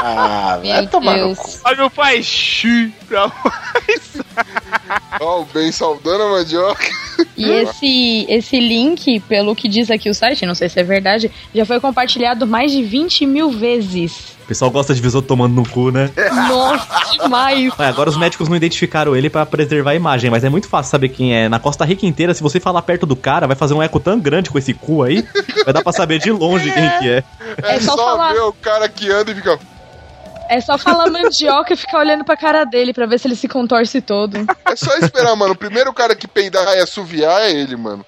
Ah, 0.00 0.58
vai 0.62 0.80
Meu 0.80 0.86
tomar 0.88 1.16
no 1.18 1.36
cu. 1.36 1.42
Deus. 1.42 1.60
Aí 1.64 1.76
meu 1.76 1.90
pai, 1.90 2.22
xi, 2.22 2.92
pra 3.06 3.28
fora. 3.28 3.54
Ó, 5.20 5.42
o 5.42 5.44
bem 5.46 5.70
saudando 5.70 6.22
a 6.22 6.30
mandioca. 6.30 6.86
E 7.36 7.50
esse, 7.50 8.26
esse 8.28 8.58
link, 8.60 9.20
pelo 9.20 9.54
que 9.54 9.68
diz 9.68 9.90
aqui 9.90 10.08
o 10.10 10.14
site, 10.14 10.46
não 10.46 10.54
sei 10.54 10.68
se 10.68 10.78
é 10.80 10.82
verdade, 10.82 11.30
já 11.54 11.64
foi 11.64 11.80
compartilhado 11.80 12.46
mais 12.46 12.72
de 12.72 12.82
20 12.82 13.26
mil 13.26 13.50
vezes. 13.50 14.36
O 14.42 14.46
pessoal 14.46 14.70
gosta 14.70 14.94
de 14.94 15.00
ver 15.00 15.10
tomando 15.22 15.54
no 15.54 15.66
cu, 15.66 15.90
né? 15.90 16.10
Nossa, 16.48 17.12
demais. 17.12 17.72
Ué, 17.78 17.86
agora 17.86 18.10
os 18.10 18.16
médicos 18.16 18.48
não 18.48 18.56
identificaram 18.56 19.14
ele 19.16 19.30
pra 19.30 19.46
preservar 19.46 19.92
a 19.92 19.94
imagem, 19.94 20.30
mas 20.30 20.44
é 20.44 20.48
muito 20.48 20.68
fácil 20.68 20.90
saber 20.90 21.08
quem 21.10 21.34
é. 21.34 21.48
Na 21.48 21.58
Costa 21.58 21.84
Rica 21.84 22.04
inteira, 22.06 22.34
se 22.34 22.42
você 22.42 22.58
falar 22.58 22.82
perto 22.82 23.06
do 23.06 23.16
cara, 23.16 23.46
vai 23.46 23.56
fazer 23.56 23.74
um 23.74 23.82
eco 23.82 24.00
tão 24.00 24.18
grande 24.18 24.50
com 24.50 24.58
esse 24.58 24.74
cu 24.74 25.02
aí, 25.02 25.24
vai 25.64 25.72
dar 25.72 25.82
pra 25.82 25.92
saber 25.92 26.18
de 26.18 26.30
longe 26.30 26.64
quem 26.72 26.90
que 26.98 27.08
é. 27.08 27.24
É, 27.62 27.76
É 27.76 27.80
só 27.80 27.96
só, 27.96 28.04
falar. 28.04 28.32
ver 28.32 28.40
o 28.42 28.52
cara 28.52 28.88
que 28.88 29.10
anda 29.10 29.30
e 29.30 29.34
fica. 29.34 29.58
É 30.54 30.60
só 30.60 30.76
falar 30.76 31.08
mandioca 31.10 31.72
e 31.72 31.76
ficar 31.76 31.98
olhando 31.98 32.24
pra 32.24 32.36
cara 32.36 32.64
dele 32.64 32.92
pra 32.92 33.06
ver 33.06 33.18
se 33.18 33.26
ele 33.26 33.36
se 33.36 33.48
contorce 33.48 34.00
todo. 34.00 34.36
É 34.66 34.76
só 34.76 34.94
esperar, 34.98 35.34
mano. 35.34 35.52
O 35.52 35.56
primeiro 35.56 35.92
cara 35.92 36.14
que 36.14 36.28
peidar 36.28 36.66
e 36.76 36.80
assoviar 36.80 37.40
é 37.42 37.50
ele, 37.52 37.76
mano. 37.76 38.04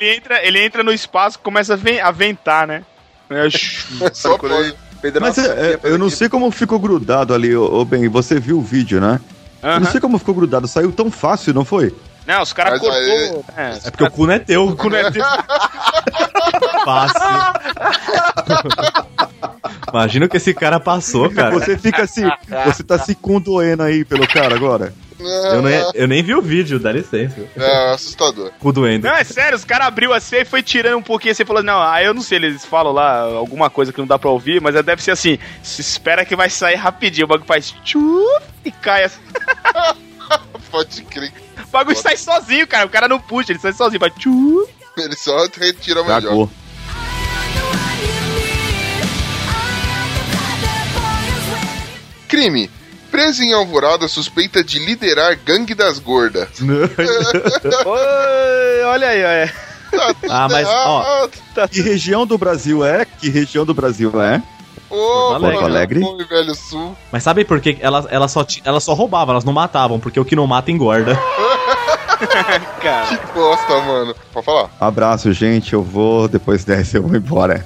Ele 0.00 0.16
entra, 0.16 0.44
ele 0.44 0.64
entra 0.64 0.82
no 0.82 0.92
espaço 0.92 1.38
e 1.38 1.42
começa 1.44 1.74
a, 1.74 1.76
ven- 1.76 2.00
a 2.00 2.10
ventar, 2.10 2.66
né? 2.66 2.82
É, 3.30 3.48
xi. 3.48 3.86
Só 4.12 4.36
pode. 4.36 4.74
Mas 5.20 5.38
é, 5.38 5.72
é, 5.74 5.80
eu 5.84 5.96
não 5.96 6.10
sei 6.10 6.28
como 6.28 6.50
ficou 6.50 6.78
grudado 6.78 7.32
ali, 7.32 7.56
ô, 7.56 7.64
ô 7.80 7.84
Ben, 7.84 8.06
você 8.08 8.38
viu 8.38 8.58
o 8.58 8.62
vídeo, 8.62 9.00
né? 9.00 9.20
Eu 9.62 9.68
Aham. 9.70 9.80
não 9.80 9.90
sei 9.90 10.00
como 10.00 10.18
ficou 10.18 10.34
grudado, 10.34 10.66
saiu 10.68 10.90
tão 10.92 11.10
fácil, 11.10 11.54
não 11.54 11.64
foi? 11.64 11.94
Não, 12.26 12.42
os 12.42 12.52
caras 12.52 12.78
cortou. 12.80 12.98
aí- 12.98 13.40
É, 13.56 13.78
É 13.86 13.90
porque 13.90 14.04
o 14.04 14.10
cu 14.10 14.26
não 14.26 14.34
é 14.34 14.38
teu. 14.38 14.66
o 14.68 14.76
cu 14.76 14.90
não 14.90 14.98
é 14.98 15.10
dele. 15.10 15.24
Imagina 19.92 20.26
o 20.26 20.28
que 20.28 20.36
esse 20.36 20.54
cara 20.54 20.78
passou, 20.78 21.30
cara. 21.30 21.50
Você 21.50 21.76
fica 21.76 22.02
assim, 22.02 22.28
você 22.64 22.82
tá 22.82 22.98
se 22.98 23.14
condoendo 23.14 23.82
aí 23.82 24.04
pelo 24.04 24.26
cara 24.26 24.54
agora. 24.54 24.92
Eu, 25.20 25.62
nem, 25.62 25.90
eu 25.94 26.08
nem 26.08 26.22
vi 26.22 26.34
o 26.34 26.40
vídeo, 26.40 26.78
dá 26.78 26.90
licença. 26.92 27.46
É 27.56 27.92
assustador. 27.92 28.50
Cu 28.58 28.72
doendo. 28.72 29.06
Não, 29.06 29.14
é 29.14 29.22
sério, 29.24 29.56
os 29.56 29.64
caras 29.64 29.88
abriu 29.88 30.14
assim 30.14 30.36
e 30.36 30.44
foi 30.44 30.62
tirando 30.62 30.96
um 30.96 31.02
pouquinho 31.02 31.32
assim, 31.32 31.44
falou, 31.44 31.62
não, 31.62 31.80
ah, 31.80 32.02
eu 32.02 32.14
não 32.14 32.22
sei, 32.22 32.38
eles 32.38 32.64
falam 32.64 32.92
lá 32.92 33.20
alguma 33.20 33.68
coisa 33.68 33.92
que 33.92 33.98
não 33.98 34.06
dá 34.06 34.18
pra 34.18 34.30
ouvir, 34.30 34.60
mas 34.62 34.74
deve 34.82 35.02
ser 35.02 35.10
assim, 35.10 35.38
se 35.62 35.80
espera 35.80 36.24
que 36.24 36.34
vai 36.34 36.48
sair 36.48 36.76
rapidinho, 36.76 37.26
o 37.26 37.28
bagulho 37.28 37.46
faz 37.46 37.74
tchup 37.84 38.42
e 38.64 38.70
cai 38.70 39.04
assim. 39.04 39.20
Pode 40.70 41.02
crer. 41.02 41.32
O 41.68 41.70
bagulho 41.70 41.96
sai 41.96 42.16
sozinho, 42.16 42.66
cara, 42.66 42.86
o 42.86 42.90
cara 42.90 43.08
não 43.08 43.20
puxa, 43.20 43.52
ele 43.52 43.58
sai 43.58 43.72
sozinho, 43.72 44.00
faz 44.00 44.14
tchup. 44.14 44.72
Ele 44.96 45.16
só 45.16 45.46
retira 45.58 46.00
a 46.00 46.04
mandioca. 46.04 46.52
Crime. 52.28 52.70
Preso 53.10 53.42
em 53.42 53.52
Alvorada 53.52 54.06
suspeita 54.06 54.62
de 54.62 54.78
liderar 54.78 55.36
gangue 55.44 55.74
das 55.74 55.98
gordas. 55.98 56.48
Oi! 56.60 56.68
olha 58.84 59.08
aí, 59.08 59.24
olha. 59.24 59.52
Tá 59.90 60.14
Ah, 60.28 60.48
mas, 60.48 60.68
ó. 60.68 61.28
Que 61.68 61.80
região 61.80 62.24
do 62.24 62.38
Brasil 62.38 62.84
é? 62.84 63.04
Que 63.04 63.28
região 63.28 63.66
do 63.66 63.74
Brasil 63.74 64.22
é? 64.22 64.40
Ô, 64.90 64.96
Porto 64.96 65.40
mano, 65.40 65.60
Alegre. 65.60 66.00
bom 66.00 66.16
velho 66.16 66.54
sul. 66.54 66.96
Mas 67.12 67.22
sabe 67.22 67.44
por 67.44 67.60
que 67.60 67.78
elas, 67.80 68.06
elas, 68.10 68.32
só, 68.32 68.44
elas 68.64 68.82
só 68.82 68.92
roubavam, 68.92 69.32
elas 69.34 69.44
não 69.44 69.52
matavam, 69.52 70.00
porque 70.00 70.18
o 70.18 70.24
que 70.24 70.34
não 70.34 70.46
mata 70.46 70.70
engorda. 70.70 71.18
Cara. 72.82 73.16
Que 73.16 73.32
bosta, 73.32 73.80
mano. 73.80 74.14
Pode 74.32 74.44
falar. 74.44 74.70
Abraço, 74.80 75.32
gente. 75.32 75.72
Eu 75.72 75.82
vou, 75.82 76.28
depois 76.28 76.64
dessa 76.64 76.98
eu 76.98 77.02
vou 77.02 77.16
embora. 77.16 77.64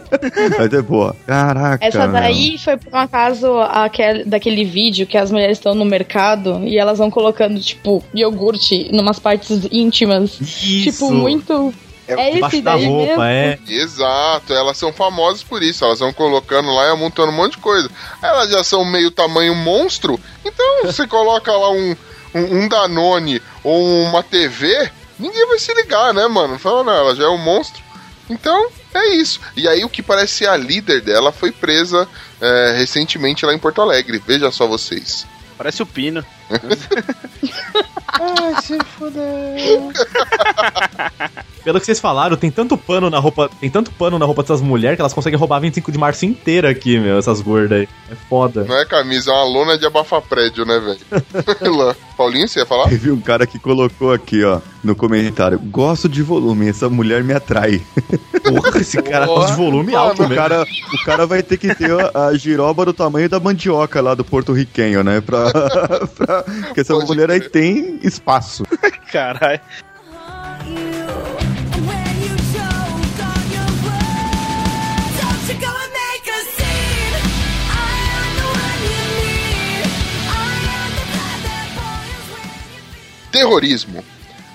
Vai 0.58 0.68
ter 0.68 0.82
boa. 0.82 1.16
Caraca. 1.26 1.84
Essa 1.84 2.06
meu. 2.06 2.12
daí 2.12 2.58
foi 2.58 2.76
por 2.76 2.92
um 2.92 2.98
acaso 2.98 3.58
aquele, 3.60 4.24
daquele 4.24 4.64
vídeo 4.64 5.06
que 5.06 5.16
as 5.16 5.30
mulheres 5.30 5.58
estão 5.58 5.74
no 5.74 5.84
mercado 5.84 6.62
e 6.64 6.78
elas 6.78 6.98
vão 6.98 7.10
colocando, 7.10 7.58
tipo, 7.60 8.02
iogurte 8.14 8.90
numas 8.92 9.18
partes 9.18 9.66
íntimas. 9.70 10.38
Isso. 10.40 10.92
Tipo, 10.92 11.10
muito. 11.10 11.72
É, 12.06 12.28
esse 12.28 12.38
Embaixo 12.38 12.62
da 12.62 12.74
roupa, 12.74 13.06
mesmo. 13.06 13.22
é. 13.22 13.58
Exato, 13.66 14.52
elas 14.52 14.76
são 14.76 14.92
famosas 14.92 15.42
por 15.42 15.62
isso. 15.62 15.84
Elas 15.84 16.00
vão 16.00 16.12
colocando 16.12 16.72
lá 16.72 16.86
e 16.86 16.90
amontando 16.90 17.30
um 17.30 17.34
monte 17.34 17.52
de 17.52 17.58
coisa. 17.58 17.90
Elas 18.22 18.50
já 18.50 18.62
são 18.62 18.84
meio 18.84 19.10
tamanho 19.10 19.54
monstro, 19.54 20.20
então 20.44 20.82
você 20.84 21.06
coloca 21.06 21.50
lá 21.50 21.70
um, 21.70 21.96
um, 22.34 22.58
um 22.58 22.68
Danone 22.68 23.40
ou 23.62 24.02
uma 24.02 24.22
TV, 24.22 24.90
ninguém 25.18 25.46
vai 25.46 25.58
se 25.58 25.72
ligar, 25.74 26.12
né, 26.12 26.26
mano? 26.26 26.58
Fala, 26.58 26.84
não, 26.84 26.92
ela 26.92 27.16
já 27.16 27.24
é 27.24 27.28
um 27.28 27.38
monstro. 27.38 27.82
Então, 28.28 28.68
é 28.94 29.16
isso. 29.16 29.40
E 29.56 29.68
aí, 29.68 29.84
o 29.84 29.88
que 29.88 30.02
parece 30.02 30.32
ser 30.32 30.48
a 30.48 30.56
líder 30.56 31.02
dela 31.02 31.30
foi 31.30 31.52
presa 31.52 32.08
é, 32.40 32.74
recentemente 32.76 33.44
lá 33.44 33.52
em 33.52 33.58
Porto 33.58 33.82
Alegre. 33.82 34.22
Veja 34.26 34.50
só 34.50 34.66
vocês. 34.66 35.26
Parece 35.58 35.82
o 35.82 35.86
Pino. 35.86 36.24
Pelo 41.64 41.80
que 41.80 41.86
vocês 41.86 41.98
falaram, 41.98 42.36
tem 42.36 42.50
tanto 42.50 42.76
pano 42.76 43.08
na 43.08 43.18
roupa. 43.18 43.50
Tem 43.60 43.70
tanto 43.70 43.90
pano 43.92 44.18
na 44.18 44.26
roupa 44.26 44.42
dessas 44.42 44.60
mulheres 44.60 44.96
que 44.96 45.02
elas 45.02 45.14
conseguem 45.14 45.38
roubar 45.38 45.60
25 45.60 45.90
de 45.90 45.96
março 45.98 46.26
inteira 46.26 46.68
aqui, 46.70 46.98
meu, 46.98 47.18
essas 47.18 47.40
gordas 47.40 47.80
aí. 47.80 47.88
É 48.10 48.14
foda. 48.28 48.64
Não 48.64 48.76
é 48.76 48.84
camisa, 48.84 49.30
é 49.30 49.34
uma 49.34 49.44
lona 49.44 49.78
de 49.78 49.86
abafar 49.86 50.20
prédio, 50.20 50.64
né, 50.66 50.78
velho? 50.78 51.96
Paulinho, 52.16 52.46
você 52.46 52.60
ia 52.60 52.66
falar? 52.66 52.88
Teve 52.88 53.10
um 53.10 53.20
cara 53.20 53.46
que 53.46 53.58
colocou 53.58 54.12
aqui, 54.12 54.44
ó, 54.44 54.60
no 54.84 54.94
comentário: 54.94 55.58
Gosto 55.58 56.08
de 56.08 56.22
volume, 56.22 56.68
essa 56.68 56.88
mulher 56.88 57.24
me 57.24 57.32
atrai. 57.32 57.80
Porra, 58.44 58.78
esse 58.78 59.00
cara 59.02 59.26
gosta 59.26 59.52
de 59.52 59.56
volume 59.56 59.92
mano. 59.92 60.04
alto 60.04 60.22
O 60.22 60.28
mesmo. 60.28 60.36
cara, 60.36 60.62
o 60.62 61.04
cara 61.04 61.26
vai 61.26 61.42
ter 61.42 61.56
que 61.56 61.74
ter 61.74 61.90
a, 62.14 62.26
a 62.26 62.36
giroba 62.36 62.84
do 62.84 62.92
tamanho 62.92 63.28
da 63.28 63.40
mandioca 63.40 64.00
lá 64.00 64.14
do 64.14 64.24
porto-riquenho, 64.24 65.02
né? 65.02 65.20
Pra, 65.22 65.50
pra, 66.14 66.42
porque 66.66 66.80
essa 66.82 66.94
Pode 66.94 67.06
mulher 67.06 67.30
aí 67.30 67.40
crer. 67.40 67.50
tem 67.50 67.98
espaço. 68.02 68.64
Caralho. 69.10 69.60
Terrorismo. 83.34 84.04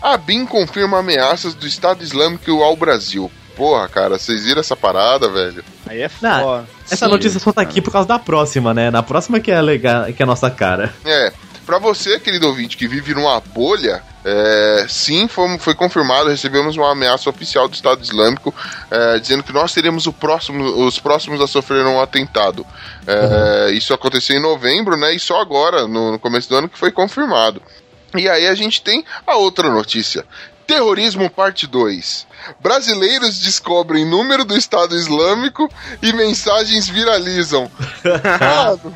A 0.02 0.16
BIM 0.18 0.46
confirma 0.46 1.00
ameaças 1.00 1.54
do 1.54 1.68
Estado 1.68 2.04
Islâmico 2.04 2.64
ao 2.64 2.76
Brasil. 2.76 3.30
Porra, 3.56 3.90
cara, 3.90 4.18
vocês 4.18 4.46
viram 4.46 4.62
essa 4.62 4.76
parada, 4.76 5.28
velho? 5.28 5.64
Aí 5.86 6.02
é 6.02 6.08
foda. 6.08 6.66
Essa 6.90 7.06
Sim, 7.06 7.12
notícia 7.12 7.40
só 7.42 7.52
tá 7.52 7.62
aqui 7.62 7.82
por 7.82 7.92
causa 7.92 8.08
da 8.08 8.18
próxima, 8.18 8.74
né? 8.74 8.90
Na 8.90 9.04
próxima 9.04 9.42
que 9.42 9.52
é 9.52 9.62
legal, 9.62 10.06
que 10.06 10.22
é 10.22 10.24
a 10.24 10.26
nossa 10.26 10.50
cara. 10.50 10.94
É, 11.04 11.34
pra 11.66 11.78
você, 11.78 12.18
querido 12.22 12.48
ouvinte, 12.48 12.78
que 12.78 12.88
vive 12.88 13.14
numa 13.14 13.42
bolha, 13.42 14.02
é, 14.24 14.86
sim, 14.88 15.28
foi, 15.28 15.58
foi 15.60 15.76
confirmado, 15.76 16.30
recebemos 16.30 16.78
uma 16.78 16.94
ameaça 16.94 17.30
oficial 17.30 17.68
do 17.68 17.74
Estado 17.74 18.02
Islâmico, 18.02 18.56
é, 18.90 19.20
dizendo 19.20 19.44
que 19.44 19.52
nós 19.52 19.74
seremos 19.74 20.08
o 20.08 20.14
próximo, 20.14 20.64
os 20.86 20.98
próximos 20.98 21.42
a 21.42 21.48
sofrer 21.48 21.86
um 21.86 22.00
atentado. 22.00 22.66
É, 23.06 23.72
Isso 23.72 23.94
aconteceu 23.94 24.38
em 24.38 24.42
novembro, 24.42 24.96
né? 24.96 25.14
E 25.14 25.20
só 25.20 25.42
agora, 25.42 25.86
no, 25.86 26.14
no 26.14 26.20
começo 26.20 26.48
do 26.48 26.56
ano, 26.56 26.70
que 26.70 26.80
foi 26.80 26.92
confirmado. 26.92 27.62
E 28.16 28.28
aí 28.28 28.48
a 28.48 28.56
gente 28.56 28.82
tem 28.82 29.06
a 29.26 29.36
outra 29.36 29.70
notícia. 29.70 30.26
Terrorismo 30.66 31.30
parte 31.30 31.66
2. 31.66 32.28
Brasileiros 32.60 33.40
descobrem 33.40 34.06
número 34.06 34.46
do 34.46 34.56
Estado 34.56 34.96
Islâmico 34.96 35.68
e 36.02 36.14
mensagens 36.14 36.88
viralizam. 36.88 37.72
Mano, 38.40 38.94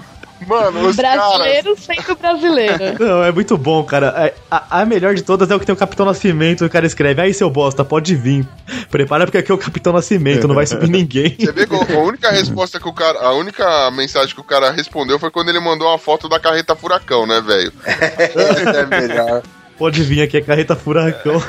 mano 0.48 0.88
os 0.88 0.96
caras. 0.96 1.38
Brasileiro 1.38 1.76
sendo 1.78 2.16
brasileiro. 2.16 2.84
Não, 3.00 3.24
é 3.24 3.32
muito 3.32 3.58
bom, 3.58 3.84
cara. 3.84 4.14
É, 4.18 4.34
A, 4.50 4.82
a 4.82 4.86
melhor 4.86 5.16
de 5.16 5.24
todas 5.24 5.50
é 5.50 5.56
o 5.56 5.60
que 5.60 5.66
tem 5.66 5.74
o 5.74 5.78
Capitão 5.78 6.06
Nascimento. 6.06 6.66
O 6.66 6.70
cara 6.70 6.86
escreve: 6.86 7.22
Aí, 7.22 7.34
seu 7.34 7.50
bosta, 7.50 7.84
pode 7.84 8.16
vir. 8.16 8.48
Prepara 8.90 9.26
porque 9.26 9.38
aqui 9.38 9.52
é 9.52 9.56
o 9.56 9.58
Capitão 9.58 9.94
Nascimento, 9.94 10.48
não 10.48 10.56
vai 10.56 10.66
subir 10.66 10.90
ninguém. 10.92 11.36
Você 11.40 11.52
vê 11.52 11.66
que 11.66 11.76
a 11.76 12.00
única 12.00 12.32
resposta 12.32 12.80
que 12.80 12.88
o 12.88 12.94
cara. 12.94 13.20
A 13.20 13.34
única 13.34 13.92
mensagem 13.92 14.34
que 14.34 14.42
o 14.42 14.44
cara 14.44 14.72
respondeu 14.72 15.20
foi 15.20 15.32
quando 15.32 15.50
ele 15.50 15.60
mandou 15.60 15.88
uma 15.88 15.98
foto 15.98 16.28
da 16.28 16.40
carreta 16.40 16.76
furacão, 16.76 17.26
né, 17.26 17.42
velho? 17.42 17.74
é 17.86 18.86
melhor. 18.86 19.44
Pode 19.78 20.04
vir 20.04 20.22
aqui, 20.22 20.38
é 20.38 20.42
carreta 20.42 20.76
furacão. 20.76 21.42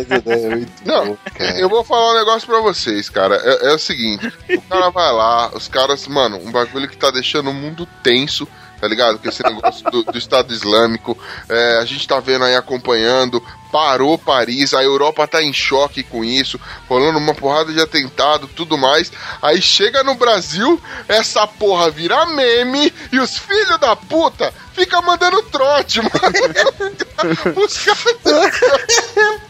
Ideia 0.00 0.46
é 0.46 0.56
muito 0.56 0.72
Não, 0.84 1.16
eu 1.58 1.68
vou 1.68 1.84
falar 1.84 2.12
um 2.12 2.18
negócio 2.18 2.48
pra 2.48 2.60
vocês, 2.60 3.08
cara. 3.08 3.36
É, 3.36 3.70
é 3.70 3.74
o 3.74 3.78
seguinte: 3.78 4.32
o 4.50 4.60
cara 4.62 4.90
vai 4.90 5.12
lá, 5.12 5.54
os 5.54 5.68
caras, 5.68 6.06
mano, 6.08 6.38
um 6.38 6.50
bagulho 6.50 6.88
que 6.88 6.96
tá 6.96 7.10
deixando 7.10 7.50
o 7.50 7.54
mundo 7.54 7.86
tenso. 8.02 8.46
Tá 8.86 8.90
ligado? 8.90 9.18
Com 9.18 9.28
esse 9.28 9.42
negócio 9.42 9.90
do, 9.90 10.04
do 10.04 10.16
Estado 10.16 10.52
Islâmico. 10.52 11.18
É, 11.48 11.78
a 11.78 11.84
gente 11.84 12.06
tá 12.06 12.20
vendo 12.20 12.44
aí 12.44 12.54
acompanhando. 12.54 13.42
Parou 13.72 14.16
Paris, 14.16 14.72
a 14.72 14.82
Europa 14.82 15.26
tá 15.26 15.42
em 15.42 15.52
choque 15.52 16.04
com 16.04 16.24
isso, 16.24 16.58
rolando 16.88 17.18
uma 17.18 17.34
porrada 17.34 17.72
de 17.72 17.80
atentado, 17.80 18.46
tudo 18.46 18.78
mais. 18.78 19.10
Aí 19.42 19.60
chega 19.60 20.04
no 20.04 20.14
Brasil, 20.14 20.80
essa 21.08 21.46
porra 21.48 21.90
vira 21.90 22.24
meme 22.26 22.92
e 23.12 23.18
os 23.18 23.36
filhos 23.36 23.76
da 23.80 23.96
puta 23.96 24.54
fica 24.72 25.02
mandando 25.02 25.42
trote, 25.42 25.98
mano. 26.00 27.56
Os 27.56 27.76
caras. 27.84 28.54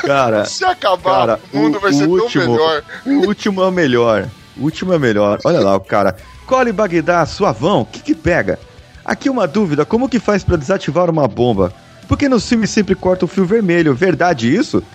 Cara, 0.06 0.44
Se 0.44 0.64
acabar, 0.64 1.20
cara, 1.26 1.40
o 1.52 1.56
mundo 1.58 1.78
o- 1.78 1.80
vai 1.80 1.92
ser 1.92 2.06
último- 2.06 2.44
tão 2.44 2.52
melhor. 2.52 2.82
o 3.04 3.26
último 3.26 3.62
é 3.62 3.66
o 3.66 3.70
melhor. 3.72 4.28
O 4.56 4.62
último 4.64 4.92
é 4.92 4.96
o 4.96 5.00
melhor. 5.00 5.38
Olha 5.44 5.60
lá 5.60 5.74
o 5.76 5.80
cara. 5.80 6.16
Cole 6.50 6.72
Bagdá, 6.72 7.24
suavão, 7.26 7.82
o 7.82 7.86
que 7.86 8.00
que 8.00 8.12
pega? 8.12 8.58
Aqui 9.04 9.30
uma 9.30 9.46
dúvida, 9.46 9.84
como 9.84 10.08
que 10.08 10.18
faz 10.18 10.42
pra 10.42 10.56
desativar 10.56 11.08
uma 11.08 11.28
bomba? 11.28 11.72
Porque 12.08 12.28
nos 12.28 12.48
filmes 12.48 12.70
sempre 12.70 12.96
corta 12.96 13.24
o 13.24 13.28
fio 13.28 13.44
vermelho, 13.44 13.94
verdade 13.94 14.52
isso? 14.52 14.82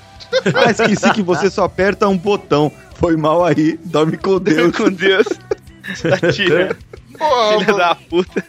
Ah, 0.54 0.70
esqueci 0.70 1.10
que 1.14 1.22
você 1.22 1.50
só 1.50 1.64
aperta 1.64 2.08
um 2.10 2.18
botão. 2.18 2.70
Foi 2.96 3.16
mal 3.16 3.46
aí, 3.46 3.80
dorme 3.86 4.18
com 4.18 4.38
Deus. 4.38 4.76
Com 4.76 4.90
Deus. 4.92 5.26
Porra, 7.18 7.60
Filha 7.60 7.74
da 7.74 7.96
puta. 7.96 8.44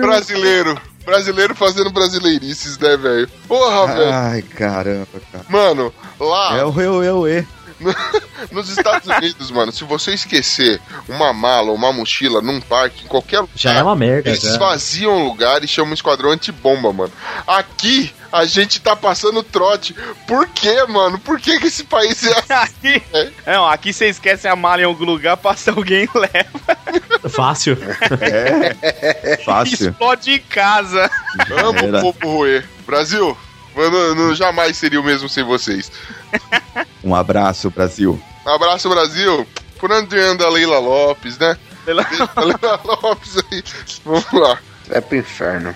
Brasileiro. 0.00 0.76
Brasileiro 1.04 1.54
fazendo 1.54 1.90
brasileirices, 1.90 2.78
né, 2.78 2.96
velho? 2.96 3.28
Porra, 3.46 3.86
velho. 3.86 4.12
Ai, 4.12 4.42
caramba, 4.42 5.06
cara. 5.30 5.44
Mano, 5.48 5.94
lá 6.18 6.58
É 6.58 6.64
o 6.64 6.80
eu, 6.80 7.04
eu, 7.04 7.28
e. 7.28 7.46
nos 8.52 8.68
Estados 8.68 9.08
Unidos, 9.08 9.50
mano, 9.50 9.72
se 9.72 9.84
você 9.84 10.12
esquecer 10.14 10.80
uma 11.08 11.32
mala 11.32 11.68
ou 11.70 11.74
uma 11.74 11.92
mochila 11.92 12.40
num 12.40 12.60
parque, 12.60 13.04
em 13.04 13.08
qualquer 13.08 13.40
lugar, 13.40 13.52
Já 13.56 13.72
é 13.74 13.82
uma 13.82 13.96
merda, 13.96 14.28
eles 14.30 14.42
já. 14.42 14.50
esvaziam 14.50 15.12
o 15.16 15.28
lugar 15.28 15.62
e 15.64 15.68
chamam 15.68 15.90
um 15.90 15.94
esquadrão 15.94 16.30
antibomba, 16.30 16.92
mano. 16.92 17.12
Aqui, 17.46 18.12
a 18.32 18.44
gente 18.44 18.80
tá 18.80 18.94
passando 18.94 19.42
trote. 19.42 19.94
Por 20.26 20.46
quê, 20.48 20.84
mano? 20.88 21.18
Por 21.18 21.40
que, 21.40 21.58
que 21.58 21.66
esse 21.66 21.84
país 21.84 22.22
é 22.24 22.38
assim? 22.52 22.96
Aqui, 22.96 23.02
não, 23.46 23.66
aqui 23.68 23.92
você 23.92 24.06
esquece 24.08 24.46
a 24.46 24.54
mala 24.54 24.82
em 24.82 24.84
algum 24.84 25.04
lugar, 25.04 25.36
passa 25.36 25.70
alguém 25.72 26.08
e 26.14 26.18
leva. 26.18 27.28
Fácil. 27.28 27.76
É, 28.20 29.36
fácil. 29.44 29.90
Explode 29.90 30.32
em 30.32 30.40
casa. 30.40 31.10
Amo 31.50 31.98
o 31.98 32.00
povo 32.12 32.36
roer. 32.36 32.66
Brasil, 32.86 33.36
mano, 33.74 34.14
não, 34.14 34.34
jamais 34.34 34.76
seria 34.76 35.00
o 35.00 35.04
mesmo 35.04 35.28
sem 35.28 35.44
vocês. 35.44 35.90
Um 37.02 37.14
abraço, 37.14 37.70
Brasil. 37.70 38.20
Abraço, 38.44 38.88
Brasil. 38.88 39.46
Por 39.78 39.90
onde 39.90 40.18
anda 40.18 40.44
a 40.44 40.50
Leila 40.50 40.78
Lopes, 40.78 41.38
né? 41.38 41.56
Pela- 41.84 42.04
A 42.36 42.40
Leila 42.42 42.80
Lopes 42.84 43.36
aí. 43.50 43.64
Vamos 44.04 44.32
lá. 44.32 44.58
É 44.90 45.00
pro 45.00 45.16
inferno. 45.16 45.74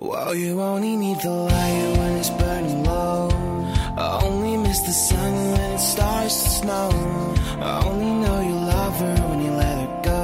Well, 0.00 0.34
you 0.34 0.60
only 0.60 0.96
need 0.96 1.20
the 1.20 1.30
light 1.30 1.98
miss 4.72 4.80
the 4.80 4.92
sun 4.92 5.34
when 5.52 5.60
it 5.72 5.78
starts 5.78 6.42
to 6.44 6.50
snow. 6.60 6.88
I 7.60 7.84
only 7.84 8.12
know 8.22 8.38
you 8.40 8.56
love 8.74 8.96
her 9.04 9.16
when 9.28 9.40
you 9.44 9.52
let 9.52 9.76
her 9.82 10.00
go. 10.02 10.22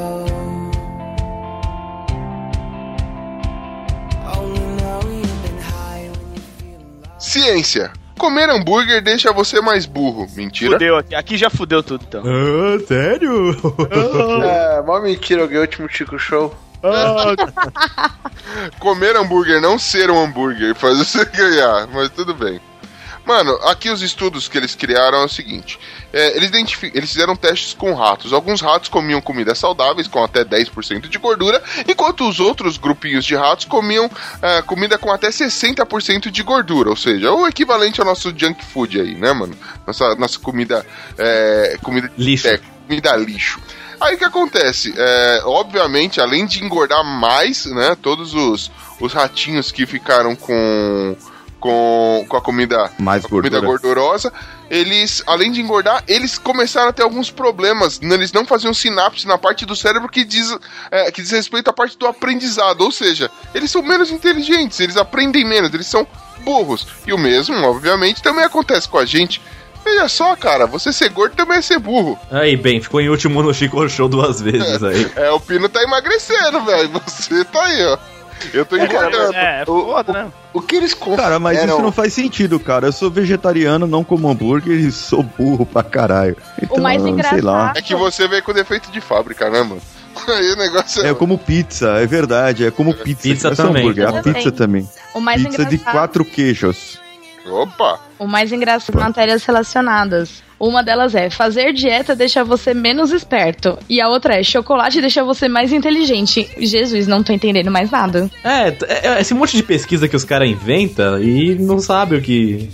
Ciência. 7.19 7.93
Comer 8.19 8.49
hambúrguer 8.49 9.03
deixa 9.03 9.33
você 9.33 9.61
mais 9.61 9.85
burro. 9.85 10.27
Mentira. 10.35 10.73
Fudeu 10.73 10.97
aqui. 10.97 11.15
Aqui 11.15 11.37
já 11.37 11.51
fudeu 11.51 11.83
tudo, 11.83 12.05
então. 12.09 12.23
Ah, 12.25 12.79
sério? 12.87 13.55
É, 14.43 14.83
mó 14.83 14.99
mentira, 15.01 15.43
alguém 15.43 15.59
último 15.59 15.89
Chico 15.91 16.19
Show. 16.19 16.57
Comer 18.81 19.15
hambúrguer, 19.17 19.61
não 19.61 19.79
ser 19.79 20.11
um 20.11 20.19
hambúrguer, 20.25 20.75
faz 20.75 20.97
você 20.99 21.25
ganhar, 21.37 21.87
mas 21.89 22.09
tudo 22.11 22.35
bem. 22.35 22.59
Mano, 23.29 23.53
aqui 23.65 23.91
os 23.91 24.01
estudos 24.01 24.49
que 24.49 24.57
eles 24.57 24.75
criaram 24.75 25.19
é 25.19 25.25
o 25.27 25.29
seguinte: 25.29 25.79
é, 26.11 26.35
eles, 26.35 26.51
eles 26.95 27.13
fizeram 27.13 27.37
testes 27.37 27.75
com 27.75 27.93
ratos. 27.93 28.33
Alguns 28.33 28.63
ratos 28.63 28.89
comiam 28.89 29.21
comidas 29.21 29.59
saudáveis, 29.59 30.09
com 30.09 30.25
até 30.25 30.43
10% 30.43 31.09
de 31.09 31.19
gordura, 31.19 31.63
enquanto 31.87 32.27
os 32.27 32.41
outros 32.41 32.79
grupinhos 32.79 33.27
de 33.27 33.37
ratos 33.37 33.67
comiam 33.67 34.11
é, 34.41 34.63
comida 34.63 34.97
com 34.97 35.13
até 35.13 35.29
60% 35.29 36.31
de 36.31 36.43
gordura, 36.43 36.89
ou 36.89 36.97
seja, 36.97 37.31
o 37.31 37.47
equivalente 37.47 38.01
ao 38.01 38.07
nosso 38.07 38.33
junk 38.35 38.65
food 38.65 38.99
aí, 38.99 39.15
né, 39.15 39.31
mano? 39.35 39.55
Nossa, 39.87 40.15
nossa 40.15 40.39
comida. 40.39 40.87
É, 41.19 41.79
comida 41.83 42.11
Lixo. 42.17 42.49
é, 42.49 42.59
comida 42.87 43.15
lixo. 43.15 43.61
Aí 44.01 44.15
o 44.15 44.19
que 44.19 44.25
acontece? 44.25 44.95
É, 44.97 45.43
obviamente, 45.45 46.19
além 46.19 46.47
de 46.47 46.65
engordar 46.65 47.05
mais, 47.05 47.67
né? 47.67 47.95
Todos 48.01 48.33
os, 48.33 48.71
os 48.99 49.13
ratinhos 49.13 49.71
que 49.71 49.85
ficaram 49.85 50.35
com, 50.35 51.15
com, 51.61 52.25
com 52.29 52.37
a 52.37 52.41
comida, 52.41 52.91
Mais 52.99 53.25
a 53.25 53.29
comida 53.29 53.61
gordurosa, 53.61 54.33
eles, 54.71 55.23
além 55.27 55.51
de 55.51 55.61
engordar, 55.61 56.03
eles 56.07 56.39
começaram 56.39 56.89
a 56.89 56.93
ter 56.93 57.03
alguns 57.03 57.31
problemas. 57.31 58.01
Eles 58.03 58.33
não 58.33 58.45
faziam 58.45 58.73
sinapse 58.75 59.27
na 59.27 59.39
parte 59.39 59.65
do 59.65 59.75
cérebro 59.75 60.09
que 60.09 60.25
diz, 60.25 60.57
é, 60.91 61.11
que 61.11 61.23
diz 61.23 61.31
respeito 61.31 61.69
à 61.69 61.73
parte 61.73 61.97
do 61.99 62.07
aprendizado. 62.07 62.83
Ou 62.83 62.93
seja, 62.93 63.31
eles 63.55 63.71
são 63.71 63.83
menos 63.83 64.11
inteligentes, 64.11 64.79
eles 64.81 64.97
aprendem 64.97 65.45
menos, 65.45 65.73
eles 65.73 65.87
são 65.87 66.07
burros. 66.45 66.87
E 67.07 67.13
o 67.13 67.19
mesmo, 67.19 67.57
obviamente, 67.65 68.23
também 68.23 68.45
acontece 68.45 68.89
com 68.89 68.99
a 68.99 69.05
gente. 69.05 69.41
Veja 69.85 70.09
só, 70.09 70.37
cara, 70.37 70.67
você 70.67 70.93
ser 70.93 71.09
gordo 71.09 71.35
também 71.35 71.59
é 71.59 71.63
ser 71.63 71.79
burro. 71.79 72.19
Aí, 72.31 72.57
bem, 72.57 72.81
ficou 72.81 73.01
em 73.01 73.09
último 73.09 73.43
no 73.43 73.55
Chico 73.55 73.89
Show 73.89 74.09
duas 74.09 74.41
vezes 74.43 74.83
aí. 74.83 75.11
É, 75.17 75.31
o 75.31 75.41
Pino 75.41 75.69
tá 75.69 75.83
emagrecendo, 75.83 76.63
velho. 76.63 76.91
Você 77.07 77.45
tá 77.45 77.65
aí, 77.65 77.85
ó. 77.87 77.99
Eu 78.53 78.65
tô 78.67 78.77
engordando. 78.77 79.35
É, 79.35 79.63
é 79.63 79.65
foda, 79.65 80.13
né? 80.13 80.27
O 80.53 80.61
que 80.63 80.77
eles 80.77 80.95
consideram... 80.95 81.25
Cara, 81.25 81.39
mas 81.39 81.63
isso 81.63 81.81
não 81.83 81.93
faz 81.93 82.13
sentido, 82.13 82.59
cara. 82.59 82.87
Eu 82.87 82.93
sou 82.93 83.11
vegetariano, 83.11 83.87
não 83.87 84.03
como 84.05 84.29
hambúrguer 84.31 84.79
e 84.79 84.91
sou 84.93 85.23
burro 85.23 85.65
pra 85.67 85.83
caralho. 85.83 86.37
Então, 86.63 86.79
mais 86.83 87.03
sei 87.03 87.11
lá. 87.13 87.17
engraçado- 87.17 87.79
É 87.79 87.83
que 87.83 87.95
você 87.95 88.27
veio 88.29 88.43
com 88.43 88.53
defeito 88.53 88.91
de 88.91 89.01
fábrica, 89.01 89.49
né, 89.51 89.63
mano? 89.63 89.81
Aí 90.29 90.53
o 90.53 90.57
negócio 90.57 91.05
é. 91.05 91.11
É 91.11 91.15
como 91.15 91.39
pizza, 91.39 91.91
é 92.01 92.07
verdade. 92.07 92.67
É 92.67 92.71
como 92.71 92.93
pizza. 92.95 93.23
Pizza 93.23 93.49
é 93.49 93.55
também. 93.55 93.83
hambúrguer, 93.83 94.09
a 94.09 94.23
Pizza 94.23 94.51
também. 94.51 94.89
O 95.15 95.21
mais 95.21 95.43
Pizza 95.43 95.65
de 95.65 95.75
engraçado. 95.77 95.93
quatro 95.93 96.25
queijos. 96.25 96.99
Opa! 97.47 97.99
O 98.19 98.27
mais 98.27 98.53
engraçado 98.53 98.99
matérias 98.99 99.45
relacionadas. 99.45 100.43
Uma 100.59 100.83
delas 100.83 101.15
é 101.15 101.31
fazer 101.31 101.73
dieta 101.73 102.17
deixa 102.17 102.43
você 102.43 102.75
menos 102.75 103.13
esperto. 103.13 103.79
E 103.89 104.01
a 104.01 104.09
outra 104.09 104.39
é 104.39 104.43
chocolate 104.43 105.01
deixa 105.01 105.23
você 105.23 105.49
mais 105.49 105.73
inteligente. 105.73 106.49
Jesus, 106.59 107.07
não 107.07 107.23
tô 107.23 107.33
entendendo 107.33 107.71
mais 107.71 107.91
nada. 107.91 108.29
É, 108.43 108.69
é, 108.69 109.09
é 109.09 109.21
esse 109.21 109.35
monte 109.35 109.57
de 109.57 109.63
pesquisa 109.63 110.09
que 110.09 110.17
os 110.17 110.25
caras 110.25 110.49
inventam 110.49 111.23
e 111.23 111.55
não 111.55 111.79
sabe 111.79 112.17
o 112.17 112.23
que. 112.23 112.69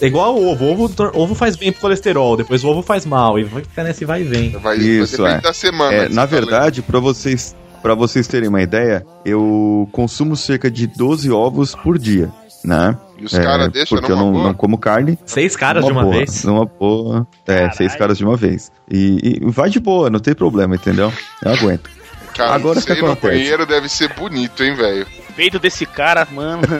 É 0.00 0.06
igual 0.06 0.36
o 0.36 0.48
ovo. 0.50 0.66
Ovo, 0.66 1.10
ovo 1.14 1.34
faz 1.34 1.56
bem 1.56 1.72
pro 1.72 1.80
colesterol, 1.80 2.36
depois 2.36 2.62
o 2.62 2.68
ovo 2.68 2.82
faz 2.82 3.04
mal. 3.04 3.38
E 3.38 3.44
vai 3.44 3.62
ficar 3.62 3.82
nesse 3.82 4.04
vai 4.04 4.22
e 4.22 4.24
vem. 4.24 4.50
Vai, 4.50 4.76
Isso, 4.78 5.26
é. 5.26 5.40
da 5.40 5.52
semana. 5.52 5.92
É, 5.92 6.08
na 6.08 6.22
tá 6.22 6.26
verdade, 6.26 6.80
pra 6.80 7.00
vocês, 7.00 7.56
para 7.82 7.94
vocês 7.94 8.26
terem 8.28 8.48
uma 8.48 8.62
ideia, 8.62 9.04
eu 9.24 9.88
consumo 9.90 10.36
cerca 10.36 10.70
de 10.70 10.86
12 10.86 11.30
ovos 11.30 11.74
por 11.74 11.98
dia, 11.98 12.30
né? 12.64 12.96
E 13.18 13.24
os 13.24 13.32
caras 13.36 13.68
deixam 13.70 13.98
Porque 13.98 14.12
eu 14.12 14.16
numa 14.16 14.26
não, 14.26 14.32
boa? 14.32 14.44
não 14.44 14.54
como 14.54 14.78
carne. 14.78 15.18
Seis 15.26 15.54
caras 15.56 15.84
de 15.84 15.92
uma 15.92 16.02
boa, 16.02 16.14
vez. 16.16 16.44
Numa 16.44 16.64
boa. 16.64 17.26
É, 17.46 17.70
seis 17.72 17.94
caras 17.96 18.16
de 18.18 18.24
uma 18.24 18.36
vez. 18.36 18.70
E, 18.90 19.38
e 19.44 19.50
vai 19.50 19.68
de 19.70 19.78
boa, 19.80 20.08
não 20.10 20.18
tem 20.20 20.34
problema, 20.34 20.74
entendeu? 20.74 21.12
Eu 21.44 21.52
aguento. 21.52 21.90
Cara, 22.36 22.54
Agora 22.54 22.78
isso 22.78 22.90
o 22.90 22.94
que 22.94 22.98
acontece? 23.00 23.26
banheiro 23.26 23.66
deve 23.66 23.88
ser 23.88 24.12
bonito, 24.14 24.62
hein, 24.62 24.74
velho? 24.74 25.06
O 25.28 25.32
peito 25.34 25.58
desse 25.58 25.84
cara, 25.84 26.26
mano. 26.30 26.62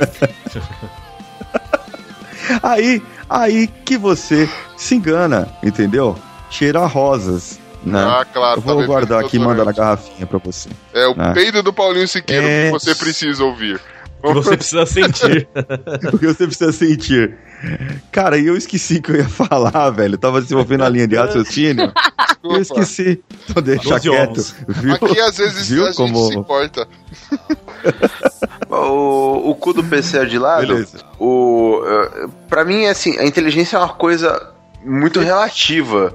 Aí, 2.62 3.00
aí 3.28 3.66
que 3.84 3.96
você 3.96 4.48
se 4.76 4.94
engana, 4.96 5.48
entendeu? 5.62 6.18
Cheira 6.50 6.84
rosas, 6.86 7.60
né? 7.84 8.00
Ah, 8.02 8.24
claro. 8.24 8.58
eu 8.58 8.62
tá 8.62 8.66
vou 8.66 8.74
bebendo 8.76 8.86
guardar 8.92 9.24
aqui 9.24 9.36
e 9.36 9.38
mandar 9.38 9.64
na 9.64 9.72
garrafinha 9.72 10.26
pra 10.26 10.38
você. 10.38 10.68
É 10.92 11.06
o 11.06 11.14
Ah. 11.16 11.32
peido 11.32 11.62
do 11.62 11.72
Paulinho 11.72 12.08
Siqueiro 12.08 12.46
É. 12.46 12.66
que 12.66 12.70
você 12.72 12.94
precisa 12.94 13.44
ouvir. 13.44 13.80
Que 14.22 14.32
você 14.34 14.56
precisa 14.56 14.86
sentir. 14.86 15.48
O 16.12 16.18
que 16.18 16.26
você 16.26 16.46
precisa 16.46 16.72
sentir. 16.72 17.36
Cara, 18.10 18.38
e 18.38 18.46
eu 18.46 18.56
esqueci 18.56 19.00
que 19.00 19.10
eu 19.12 19.16
ia 19.16 19.28
falar, 19.28 19.90
velho. 19.90 20.14
Eu 20.14 20.18
tava 20.18 20.40
desenvolvendo 20.40 20.82
a 20.84 20.88
linha 20.88 21.06
de 21.06 21.16
raciocínio. 21.16 21.92
Eu 22.42 22.58
Desculpa. 22.58 22.82
esqueci. 22.82 23.22
Então 23.48 23.62
deixa 23.62 23.88
Doze 23.90 24.08
quieto. 24.10 24.30
ovos. 24.30 24.54
Viu? 24.68 24.94
Aqui 24.94 25.20
às 25.20 25.36
vezes 25.36 25.68
Viu 25.68 25.82
a 25.84 25.86
gente 25.88 25.96
como- 25.96 26.28
se 26.28 26.36
importa. 26.38 26.88
O, 28.70 29.50
o 29.50 29.54
cu 29.54 29.72
do 29.72 29.82
PC 29.82 30.18
é 30.18 30.24
de 30.24 30.38
lado. 30.38 30.66
Beleza. 30.66 30.98
O, 31.18 31.82
eh, 31.84 32.26
pra 32.48 32.64
mim, 32.64 32.86
assim, 32.86 33.18
a 33.18 33.24
inteligência 33.24 33.76
é 33.76 33.80
uma 33.80 33.88
coisa 33.88 34.52
muito 34.84 35.18
relativa. 35.20 36.14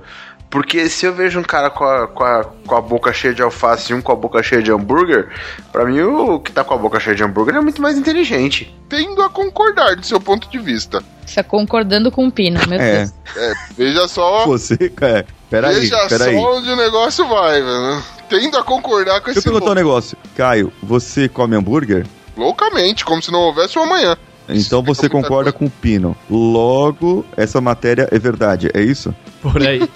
Porque 0.55 0.87
se 0.87 1.05
eu 1.05 1.13
vejo 1.13 1.37
um 1.37 1.43
cara 1.43 1.69
com 1.69 1.83
a, 1.83 2.07
com, 2.07 2.23
a, 2.23 2.45
com 2.45 2.75
a 2.75 2.79
boca 2.79 3.11
cheia 3.11 3.33
de 3.33 3.41
alface 3.41 3.91
e 3.91 3.93
um 3.93 4.01
com 4.01 4.13
a 4.13 4.15
boca 4.15 4.41
cheia 4.41 4.63
de 4.63 4.71
hambúrguer, 4.71 5.27
pra 5.69 5.83
mim 5.83 5.99
o 5.99 6.39
que 6.39 6.49
tá 6.49 6.63
com 6.63 6.73
a 6.73 6.77
boca 6.77 6.97
cheia 6.97 7.13
de 7.13 7.21
hambúrguer 7.21 7.57
é 7.57 7.59
muito 7.59 7.81
mais 7.81 7.97
inteligente. 7.97 8.73
Tendo 8.87 9.21
a 9.21 9.29
concordar 9.29 9.97
do 9.97 10.05
seu 10.05 10.17
ponto 10.17 10.49
de 10.49 10.57
vista. 10.57 11.03
Você 11.25 11.43
concordando 11.43 12.09
com 12.09 12.25
o 12.25 12.31
Pino, 12.31 12.57
meu 12.69 12.79
É, 12.79 12.99
Deus. 12.99 13.13
É, 13.35 13.53
veja 13.77 14.07
só. 14.07 14.45
você, 14.47 14.75
é. 15.01 15.25
Peraí, 15.49 15.75
veja 15.75 16.07
peraí. 16.07 16.33
só 16.33 16.55
onde 16.55 16.69
o 16.69 16.75
negócio 16.77 17.27
vai, 17.27 17.61
velho. 17.61 18.03
Tendo 18.29 18.57
a 18.57 18.63
concordar 18.63 19.19
com 19.19 19.25
Deixa 19.25 19.39
eu 19.39 19.41
esse 19.41 19.49
perguntar 19.51 19.71
um 19.71 19.75
negócio. 19.75 20.17
Caio, 20.37 20.71
você 20.81 21.27
come 21.27 21.57
hambúrguer? 21.57 22.07
Loucamente, 22.37 23.03
como 23.03 23.21
se 23.21 23.29
não 23.29 23.39
houvesse 23.41 23.77
um 23.77 23.83
amanhã. 23.83 24.15
Então 24.47 24.79
Explica 24.79 24.81
você 24.83 25.09
concorda 25.09 25.51
com 25.51 25.65
o 25.65 25.69
Pino. 25.69 26.15
Logo, 26.29 27.25
essa 27.35 27.59
matéria 27.59 28.07
é 28.11 28.19
verdade, 28.19 28.69
é 28.73 28.81
isso? 28.81 29.13
Por 29.41 29.61
aí. 29.65 29.79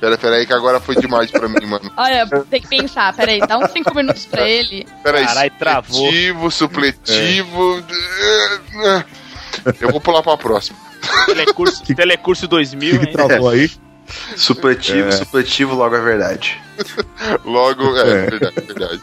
Pera, 0.00 0.16
pera 0.16 0.36
aí 0.36 0.46
que 0.46 0.52
agora 0.52 0.78
foi 0.78 0.94
demais 0.94 1.28
pra 1.28 1.48
mim, 1.48 1.66
mano. 1.66 1.90
Olha, 1.96 2.24
tem 2.48 2.60
que 2.62 2.68
pensar, 2.68 3.12
peraí, 3.16 3.40
dá 3.40 3.58
uns 3.58 3.72
5 3.72 3.92
minutos 3.96 4.26
pra 4.26 4.48
ele. 4.48 4.86
Pera 5.02 5.18
aí. 5.18 5.26
Caralho, 5.26 5.50
travou. 5.58 5.96
Supletivo, 6.06 6.50
supletivo. 6.52 7.84
é, 8.84 9.04
Eu 9.80 9.90
vou 9.90 10.00
pular 10.00 10.22
pra 10.22 10.36
próxima. 10.36 10.78
Telecurso, 11.26 11.82
Telecurso 11.82 12.44
O 12.44 12.48
2000, 12.48 12.92
que, 12.92 12.98
que 12.98 13.06
hein? 13.06 13.12
travou 13.12 13.48
aí? 13.50 13.68
Supletivo, 14.36 15.08
É. 15.08 15.12
supletivo, 15.12 15.74
logo 15.74 15.96
é 15.96 16.00
verdade. 16.00 16.60
Logo, 17.44 17.96
é, 17.96 18.00
É. 18.02 18.30
verdade, 18.30 18.54
verdade. 18.68 19.02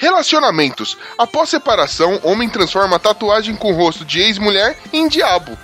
Relacionamentos. 0.00 0.96
Após 1.18 1.50
separação, 1.50 2.18
homem 2.22 2.48
transforma 2.48 2.96
a 2.96 2.98
tatuagem 2.98 3.54
com 3.54 3.70
o 3.70 3.76
rosto 3.76 4.02
de 4.02 4.18
ex-mulher 4.18 4.76
em 4.92 5.06
diabo. 5.08 5.56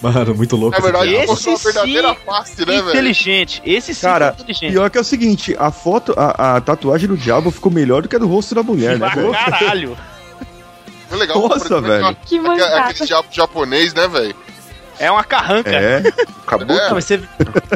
Mano, 0.00 0.34
muito 0.34 0.56
louco. 0.56 0.76
Na 0.76 0.82
verdade, 0.82 1.12
esse 1.14 1.20
Esse 1.22 1.26
mostrou 1.30 1.54
uma 1.54 1.62
verdadeira 1.62 2.08
sim, 2.14 2.18
face, 2.26 2.58
né, 2.60 2.64
velho? 2.76 2.88
Inteligente. 2.88 3.62
Esse 3.64 3.94
sim 3.94 4.00
Cara, 4.02 4.26
é 4.36 4.40
inteligente. 4.42 4.72
pior 4.72 4.90
que 4.90 4.98
é 4.98 5.00
o 5.00 5.04
seguinte, 5.04 5.54
a 5.58 5.70
foto, 5.70 6.14
a, 6.16 6.56
a 6.56 6.60
tatuagem 6.62 7.08
do 7.08 7.16
diabo 7.16 7.50
ficou 7.50 7.70
melhor 7.70 8.00
do 8.02 8.08
que 8.08 8.16
a 8.16 8.18
do 8.18 8.26
rosto 8.26 8.54
da 8.54 8.62
mulher, 8.62 8.98
né? 8.98 9.06
Pra 9.10 9.14
velho? 9.22 9.32
caralho. 9.32 9.98
É 11.12 11.16
legal. 11.16 11.38
Nossa, 11.48 11.80
velho. 11.80 12.04
Que 12.06 12.36
aquele- 12.36 12.40
mancada. 12.40 12.80
Aquele 12.80 13.06
diabo 13.06 13.28
japonês, 13.30 13.92
né, 13.94 14.08
velho? 14.08 14.34
É 14.98 15.10
uma 15.10 15.24
carranca. 15.24 15.70
É, 15.70 16.02
Acabou. 16.46 16.76
É. 16.78 16.88
Não, 16.88 16.94
você... 17.00 17.20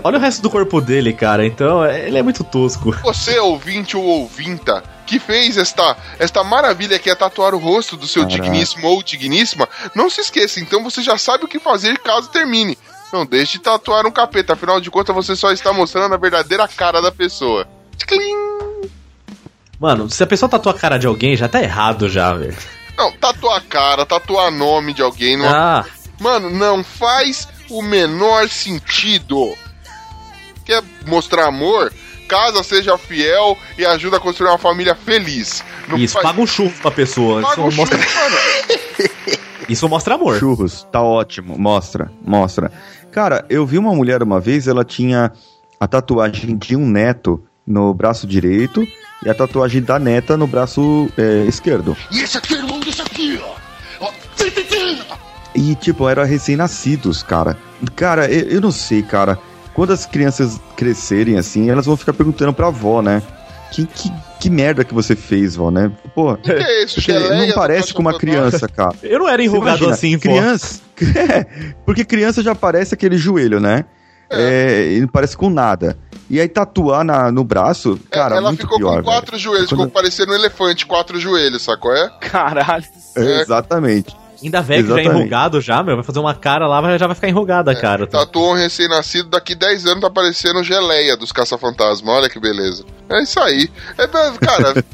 Olha 0.04 0.18
o 0.18 0.20
resto 0.20 0.40
do 0.40 0.48
corpo 0.50 0.80
dele, 0.80 1.12
cara. 1.12 1.44
Então, 1.46 1.84
é- 1.84 2.06
ele 2.08 2.16
é 2.18 2.22
muito 2.22 2.44
tosco. 2.44 2.92
Você, 3.02 3.38
ouvinte 3.38 3.96
ou 3.96 4.04
ouvinta, 4.04 4.82
que 5.08 5.18
fez 5.18 5.56
esta, 5.56 5.96
esta 6.18 6.44
maravilha 6.44 6.98
que 6.98 7.08
é 7.08 7.14
tatuar 7.14 7.54
o 7.54 7.58
rosto 7.58 7.96
do 7.96 8.06
seu 8.06 8.22
Caraca. 8.22 8.42
digníssimo 8.42 8.86
ou 8.86 9.02
digníssima, 9.02 9.66
não 9.94 10.10
se 10.10 10.20
esqueça, 10.20 10.60
então 10.60 10.84
você 10.84 11.02
já 11.02 11.16
sabe 11.16 11.44
o 11.44 11.48
que 11.48 11.58
fazer 11.58 11.98
caso 11.98 12.28
termine. 12.28 12.76
Não 13.10 13.24
deixe 13.24 13.52
de 13.54 13.64
tatuar 13.64 14.06
um 14.06 14.10
capeta, 14.10 14.52
afinal 14.52 14.80
de 14.80 14.90
contas 14.90 15.16
você 15.16 15.34
só 15.34 15.50
está 15.50 15.72
mostrando 15.72 16.14
a 16.14 16.18
verdadeira 16.18 16.68
cara 16.68 17.00
da 17.00 17.10
pessoa. 17.10 17.66
Tclim! 17.96 18.90
Mano, 19.80 20.10
se 20.10 20.22
a 20.22 20.26
pessoa 20.26 20.48
tatua 20.48 20.72
a 20.72 20.78
cara 20.78 20.98
de 20.98 21.06
alguém, 21.06 21.34
já 21.34 21.48
tá 21.48 21.62
errado 21.62 22.08
já, 22.08 22.34
velho. 22.34 22.56
Não, 22.96 23.10
tatuar 23.12 23.56
a 23.56 23.60
cara, 23.60 24.04
tatuar 24.04 24.50
nome 24.50 24.92
de 24.92 25.00
alguém, 25.00 25.36
não... 25.36 25.48
Ah, 25.48 25.84
Mano, 26.20 26.50
não 26.50 26.82
faz 26.82 27.48
o 27.70 27.80
menor 27.80 28.48
sentido. 28.48 29.56
Quer 30.64 30.82
mostrar 31.06 31.46
amor? 31.46 31.92
Casa 32.28 32.62
seja 32.62 32.96
fiel 32.98 33.56
e 33.78 33.84
ajuda 33.86 34.18
a 34.18 34.20
construir 34.20 34.50
uma 34.50 34.58
família 34.58 34.94
feliz. 34.94 35.64
Não 35.88 35.96
isso, 35.96 36.14
faz- 36.14 36.26
paga 36.26 36.40
um 36.40 36.46
churro 36.46 36.72
pra 36.82 36.90
pessoa. 36.90 37.40
Paga 37.42 37.62
um 37.62 37.68
isso, 37.68 37.76
mostra, 37.78 37.98
churro, 37.98 39.38
isso 39.68 39.88
mostra 39.88 40.14
amor. 40.14 40.38
churros, 40.38 40.86
tá 40.92 41.02
ótimo, 41.02 41.58
mostra, 41.58 42.10
mostra. 42.24 42.70
Cara, 43.10 43.44
eu 43.48 43.66
vi 43.66 43.78
uma 43.78 43.94
mulher 43.94 44.22
uma 44.22 44.38
vez, 44.38 44.68
ela 44.68 44.84
tinha 44.84 45.32
a 45.80 45.86
tatuagem 45.88 46.56
de 46.56 46.76
um 46.76 46.86
neto 46.86 47.42
no 47.66 47.92
braço 47.94 48.26
direito 48.26 48.86
e 49.24 49.28
a 49.30 49.34
tatuagem 49.34 49.82
da 49.82 49.98
neta 49.98 50.36
no 50.36 50.46
braço 50.46 51.08
é, 51.16 51.44
esquerdo. 51.46 51.96
E 52.12 52.20
esse 52.20 52.36
aqui 52.38 52.54
é 52.54 52.58
irmão 52.58 52.78
desse 52.80 53.00
aqui, 53.02 53.40
ó. 53.42 53.58
E, 55.54 55.74
tipo, 55.74 56.08
eram 56.08 56.24
recém-nascidos, 56.24 57.22
cara. 57.22 57.56
Cara, 57.96 58.30
eu, 58.30 58.48
eu 58.48 58.60
não 58.60 58.70
sei, 58.70 59.02
cara. 59.02 59.38
Quando 59.78 59.92
as 59.92 60.04
crianças 60.04 60.60
crescerem 60.76 61.38
assim, 61.38 61.70
elas 61.70 61.86
vão 61.86 61.96
ficar 61.96 62.12
perguntando 62.12 62.52
pra 62.52 62.66
avó, 62.66 63.00
né? 63.00 63.22
Que, 63.70 63.86
que, 63.86 64.10
que 64.40 64.50
merda 64.50 64.82
que 64.82 64.92
você 64.92 65.14
fez, 65.14 65.54
vó, 65.54 65.70
né? 65.70 65.92
Pô, 66.16 66.34
que 66.36 66.50
é 66.50 66.82
isso? 66.82 66.96
porque 66.96 67.12
Geleia 67.12 67.46
não 67.46 67.54
parece 67.54 67.94
com 67.94 68.00
uma 68.00 68.18
criança, 68.18 68.66
cara. 68.66 68.92
Eu 69.04 69.20
não 69.20 69.28
era 69.28 69.40
enrugado 69.40 69.84
imagina, 69.84 69.92
assim, 69.92 70.18
criança. 70.18 70.80
É, 71.00 71.44
porque 71.86 72.04
criança 72.04 72.42
já 72.42 72.56
parece 72.56 72.92
aquele 72.92 73.16
joelho, 73.16 73.60
né? 73.60 73.84
É, 74.28 74.94
e 74.94 75.00
não 75.00 75.06
parece 75.06 75.36
com 75.36 75.48
nada. 75.48 75.96
E 76.28 76.40
aí 76.40 76.48
tatuar 76.48 77.04
na, 77.04 77.30
no 77.30 77.44
braço, 77.44 78.00
É, 78.10 78.14
cara, 78.16 78.34
ela 78.36 78.48
muito 78.48 78.62
ficou 78.62 78.78
pior. 78.78 78.96
com 78.96 79.04
quatro 79.04 79.30
velho. 79.30 79.42
joelhos, 79.44 79.68
Quando- 79.68 79.86
ficou 79.86 79.92
parecendo 79.92 80.32
um 80.32 80.34
elefante, 80.34 80.86
quatro 80.86 81.20
joelhos, 81.20 81.62
sacou? 81.62 81.94
É? 81.94 82.10
Caralho. 82.20 82.84
É, 83.16 83.40
exatamente. 83.42 84.14
Ainda 84.42 84.60
velho 84.62 84.86
já 84.88 85.00
é 85.00 85.04
enrugado 85.04 85.60
já, 85.60 85.82
meu. 85.82 85.96
Vai 85.96 86.04
fazer 86.04 86.18
uma 86.20 86.34
cara 86.34 86.66
lá, 86.66 86.96
já 86.96 87.06
vai 87.06 87.14
ficar 87.14 87.28
enrugada 87.28 87.72
a 87.72 87.74
cara. 87.76 88.06
tá? 88.06 88.20
Tatuou 88.20 88.52
um 88.52 88.56
recém-nascido, 88.56 89.28
daqui 89.28 89.54
10 89.54 89.86
anos 89.86 90.00
tá 90.00 90.10
parecendo 90.10 90.62
geleia 90.62 91.16
dos 91.16 91.32
caça-fantasma. 91.32 92.12
Olha 92.12 92.28
que 92.28 92.38
beleza. 92.38 92.84
É 93.10 93.22
isso 93.22 93.40
aí. 93.40 93.68
É, 93.96 94.06
cara, 94.06 94.84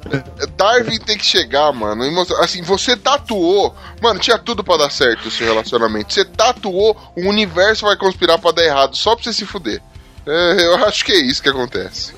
Darwin 0.56 0.98
tem 0.98 1.18
que 1.18 1.26
chegar, 1.26 1.72
mano. 1.72 2.04
e 2.04 2.34
Assim, 2.42 2.62
você 2.62 2.96
tatuou. 2.96 3.74
Mano, 4.00 4.20
tinha 4.20 4.38
tudo 4.38 4.62
pra 4.64 4.76
dar 4.76 4.90
certo 4.90 5.30
seu 5.30 5.46
relacionamento. 5.46 6.12
Você 6.12 6.24
tatuou, 6.24 6.96
o 7.16 7.28
universo 7.28 7.86
vai 7.86 7.96
conspirar 7.96 8.38
pra 8.38 8.52
dar 8.52 8.64
errado 8.64 8.96
só 8.96 9.14
pra 9.14 9.24
você 9.24 9.32
se 9.32 9.44
fuder. 9.44 9.82
É, 10.26 10.64
eu 10.66 10.86
acho 10.86 11.04
que 11.04 11.12
é 11.12 11.18
isso 11.18 11.42
que 11.42 11.48
acontece. 11.48 12.14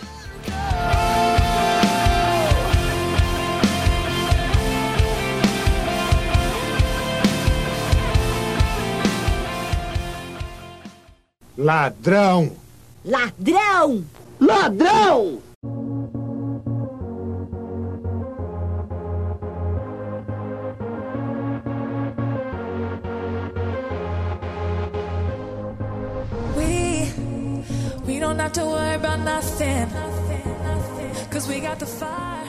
Ladrão! 11.58 12.52
Ladrão! 13.02 14.04
Ladrão! 14.38 15.40
We 26.54 27.10
we 28.04 28.20
don't 28.20 28.38
have 28.38 28.52
to 28.52 28.66
worry 28.66 28.94
about 28.96 29.20
nothing. 29.20 29.88
Cause 31.30 31.48
we 31.48 31.60
got 31.60 31.78
the 31.78 31.86
fire. 31.86 32.44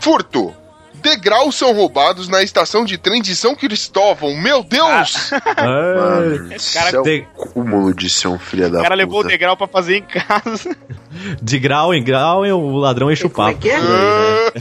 Furto. 0.00 0.67
Degraus 1.00 1.54
são 1.56 1.72
roubados 1.74 2.28
na 2.28 2.42
estação 2.42 2.84
de 2.84 2.98
trem 2.98 3.22
de 3.22 3.34
São 3.36 3.54
Cristóvão. 3.54 4.36
Meu 4.36 4.62
Deus! 4.62 5.30
Mano, 5.56 6.52
Esse 6.52 6.56
isso 6.56 6.74
cara 6.78 6.96
é 6.96 7.00
o 7.00 7.02
tem- 7.02 7.26
cúmulo 7.36 7.94
de 7.94 8.10
ser 8.10 8.28
um 8.28 8.38
filho 8.38 8.70
da 8.70 8.80
O 8.80 8.82
cara 8.82 8.94
levou 8.94 9.20
o 9.20 9.22
puta. 9.22 9.28
degrau 9.32 9.56
pra 9.56 9.66
fazer 9.66 9.96
em 9.96 10.02
casa. 10.02 10.76
De 11.42 11.58
grau 11.58 11.92
em 11.94 12.04
grau, 12.04 12.46
e 12.46 12.52
o 12.52 12.76
ladrão 12.76 13.10
enche 13.10 13.26
o 13.26 13.30
papo. 13.30 13.58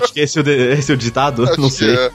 Acho 0.01 0.13
que 0.13 0.21
esse 0.21 0.38
é 0.38 0.41
o, 0.41 0.43
de- 0.43 0.71
esse 0.73 0.91
é 0.91 0.95
o 0.95 0.97
ditado, 0.97 1.43
Acho 1.43 1.59
não 1.61 1.69
sei. 1.69 1.93
é. 1.93 2.11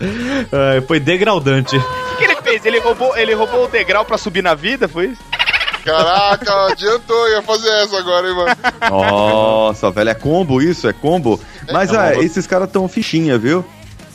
É, 0.76 0.80
foi 0.82 1.00
degraudante. 1.00 1.76
O 1.76 2.16
que 2.18 2.24
ele 2.24 2.36
fez? 2.42 2.66
Ele 2.66 2.78
roubou, 2.80 3.16
ele 3.16 3.32
roubou 3.32 3.64
o 3.64 3.68
degrau 3.68 4.04
pra 4.04 4.18
subir 4.18 4.42
na 4.42 4.54
vida, 4.54 4.86
foi 4.86 5.06
isso? 5.06 5.22
Caraca, 5.84 6.66
adiantou, 6.72 7.28
ia 7.30 7.40
fazer 7.42 7.68
essa 7.82 7.96
agora, 7.98 8.28
hein, 8.28 8.34
mano. 8.34 8.56
Nossa, 8.90 9.90
velho, 9.90 10.10
é 10.10 10.14
combo 10.14 10.60
isso? 10.60 10.86
É 10.88 10.92
combo? 10.92 11.40
Mas 11.72 11.92
É 11.92 11.98
ah, 11.98 12.14
esses 12.22 12.46
caras 12.46 12.70
tão 12.70 12.86
fichinha, 12.88 13.38
viu? 13.38 13.64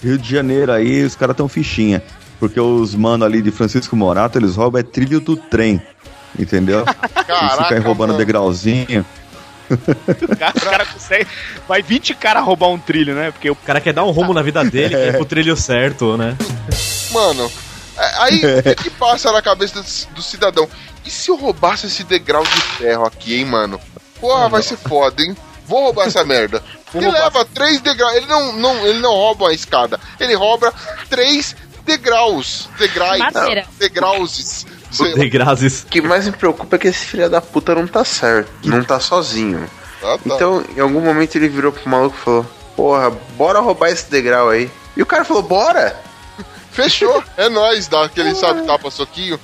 Rio 0.04 0.18
de 0.18 0.30
Janeiro 0.30 0.72
aí, 0.72 1.04
os 1.04 1.16
caras 1.16 1.36
tão 1.36 1.48
fichinha. 1.48 2.02
Porque 2.40 2.60
os 2.60 2.96
mano 2.96 3.24
ali 3.24 3.42
de 3.42 3.52
Francisco 3.52 3.96
Morato, 3.96 4.38
eles 4.40 4.56
roubam 4.56 4.80
é 4.80 4.84
trilho 4.84 5.20
do 5.20 5.36
trem. 5.36 5.82
Entendeu? 6.38 6.80
Eles 6.80 7.12
Caraca, 7.28 7.64
ficam 7.64 7.78
aí 7.78 7.84
roubando 7.84 8.10
mano. 8.10 8.18
degrauzinho. 8.20 9.06
O 9.70 10.36
cara, 10.36 10.54
o 10.58 10.62
cara 10.62 10.86
consegue. 10.86 11.28
Vai 11.68 11.82
20 11.82 12.14
caras 12.16 12.44
roubar 12.44 12.70
um 12.70 12.80
trilho, 12.80 13.14
né? 13.16 13.32
Porque 13.32 13.50
o 13.50 13.56
cara 13.56 13.80
quer 13.80 13.94
dar 13.94 14.04
um 14.04 14.12
rumo 14.12 14.34
na 14.34 14.42
vida 14.42 14.64
dele, 14.66 14.96
quer 14.96 15.08
ir 15.10 15.16
pro 15.18 15.26
trilho 15.26 15.56
certo, 15.56 16.18
né? 16.18 16.36
Mano, 17.12 17.50
é- 17.98 18.24
aí 18.24 18.42
o 18.60 18.64
que, 18.64 18.76
que 18.76 18.90
passa 18.90 19.32
na 19.32 19.42
cabeça 19.42 19.76
do, 19.82 20.16
do 20.16 20.22
cidadão? 20.22 20.68
E 21.06 21.10
se 21.10 21.30
eu 21.30 21.36
roubasse 21.38 21.88
esse 21.88 22.04
degrau 22.04 22.44
de 22.44 22.62
ferro 22.78 23.06
aqui, 23.06 23.36
hein, 23.36 23.46
mano? 23.46 23.80
Porra, 24.20 24.50
vai 24.50 24.62
ser 24.62 24.78
foda, 24.78 25.22
hein? 25.24 25.36
Vou 25.68 25.84
roubar 25.84 26.08
essa 26.08 26.24
merda. 26.26 26.62
Ele 26.94 27.10
leva 27.10 27.46
três 27.46 27.80
degraus. 27.82 28.16
Ele 28.16 28.26
não, 28.26 28.54
não, 28.54 28.88
ele 28.88 29.00
não 29.00 29.12
rouba 29.12 29.46
uma 29.46 29.54
escada. 29.54 30.00
Ele 30.20 30.34
rouba 30.34 30.74
três 31.10 31.56
degraus. 31.86 32.70
Degraus. 32.78 33.20
Madeira. 33.20 33.66
Degrauses. 33.80 34.66
Degrazes. 35.16 35.84
O 35.84 35.86
que 35.88 36.02
mais 36.02 36.26
me 36.26 36.34
preocupa 36.34 36.76
é 36.76 36.80
que 36.80 36.88
esse 36.88 37.06
filho 37.06 37.30
da 37.30 37.42
puta 37.42 37.74
não 37.74 37.88
tá 37.88 38.04
certo. 38.04 38.52
Não 38.64 38.84
tá 38.84 39.00
sozinho. 39.00 39.70
Ah, 40.04 40.18
tá. 40.18 40.36
Então, 40.36 40.64
em 40.76 40.80
algum 40.80 41.00
momento 41.00 41.36
ele 41.36 41.48
virou 41.48 41.72
pro 41.72 41.90
maluco 41.90 42.18
e 42.18 42.24
falou: 42.24 42.46
Porra, 42.76 43.10
bora 43.38 43.60
roubar 43.60 43.90
esse 43.90 44.10
degrau 44.10 44.50
aí. 44.50 44.70
E 44.98 45.02
o 45.02 45.06
cara 45.06 45.24
falou: 45.24 45.44
Bora! 45.44 45.96
Fechou. 46.72 47.24
É 47.38 47.48
nóis, 47.48 47.88
dá 47.88 48.04
aquele, 48.04 48.36
sabe, 48.36 48.64
tapa 48.64 48.92
soquinho. 48.92 49.40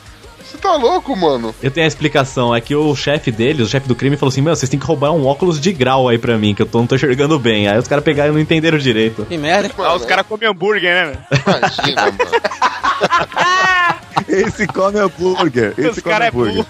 Você 0.50 0.58
tá 0.58 0.76
louco, 0.76 1.16
mano? 1.16 1.54
Eu 1.62 1.70
tenho 1.70 1.86
a 1.86 1.88
explicação, 1.88 2.56
é 2.56 2.62
que 2.62 2.74
o 2.76 2.96
chefe 2.96 3.32
dele, 3.32 3.62
o 3.64 3.68
chefe 3.68 3.88
do 3.88 3.96
crime, 3.96 4.16
falou 4.18 4.30
assim: 4.32 4.42
Meu, 4.42 4.56
vocês 4.56 4.70
têm 4.70 4.80
que 4.80 4.86
roubar 4.86 5.12
um 5.12 5.26
óculos 5.26 5.60
de 5.60 5.72
grau 5.74 6.08
aí 6.08 6.18
pra 6.18 6.38
mim, 6.38 6.56
que 6.56 6.62
eu 6.62 6.66
tô, 6.66 6.80
não 6.80 6.88
tô 6.88 6.96
enxergando 6.96 7.38
bem. 7.38 7.68
Aí 7.68 7.78
os 7.78 7.88
caras 7.88 8.04
pegaram 8.04 8.32
e 8.32 8.36
não 8.36 8.40
entenderam 8.42 8.78
direito. 8.78 9.26
Que 9.26 9.38
merda. 9.38 9.70
Ah, 9.80 9.96
os 9.96 10.06
caras 10.06 10.26
comem 10.26 10.48
hambúrguer, 10.50 10.94
né? 10.94 11.06
velho? 11.06 11.20
Imagina, 11.46 12.02
mano. 12.04 12.18
Esse 14.28 14.68
come 14.68 15.00
hambúrguer. 15.00 15.74
Esse 15.78 15.90
Os 15.90 16.00
come 16.00 16.16
é 16.16 16.28
hambúrguer. 16.28 16.56
burro. 16.56 16.68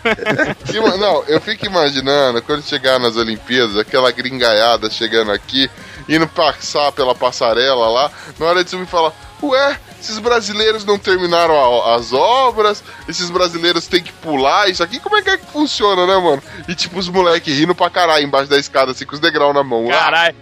Ima- 0.73 0.97
Não, 0.97 1.23
eu 1.27 1.41
fico 1.41 1.65
imaginando 1.65 2.41
quando 2.43 2.61
chegar 2.63 2.99
nas 2.99 3.15
Olimpíadas, 3.15 3.77
aquela 3.77 4.11
gringaiada 4.11 4.89
chegando 4.91 5.31
aqui, 5.31 5.69
indo 6.07 6.27
passar 6.27 6.91
pela 6.91 7.15
passarela 7.15 7.89
lá, 7.89 8.11
na 8.39 8.45
hora 8.45 8.63
de 8.63 8.69
subir 8.69 8.83
e 8.83 8.87
falar: 8.87 9.11
Ué, 9.41 9.79
esses 9.99 10.19
brasileiros 10.19 10.85
não 10.85 10.97
terminaram 10.97 11.55
a- 11.55 11.95
as 11.95 12.13
obras, 12.13 12.83
esses 13.07 13.29
brasileiros 13.29 13.87
têm 13.87 14.01
que 14.03 14.11
pular 14.13 14.69
isso 14.69 14.83
aqui, 14.83 14.99
como 14.99 15.17
é 15.17 15.21
que 15.21 15.29
é 15.29 15.37
que 15.37 15.45
funciona, 15.47 16.05
né, 16.05 16.17
mano? 16.17 16.41
E 16.67 16.75
tipo, 16.75 16.97
os 16.99 17.09
moleques 17.09 17.57
rindo 17.57 17.73
pra 17.75 17.89
caralho 17.89 18.23
embaixo 18.25 18.49
da 18.49 18.57
escada, 18.57 18.91
assim, 18.91 19.05
com 19.05 19.13
os 19.15 19.19
degraus 19.19 19.53
na 19.53 19.63
mão. 19.63 19.87
Caralho. 19.87 20.35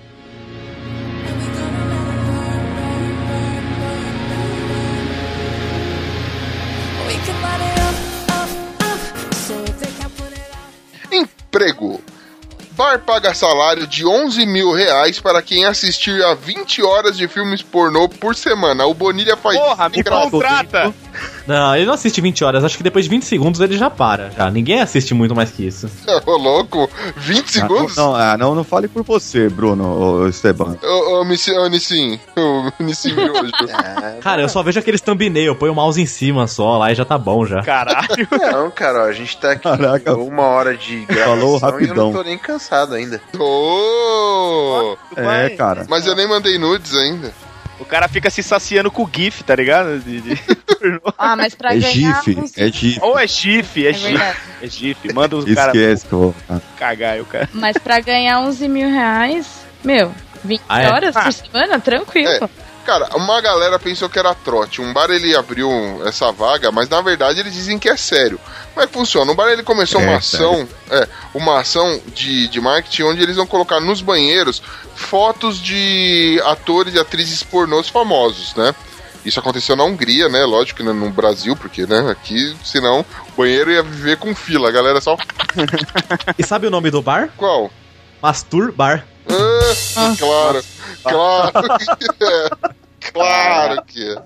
Emprego. 11.12 12.02
Bar 12.76 13.00
paga 13.00 13.34
salário 13.34 13.88
de 13.88 14.06
11 14.06 14.46
mil 14.46 14.74
reais 14.74 15.18
para 15.20 15.42
quem 15.42 15.64
assistir 15.64 16.22
a 16.26 16.34
20 16.34 16.84
horas 16.84 17.16
de 17.16 17.26
filmes 17.26 17.62
pornô 17.62 18.10
por 18.10 18.36
semana. 18.36 18.86
O 18.86 18.94
Bonilha 18.94 19.38
faz 19.38 19.58
Porra, 19.58 19.88
me 19.88 20.04
contrata. 20.04 20.94
Não, 21.48 21.76
ele 21.76 21.86
não 21.86 21.94
assiste 21.94 22.20
20 22.22 22.44
horas, 22.44 22.64
acho 22.64 22.78
que 22.78 22.84
depois 22.84 23.06
de 23.06 23.10
20 23.12 23.24
segundos 23.24 23.62
ele 23.62 23.78
já 23.78 23.90
para. 23.90 24.32
Já. 24.32 24.50
Ninguém 24.50 24.82
assiste 24.82 25.14
muito 25.14 25.36
mais 25.36 25.52
que 25.52 25.66
isso. 25.68 25.90
Ô, 26.26 26.38
louco, 26.38 26.90
20 27.18 27.52
segundos? 27.52 27.96
Não, 27.96 28.16
ah, 28.16 28.38
não, 28.38 28.56
não 28.56 28.64
fale 28.64 28.88
por 28.88 29.04
você, 29.04 29.48
Bruno, 29.50 29.86
ô, 30.24 30.28
Esteban. 30.28 30.78
Ô, 30.84 30.88
ô, 30.88 31.22
ô, 31.22 31.24
Nissim, 31.70 32.20
ô, 32.38 32.72
Nissim 32.84 33.14
Miojo. 33.14 33.52
Cara, 34.22 34.42
eu 34.42 34.50
só 34.50 34.64
vejo 34.64 34.80
aqueles 34.80 35.02
thumbnail, 35.02 35.56
põe 35.56 35.70
o 35.70 35.76
mouse 35.76 36.02
em 36.02 36.06
cima 36.06 36.48
só, 36.48 36.78
lá 36.78 36.92
e 36.92 36.96
já 36.96 37.06
tá 37.06 37.18
bom 37.18 37.46
já. 37.46 37.62
Caralho. 37.62 38.28
Não, 38.32 38.72
cara, 38.72 39.04
ó, 39.04 39.06
a 39.08 39.14
gente 39.14 39.38
tá 39.38 39.52
aqui 39.52 39.64
Caraca. 39.64 40.16
uma 40.16 40.44
hora 40.44 40.76
de 40.76 41.06
gravação 41.06 41.60
Falou 41.60 41.80
e 41.82 41.84
eu 41.84 41.96
não 41.96 41.96
rapidão. 42.06 42.14
tô 42.14 42.24
nem 42.24 42.38
cansado 42.38 42.96
ainda. 42.96 43.22
Ô, 43.38 44.98
É, 45.16 45.50
cara. 45.50 45.86
mas 45.90 46.06
eu 46.06 46.16
nem 46.16 46.28
mandei 46.28 46.58
nudes 46.58 46.96
ainda. 46.96 47.32
O 47.80 47.86
cara 47.86 48.08
fica 48.08 48.30
se 48.30 48.42
saciando 48.42 48.90
com 48.90 49.04
o 49.04 49.10
GIF, 49.14 49.44
tá 49.44 49.56
ligado? 49.56 50.00
De- 50.00 50.22
de- 50.22 50.42
Ah, 51.18 51.36
mas 51.36 51.56
pra 51.56 51.74
É 51.76 51.80
ganhar. 51.80 52.22
GIF, 52.24 52.40
uns- 52.40 52.58
é 52.58 52.72
GIF. 52.72 53.00
Ou 53.02 53.18
é 53.20 53.28
GIF, 53.28 53.86
é, 53.86 53.90
É 53.90 53.94
GIF. 53.94 54.08
verdade. 54.12 54.38
É 54.62 54.68
GIF. 54.68 55.14
Manda 55.14 55.36
os 55.36 55.46
caras 55.54 55.76
Esquece 55.76 56.06
que 56.06 56.14
eu 56.14 56.20
vou. 56.20 56.62
cagar 56.78 57.14
aí, 57.14 57.22
o 57.22 57.26
cara. 57.26 57.50
Mas 57.54 57.78
pra 57.78 58.00
ganhar 58.00 58.40
11 58.42 58.68
mil 58.68 58.90
reais, 58.90 59.48
meu, 59.84 60.12
20 60.44 60.62
Ah, 60.70 60.82
é? 60.82 60.88
horas 60.92 61.16
Ah. 61.16 61.24
por 61.24 61.34
semana, 61.34 61.80
tranquilo. 61.80 62.30
É. 62.32 62.50
Cara, 62.86 63.10
uma 63.16 63.42
galera 63.42 63.80
pensou 63.80 64.08
que 64.08 64.20
era 64.20 64.36
trote. 64.36 64.80
Um 64.80 64.94
bar 64.94 65.10
ele 65.10 65.36
abriu 65.36 65.70
essa 66.06 66.32
vaga, 66.32 66.72
mas 66.72 66.88
na 66.88 67.02
verdade 67.02 67.40
eles 67.40 67.54
dizem 67.54 67.80
que 67.80 67.90
é 67.90 67.98
sério. 67.98 68.40
Como 68.74 68.84
é 68.84 68.88
que 68.88 68.94
funciona? 68.94 69.32
O 69.32 69.36
bar 69.36 69.50
ele 69.50 69.64
começou 69.64 70.00
É, 70.00 70.06
uma 70.06 70.18
ação, 70.18 70.68
é, 70.92 71.08
uma 71.34 71.60
ação 71.60 72.00
de, 72.14 72.48
de 72.48 72.62
marketing 72.62 73.04
onde 73.04 73.24
eles 73.24 73.38
vão 73.38 73.48
colocar 73.48 73.80
nos 73.80 74.02
banheiros 74.02 74.62
fotos 74.94 75.58
de 75.58 76.40
atores 76.46 76.94
e 76.94 77.00
atrizes 77.00 77.42
pornôs 77.42 77.90
famosos, 77.90 78.54
né? 78.56 78.76
Isso 79.26 79.40
aconteceu 79.40 79.76
na 79.76 79.84
Hungria, 79.84 80.30
né? 80.30 80.46
Lógico 80.46 80.78
que 80.78 80.86
não 80.86 80.94
no 80.94 81.10
Brasil, 81.10 81.56
porque, 81.56 81.88
né? 81.88 82.12
Aqui, 82.12 82.56
senão, 82.64 83.04
o 83.30 83.32
banheiro 83.36 83.72
ia 83.72 83.82
viver 83.82 84.18
com 84.18 84.36
fila. 84.36 84.70
A 84.70 84.72
galera 84.72 85.02
só. 85.02 85.18
E 86.38 86.44
sabe 86.46 86.68
o 86.68 86.70
nome 86.70 86.92
do 86.92 87.02
bar? 87.02 87.30
Qual? 87.36 87.72
Masturbar. 88.22 89.06
Ah, 89.28 90.14
claro, 90.20 90.64
claro 91.04 91.78
que 91.80 92.24
é. 92.24 92.50
Claro 93.12 93.84
que 93.86 94.12
é. 94.12 94.22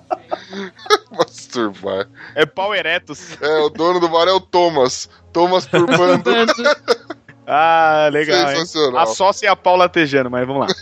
Masturbar. 1.16 2.08
É 2.34 2.46
pau 2.46 2.74
eretos. 2.74 3.36
É, 3.40 3.58
o 3.58 3.68
dono 3.68 4.00
do 4.00 4.08
bar 4.08 4.26
é 4.28 4.32
o 4.32 4.40
Thomas. 4.40 5.08
Thomas 5.32 5.66
turbando. 5.66 6.22
Ah, 7.52 8.08
legal. 8.12 8.48
hein? 8.50 8.58
Sensacional. 8.58 9.02
A 9.02 9.06
sócia 9.06 9.48
é 9.48 9.50
a 9.50 9.56
Paula 9.56 9.88
Tejano, 9.88 10.30
mas 10.30 10.46
vamos 10.46 10.68
lá. 10.68 10.74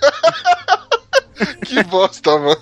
que 1.65 1.83
bosta, 1.85 2.39
mano. 2.39 2.61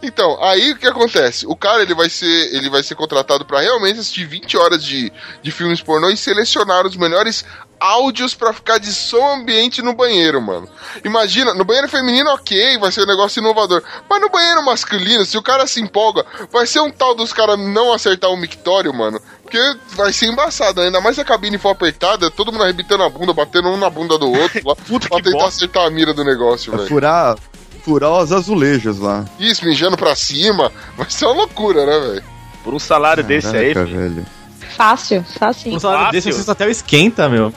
Então, 0.00 0.40
aí 0.40 0.70
o 0.70 0.76
que 0.76 0.86
acontece? 0.86 1.44
O 1.44 1.56
cara 1.56 1.82
ele 1.82 1.94
vai 1.94 2.08
ser, 2.08 2.54
ele 2.54 2.70
vai 2.70 2.84
ser 2.84 2.94
contratado 2.94 3.44
pra 3.44 3.60
realmente 3.60 3.98
assistir 3.98 4.26
20 4.26 4.56
horas 4.56 4.84
de, 4.84 5.12
de 5.42 5.50
filmes 5.50 5.82
pornô 5.82 6.08
e 6.08 6.16
selecionar 6.16 6.86
os 6.86 6.96
melhores 6.96 7.44
áudios 7.80 8.34
pra 8.34 8.52
ficar 8.52 8.78
de 8.78 8.92
som 8.92 9.34
ambiente 9.36 9.80
no 9.80 9.94
banheiro, 9.94 10.40
mano. 10.40 10.68
Imagina, 11.04 11.54
no 11.54 11.64
banheiro 11.64 11.88
feminino, 11.88 12.28
ok, 12.30 12.78
vai 12.78 12.92
ser 12.92 13.02
um 13.02 13.06
negócio 13.06 13.40
inovador. 13.40 13.82
Mas 14.08 14.20
no 14.20 14.28
banheiro 14.28 14.62
masculino, 14.64 15.24
se 15.24 15.38
o 15.38 15.42
cara 15.42 15.66
se 15.66 15.80
empolga, 15.80 16.24
vai 16.52 16.66
ser 16.66 16.80
um 16.80 16.90
tal 16.90 17.14
dos 17.14 17.32
caras 17.32 17.58
não 17.58 17.92
acertar 17.92 18.30
o 18.30 18.36
mictório, 18.36 18.92
mano. 18.92 19.18
Porque 19.42 19.58
vai 19.96 20.12
ser 20.12 20.26
embaçado, 20.26 20.80
ainda 20.80 21.00
mais 21.00 21.16
se 21.16 21.22
a 21.22 21.24
cabine 21.24 21.56
for 21.58 21.70
apertada, 21.70 22.30
todo 22.30 22.52
mundo 22.52 22.62
arrebitando 22.64 23.02
a 23.02 23.08
bunda, 23.08 23.32
batendo 23.32 23.68
um 23.70 23.76
na 23.78 23.88
bunda 23.90 24.16
do 24.18 24.30
outro, 24.30 24.60
lá, 24.68 24.76
Puta 24.76 25.08
pra 25.08 25.16
que 25.16 25.24
tentar 25.24 25.38
bosta. 25.38 25.56
acertar 25.56 25.86
a 25.86 25.90
mira 25.90 26.12
do 26.14 26.22
negócio, 26.22 26.70
Vai 26.70 26.78
velho. 26.80 26.88
furar, 26.90 27.36
furar 27.82 28.12
os 28.22 28.30
azulejos 28.30 28.98
lá. 29.00 29.24
Isso, 29.38 29.64
mijando 29.64 29.96
pra 29.96 30.14
cima, 30.14 30.70
vai 30.96 31.08
ser 31.10 31.24
uma 31.24 31.34
loucura, 31.34 31.84
né, 31.86 31.98
velho? 31.98 32.24
Por 32.62 32.74
um 32.74 32.78
salário 32.78 33.24
desse 33.24 33.56
aí, 33.56 33.72
Caraca, 33.74 33.90
velho. 33.92 34.26
Fácil, 34.76 35.24
fácil. 35.38 35.74
Um 35.74 35.80
salário 35.80 36.04
Fácil. 36.06 36.22
desse, 36.22 36.44
você 36.44 36.50
até 36.50 36.70
esquenta, 36.70 37.28
meu. 37.28 37.52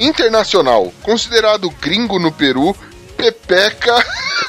Internacional, 0.00 0.92
considerado 1.02 1.70
gringo 1.80 2.18
no 2.18 2.32
Peru, 2.32 2.74
Pepeca 3.16 3.94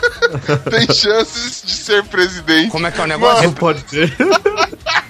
tem 0.70 0.88
chances 0.94 1.64
de 1.66 1.74
ser 1.74 2.04
presidente. 2.06 2.72
Como 2.72 2.88
é 2.88 2.92
que 2.92 3.00
é 3.00 3.04
o 3.04 3.08
Não 3.08 3.18
negócio? 3.18 3.52
pode 3.54 3.90
ser. 3.90 4.16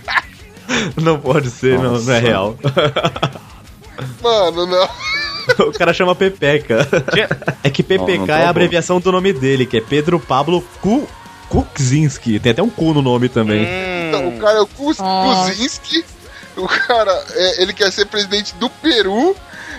Não 1.02 1.20
pode 1.20 1.50
ser, 1.50 1.78
não, 1.80 2.00
não 2.00 2.14
é 2.14 2.20
real. 2.20 2.56
Mano, 4.22 4.66
não. 4.66 4.90
O 5.68 5.72
cara 5.72 5.94
chama 5.94 6.16
Pepeca. 6.16 6.88
É 7.64 7.70
que 7.70 7.84
PPK 7.84 8.18
Não, 8.18 8.26
não 8.28 8.36
é 8.36 8.46
a 8.46 8.50
abreviação 8.50 9.00
do 9.00 9.12
nome 9.12 9.32
dele, 9.32 9.66
que 9.66 9.78
é 9.78 9.82
Pedro 9.82 10.20
Pablo 10.20 10.62
Ku 10.82 11.08
Kuczynski. 11.50 12.40
Tem 12.40 12.52
até 12.52 12.64
um 12.64 12.70
cu 12.70 12.94
no 12.94 13.02
nome 13.02 13.30
também. 13.30 13.64
Então, 14.10 14.28
o 14.30 14.40
cara 14.40 14.58
é 14.58 14.62
o 14.62 14.68
Kuz- 14.68 14.98
Nossa. 14.98 15.52
Kuczynski. 15.52 16.04
O 16.58 16.68
cara, 16.68 17.24
é, 17.34 17.62
ele 17.62 17.74
quer 17.74 17.92
ser 17.92 18.06
presidente 18.06 18.56
do 18.56 18.70
Peru. 18.70 19.36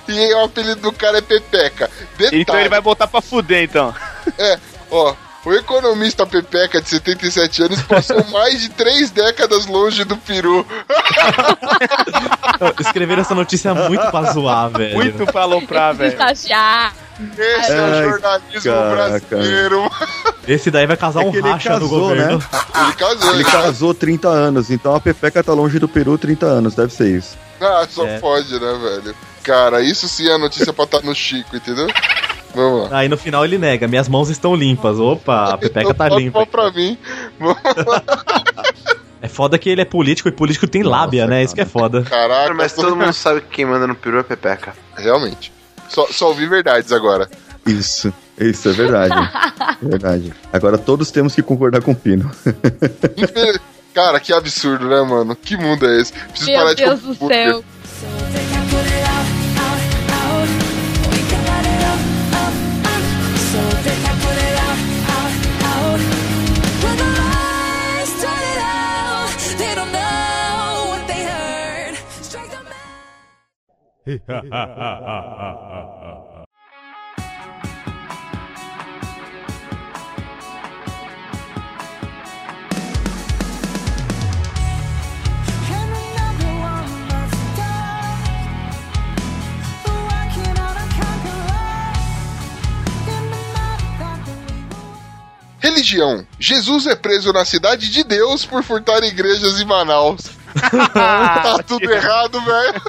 E 0.09 0.35
o 0.35 0.45
apelido 0.45 0.81
do 0.83 0.93
cara 0.93 1.19
é 1.19 1.21
Pepeca. 1.21 1.91
Detalhe, 2.17 2.43
Então 2.43 2.61
ele 2.61 2.69
vai 2.69 2.81
botar 2.81 3.09
pra 3.09 3.21
fuder, 3.21 3.65
então. 3.65 3.93
É, 4.39 4.59
ó. 4.91 5.15
O 5.47 5.53
economista 5.55 6.27
Pepeca, 6.27 6.83
de 6.83 6.89
77 6.89 7.63
anos, 7.63 7.81
passou 7.83 8.23
mais 8.33 8.61
de 8.61 8.69
três 8.69 9.11
décadas 9.11 9.65
longe 9.67 10.03
do 10.05 10.17
Peru. 10.17 10.67
Escreveram 12.81 13.23
essa 13.23 13.35
notícia 13.35 13.73
muito 13.73 14.05
pra 14.11 14.33
zoar, 14.33 14.71
velho. 14.71 14.95
Muito 14.97 15.25
pra 15.27 15.43
aloprar, 15.43 15.95
velho. 15.95 16.17
Esse 16.19 16.53
é 16.53 16.91
o 17.81 18.11
jornalismo 18.11 18.73
caraca. 18.73 19.27
brasileiro. 19.37 19.91
Esse 20.49 20.71
daí 20.71 20.87
vai 20.87 20.97
causar 20.97 21.23
É 21.23 21.27
um 21.27 21.31
racha 21.41 21.71
no 21.75 21.81
casou, 21.81 22.01
governo. 22.01 22.39
né? 22.39 22.45
Ele 22.83 22.93
casou. 22.95 23.35
Ele 23.35 23.45
casou 23.45 23.95
30 23.95 24.29
anos, 24.29 24.71
então 24.71 24.95
a 24.97 25.01
Pepeca 25.01 25.43
tá 25.45 25.53
longe 25.53 25.79
do 25.79 25.89
Peru 25.89 26.19
30 26.19 26.45
anos, 26.45 26.75
deve 26.75 26.93
ser 26.93 27.09
isso. 27.17 27.39
Ah, 27.61 27.87
só 27.89 28.05
É. 28.07 28.19
pode, 28.19 28.53
né, 28.53 28.79
velho? 28.83 29.15
Cara, 29.43 29.81
isso 29.81 30.09
sim 30.09 30.29
é 30.29 30.35
a 30.35 30.39
notícia 30.39 30.73
pra 30.73 30.85
estar 30.85 31.03
no 31.03 31.15
Chico, 31.15 31.57
entendeu? 31.57 31.87
Vamos 32.57 32.91
lá. 32.91 32.99
Aí 32.99 33.09
no 33.09 33.19
final 33.19 33.45
ele 33.45 33.59
nega, 33.59 33.87
minhas 33.87 34.09
mãos 34.09 34.31
estão 34.31 34.55
limpas. 34.55 34.99
Opa, 34.99 35.53
a 35.53 35.59
Pepeca 35.59 35.93
tá 35.93 36.07
Então, 36.07 36.19
limpa. 36.19 36.47
pra 36.47 36.71
mim. 36.73 36.97
É 39.23 39.29
foda 39.29 39.59
que 39.59 39.69
ele 39.71 39.81
é 39.81 39.85
político 39.85 40.29
e 40.29 40.33
político 40.33 40.69
tem 40.69 40.83
lábia, 40.83 41.23
Nossa, 41.23 41.35
né? 41.35 41.43
Isso 41.43 41.55
que 41.55 41.61
é 41.61 41.65
foda. 41.65 42.03
Caraca, 42.03 42.55
Mas 42.55 42.75
todo 42.75 42.95
mundo 42.95 43.13
sabe 43.13 43.41
que 43.41 43.49
quem 43.49 43.65
manda 43.65 43.87
no 43.87 43.95
peru 43.95 44.19
é 44.19 44.23
Pepeca. 44.23 44.75
realmente. 44.97 45.51
Só, 45.89 46.07
só 46.11 46.29
ouvi 46.29 46.47
verdades 46.47 46.93
agora. 46.93 47.29
Isso, 47.67 48.13
isso 48.39 48.69
é 48.69 48.73
verdade. 48.73 49.15
É 49.83 49.89
verdade. 49.89 50.33
Agora 50.53 50.79
todos 50.79 51.11
temos 51.11 51.35
que 51.35 51.43
concordar 51.43 51.83
com 51.83 51.91
o 51.91 51.95
Pino. 51.97 52.31
Cara, 53.93 54.21
que 54.21 54.33
absurdo, 54.33 54.87
né, 54.89 55.01
mano? 55.03 55.35
Que 55.35 55.57
mundo 55.57 55.87
é 55.87 56.01
esse? 56.01 56.13
Preciso 56.13 56.51
Meu 56.51 56.61
parar 56.61 56.75
de 56.75 56.85
Deus 56.85 57.01
comer 57.01 57.17
do 57.19 57.27
céu. 57.27 57.65
Religião. 95.59 96.25
Jesus 96.39 96.87
é 96.87 96.95
preso 96.95 97.33
na 97.33 97.45
cidade 97.45 97.91
de 97.91 98.05
Deus 98.05 98.45
por 98.47 98.63
furtar 98.63 99.03
igrejas 99.03 99.61
em 99.61 99.65
Manaus. 99.65 100.31
tá 100.95 101.59
tudo 101.67 101.91
errado, 101.91 102.41
velho. 102.41 102.83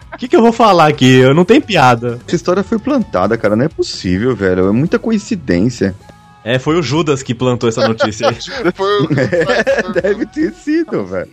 O 0.16 0.18
que, 0.18 0.28
que 0.28 0.34
eu 0.36 0.40
vou 0.40 0.52
falar 0.52 0.86
aqui? 0.88 1.18
Eu 1.18 1.34
não 1.34 1.44
tenho 1.44 1.60
piada. 1.60 2.18
Essa 2.26 2.36
história 2.36 2.62
foi 2.64 2.78
plantada, 2.78 3.36
cara. 3.36 3.54
Não 3.54 3.66
é 3.66 3.68
possível, 3.68 4.34
velho. 4.34 4.66
É 4.68 4.72
muita 4.72 4.98
coincidência. 4.98 5.94
É, 6.42 6.58
foi 6.58 6.78
o 6.78 6.82
Judas 6.82 7.22
que 7.22 7.34
plantou 7.34 7.68
essa 7.68 7.86
notícia 7.86 8.28
aí. 8.28 8.36
Foi 8.72 9.02
o- 9.02 9.08
Deve 10.00 10.24
ter 10.26 10.54
sido, 10.54 11.04
velho. 11.04 11.28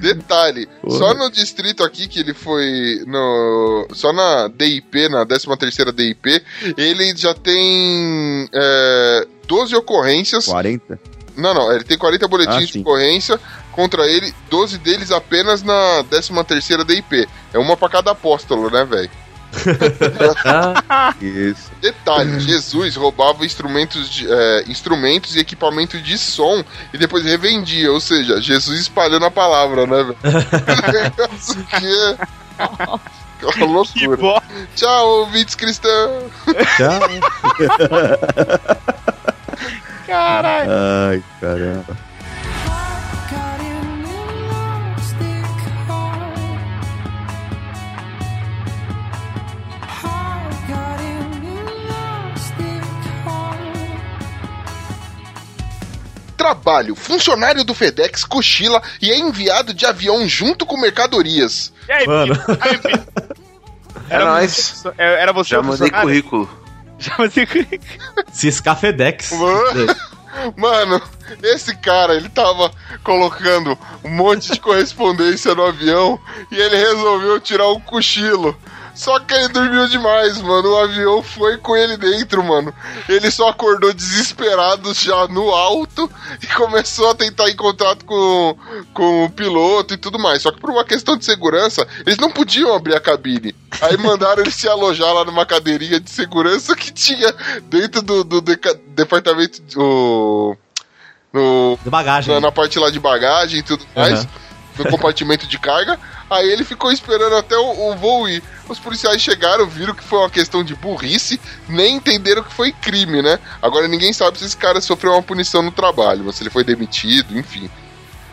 Detalhe, 0.00 0.68
Porra. 0.82 0.98
só 0.98 1.14
no 1.14 1.30
distrito 1.30 1.82
aqui 1.82 2.06
que 2.06 2.20
ele 2.20 2.34
foi 2.34 3.02
no. 3.06 3.86
Só 3.92 4.12
na 4.12 4.48
DIP, 4.48 5.08
na 5.08 5.24
13 5.24 5.46
terceira 5.56 5.92
DIP, 5.92 6.42
ele 6.76 7.16
já 7.16 7.32
tem 7.34 8.48
é, 8.52 9.26
12 9.48 9.74
ocorrências. 9.76 10.46
40. 10.46 10.98
Não, 11.36 11.54
não, 11.54 11.72
ele 11.72 11.84
tem 11.84 11.96
40 11.96 12.28
boletins 12.28 12.54
Ah, 12.68 12.72
de 12.72 12.78
ocorrência 12.80 13.40
contra 13.72 14.06
ele, 14.06 14.32
12 14.50 14.78
deles 14.78 15.10
apenas 15.10 15.62
na 15.62 16.04
13 16.08 16.44
terceira 16.44 16.84
DIP. 16.84 17.28
É 17.52 17.58
uma 17.58 17.76
pra 17.76 17.88
cada 17.88 18.12
apóstolo, 18.12 18.70
né, 18.70 18.84
velho? 18.84 19.10
Isso. 21.20 21.70
Detalhe, 21.80 22.40
Jesus 22.40 22.96
roubava 22.96 23.44
instrumentos, 23.44 24.08
de, 24.08 24.26
é, 24.30 24.64
instrumentos 24.66 25.36
e 25.36 25.40
equipamento 25.40 26.00
de 26.00 26.16
som 26.16 26.64
e 26.92 26.98
depois 26.98 27.24
revendia, 27.24 27.92
ou 27.92 28.00
seja, 28.00 28.40
Jesus 28.40 28.80
espalhando 28.80 29.26
a 29.26 29.30
palavra, 29.30 29.86
né, 29.86 30.02
velho? 30.02 30.16
Isso 31.36 31.56
que 31.66 32.16
é 32.58 33.46
uma 33.46 33.52
Que 33.52 33.64
loucura. 33.64 34.42
Tchau, 34.74 35.08
ouvintes 35.20 35.54
cristãos. 35.54 36.30
Tchau. 36.76 37.00
Caralho. 40.06 40.70
Ai, 40.70 41.22
caramba. 41.40 42.11
Trabalho. 56.42 56.96
Funcionário 56.96 57.62
do 57.62 57.72
FedEx 57.72 58.24
cochila 58.24 58.82
e 59.00 59.10
é 59.12 59.16
enviado 59.18 59.72
de 59.72 59.86
avião 59.86 60.26
junto 60.26 60.66
com 60.66 60.76
mercadorias. 60.76 61.72
E 61.88 61.92
aí, 61.92 62.06
Mano. 62.06 62.34
Aí? 62.60 63.02
É 64.10 64.18
nóis. 64.18 64.82
você- 64.82 64.92
Era 64.98 65.32
você 65.32 65.50
Já 65.50 65.62
mandei 65.62 65.90
currículo. 65.90 66.50
Já 66.98 67.14
mandei 67.18 67.46
currículo. 67.46 67.80
Ciscar 68.32 68.76
Fedex. 68.78 69.30
Mano, 69.32 69.96
mano, 70.56 71.02
esse 71.44 71.76
cara, 71.76 72.14
ele 72.14 72.28
tava 72.28 72.72
colocando 73.04 73.78
um 74.04 74.10
monte 74.10 74.52
de 74.52 74.58
correspondência 74.60 75.54
no 75.54 75.64
avião 75.66 76.18
e 76.50 76.56
ele 76.56 76.76
resolveu 76.76 77.40
tirar 77.40 77.68
um 77.70 77.80
cochilo. 77.80 78.56
Só 78.94 79.18
que 79.20 79.32
ele 79.34 79.48
dormiu 79.48 79.88
demais, 79.88 80.40
mano. 80.42 80.70
O 80.72 80.76
avião 80.78 81.22
foi 81.22 81.56
com 81.56 81.74
ele 81.74 81.96
dentro, 81.96 82.42
mano. 82.44 82.74
Ele 83.08 83.30
só 83.30 83.48
acordou 83.48 83.92
desesperado 83.92 84.92
já 84.94 85.26
no 85.28 85.50
alto 85.50 86.10
e 86.42 86.46
começou 86.48 87.10
a 87.10 87.14
tentar 87.14 87.48
em 87.48 87.56
contato 87.56 88.04
com, 88.04 88.56
com 88.92 89.24
o 89.24 89.30
piloto 89.30 89.94
e 89.94 89.96
tudo 89.96 90.18
mais. 90.18 90.42
Só 90.42 90.52
que 90.52 90.60
por 90.60 90.70
uma 90.70 90.84
questão 90.84 91.16
de 91.16 91.24
segurança, 91.24 91.86
eles 92.04 92.18
não 92.18 92.30
podiam 92.30 92.74
abrir 92.74 92.94
a 92.94 93.00
cabine. 93.00 93.54
Aí 93.80 93.96
mandaram 93.96 94.42
ele 94.42 94.50
se 94.50 94.68
alojar 94.68 95.12
lá 95.14 95.24
numa 95.24 95.46
cadeirinha 95.46 95.98
de 95.98 96.10
segurança 96.10 96.76
que 96.76 96.92
tinha 96.92 97.34
dentro 97.62 98.02
do, 98.02 98.22
do 98.22 98.40
deca- 98.42 98.78
departamento 98.88 99.62
do. 99.74 100.56
No, 101.32 101.78
De 101.82 101.88
bagagem. 101.88 102.34
na, 102.34 102.40
na 102.40 102.52
parte 102.52 102.78
lá 102.78 102.90
de 102.90 103.00
bagagem 103.00 103.60
e 103.60 103.62
tudo 103.62 103.86
mais, 103.96 104.20
Aham. 104.20 104.28
No 104.78 104.90
compartimento 104.90 105.46
de 105.46 105.58
carga. 105.58 105.98
Aí 106.30 106.48
ele 106.50 106.64
ficou 106.64 106.90
esperando 106.90 107.36
até 107.36 107.56
o, 107.56 107.90
o 107.90 107.96
voo 107.96 108.28
ir. 108.28 108.42
Os 108.68 108.78
policiais 108.78 109.20
chegaram, 109.20 109.66
viram 109.66 109.94
que 109.94 110.04
foi 110.04 110.18
uma 110.18 110.30
questão 110.30 110.64
de 110.64 110.74
burrice, 110.74 111.40
nem 111.68 111.96
entenderam 111.96 112.42
que 112.42 112.52
foi 112.52 112.72
crime, 112.72 113.20
né? 113.22 113.38
Agora 113.60 113.86
ninguém 113.88 114.12
sabe 114.12 114.38
se 114.38 114.44
esse 114.44 114.56
cara 114.56 114.80
sofreu 114.80 115.12
uma 115.12 115.22
punição 115.22 115.62
no 115.62 115.70
trabalho, 115.70 116.32
se 116.32 116.42
ele 116.42 116.50
foi 116.50 116.64
demitido, 116.64 117.38
enfim. 117.38 117.70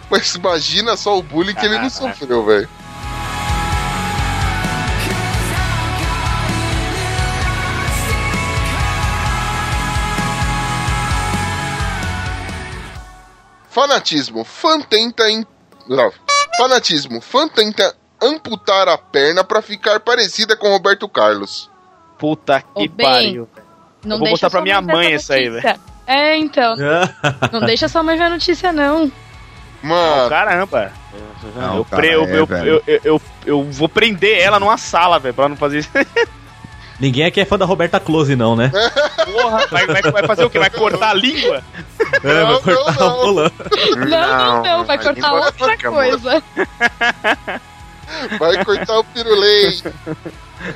Mas 0.10 0.34
imagina 0.36 0.98
só 0.98 1.18
o 1.18 1.24
bullying 1.24 1.54
que 1.54 1.66
ele 1.66 1.78
não 1.78 1.90
sofreu, 1.90 2.46
velho. 2.46 2.70
Fanatismo. 13.70 14.44
Fã 14.44 14.82
tenta 14.82 15.30
em... 15.30 15.46
Não. 15.90 16.12
Fanatismo. 16.58 17.20
Fã 17.22 17.48
tenta 17.48 17.96
amputar 18.22 18.88
a 18.88 18.98
perna 18.98 19.44
pra 19.44 19.62
ficar 19.62 20.00
parecida 20.00 20.56
com 20.56 20.70
Roberto 20.70 21.08
Carlos. 21.10 21.70
Puta 22.18 22.64
Ô, 22.74 22.82
que 22.82 22.88
bem, 22.88 23.06
pariu. 23.08 23.50
Não 24.04 24.16
Eu 24.16 24.20
vou 24.20 24.28
deixa 24.28 24.46
botar 24.48 24.50
pra 24.50 24.62
minha 24.62 24.82
mãe 24.82 25.14
essa 25.14 25.16
isso 25.16 25.34
aí, 25.34 25.50
notícia. 25.50 25.80
É, 26.06 26.36
então. 26.38 26.76
Não 27.52 27.62
deixa 27.62 27.88
sua 27.88 28.02
mãe 28.04 28.18
ver 28.18 28.24
a 28.26 28.30
notícia, 28.30 28.72
não. 28.72 29.12
Mano, 29.82 30.30
Caramba. 30.30 30.92
Não, 31.56 31.78
eu, 31.78 31.86
cara, 31.86 32.02
pre- 32.02 32.16
eu, 32.16 32.24
é, 32.26 32.40
eu, 32.40 32.46
velho. 32.46 32.68
eu, 32.68 32.84
eu, 32.88 33.00
eu- 33.04 33.22
eu 33.46 33.64
vou 33.64 33.88
prender 33.88 34.40
ela 34.42 34.60
numa 34.60 34.78
sala, 34.78 35.20
velho, 35.20 35.34
pra 35.34 35.48
não 35.48 35.56
fazer 35.56 35.80
isso. 35.80 35.90
Ninguém 37.00 37.24
aqui 37.26 37.40
é 37.40 37.46
fã 37.46 37.58
da 37.58 37.64
Roberta 37.66 37.98
Close, 38.00 38.36
não, 38.36 38.58
né? 38.58 38.70
Porra, 39.32 39.66
vai, 39.68 39.86
vai, 39.88 40.02
vai 40.02 40.28
fazer 40.28 40.44
o 40.44 40.50
quê? 40.50 40.60
Vai 40.60 40.70
cortar 40.70 41.12
a 41.12 41.14
língua? 41.14 41.64
É, 42.24 42.43
Não, 42.43 42.60
vai 42.60 42.76
cortar 42.76 42.99
não, 42.99 43.07
a 43.07 43.10
rola. 43.10 43.51
Não, 43.97 44.05
não, 44.07 44.64
não. 44.64 44.86
Vai 44.86 44.97
cortar 44.97 45.34
outra 45.34 45.78
coisa. 45.78 46.43
vai 48.39 48.66
cortar 48.66 48.99
o 48.99 49.03
pirulei. 49.03 49.82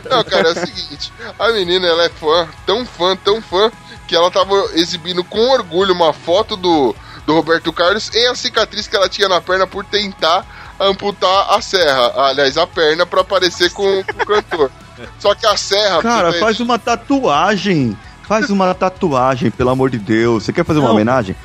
Não, 0.10 0.24
cara, 0.24 0.50
é 0.50 0.52
o 0.52 0.56
seguinte. 0.56 1.12
A 1.38 1.52
menina, 1.52 1.88
ela 1.88 2.06
é 2.06 2.10
fã, 2.10 2.48
tão 2.66 2.86
fã, 2.86 3.16
tão 3.16 3.42
fã, 3.42 3.72
que 4.08 4.16
ela 4.16 4.32
tava 4.32 4.56
exibindo 4.74 5.24
com 5.24 5.50
orgulho 5.50 5.94
uma 5.94 6.14
foto 6.14 6.56
do, 6.56 6.96
do 7.26 7.34
Roberto 7.34 7.72
Carlos 7.74 8.10
e 8.14 8.28
a 8.28 8.36
cicatriz 8.36 8.88
que 8.88 8.96
ela 8.96 9.10
tinha 9.10 9.28
na 9.28 9.42
perna 9.42 9.68
por 9.68 9.84
tentar 9.84 10.46
amputar 10.80 11.54
a 11.54 11.62
serra. 11.62 12.14
Aliás, 12.30 12.58
a 12.58 12.66
perna 12.66 13.06
pra 13.06 13.24
parecer 13.24 13.72
com, 13.72 14.04
com 14.04 14.22
o 14.22 14.26
cantor. 14.26 14.72
Só 15.20 15.34
que 15.34 15.46
a 15.46 15.58
serra... 15.58 16.02
Cara, 16.02 16.34
faz 16.34 16.60
uma 16.60 16.78
tatuagem. 16.78 17.98
Faz 18.34 18.50
uma 18.50 18.74
tatuagem, 18.74 19.52
pelo 19.52 19.70
amor 19.70 19.92
de 19.92 20.00
Deus. 20.00 20.44
Você 20.44 20.52
quer 20.52 20.66
fazer 20.66 20.80
uma 20.80 20.88
Não. 20.88 20.96
homenagem? 20.96 21.36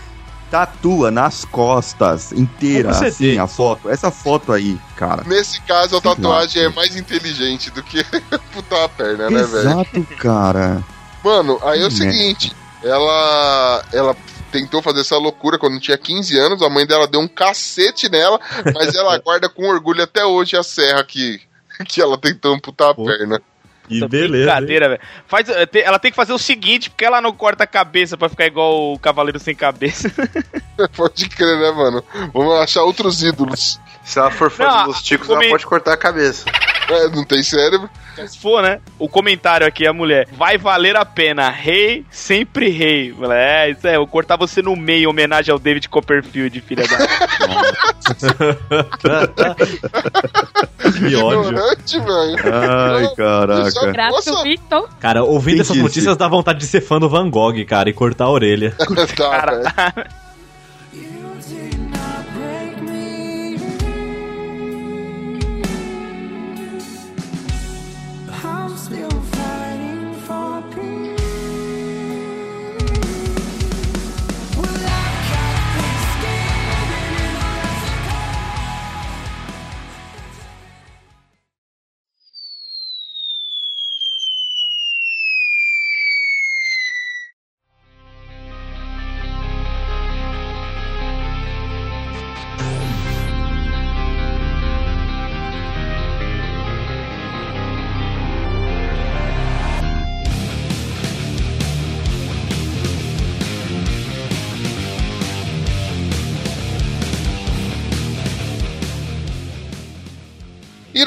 Tatua 0.51 1.11
nas 1.11 1.45
costas, 1.45 2.33
inteira, 2.33 2.89
Como 2.89 2.95
você 2.95 3.07
assim, 3.09 3.25
tem? 3.25 3.39
a 3.39 3.47
foto. 3.47 3.91
Essa 3.91 4.11
foto 4.11 4.55
aí, 4.55 4.79
cara. 4.97 5.23
Nesse 5.27 5.61
caso, 5.61 5.99
a 5.99 6.01
tatuagem 6.01 6.63
é 6.63 6.65
cara. 6.65 6.77
mais 6.77 6.97
inteligente 6.97 7.71
do 7.71 7.83
que 7.83 7.99
amputar 8.33 8.85
a 8.85 8.89
perna, 8.89 9.29
né, 9.29 9.43
velho? 9.43 9.59
Exato, 9.59 10.03
cara. 10.19 10.83
Mano, 11.23 11.59
aí 11.63 11.83
é 11.83 11.87
o 11.87 11.91
seguinte, 11.91 12.57
ela 12.83 13.85
ela 13.93 14.17
tentou 14.51 14.81
fazer 14.81 15.03
essa 15.03 15.19
loucura 15.19 15.59
quando 15.59 15.79
tinha 15.79 15.99
15 15.99 16.39
anos, 16.39 16.63
a 16.63 16.71
mãe 16.71 16.87
dela 16.87 17.07
deu 17.07 17.21
um 17.21 17.29
cacete 17.29 18.09
nela, 18.09 18.41
mas 18.75 18.95
ela 18.95 19.19
guarda 19.21 19.47
com 19.51 19.69
orgulho 19.69 20.03
até 20.03 20.25
hoje 20.25 20.57
a 20.57 20.63
serra 20.63 21.05
que, 21.05 21.39
que 21.87 22.01
ela 22.01 22.17
tentou 22.17 22.55
amputar 22.55 22.93
a 22.93 22.95
Pô. 22.95 23.05
perna. 23.05 23.43
Puta 23.89 24.09
beleza. 24.09 24.45
Brincadeira, 24.45 24.89
velho. 24.89 25.01
Faz, 25.27 25.49
eh, 25.49 25.69
ela 25.83 25.99
tem 25.99 26.11
que 26.11 26.17
fazer 26.17 26.33
o 26.33 26.39
seguinte, 26.39 26.91
porque 26.91 27.05
ela 27.05 27.21
não 27.21 27.33
corta 27.33 27.65
a 27.65 27.67
cabeça 27.67 28.17
pra 28.17 28.29
ficar 28.29 28.47
igual 28.47 28.93
o 28.93 28.99
Cavaleiro 28.99 29.39
Sem 29.39 29.55
Cabeça. 29.55 30.11
Pode 30.97 31.29
crer, 31.29 31.59
né, 31.59 31.71
mano? 31.73 32.05
Vamos 32.33 32.61
achar 32.61 32.83
outros 32.83 33.23
ídolos. 33.23 33.81
Se 34.05 34.19
ela 34.19 34.31
for 34.31 34.51
fã 34.51 34.65
Não, 34.65 34.85
dos 34.87 35.03
ticos, 35.03 35.29
ela 35.29 35.47
pode 35.51 35.67
cortar 35.67 35.93
a 35.93 35.97
cabeça. 35.97 36.47
É, 36.91 37.09
não 37.09 37.25
tem 37.25 37.43
cérebro. 37.43 37.89
Se 38.27 38.39
for, 38.39 38.63
né? 38.63 38.81
O 38.99 39.07
comentário 39.09 39.67
aqui, 39.67 39.87
a 39.87 39.93
mulher. 39.93 40.27
Vai 40.33 40.57
valer 40.59 40.97
a 40.97 41.05
pena. 41.05 41.49
Rei, 41.51 42.05
sempre 42.11 42.69
rei. 42.71 43.15
É, 43.31 43.71
isso 43.71 43.87
é. 43.87 43.95
Eu 43.97 44.01
vou 44.01 44.09
cortar 44.09 44.37
você 44.37 44.61
no 44.63 44.75
meio 44.75 45.05
em 45.05 45.07
homenagem 45.07 45.53
ao 45.53 45.59
David 45.59 45.89
Copperfield, 45.89 46.61
filha 46.63 46.85
da. 46.89 46.99
Que 50.99 51.15
ódio. 51.17 51.51
Ignorante, 51.51 52.01
velho. 52.01 52.37
Ai, 52.53 53.05
Isso 53.05 53.15
caraca. 53.15 53.93
Graças, 53.93 54.27
Nossa. 54.27 54.43
Vitor. 54.43 54.89
Cara, 54.99 55.23
ouvindo 55.23 55.61
essas 55.61 55.77
Quem 55.77 55.85
disse? 55.85 55.99
notícias 55.99 56.17
dá 56.17 56.27
vontade 56.27 56.59
de 56.59 56.67
ser 56.67 56.81
fã 56.81 56.99
do 56.99 57.09
Van 57.09 57.29
Gogh, 57.29 57.63
cara, 57.67 57.91
e 57.91 57.93
cortar 57.93 58.25
a 58.25 58.31
orelha. 58.31 58.75
tá, 59.17 59.47
velho. 59.47 59.63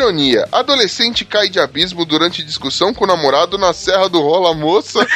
Ironia. 0.02 0.48
Adolescente 0.52 1.24
cai 1.26 1.48
de 1.50 1.60
abismo 1.60 2.06
durante 2.06 2.44
discussão 2.44 2.94
com 2.94 3.04
o 3.04 3.08
namorado 3.08 3.58
na 3.58 3.72
Serra 3.74 4.10
do 4.10 4.20
Rola 4.22 4.54
Moça. 4.54 5.00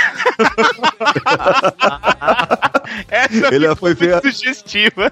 Essa 3.09 3.53
Ele 3.53 3.75
foi 3.75 3.93
ver 3.93 4.15
a- 4.15 4.21
sugestiva. 4.21 5.11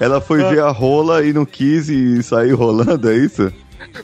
Ela 0.00 0.20
foi 0.20 0.42
ver 0.42 0.60
a 0.60 0.70
rola 0.70 1.24
e 1.24 1.32
não 1.32 1.46
quis 1.46 1.88
e 1.88 2.22
saiu 2.22 2.56
rolando, 2.56 3.10
é 3.10 3.16
isso? 3.16 3.52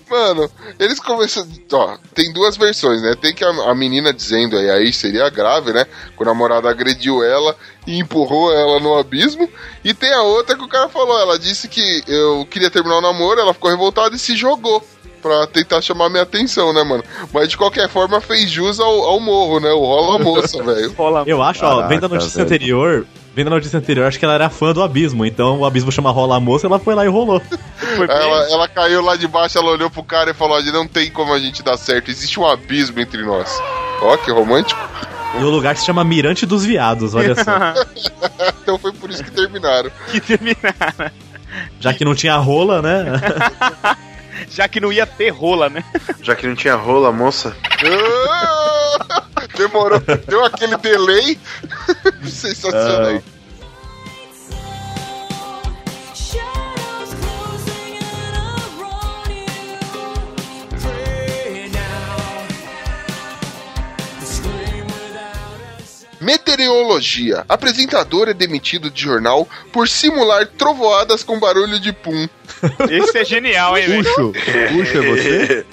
Mano, 0.09 0.49
eles 0.79 0.99
começam. 1.01 1.47
Ó, 1.73 1.97
tem 2.15 2.33
duas 2.33 2.57
versões, 2.57 3.03
né? 3.03 3.15
Tem 3.21 3.35
que 3.35 3.45
a, 3.45 3.49
a 3.49 3.75
menina 3.75 4.13
dizendo 4.15 4.57
aí, 4.57 4.71
aí 4.71 4.93
seria 4.93 5.29
grave, 5.29 5.73
né? 5.73 5.85
Que 6.17 6.23
o 6.23 6.25
namorado 6.25 6.69
agrediu 6.69 7.23
ela 7.23 7.55
e 7.87 7.99
empurrou 7.99 8.53
ela 8.53 8.81
no 8.81 8.97
abismo. 8.97 9.49
E 9.85 9.93
tem 9.93 10.13
a 10.13 10.23
outra 10.23 10.57
que 10.57 10.63
o 10.65 10.69
cara 10.69 10.89
falou. 10.89 11.19
Ela 11.21 11.39
disse 11.39 11.69
que 11.69 12.03
eu 12.07 12.47
queria 12.51 12.71
terminar 12.71 12.99
o 12.99 13.03
namoro, 13.03 13.41
ela 13.41 13.53
ficou 13.53 13.71
revoltada 13.71 14.15
e 14.17 14.19
se 14.19 14.35
jogou. 14.37 14.83
Pra 15.25 15.47
tentar 15.47 15.81
chamar 15.81 16.11
minha 16.11 16.23
atenção, 16.23 16.71
né, 16.75 16.85
mano? 16.85 17.03
Mas 17.33 17.49
de 17.49 17.57
qualquer 17.57 17.89
forma 17.89 18.21
fez 18.21 18.51
jus 18.51 18.79
ao, 18.79 19.05
ao 19.05 19.19
morro, 19.19 19.59
né? 19.59 19.71
O 19.71 19.79
rola 19.81 20.19
moça, 20.19 20.61
velho. 20.63 20.95
Eu 21.25 21.43
acho, 21.43 21.65
ó, 21.65 21.87
vendo 21.87 22.05
a 22.05 22.09
notícia 22.11 22.45
velho. 22.45 22.47
anterior, 22.47 23.07
vendo 23.35 23.47
a 23.47 23.51
notícia 23.51 23.79
anterior, 23.79 24.07
acho 24.07 24.19
que 24.19 24.25
ela 24.27 24.35
era 24.35 24.51
fã 24.51 24.75
do 24.75 24.83
abismo, 24.83 25.25
então 25.25 25.61
o 25.61 25.65
abismo 25.65 25.91
chama 25.91 26.11
rola 26.11 26.37
a 26.37 26.41
moça, 26.41 26.67
ela 26.67 26.79
foi 26.79 26.95
lá 26.95 27.07
e 27.07 27.09
rolou. 27.09 27.41
Ela, 27.97 28.51
ela 28.51 28.69
caiu 28.69 29.01
lá 29.03 29.15
de 29.15 29.29
baixo, 29.29 29.57
ela 29.57 29.71
olhou 29.71 29.89
pro 29.89 30.03
cara 30.03 30.33
e 30.33 30.35
falou: 30.35 30.59
"Ó, 30.59 30.73
não 30.73 30.87
tem 30.87 31.11
como 31.11 31.33
a 31.33 31.39
gente 31.39 31.63
dar 31.63 31.77
certo, 31.77 32.11
existe 32.11 32.41
um 32.41 32.47
abismo 32.47 32.99
entre 33.01 33.23
nós. 33.23 33.49
Ó, 34.03 34.17
que 34.17 34.33
romântico. 34.33 34.81
E 35.39 35.45
o 35.45 35.49
lugar 35.49 35.77
se 35.77 35.87
chama 35.87 36.03
Mirante 36.03 36.45
dos 36.45 36.65
Viados, 36.65 37.15
olha 37.15 37.35
só. 37.37 37.53
Então 38.63 38.79
foi 38.79 38.93
por 38.93 39.11
isso 39.11 39.23
que 39.23 39.31
terminaram. 39.31 39.91
que 40.11 40.21
terminar. 40.21 41.13
Já 41.79 41.95
que 41.95 42.05
não 42.05 42.15
tinha 42.15 42.37
rola, 42.37 42.83
né? 42.83 43.05
Já 44.51 44.69
que 44.69 44.81
não 44.81 44.93
ia 44.93 45.07
ter 45.07 45.31
rola, 45.31 45.69
né? 45.69 45.85
Já 46.23 46.35
que 46.35 46.47
não 46.47 46.55
tinha 46.55 46.75
rola, 46.75 47.13
moça. 47.13 47.57
Demorou, 49.57 50.01
deu 50.27 50.45
aquele 50.45 50.77
delay. 50.79 51.39
Sensacional. 52.29 53.07
Ai. 53.07 53.23
Meteorologia. 66.25 67.45
Apresentador 67.49 68.29
é 68.29 68.35
demitido 68.35 68.91
de 68.91 69.03
jornal 69.03 69.49
por 69.73 69.89
simular 69.89 70.47
trovoadas 70.47 71.23
com 71.23 71.39
barulho 71.39 71.79
de 71.79 71.93
pum. 71.93 72.27
Esse 72.91 73.19
é 73.19 73.25
genial, 73.25 73.77
hein, 73.77 73.87
velho? 73.87 74.05
Puxo, 74.05 74.33
puxo 74.73 74.99
é 74.99 75.03
você? 75.03 75.67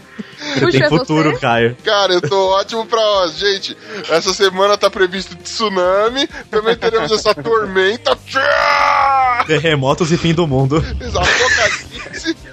Puxa, 0.60 0.72
Tem 0.72 0.84
é 0.84 0.90
futuro, 0.90 1.32
você? 1.32 1.40
Caio. 1.40 1.78
Cara, 1.84 2.14
eu 2.14 2.22
tô 2.22 2.50
ótimo 2.50 2.86
pra. 2.86 3.00
ó, 3.00 3.28
Gente, 3.28 3.78
essa 4.10 4.34
semana 4.34 4.78
tá 4.78 4.90
previsto 4.90 5.36
tsunami. 5.36 6.28
Também 6.50 6.76
teremos 6.76 7.12
essa 7.12 7.34
tormenta. 7.34 8.18
Terremotos 9.46 10.12
e 10.12 10.18
fim 10.18 10.34
do 10.34 10.48
mundo. 10.48 10.84
Exato. 11.00 11.30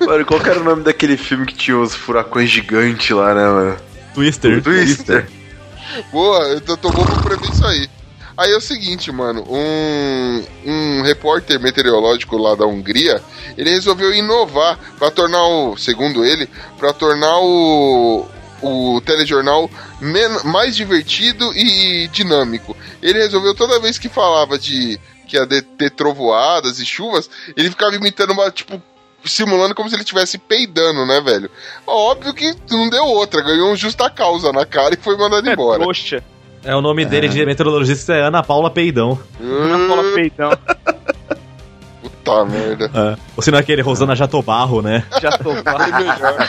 Mano, 0.06 0.24
qual 0.24 0.40
que 0.40 0.48
era 0.50 0.60
o 0.60 0.64
nome 0.64 0.82
daquele 0.84 1.16
filme 1.16 1.46
que 1.46 1.54
tinha 1.54 1.78
os 1.78 1.94
furacões 1.94 2.50
gigantes 2.50 3.10
lá, 3.10 3.34
né, 3.34 3.44
mano? 3.48 3.76
Twister. 4.14 4.62
Twister. 4.62 5.28
Boa, 6.12 6.38
eu 6.48 6.60
tô, 6.60 6.76
bom 6.90 7.04
pra 7.04 7.36
isso 7.52 7.64
aí. 7.66 7.88
Aí 8.36 8.52
é 8.52 8.56
o 8.56 8.60
seguinte, 8.60 9.10
mano, 9.10 9.44
um, 9.48 10.44
um 10.64 11.02
repórter 11.02 11.58
meteorológico 11.58 12.36
lá 12.36 12.54
da 12.54 12.64
Hungria, 12.66 13.20
ele 13.56 13.70
resolveu 13.70 14.14
inovar 14.14 14.78
pra 14.96 15.10
tornar 15.10 15.44
o, 15.44 15.76
segundo 15.76 16.24
ele, 16.24 16.48
pra 16.78 16.92
tornar 16.92 17.36
o, 17.40 18.24
o 18.62 19.00
telejornal 19.00 19.68
men- 20.00 20.44
mais 20.44 20.76
divertido 20.76 21.52
e 21.56 22.06
dinâmico. 22.12 22.76
Ele 23.02 23.18
resolveu 23.18 23.54
toda 23.56 23.80
vez 23.80 23.98
que 23.98 24.08
falava 24.08 24.56
de 24.56 25.00
que 25.26 25.36
ia 25.36 25.46
ter 25.46 25.90
trovoadas 25.90 26.78
e 26.78 26.86
chuvas, 26.86 27.28
ele 27.56 27.68
ficava 27.70 27.94
imitando 27.94 28.30
uma, 28.32 28.50
tipo, 28.50 28.80
simulando 29.24 29.74
como 29.74 29.88
se 29.88 29.94
ele 29.94 30.02
estivesse 30.02 30.38
peidando, 30.38 31.04
né, 31.06 31.20
velho? 31.20 31.50
Óbvio 31.86 32.32
que 32.34 32.54
não 32.70 32.88
deu 32.88 33.04
outra, 33.04 33.42
ganhou 33.42 33.70
um 33.72 33.76
justa 33.76 34.08
causa 34.10 34.52
na 34.52 34.64
cara 34.64 34.94
e 34.94 35.02
foi 35.02 35.16
mandado 35.16 35.48
É 35.48 35.52
embora. 35.52 35.80
trouxa. 35.80 36.22
É, 36.64 36.74
o 36.74 36.80
nome 36.80 37.04
dele 37.04 37.28
de 37.28 37.44
meteorologista 37.46 38.14
é 38.14 38.22
Ana 38.22 38.42
Paula 38.42 38.70
Peidão. 38.70 39.18
Ana 39.40 39.86
Paula 39.88 40.12
Peitão. 40.14 40.50
Puta 42.02 42.44
merda. 42.44 42.90
É. 42.94 43.16
Ou 43.36 43.42
se 43.42 43.50
não 43.50 43.58
é 43.58 43.60
aquele 43.60 43.80
Rosana 43.82 44.14
Jatobarro, 44.16 44.82
né? 44.82 45.04
Tô 45.42 45.50
É 45.50 45.92
melhor. 45.92 46.48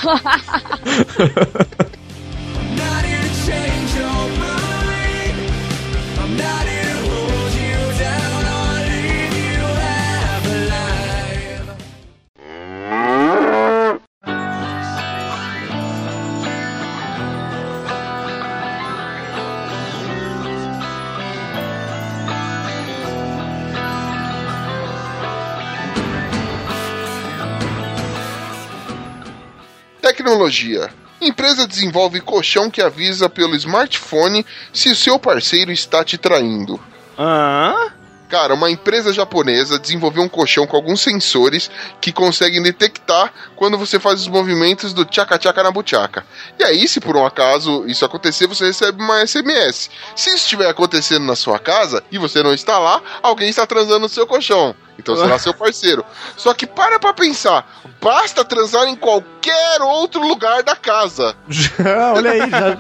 Tecnologia. 30.40 30.90
Empresa 31.20 31.68
desenvolve 31.68 32.22
colchão 32.22 32.72
que 32.72 32.82
avisa 32.82 33.28
pelo 33.28 33.58
smartphone 33.58 34.46
se 34.72 34.90
o 34.90 34.96
seu 34.96 35.20
parceiro 35.20 35.70
está 35.70 36.02
te 36.02 36.18
traindo. 36.18 36.80
Hã? 37.18 37.92
Cara, 38.30 38.54
uma 38.54 38.72
empresa 38.72 39.12
japonesa 39.12 39.78
desenvolveu 39.78 40.24
um 40.24 40.30
colchão 40.30 40.66
com 40.66 40.78
alguns 40.78 41.02
sensores 41.02 41.70
que 42.00 42.14
conseguem 42.14 42.64
detectar 42.64 43.34
quando 43.58 43.78
você 43.78 44.00
faz 44.00 44.22
os 44.22 44.28
movimentos 44.30 44.94
do 44.94 45.04
tchaca-tchaca 45.04 45.62
na 45.62 45.72
buchaca. 45.72 46.26
E 46.58 46.64
aí, 46.64 46.88
se 46.88 47.02
por 47.02 47.18
um 47.18 47.26
acaso 47.26 47.86
isso 47.86 48.06
acontecer, 48.06 48.48
você 48.48 48.68
recebe 48.68 49.04
uma 49.04 49.26
SMS. 49.28 49.90
Se 50.16 50.30
isso 50.30 50.44
estiver 50.44 50.70
acontecendo 50.70 51.26
na 51.26 51.36
sua 51.36 51.60
casa 51.60 52.02
e 52.10 52.18
você 52.18 52.42
não 52.42 52.54
está 52.54 52.80
lá, 52.80 53.02
alguém 53.22 53.50
está 53.50 53.68
transando 53.68 54.00
no 54.00 54.10
seu 54.10 54.26
colchão. 54.26 54.74
Então 55.00 55.16
será 55.16 55.40
seu 55.40 55.54
parceiro. 55.54 56.04
Só 56.38 56.54
que 56.54 56.68
para 56.68 57.00
pra 57.00 57.14
pensar, 57.14 57.66
basta 58.02 58.44
transar 58.46 58.86
em 58.88 58.96
qualquer 58.96 59.82
outro 59.82 60.22
lugar 60.22 60.62
da 60.62 60.76
casa. 60.76 61.36
Já, 61.48 62.14
olha 62.14 62.32
aí, 62.32 62.50
já, 62.50 62.78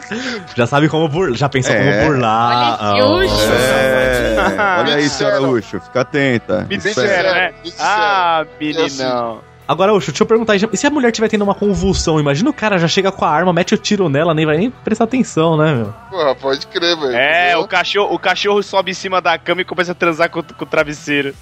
já 0.55 0.67
sabe 0.67 0.89
como 0.89 1.07
burlar. 1.07 1.38
Já 1.38 1.47
pensou 1.49 1.74
É. 1.74 1.78
como 2.01 2.05
burlar. 2.11 2.78
Olha 2.82 2.93
que 2.93 3.01
Ah, 3.01 3.05
luxo. 3.05 3.51
É, 3.51 4.36
olha 4.80 4.95
aí, 4.95 5.09
senhora. 5.09 5.41
Ucho, 5.41 5.80
fica 5.80 6.01
atenta. 6.01 6.65
Me 6.70 6.78
disseram, 6.78 6.93
sincero, 7.07 7.34
né? 7.34 7.53
Ah, 7.80 8.41
assim, 8.41 8.51
meninão. 8.59 9.41
Agora, 9.67 9.93
Ucho, 9.93 10.07
deixa 10.11 10.24
eu 10.24 10.28
perguntar 10.28 10.55
e 10.55 10.78
se 10.78 10.88
a 10.88 10.89
mulher 10.89 11.09
estiver 11.09 11.30
tendo 11.30 11.43
uma 11.43 11.53
convulsão? 11.53 12.20
Imagina 12.20 12.49
o 12.49 12.53
cara 12.53 12.80
já 12.80 12.88
chega 12.88 13.11
com 13.11 13.24
a 13.24 13.30
arma, 13.30 13.53
mete 13.53 13.76
o 13.76 13.78
tiro 13.78 14.09
nela, 14.09 14.34
nem 14.34 14.43
vai 14.43 14.57
nem 14.57 14.72
prestar 14.72 15.03
atenção, 15.03 15.55
né, 15.55 15.72
meu? 15.76 15.93
Porra, 16.09 16.34
pode 16.34 16.65
crer, 16.65 16.97
velho. 16.97 17.15
É, 17.15 17.55
o 17.55 17.67
cachorro, 17.67 18.11
o 18.15 18.17
cachorro 18.17 18.63
sobe 18.63 18.89
em 18.89 18.95
cima 18.95 19.22
da 19.22 19.38
cama 19.38 19.61
e 19.61 19.65
começa 19.65 19.91
a 19.91 19.95
transar 19.95 20.28
com, 20.32 20.41
com 20.41 20.63
o 20.63 20.67
travesseiro. 20.67 21.36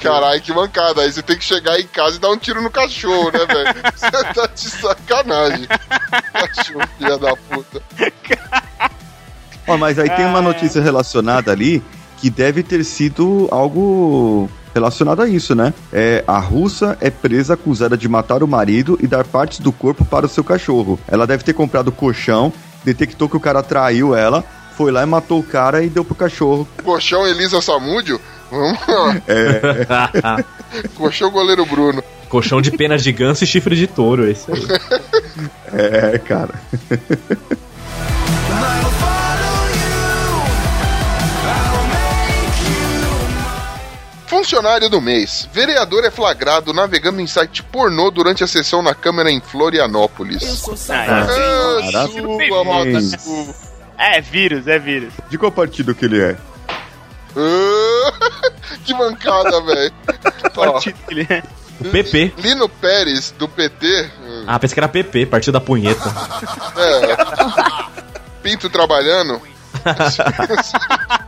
Caralho, 0.00 0.40
que 0.40 0.52
mancada. 0.52 1.02
Aí 1.02 1.12
você 1.12 1.22
tem 1.22 1.36
que 1.36 1.44
chegar 1.44 1.78
em 1.78 1.86
casa 1.86 2.16
e 2.16 2.20
dar 2.20 2.30
um 2.30 2.36
tiro 2.36 2.62
no 2.62 2.70
cachorro, 2.70 3.30
né, 3.32 3.46
velho? 3.46 3.74
Você 3.96 4.10
tá 4.10 4.48
de 4.54 4.70
sacanagem. 4.70 5.66
Cachorro, 6.32 6.88
filha 6.98 7.18
da 7.18 7.36
puta. 7.36 7.82
Ó, 9.66 9.76
mas 9.76 9.98
aí 9.98 10.08
tem 10.10 10.24
uma 10.24 10.40
notícia 10.42 10.80
relacionada 10.80 11.52
ali 11.52 11.82
que 12.18 12.30
deve 12.30 12.62
ter 12.62 12.84
sido 12.84 13.48
algo 13.50 14.50
relacionado 14.74 15.22
a 15.22 15.28
isso, 15.28 15.54
né? 15.54 15.72
É, 15.92 16.24
a 16.26 16.38
russa 16.38 16.96
é 17.00 17.10
presa 17.10 17.54
acusada 17.54 17.96
de 17.96 18.08
matar 18.08 18.42
o 18.42 18.48
marido 18.48 18.98
e 19.00 19.06
dar 19.06 19.24
partes 19.24 19.60
do 19.60 19.72
corpo 19.72 20.04
para 20.04 20.26
o 20.26 20.28
seu 20.28 20.44
cachorro. 20.44 20.98
Ela 21.08 21.26
deve 21.26 21.42
ter 21.42 21.52
comprado 21.52 21.92
colchão, 21.92 22.52
detectou 22.84 23.28
que 23.28 23.36
o 23.36 23.40
cara 23.40 23.62
traiu 23.62 24.14
ela, 24.14 24.44
foi 24.78 24.92
lá 24.92 25.02
e 25.02 25.06
matou 25.06 25.40
o 25.40 25.42
cara 25.42 25.82
e 25.82 25.88
deu 25.88 26.04
pro 26.04 26.14
cachorro. 26.14 26.66
Colchão 26.84 27.26
Elisa 27.26 27.60
Samúdio? 27.60 28.20
Vamos 28.48 28.78
lá. 28.86 30.44
Colchão 30.94 31.32
goleiro 31.32 31.66
Bruno. 31.66 32.00
Colchão 32.28 32.62
de 32.62 32.70
penas 32.70 33.02
de 33.02 33.10
ganso 33.10 33.42
e 33.42 33.46
chifre 33.46 33.74
de 33.74 33.88
touro, 33.88 34.30
esse 34.30 34.48
aí. 34.52 34.62
É, 35.72 36.16
cara. 36.18 36.54
Funcionário 44.26 44.88
do 44.88 45.00
mês. 45.00 45.48
Vereador 45.52 46.04
é 46.04 46.10
flagrado 46.10 46.72
navegando 46.72 47.20
em 47.20 47.26
site 47.26 47.62
pornô 47.62 48.10
durante 48.10 48.44
a 48.44 48.46
sessão 48.46 48.80
na 48.80 48.94
Câmara 48.94 49.30
em 49.30 49.40
Florianópolis. 49.40 50.42
sou 50.42 50.74
Ah, 50.88 51.26
É 53.98 54.20
vírus, 54.20 54.66
é 54.66 54.78
vírus. 54.78 55.12
De 55.28 55.36
qual 55.36 55.50
partido 55.50 55.94
que 55.94 56.04
ele 56.04 56.22
é? 56.22 56.36
Que 58.84 58.94
mancada, 58.94 59.60
velho. 59.62 59.92
Partido 60.54 60.96
que 61.06 61.14
ele 61.14 61.26
é. 61.28 61.42
O 61.80 61.84
PP. 61.84 62.34
Lino 62.38 62.68
Pérez, 62.68 63.34
do 63.38 63.48
PT. 63.48 64.10
Ah, 64.46 64.58
pensei 64.58 64.74
que 64.74 64.80
era 64.80 64.88
PP, 64.88 65.26
partido 65.26 65.52
da 65.52 65.60
punheta. 65.60 66.12
É. 66.76 67.16
Pinto 68.42 68.68
trabalhando. 68.70 69.40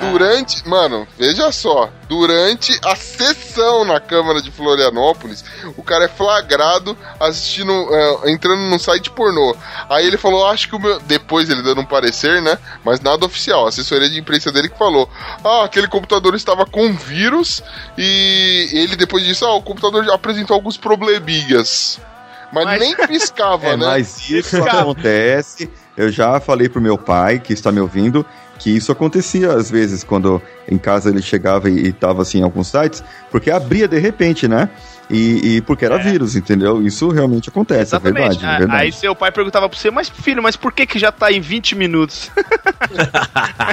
Durante. 0.00 0.68
Mano, 0.68 1.06
veja 1.16 1.50
só. 1.52 1.88
Durante 2.08 2.78
a 2.84 2.96
sessão 2.96 3.84
na 3.84 4.00
Câmara 4.00 4.42
de 4.42 4.50
Florianópolis, 4.50 5.44
o 5.76 5.82
cara 5.82 6.04
é 6.06 6.08
flagrado 6.08 6.96
assistindo. 7.20 7.72
é, 7.72 8.30
entrando 8.32 8.60
num 8.62 8.78
site 8.78 9.10
pornô. 9.10 9.54
Aí 9.88 10.06
ele 10.06 10.16
falou: 10.18 10.46
Acho 10.48 10.68
que 10.68 10.76
o 10.76 10.80
meu. 10.80 10.98
Depois 11.00 11.48
ele 11.48 11.62
dando 11.62 11.80
um 11.80 11.84
parecer, 11.86 12.42
né? 12.42 12.58
Mas 12.84 13.00
nada 13.00 13.24
oficial. 13.24 13.66
A 13.66 13.68
assessoria 13.68 14.08
de 14.10 14.18
imprensa 14.18 14.50
dele 14.50 14.68
que 14.68 14.78
falou: 14.78 15.08
Ah, 15.44 15.64
aquele 15.64 15.86
computador 15.88 16.34
estava 16.34 16.66
com 16.66 16.92
vírus. 16.92 17.62
E 17.96 18.68
ele, 18.72 18.96
depois 18.96 19.24
disso, 19.24 19.44
ah, 19.44 19.54
o 19.54 19.62
computador 19.62 20.08
apresentou 20.10 20.54
alguns 20.54 20.76
probleminhas. 20.76 22.00
Mas, 22.52 22.64
Mas- 22.64 22.80
nem 22.80 22.94
piscava, 23.06 23.66
É, 23.74 23.76
né? 23.76 23.86
mas 23.86 24.28
isso 24.30 24.56
acontece. 24.62 25.70
Eu 25.96 26.10
já 26.10 26.40
falei 26.40 26.68
pro 26.68 26.80
meu 26.80 26.98
pai, 26.98 27.38
que 27.38 27.52
está 27.52 27.70
me 27.70 27.80
ouvindo, 27.80 28.26
que 28.64 28.70
isso 28.70 28.90
acontecia 28.90 29.52
às 29.52 29.70
vezes 29.70 30.02
quando 30.02 30.40
em 30.66 30.78
casa 30.78 31.10
ele 31.10 31.20
chegava 31.20 31.68
e, 31.68 31.88
e 31.88 31.92
tava 31.92 32.22
assim 32.22 32.38
em 32.38 32.42
alguns 32.42 32.68
sites, 32.68 33.04
porque 33.30 33.50
abria 33.50 33.86
de 33.86 33.98
repente, 33.98 34.48
né? 34.48 34.70
E, 35.10 35.56
e 35.56 35.60
porque 35.60 35.84
era 35.84 35.96
É. 35.96 35.98
vírus, 36.02 36.34
entendeu? 36.34 36.80
Isso 36.82 37.10
realmente 37.10 37.50
acontece, 37.50 37.94
é 37.94 37.98
verdade, 37.98 38.42
é 38.42 38.48
Ah, 38.48 38.58
verdade. 38.58 38.82
Aí 38.84 38.90
seu 38.90 39.14
pai 39.14 39.30
perguntava 39.30 39.68
pra 39.68 39.78
você, 39.78 39.90
mas 39.90 40.08
filho, 40.08 40.42
mas 40.42 40.56
por 40.56 40.72
que 40.72 40.86
que 40.86 40.98
já 40.98 41.12
tá 41.12 41.30
em 41.30 41.42
20 41.42 41.74
minutos? 41.76 42.30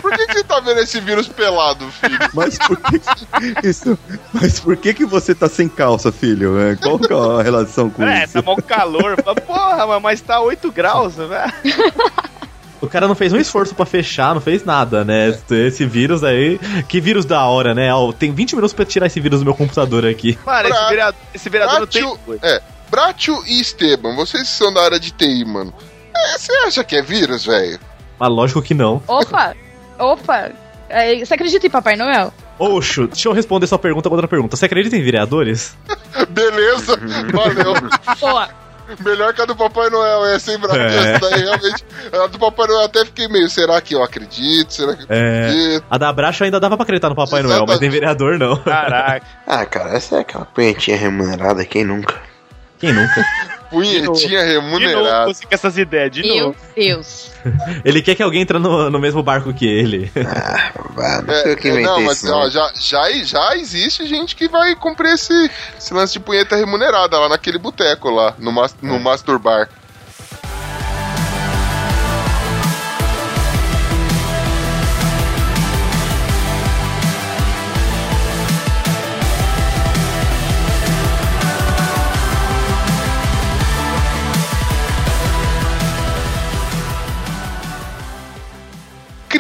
Por 0.02 0.12
que, 0.14 0.26
que 0.28 0.34
você 0.34 0.44
tá 0.44 0.60
vendo 0.60 0.80
esse 0.80 1.00
vírus 1.00 1.28
pelado, 1.28 1.86
filho? 1.92 2.18
Mas 2.34 2.58
por 2.58 2.78
que 2.78 3.00
que- 3.00 3.68
isso? 3.68 3.98
Mas 4.34 4.60
por 4.60 4.76
que 4.78 4.94
que 4.94 5.06
você 5.06 5.36
tá 5.36 5.48
sem 5.50 5.68
calça, 5.70 6.12
filho? 6.12 6.58
É, 6.60 6.76
Qual 6.76 6.98
que 6.98 7.12
é 7.12 7.16
a 7.16 7.42
relação 7.44 7.90
com 7.90 8.04
é, 8.04 8.24
isso? 8.24 8.34
tá 8.34 8.42
mó 8.42 8.56
calor. 8.56 9.16
Porra, 9.46 9.86
mas- 9.88 10.02
mas 10.02 10.22
tá 10.22 10.40
8 10.40 10.72
graus, 10.72 11.16
velho. 11.16 11.54
O 12.82 12.88
cara 12.88 13.08
não 13.08 13.14
fez 13.16 13.32
um 13.32 13.38
esforço 13.38 13.76
pra 13.76 13.86
fechar, 13.86 14.34
não 14.34 14.42
fez 14.42 14.66
nada, 14.66 15.06
né? 15.06 15.38
Esse 15.52 15.86
vírus 15.86 16.24
aí. 16.24 16.60
Que 16.90 17.00
vírus 17.00 17.26
da 17.26 17.46
hora, 17.46 17.76
né? 17.76 17.94
Ó, 17.94 18.12
tem 18.12 18.32
20 18.34 18.56
minutos 18.56 18.74
pra 18.74 18.84
tirar 18.86 19.06
esse 19.06 19.20
vírus 19.20 19.40
do 19.40 19.46
meu 19.46 19.54
computador 19.54 20.06
aqui. 20.06 20.38
Mano, 20.46 20.68
esse 20.70 20.90
vereador, 20.90 21.22
esse 21.34 21.50
vereador 21.50 21.80
não 21.82 21.88
tem. 21.88 22.02
Bratio, 22.04 22.40
é, 22.42 22.62
Bratio 22.90 23.44
e 23.46 23.62
Esteban, 23.62 24.16
vocês 24.16 24.48
são 24.50 24.74
da 24.74 24.82
área 24.84 25.00
de 25.00 25.12
TI, 25.12 25.46
mano. 25.46 25.72
É, 26.16 26.38
Você 26.38 26.52
acha 26.66 26.84
que 26.84 26.96
é 26.96 27.02
vírus, 27.02 27.46
velho? 27.46 27.80
Mas 28.20 28.30
lógico 28.30 28.62
que 28.62 28.74
não. 28.74 29.02
Opa! 29.08 29.56
Opa! 30.00 30.52
é, 30.90 31.24
Você 31.24 31.34
acredita 31.36 31.66
em 31.68 31.70
Papai 31.70 31.96
Noel? 31.96 32.34
Oxo, 32.60 33.08
deixa 33.08 33.30
eu 33.30 33.34
responder 33.34 33.66
sua 33.68 33.80
pergunta 33.80 34.10
com 34.10 34.16
outra 34.16 34.28
pergunta. 34.28 34.56
Você 34.56 34.66
acredita 34.66 34.96
em 34.98 35.04
vereadores? 35.04 35.76
Beleza, 36.30 36.96
valeu. 37.32 37.74
Boa. 38.20 38.61
Melhor 39.00 39.34
que 39.34 39.42
a 39.42 39.46
do 39.46 39.56
Papai 39.56 39.90
Noel, 39.90 40.26
essa, 40.26 40.52
hein, 40.52 40.58
Bravo? 40.60 40.78
É. 40.80 41.14
Essa 41.16 41.30
daí 41.30 41.42
realmente. 41.42 41.86
A 42.14 42.28
do 42.28 42.38
Papai 42.40 42.68
Noel 42.68 42.80
eu 42.80 42.86
até 42.86 43.06
fiquei 43.06 43.28
meio, 43.28 43.50
será 43.50 43.80
que 43.82 43.96
eu 43.96 44.04
acredito? 44.04 44.74
Será 44.74 44.96
que 44.96 45.04
eu 45.04 45.08
É. 45.10 45.46
acredito? 45.48 45.86
A 45.90 45.98
da 45.98 46.12
Bracha 46.14 46.44
ainda 46.46 46.60
dava 46.60 46.76
pra 46.76 46.84
acreditar 46.84 47.10
no 47.10 47.16
Papai 47.16 47.42
Noel, 47.44 47.66
mas 47.68 47.80
tem 47.80 47.90
vereador 47.90 48.38
não. 48.38 48.58
Caraca. 48.58 49.26
Ah, 49.48 49.66
cara, 49.66 49.96
essa 49.96 50.18
é 50.18 50.20
aquela 50.20 50.46
punhetinha 50.46 50.98
remunerada, 50.98 51.64
quem 51.66 51.84
nunca? 51.84 52.16
Quem 52.80 52.92
nunca? 52.94 53.24
Punhetinha 53.72 54.46
De 54.46 54.54
novo, 54.54 54.68
remunerada. 54.78 55.34
você 55.34 55.46
com 55.46 55.54
essas 55.56 55.78
ideias, 55.78 56.12
de 56.12 56.22
Meu 56.22 56.46
novo. 56.48 56.56
Deus. 56.76 57.32
Ele 57.84 58.02
quer 58.02 58.14
que 58.16 58.22
alguém 58.22 58.42
entre 58.42 58.60
no, 58.60 58.90
no 58.90 59.00
mesmo 59.00 59.24
barco 59.24 59.52
que 59.54 59.66
ele. 59.66 60.12
Ah, 60.16 60.72
não 61.26 61.34
É, 61.34 61.42
sei 61.44 61.54
o 61.54 61.58
que 61.58 61.68
é, 61.68 61.72
inventei 61.72 61.92
não, 61.92 62.02
mas 62.02 62.24
ó, 62.26 62.50
já, 62.50 62.72
já, 62.76 63.12
já 63.24 63.56
existe 63.58 64.06
gente 64.06 64.36
que 64.36 64.48
vai 64.48 64.76
cumprir 64.76 65.14
esse, 65.14 65.50
esse 65.78 65.94
lance 65.94 66.14
de 66.14 66.20
punheta 66.20 66.56
remunerada 66.56 67.18
lá 67.18 67.28
naquele 67.30 67.58
boteco 67.58 68.10
lá, 68.12 68.36
no, 68.38 68.52
mas, 68.52 68.76
no 68.82 69.00
Masturbar. 69.00 69.68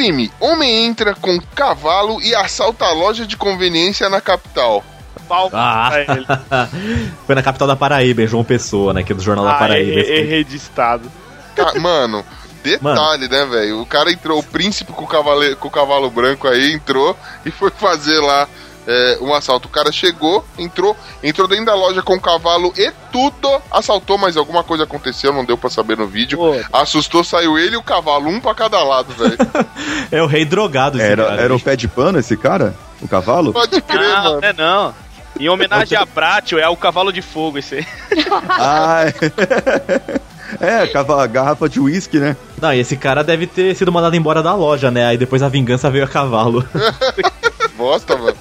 Crime. 0.02 0.32
Homem 0.40 0.86
entra 0.86 1.14
com 1.14 1.40
cavalo 1.56 2.20
e 2.22 2.34
assalta 2.34 2.86
a 2.86 2.92
loja 2.92 3.26
de 3.26 3.38
conveniência 3.38 4.10
na 4.10 4.20
capital. 4.20 4.84
Ah, 5.54 5.90
pra 5.92 6.02
ele. 6.02 6.26
foi 7.26 7.36
na 7.36 7.44
capital 7.44 7.68
da 7.68 7.76
Paraíba, 7.76 8.26
João 8.26 8.44
Pessoa, 8.44 8.94
né? 8.94 9.04
Que 9.04 9.14
é 9.14 9.16
do 9.16 9.22
Jornal 9.22 9.46
da 9.46 9.52
Ah, 9.52 9.60
Paraíba. 9.60 10.00
errei, 10.00 10.20
errei 10.22 10.44
de 10.44 10.58
estado. 10.58 11.10
Ca- 11.56 11.74
Mano, 11.80 12.26
detalhe, 12.64 13.28
né, 13.30 13.46
velho? 13.46 13.82
O 13.82 13.86
cara 13.86 14.12
entrou, 14.12 14.40
o 14.40 14.44
príncipe 14.44 14.92
com 14.92 15.04
o, 15.04 15.08
cavale, 15.08 15.56
com 15.56 15.68
o 15.68 15.72
cavalo 15.72 16.10
branco 16.10 16.48
aí 16.48 16.74
entrou 16.74 17.16
e 17.46 17.52
foi 17.52 17.70
fazer 17.70 18.20
lá 18.20 18.48
é, 18.88 19.18
um 19.22 19.34
assalto. 19.34 19.68
O 19.68 19.72
cara 19.72 19.92
chegou, 19.92 20.44
entrou, 20.58 20.96
entrou 21.24 21.48
dentro 21.48 21.66
da 21.66 21.76
loja 21.76 22.02
com 22.02 22.16
o 22.16 22.22
cavalo 22.22 22.74
e 22.78 22.92
tudo, 23.12 23.62
assaltou, 23.72 24.18
mas 24.18 24.38
alguma 24.38 24.64
coisa 24.64 24.84
aconteceu, 24.84 25.34
não 25.34 25.46
deu 25.46 25.58
pra 25.58 25.70
saber 25.70 25.98
no 25.98 26.08
vídeo. 26.08 26.38
Pô. 26.38 26.56
Assustou, 26.74 27.24
saiu 27.24 27.58
ele 27.58 27.76
e 27.76 27.78
o 27.78 27.84
cavalo, 27.84 28.30
um 28.30 28.40
pra 28.40 28.54
cada 28.56 28.84
lado, 28.84 29.14
velho. 29.14 29.38
É 30.12 30.22
o 30.22 30.26
rei 30.26 30.44
drogado 30.44 30.98
esse 30.98 31.08
Era, 31.08 31.24
cara. 31.26 31.42
era 31.42 31.56
o 31.56 31.60
pé 31.60 31.76
de 31.76 31.88
pano 31.88 32.20
esse 32.20 32.36
cara? 32.36 32.76
O 33.02 33.08
cavalo? 33.08 33.54
Pode 33.54 33.82
crer, 33.82 34.00
Não, 34.02 34.24
mano. 34.24 34.42
não 34.42 34.48
é 34.50 34.54
não. 34.54 34.94
Em 35.40 35.48
homenagem 35.48 35.98
a 35.98 36.06
Bratio, 36.06 36.60
é 36.60 36.68
o 36.68 36.76
cavalo 36.76 37.14
de 37.14 37.22
fogo 37.22 37.58
esse 37.58 37.76
aí. 37.76 37.88
Ah, 38.50 39.04
é. 39.06 40.22
É, 40.60 41.28
garrafa 41.28 41.70
de 41.70 41.80
uísque, 41.80 42.20
né? 42.20 42.36
Não, 42.62 42.74
e 42.74 42.80
esse 42.80 42.98
cara 42.98 43.24
deve 43.24 43.48
ter 43.48 43.74
sido 43.76 43.92
mandado 43.92 44.16
embora 44.16 44.44
da 44.44 44.54
loja, 44.54 44.92
né? 44.92 45.06
Aí 45.06 45.18
depois 45.18 45.42
a 45.42 45.48
vingança 45.48 45.90
veio 45.90 46.04
a 46.04 46.08
cavalo. 46.08 46.68
Bosta, 47.78 48.18
mano. 48.18 48.36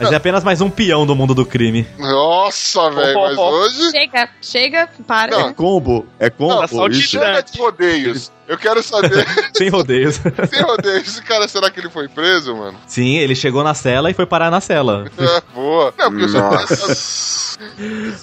Mas 0.00 0.12
é 0.12 0.16
apenas 0.16 0.44
mais 0.44 0.60
um 0.60 0.70
peão 0.70 1.04
do 1.04 1.14
mundo 1.16 1.34
do 1.34 1.44
crime. 1.44 1.86
Nossa, 1.98 2.90
velho, 2.90 3.20
mas 3.20 3.36
hoje. 3.36 3.90
Chega, 3.90 4.28
chega, 4.40 4.88
para. 5.06 5.36
Não. 5.36 5.48
É 5.48 5.52
combo. 5.52 6.06
É 6.18 6.30
combo. 6.30 6.54
Não, 6.54 6.62
assalto 6.62 6.92
isso. 6.92 7.08
chega 7.08 7.42
de 7.42 7.58
rodeios. 7.58 8.30
Eu 8.46 8.56
quero 8.56 8.82
saber, 8.82 9.26
Sem 9.54 9.68
rodeios. 9.68 10.14
sem 10.48 10.62
rodeios, 10.62 11.06
esse 11.06 11.22
cara, 11.22 11.46
será 11.46 11.70
que 11.70 11.80
ele 11.80 11.90
foi 11.90 12.08
preso, 12.08 12.56
mano? 12.56 12.78
Sim, 12.86 13.18
ele 13.18 13.34
chegou 13.34 13.62
na 13.62 13.74
cela 13.74 14.10
e 14.10 14.14
foi 14.14 14.24
parar 14.24 14.50
na 14.50 14.60
cela. 14.60 15.04
É, 15.18 15.42
boa. 15.52 15.92
Não, 15.98 16.10
porque 16.10 16.24
eu 16.24 16.28
só 16.28 16.38
Nossa. 16.38 17.58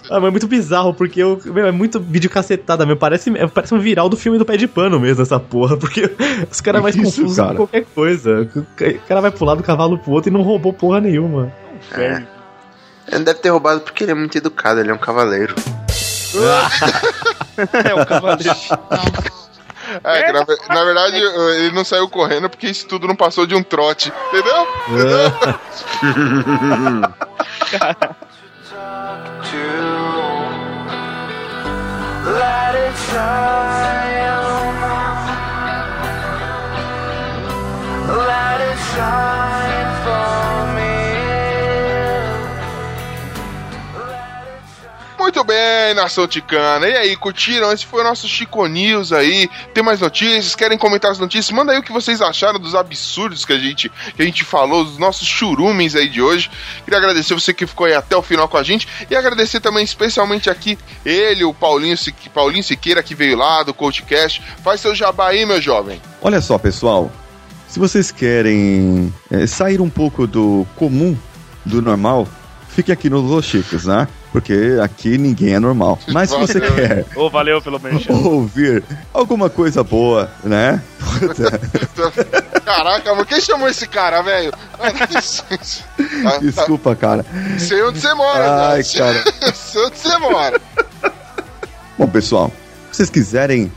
Ah, 0.10 0.20
mas 0.20 0.28
é 0.28 0.32
muito 0.32 0.48
bizarro, 0.48 0.94
porque 0.94 1.22
eu, 1.22 1.40
meu, 1.46 1.68
é 1.68 1.72
muito 1.72 2.00
vídeo 2.00 2.30
cacetada, 2.30 2.86
meu. 2.86 2.96
Parece, 2.96 3.30
é, 3.38 3.46
parece 3.46 3.76
um 3.76 3.80
viral 3.80 4.08
do 4.08 4.16
filme 4.16 4.40
do 4.40 4.46
pé 4.46 4.56
de 4.56 4.66
pano 4.66 5.00
mesmo, 5.00 5.22
essa 5.22 5.40
porra. 5.40 5.78
Porque 5.78 6.10
os 6.50 6.62
caras 6.62 6.82
mais 6.82 6.96
Isso, 6.96 7.04
confusos 7.04 7.36
cara. 7.36 7.50
que 7.50 7.58
qualquer 7.58 7.86
coisa. 7.94 8.50
O 8.56 9.08
cara 9.08 9.22
vai 9.22 9.32
pular 9.32 9.56
do 9.56 9.62
cavalo 9.62 10.00
pro 10.00 10.14
outro 10.14 10.32
e 10.32 10.34
não 10.34 10.42
roubou 10.42 10.74
porra 10.74 11.02
nenhuma. 11.02 11.54
Ele 13.08 13.24
deve 13.24 13.40
ter 13.40 13.50
roubado 13.50 13.82
porque 13.82 14.04
ele 14.04 14.12
é 14.12 14.16
muito 14.16 14.38
educado, 14.38 14.80
ele 14.80 14.92
é 14.92 14.94
um 14.94 14.98
cavaleiro. 14.98 15.56
É 17.56 17.94
o 17.94 18.06
cavaleiro. 18.06 18.54
É, 20.04 20.32
na, 20.34 20.46
na 20.68 20.84
verdade 20.84 21.16
ele 21.16 21.72
não 21.74 21.86
saiu 21.86 22.10
correndo 22.10 22.50
porque 22.50 22.68
isso 22.68 22.86
tudo 22.86 23.08
não 23.08 23.16
passou 23.16 23.46
de 23.46 23.56
um 23.56 23.64
trote, 23.64 24.12
entendeu? 24.28 24.68
Shine. 32.96 34.26
Let 38.28 38.62
it 38.62 38.78
shine 38.96 39.35
Muito 45.36 45.48
bem, 45.48 45.94
nação 45.94 46.26
ticana. 46.26 46.88
E 46.88 46.96
aí, 46.96 47.16
curtiram? 47.18 47.70
Esse 47.70 47.86
foi 47.86 48.00
o 48.00 48.04
nosso 48.06 48.26
Chico 48.26 48.66
News 48.68 49.12
aí. 49.12 49.50
Tem 49.74 49.84
mais 49.84 50.00
notícias? 50.00 50.56
Querem 50.56 50.78
comentar 50.78 51.12
as 51.12 51.20
notícias? 51.20 51.52
Manda 51.52 51.74
aí 51.74 51.78
o 51.78 51.84
que 51.84 51.92
vocês 51.92 52.22
acharam 52.22 52.58
dos 52.58 52.74
absurdos 52.74 53.44
que 53.44 53.52
a 53.52 53.58
gente, 53.58 53.92
que 54.16 54.22
a 54.22 54.26
gente 54.26 54.46
falou, 54.46 54.86
dos 54.86 54.98
nossos 54.98 55.28
churumens 55.28 55.94
aí 55.94 56.08
de 56.08 56.22
hoje. 56.22 56.50
Queria 56.86 57.00
agradecer 57.00 57.34
você 57.34 57.54
que 57.54 57.68
ficou 57.68 57.86
aí 57.86 57.94
até 57.94 58.16
o 58.16 58.22
final 58.22 58.48
com 58.48 58.56
a 58.56 58.64
gente. 58.64 58.88
E 59.10 59.14
agradecer 59.14 59.60
também 59.60 59.84
especialmente 59.84 60.50
aqui 60.50 60.80
ele, 61.06 61.44
o 61.44 61.54
Paulinho, 61.54 61.98
Paulinho 62.34 62.64
Siqueira, 62.64 63.04
que 63.04 63.14
veio 63.14 63.36
lá 63.36 63.62
do 63.62 63.74
CoachCast. 63.74 64.42
Faz 64.64 64.80
seu 64.80 64.96
jabá 64.96 65.28
aí, 65.28 65.46
meu 65.46 65.62
jovem. 65.62 66.02
Olha 66.22 66.40
só, 66.40 66.58
pessoal. 66.58 67.12
Se 67.68 67.78
vocês 67.78 68.10
querem 68.10 69.14
é, 69.30 69.46
sair 69.46 69.82
um 69.82 69.90
pouco 69.90 70.26
do 70.26 70.66
comum, 70.78 71.18
do 71.66 71.82
normal, 71.82 72.26
fique 72.70 72.90
aqui 72.90 73.10
nos 73.10 73.30
Los 73.30 73.44
Chicos, 73.44 73.84
né? 73.84 74.08
Porque 74.36 74.78
aqui 74.84 75.18
ninguém 75.18 75.54
é 75.54 75.60
normal. 75.62 75.98
Mas 76.10 76.30
se 76.30 76.38
você 76.38 76.60
quer 76.60 77.06
Ô, 77.16 77.30
valeu 77.30 77.62
pelo 77.62 77.80
menos. 77.80 78.06
ouvir 78.10 78.84
alguma 79.14 79.50
coisa 79.50 79.82
boa, 79.82 80.30
né? 80.44 80.84
Caraca, 82.66 83.12
mano, 83.14 83.26
quem 83.26 83.40
chamou 83.40 83.70
esse 83.70 83.88
cara, 83.88 84.22
velho? 84.22 84.52
Desculpa, 86.42 86.94
cara. 86.98 87.26
Sei 87.58 87.82
onde 87.82 88.02
você 88.02 88.14
mora, 88.14 88.72
Ai, 88.72 88.84
velho. 88.84 88.98
cara. 88.98 89.24
Sei 89.56 89.86
onde 89.86 89.98
você 89.98 90.18
mora. 90.18 90.60
Bom, 91.98 92.08
pessoal, 92.10 92.52
se 92.92 92.98
vocês 92.98 93.10
quiserem 93.10 93.72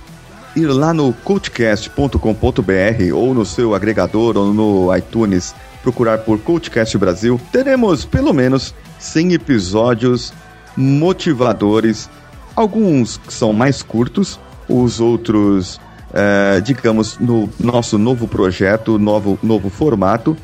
ir 0.57 0.67
lá 0.67 0.93
no 0.93 1.13
coachcast.com.br 1.13 3.15
ou 3.15 3.33
no 3.33 3.47
seu 3.47 3.77
agregador 3.77 4.37
ou 4.37 4.53
no 4.53 4.97
iTunes 4.97 5.55
procurar 5.85 6.19
por 6.19 6.41
Coachcast 6.41 6.99
Brasil, 6.99 7.41
teremos 7.53 8.05
pelo 8.05 8.35
menos 8.35 8.75
100 8.99 9.35
episódios 9.35 10.33
motivadores, 10.79 12.09
alguns 12.55 13.17
que 13.17 13.35
são 13.35 13.53
mais 13.53 13.83
curtos, 13.83 14.39
os 14.69 15.01
outros, 15.01 15.81
eh, 16.15 16.61
digamos, 16.65 17.19
no 17.19 17.49
nosso 17.59 17.99
novo 17.99 18.29
projeto, 18.29 18.97
novo, 18.97 19.37
novo 19.43 19.69
formato, 19.69 20.37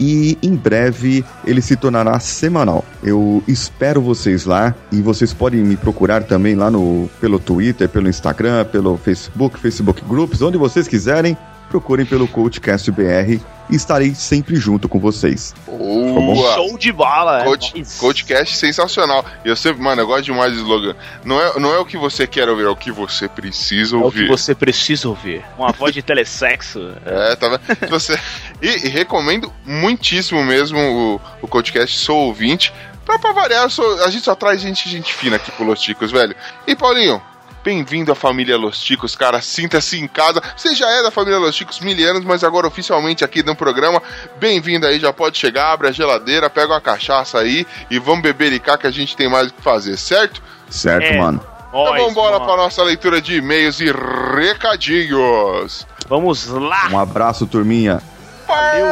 e 0.00 0.38
em 0.42 0.54
breve 0.54 1.22
ele 1.44 1.60
se 1.60 1.76
tornará 1.76 2.18
semanal. 2.18 2.82
Eu 3.02 3.42
espero 3.46 4.00
vocês 4.00 4.46
lá 4.46 4.74
e 4.90 5.02
vocês 5.02 5.34
podem 5.34 5.60
me 5.62 5.76
procurar 5.76 6.22
também 6.22 6.54
lá 6.54 6.70
no 6.70 7.10
pelo 7.20 7.38
Twitter, 7.38 7.88
pelo 7.90 8.08
Instagram, 8.08 8.64
pelo 8.64 8.96
Facebook, 8.96 9.58
Facebook 9.58 10.02
Groups, 10.08 10.40
onde 10.40 10.56
vocês 10.56 10.88
quiserem. 10.88 11.36
Procurem 11.68 12.06
pelo 12.06 12.26
Coachcast 12.26 12.90
BR 12.90 13.38
e 13.70 13.76
estarei 13.76 14.14
sempre 14.14 14.56
junto 14.56 14.88
com 14.88 14.98
vocês. 14.98 15.54
Boa. 15.66 16.54
Show 16.54 16.78
de 16.78 16.90
bola. 16.90 17.42
é 17.42 17.44
Coach, 17.44 17.74
nóis. 17.74 17.98
Coachcast 17.98 18.56
sensacional. 18.56 19.22
E 19.44 19.48
eu 19.48 19.54
sempre, 19.56 19.82
mano, 19.82 20.00
eu 20.00 20.06
gosto 20.06 20.24
demais 20.24 20.52
do 20.54 20.60
slogan. 20.60 20.96
Não 21.24 21.38
é, 21.40 21.58
não 21.60 21.74
é 21.74 21.78
o 21.78 21.84
que 21.84 21.98
você 21.98 22.26
quer 22.26 22.48
ouvir, 22.48 22.64
é 22.64 22.68
o 22.68 22.76
que 22.76 22.90
você 22.90 23.28
precisa 23.28 23.96
É 23.96 23.98
o 23.98 24.04
ouvir. 24.04 24.22
que 24.24 24.28
você 24.28 24.54
precisa 24.54 25.08
ouvir. 25.08 25.44
Uma 25.58 25.70
voz 25.72 25.92
de 25.92 26.02
telesexo. 26.02 26.78
É, 27.04 27.36
tá 27.36 27.48
vendo? 27.48 27.90
Você... 27.90 28.18
E, 28.62 28.86
e 28.86 28.88
recomendo 28.88 29.52
muitíssimo 29.64 30.42
mesmo 30.44 30.78
o, 30.78 31.20
o 31.42 31.48
Coachcast, 31.48 31.98
sou 31.98 32.16
ouvinte. 32.28 32.72
Pra, 33.04 33.18
pra 33.18 33.32
variar, 33.32 33.70
sou- 33.70 34.04
a 34.04 34.10
gente 34.10 34.24
só 34.24 34.34
traz 34.34 34.60
gente, 34.60 34.88
gente 34.88 35.12
fina 35.14 35.36
aqui 35.36 35.50
pro 35.52 35.64
Los 35.64 35.80
Ticos, 35.80 36.10
velho. 36.10 36.34
E 36.66 36.74
Paulinho, 36.76 37.22
bem-vindo 37.64 38.10
à 38.12 38.14
família 38.14 38.56
Los 38.56 38.80
Ticos, 38.82 39.14
cara. 39.16 39.40
Sinta-se 39.40 39.98
em 39.98 40.06
casa. 40.08 40.42
Você 40.56 40.74
já 40.74 40.88
é 40.90 41.02
da 41.02 41.10
família 41.10 41.38
Los 41.38 41.54
Ticos 41.56 41.80
mil 41.80 41.96
anos, 42.08 42.24
mas 42.24 42.42
agora 42.44 42.66
oficialmente 42.66 43.24
aqui 43.24 43.42
no 43.42 43.54
programa. 43.56 44.02
Bem-vindo 44.38 44.86
aí, 44.86 44.98
já 44.98 45.12
pode 45.12 45.36
chegar, 45.38 45.72
abre 45.72 45.88
a 45.88 45.92
geladeira, 45.92 46.48
pega 46.48 46.72
uma 46.72 46.80
cachaça 46.80 47.38
aí 47.38 47.66
e 47.90 47.98
vamos 47.98 48.22
bebericar 48.22 48.78
que 48.78 48.86
a 48.86 48.90
gente 48.90 49.16
tem 49.16 49.28
mais 49.28 49.48
o 49.48 49.54
que 49.54 49.62
fazer, 49.62 49.96
certo? 49.96 50.42
Certo, 50.70 51.04
É. 51.04 51.18
mano? 51.18 51.40
Então 51.68 51.84
vamos 51.84 52.10
embora 52.12 52.40
para 52.40 52.56
nossa 52.56 52.82
leitura 52.82 53.20
de 53.20 53.36
e-mails 53.36 53.78
e 53.80 53.92
recadinhos. 54.34 55.86
Vamos 56.08 56.46
lá! 56.46 56.88
Um 56.90 56.98
abraço, 56.98 57.46
turminha. 57.46 58.00
Partiu! 58.46 58.88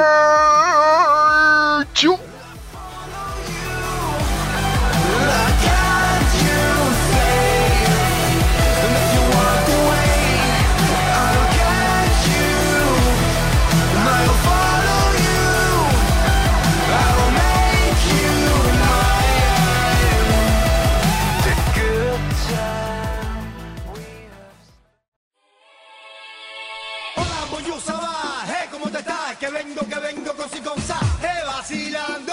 Con 30.46 30.50
si 30.50 30.60
con 30.62 30.80
sa, 30.82 30.98
vacilando. 31.44 32.32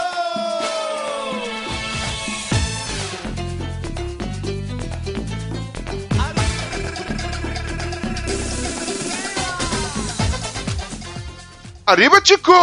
Arriba, 11.85 12.21
ticos! 12.21 12.55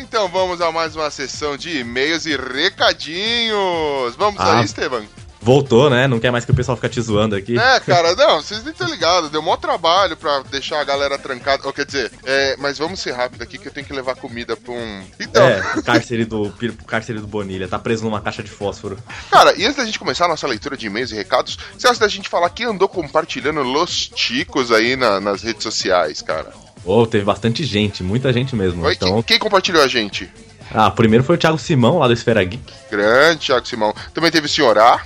Então 0.00 0.28
vamos 0.28 0.60
a 0.60 0.72
mais 0.72 0.96
uma 0.96 1.10
sessão 1.10 1.56
de 1.56 1.78
e-mails 1.80 2.24
e 2.26 2.36
recadinhos. 2.36 4.16
Vamos 4.16 4.40
Ah. 4.40 4.58
aí, 4.58 4.64
Esteban. 4.64 5.04
Voltou, 5.48 5.88
né? 5.88 6.06
Não 6.06 6.20
quer 6.20 6.30
mais 6.30 6.44
que 6.44 6.50
o 6.50 6.54
pessoal 6.54 6.76
fique 6.76 6.90
te 6.90 7.00
zoando 7.00 7.34
aqui. 7.34 7.58
É, 7.58 7.80
cara, 7.86 8.14
não, 8.14 8.42
vocês 8.42 8.62
nem 8.62 8.70
estão 8.72 8.86
ligados. 8.86 9.30
Deu 9.30 9.40
maior 9.40 9.56
trabalho 9.56 10.14
pra 10.14 10.42
deixar 10.50 10.78
a 10.78 10.84
galera 10.84 11.16
trancada. 11.18 11.62
Ou 11.66 11.72
quer 11.72 11.86
dizer, 11.86 12.12
é, 12.24 12.54
mas 12.58 12.76
vamos 12.76 13.00
ser 13.00 13.12
rápido 13.12 13.40
aqui 13.40 13.56
que 13.56 13.66
eu 13.66 13.72
tenho 13.72 13.86
que 13.86 13.92
levar 13.94 14.14
comida 14.16 14.54
pra 14.58 14.72
um. 14.74 15.02
Então, 15.18 15.42
É, 15.48 15.62
o 15.78 15.82
cárcere 15.82 16.26
do, 16.26 16.42
o 16.42 16.84
cárcere 16.86 17.18
do 17.18 17.26
Bonilha. 17.26 17.66
Tá 17.66 17.78
preso 17.78 18.04
numa 18.04 18.20
caixa 18.20 18.42
de 18.42 18.50
fósforo. 18.50 18.98
cara, 19.30 19.54
e 19.56 19.64
antes 19.64 19.76
da 19.78 19.86
gente 19.86 19.98
começar 19.98 20.26
a 20.26 20.28
nossa 20.28 20.46
leitura 20.46 20.76
de 20.76 20.86
e-mails 20.86 21.12
e 21.12 21.14
recados, 21.14 21.56
você 21.78 21.88
acha 21.88 21.98
da 22.00 22.08
gente 22.08 22.28
falar 22.28 22.50
que 22.50 22.64
andou 22.64 22.86
compartilhando 22.88 23.62
Los 23.62 24.06
Ticos 24.08 24.70
aí 24.70 24.96
na- 24.96 25.18
nas 25.18 25.42
redes 25.42 25.62
sociais, 25.62 26.20
cara? 26.20 26.52
Ô, 26.84 27.06
teve 27.06 27.24
bastante 27.24 27.64
gente, 27.64 28.02
muita 28.02 28.30
gente 28.34 28.54
mesmo. 28.54 28.84
Oi, 28.84 28.92
Então, 28.92 29.14
quem, 29.14 29.22
quem 29.22 29.38
compartilhou 29.38 29.82
a 29.82 29.88
gente? 29.88 30.30
ah, 30.74 30.90
primeiro 30.90 31.24
foi 31.24 31.36
o 31.36 31.38
Thiago 31.38 31.58
Simão, 31.58 31.98
lá 31.98 32.06
do 32.06 32.12
Esfera 32.12 32.44
Geek. 32.44 32.62
Grande, 32.90 33.46
Thiago 33.46 33.66
Simão. 33.66 33.94
Também 34.12 34.30
teve 34.30 34.44
o 34.46 34.50
Senhor 34.50 34.76
A. 34.78 35.00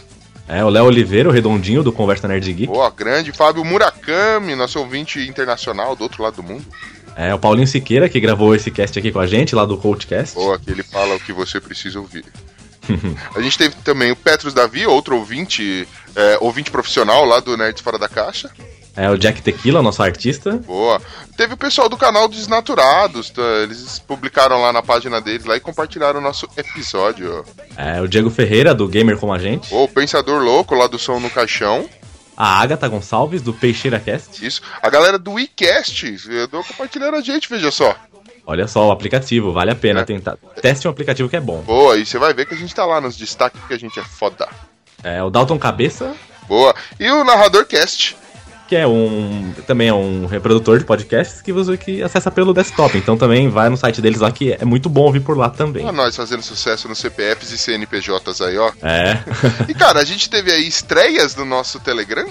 É, 0.48 0.64
o 0.64 0.68
Léo 0.68 0.86
Oliveira, 0.86 1.28
o 1.28 1.32
redondinho 1.32 1.82
do 1.82 1.92
Conversa 1.92 2.28
Nerd 2.28 2.52
Geek. 2.52 2.66
Boa, 2.66 2.90
grande. 2.90 3.32
Fábio 3.32 3.64
Murakami, 3.64 4.54
nosso 4.54 4.78
ouvinte 4.78 5.20
internacional 5.20 5.94
do 5.94 6.02
outro 6.02 6.22
lado 6.22 6.36
do 6.36 6.42
mundo. 6.42 6.64
É, 7.16 7.34
o 7.34 7.38
Paulinho 7.38 7.66
Siqueira, 7.66 8.08
que 8.08 8.20
gravou 8.20 8.54
esse 8.54 8.70
cast 8.70 8.98
aqui 8.98 9.12
com 9.12 9.20
a 9.20 9.26
gente, 9.26 9.54
lá 9.54 9.64
do 9.64 9.76
Coachcast. 9.76 10.34
Boa, 10.34 10.58
que 10.58 10.70
ele 10.70 10.82
fala 10.82 11.14
o 11.14 11.20
que 11.20 11.32
você 11.32 11.60
precisa 11.60 12.00
ouvir. 12.00 12.24
a 13.34 13.40
gente 13.40 13.58
teve 13.58 13.74
também 13.84 14.10
o 14.10 14.16
Petrus 14.16 14.54
Davi, 14.54 14.86
outro 14.86 15.16
ouvinte, 15.16 15.86
é, 16.16 16.38
ouvinte 16.40 16.70
profissional 16.70 17.24
lá 17.24 17.38
do 17.40 17.56
Nerds 17.56 17.82
Fora 17.82 17.98
da 17.98 18.08
Caixa. 18.08 18.50
É, 18.94 19.08
o 19.08 19.16
Jack 19.16 19.40
Tequila, 19.40 19.80
nosso 19.82 20.02
artista. 20.02 20.52
Boa. 20.58 21.00
Teve 21.36 21.54
o 21.54 21.56
pessoal 21.56 21.88
do 21.88 21.96
canal 21.96 22.28
Desnaturados, 22.28 23.30
tá? 23.30 23.40
eles 23.62 23.98
publicaram 23.98 24.60
lá 24.60 24.72
na 24.72 24.82
página 24.82 25.20
deles 25.20 25.46
lá 25.46 25.56
e 25.56 25.60
compartilharam 25.60 26.20
o 26.20 26.22
nosso 26.22 26.46
episódio. 26.56 27.44
É, 27.76 28.00
o 28.02 28.06
Diego 28.08 28.28
Ferreira, 28.28 28.74
do 28.74 28.86
Gamer 28.86 29.16
Como 29.16 29.32
a 29.32 29.38
Gente. 29.38 29.74
O 29.74 29.88
Pensador 29.88 30.42
Louco, 30.42 30.74
lá 30.74 30.86
do 30.86 30.98
Som 30.98 31.20
no 31.20 31.30
Caixão. 31.30 31.88
A 32.36 32.60
Agatha 32.60 32.88
Gonçalves, 32.88 33.40
do 33.40 33.52
Peixeira 33.54 33.98
Cast. 33.98 34.44
Isso. 34.44 34.60
A 34.82 34.90
galera 34.90 35.18
do 35.18 35.32
WeCast, 35.32 36.06
andou 36.44 36.62
compartilhando 36.64 37.16
a 37.16 37.20
gente, 37.20 37.48
veja 37.48 37.70
só. 37.70 37.94
Olha 38.46 38.66
só, 38.66 38.88
o 38.88 38.90
aplicativo, 38.90 39.52
vale 39.52 39.70
a 39.70 39.74
pena 39.74 40.00
É. 40.00 40.04
tentar. 40.04 40.36
Teste 40.60 40.88
um 40.88 40.90
aplicativo 40.90 41.28
que 41.28 41.36
é 41.36 41.40
bom. 41.40 41.62
Boa, 41.62 41.96
e 41.96 42.04
você 42.04 42.18
vai 42.18 42.34
ver 42.34 42.46
que 42.46 42.54
a 42.54 42.56
gente 42.58 42.74
tá 42.74 42.84
lá 42.84 43.00
nos 43.00 43.16
destaques 43.16 43.60
porque 43.60 43.74
a 43.74 43.78
gente 43.78 43.98
é 43.98 44.02
foda. 44.02 44.48
É, 45.02 45.22
o 45.22 45.30
Dalton 45.30 45.58
Cabeça, 45.58 46.14
Boa. 46.48 46.74
E 46.98 47.08
o 47.08 47.22
Narrador 47.24 47.64
Cast. 47.66 48.16
Que 48.72 48.76
é 48.76 48.86
um. 48.86 49.52
também 49.66 49.88
é 49.88 49.92
um 49.92 50.24
reprodutor 50.24 50.78
de 50.78 50.84
podcasts 50.86 51.42
que 51.42 51.52
você 51.52 51.76
que 51.76 52.02
acessa 52.02 52.30
pelo 52.30 52.54
desktop. 52.54 52.96
Então 52.96 53.18
também 53.18 53.50
vai 53.50 53.68
no 53.68 53.76
site 53.76 54.00
deles 54.00 54.20
lá 54.20 54.32
que 54.32 54.56
é 54.58 54.64
muito 54.64 54.88
bom 54.88 55.02
ouvir 55.02 55.20
por 55.20 55.36
lá 55.36 55.50
também. 55.50 55.84
Olha 55.84 55.92
nós 55.92 56.16
fazendo 56.16 56.42
sucesso 56.42 56.88
nos 56.88 56.98
CPFs 56.98 57.52
e 57.52 57.58
CNPJs 57.58 58.40
aí, 58.40 58.56
ó. 58.56 58.72
É. 58.80 59.22
E 59.68 59.74
cara, 59.74 60.00
a 60.00 60.04
gente 60.06 60.30
teve 60.30 60.50
aí 60.50 60.66
estreias 60.66 61.34
do 61.34 61.44
nosso 61.44 61.80
Telegram. 61.80 62.26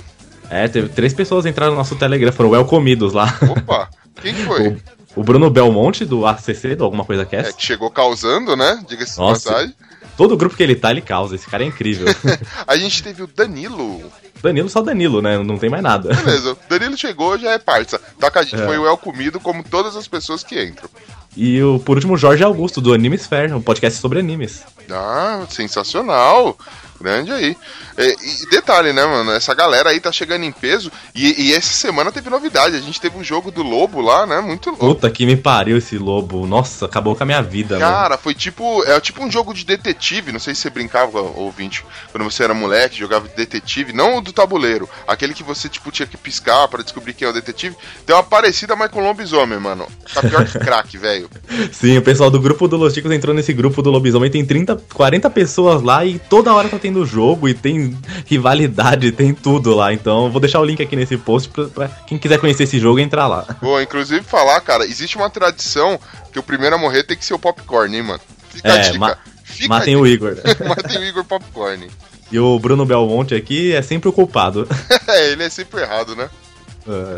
É, 0.50 0.68
teve 0.68 0.90
três 0.90 1.14
pessoas 1.14 1.46
entraram 1.46 1.74
no 1.74 1.78
nosso 1.78 1.96
Telegram, 1.96 2.32
foram 2.32 2.50
welcomidos 2.50 3.14
lá. 3.14 3.38
Opa, 3.48 3.88
quem 4.20 4.34
que 4.34 4.44
foi? 4.44 4.78
O, 5.14 5.22
o 5.22 5.24
Bruno 5.24 5.50
Belmonte, 5.52 6.06
do 6.06 6.26
ACC, 6.26 6.74
do 6.76 6.86
Alguma 6.86 7.06
Coisa 7.06 7.22
É, 7.24 7.26
Cast. 7.26 7.54
que 7.54 7.64
chegou 7.66 7.92
causando, 7.92 8.56
né? 8.56 8.82
Diga-se 8.88 9.12
de 9.12 9.18
passagem. 9.18 9.76
Todo 10.22 10.38
grupo 10.38 10.56
que 10.56 10.62
ele 10.62 10.76
tá, 10.76 10.92
ele 10.92 11.02
causa. 11.02 11.34
Esse 11.34 11.48
cara 11.48 11.64
é 11.64 11.66
incrível. 11.66 12.06
A 12.68 12.78
gente 12.78 13.02
teve 13.02 13.24
o 13.24 13.28
Danilo. 13.28 14.04
Danilo, 14.44 14.70
só 14.70 14.80
Danilo, 14.80 15.20
né? 15.20 15.42
Não 15.42 15.58
tem 15.58 15.68
mais 15.68 15.82
nada. 15.82 16.14
Beleza, 16.14 16.52
o 16.52 16.58
Danilo 16.70 16.96
chegou, 16.96 17.40
já 17.40 17.54
é 17.54 17.58
parça. 17.58 18.00
Tá 18.20 18.30
com 18.30 18.38
a 18.38 18.44
gente, 18.44 18.62
É. 18.62 18.66
foi 18.68 18.78
o 18.78 18.86
El 18.86 18.98
Comido, 18.98 19.40
como 19.40 19.64
todas 19.64 19.96
as 19.96 20.08
pessoas 20.08 20.44
que 20.44 20.64
entram. 20.64 20.88
E 21.36 21.60
o, 21.64 21.80
por 21.80 21.96
último, 21.98 22.14
o 22.14 22.18
Jorge 22.18 22.44
Augusto, 22.44 22.80
do 22.80 22.94
Anime 22.94 23.18
Sphere, 23.18 23.52
um 23.54 23.62
podcast 23.64 24.00
sobre 24.00 24.20
animes. 24.20 24.62
Ah, 24.92 25.44
sensacional. 25.50 26.56
Grande 27.02 27.32
aí. 27.32 27.58
É, 27.98 28.12
e 28.12 28.50
detalhe, 28.50 28.94
né, 28.94 29.06
mano? 29.06 29.32
Essa 29.32 29.54
galera 29.54 29.90
aí 29.90 30.00
tá 30.00 30.12
chegando 30.12 30.44
em 30.44 30.52
peso. 30.52 30.92
E, 31.16 31.48
e 31.48 31.54
essa 31.54 31.74
semana 31.74 32.12
teve 32.12 32.30
novidade. 32.30 32.76
A 32.76 32.80
gente 32.80 33.02
teve 33.02 33.18
um 33.18 33.24
jogo 33.24 33.52
do 33.52 33.64
Lobo 33.64 34.00
lá, 34.02 34.26
né? 34.26 34.40
Muito 34.40 34.70
louco. 34.70 34.86
Puta 34.86 35.10
que 35.10 35.26
me 35.26 35.36
pariu 35.36 35.78
esse 35.78 35.98
lobo. 35.98 36.46
Nossa, 36.46 36.86
acabou 36.86 37.16
com 37.16 37.24
a 37.24 37.26
minha 37.26 37.42
vida, 37.42 37.80
mano. 37.80 37.92
Cara, 37.92 38.18
foi 38.18 38.34
tipo. 38.34 38.84
É 38.86 39.00
tipo 39.00 39.24
um 39.24 39.32
jogo 39.32 39.54
de 39.54 39.66
detetive. 39.66 40.32
Não 40.32 40.40
sei 40.40 40.56
se 40.56 40.62
você 40.62 40.70
brincava, 40.70 41.20
ouvinte, 41.22 41.84
quando 42.12 42.24
você 42.24 42.44
era 42.44 42.54
moleque, 42.54 43.00
jogava 43.00 43.28
de 43.28 43.36
detetive. 43.36 43.94
Não 43.94 44.18
o 44.18 44.22
do 44.22 44.32
tabuleiro. 44.32 44.90
Aquele 45.08 45.34
que 45.34 45.44
você, 45.44 45.68
tipo, 45.68 45.92
tinha 45.92 46.08
que 46.08 46.18
piscar 46.18 46.68
pra 46.68 46.84
descobrir 46.84 47.14
quem 47.14 47.28
é 47.28 47.32
o 47.32 47.34
detetive. 47.34 47.76
Tem 48.06 48.16
uma 48.16 48.24
parecida, 48.24 48.76
mas 48.76 48.92
com 48.92 49.02
lobisomem, 49.02 49.60
mano. 49.60 49.88
Tá 50.14 50.22
pior 50.22 50.46
que 50.46 50.60
crack, 50.60 50.98
velho. 50.98 51.30
Sim, 51.72 51.98
o 51.98 52.02
pessoal 52.02 52.30
do 52.30 52.40
grupo 52.40 52.68
do 52.68 52.78
Los 52.78 52.94
Chicos 52.94 53.12
entrou 53.12 53.34
nesse 53.34 53.54
grupo 53.54 53.82
do 53.82 53.90
lobisomem. 53.90 54.30
Tem 54.30 54.46
30, 54.46 54.82
40 54.94 55.30
pessoas 55.30 55.82
lá 55.82 56.06
e 56.06 56.20
toda 56.20 56.54
hora 56.54 56.70
tá 56.70 56.78
tendo 56.78 56.91
jogo 57.06 57.48
e 57.50 57.54
tem 57.54 57.98
rivalidade, 58.26 59.12
tem 59.12 59.34
tudo 59.34 59.74
lá. 59.76 59.94
Então 59.94 60.26
eu 60.26 60.32
vou 60.32 60.40
deixar 60.42 60.60
o 60.60 60.66
link 60.66 60.82
aqui 60.82 60.96
nesse 60.96 61.18
post 61.18 61.50
pra, 61.50 61.66
pra 61.66 61.88
quem 61.88 62.18
quiser 62.18 62.40
conhecer 62.40 62.64
esse 62.64 62.80
jogo 62.80 63.00
entrar 63.00 63.28
lá. 63.28 63.46
Boa, 63.62 63.82
inclusive 63.84 64.22
falar, 64.24 64.60
cara, 64.62 64.86
existe 64.86 65.16
uma 65.18 65.30
tradição 65.30 66.00
que 66.32 66.40
o 66.40 66.44
primeiro 66.44 66.76
a 66.76 66.80
morrer 66.80 67.04
tem 67.04 67.18
que 67.18 67.26
ser 67.26 67.34
o 67.34 67.40
popcorn, 67.40 67.96
hein, 67.96 68.04
mano. 68.04 68.22
Fica 68.50 68.74
a 68.74 68.78
É, 68.78 68.82
dica. 68.82 69.00
ma- 69.00 69.18
Fica 69.44 69.70
matem 69.70 69.96
a 69.96 69.98
o. 70.00 70.08
Igor. 70.08 70.36
Matem 70.68 70.98
o 70.98 71.04
Igor 71.04 71.24
Popcorn. 71.26 71.88
E 72.32 72.40
o 72.40 72.58
Bruno 72.58 72.86
Belmonte 72.86 73.36
aqui 73.36 73.74
é 73.74 73.82
sempre 73.82 74.08
o 74.08 74.14
culpado. 74.14 74.68
É, 75.10 75.32
ele 75.32 75.44
é 75.44 75.50
sempre 75.50 75.82
errado, 75.82 76.16
né? 76.16 76.30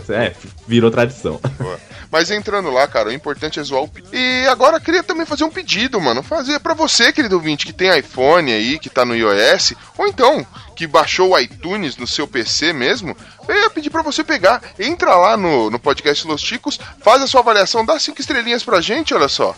É, 0.09 0.33
virou 0.67 0.91
tradição. 0.91 1.39
Boa. 1.59 1.79
Mas 2.11 2.29
entrando 2.29 2.69
lá, 2.69 2.87
cara, 2.87 3.09
o 3.09 3.13
importante 3.13 3.59
é 3.59 3.63
zoar 3.63 3.83
o 3.83 3.87
pedido. 3.87 4.15
E 4.15 4.45
agora 4.47 4.77
eu 4.77 4.81
queria 4.81 5.01
também 5.01 5.25
fazer 5.25 5.43
um 5.45 5.49
pedido, 5.49 5.99
mano. 5.99 6.21
Fazer 6.21 6.59
pra 6.59 6.73
você, 6.73 7.11
querido 7.11 7.35
ouvinte, 7.35 7.65
que 7.65 7.73
tem 7.73 7.97
iPhone 7.97 8.51
aí, 8.51 8.77
que 8.77 8.89
tá 8.89 9.03
no 9.03 9.15
iOS, 9.15 9.73
ou 9.97 10.07
então 10.07 10.45
que 10.75 10.85
baixou 10.87 11.31
o 11.31 11.39
iTunes 11.39 11.97
no 11.97 12.05
seu 12.07 12.27
PC 12.27 12.73
mesmo, 12.73 13.15
eu 13.47 13.55
ia 13.55 13.69
pedir 13.69 13.89
pra 13.89 14.01
você 14.01 14.23
pegar. 14.23 14.61
Entra 14.79 15.15
lá 15.15 15.37
no, 15.37 15.69
no 15.71 15.79
podcast 15.79 16.27
Los 16.27 16.41
Ticos, 16.41 16.79
faz 17.01 17.21
a 17.21 17.27
sua 17.27 17.41
avaliação, 17.41 17.85
dá 17.85 17.97
cinco 17.99 18.19
estrelinhas 18.21 18.63
pra 18.63 18.81
gente, 18.81 19.13
olha 19.13 19.27
só. 19.27 19.55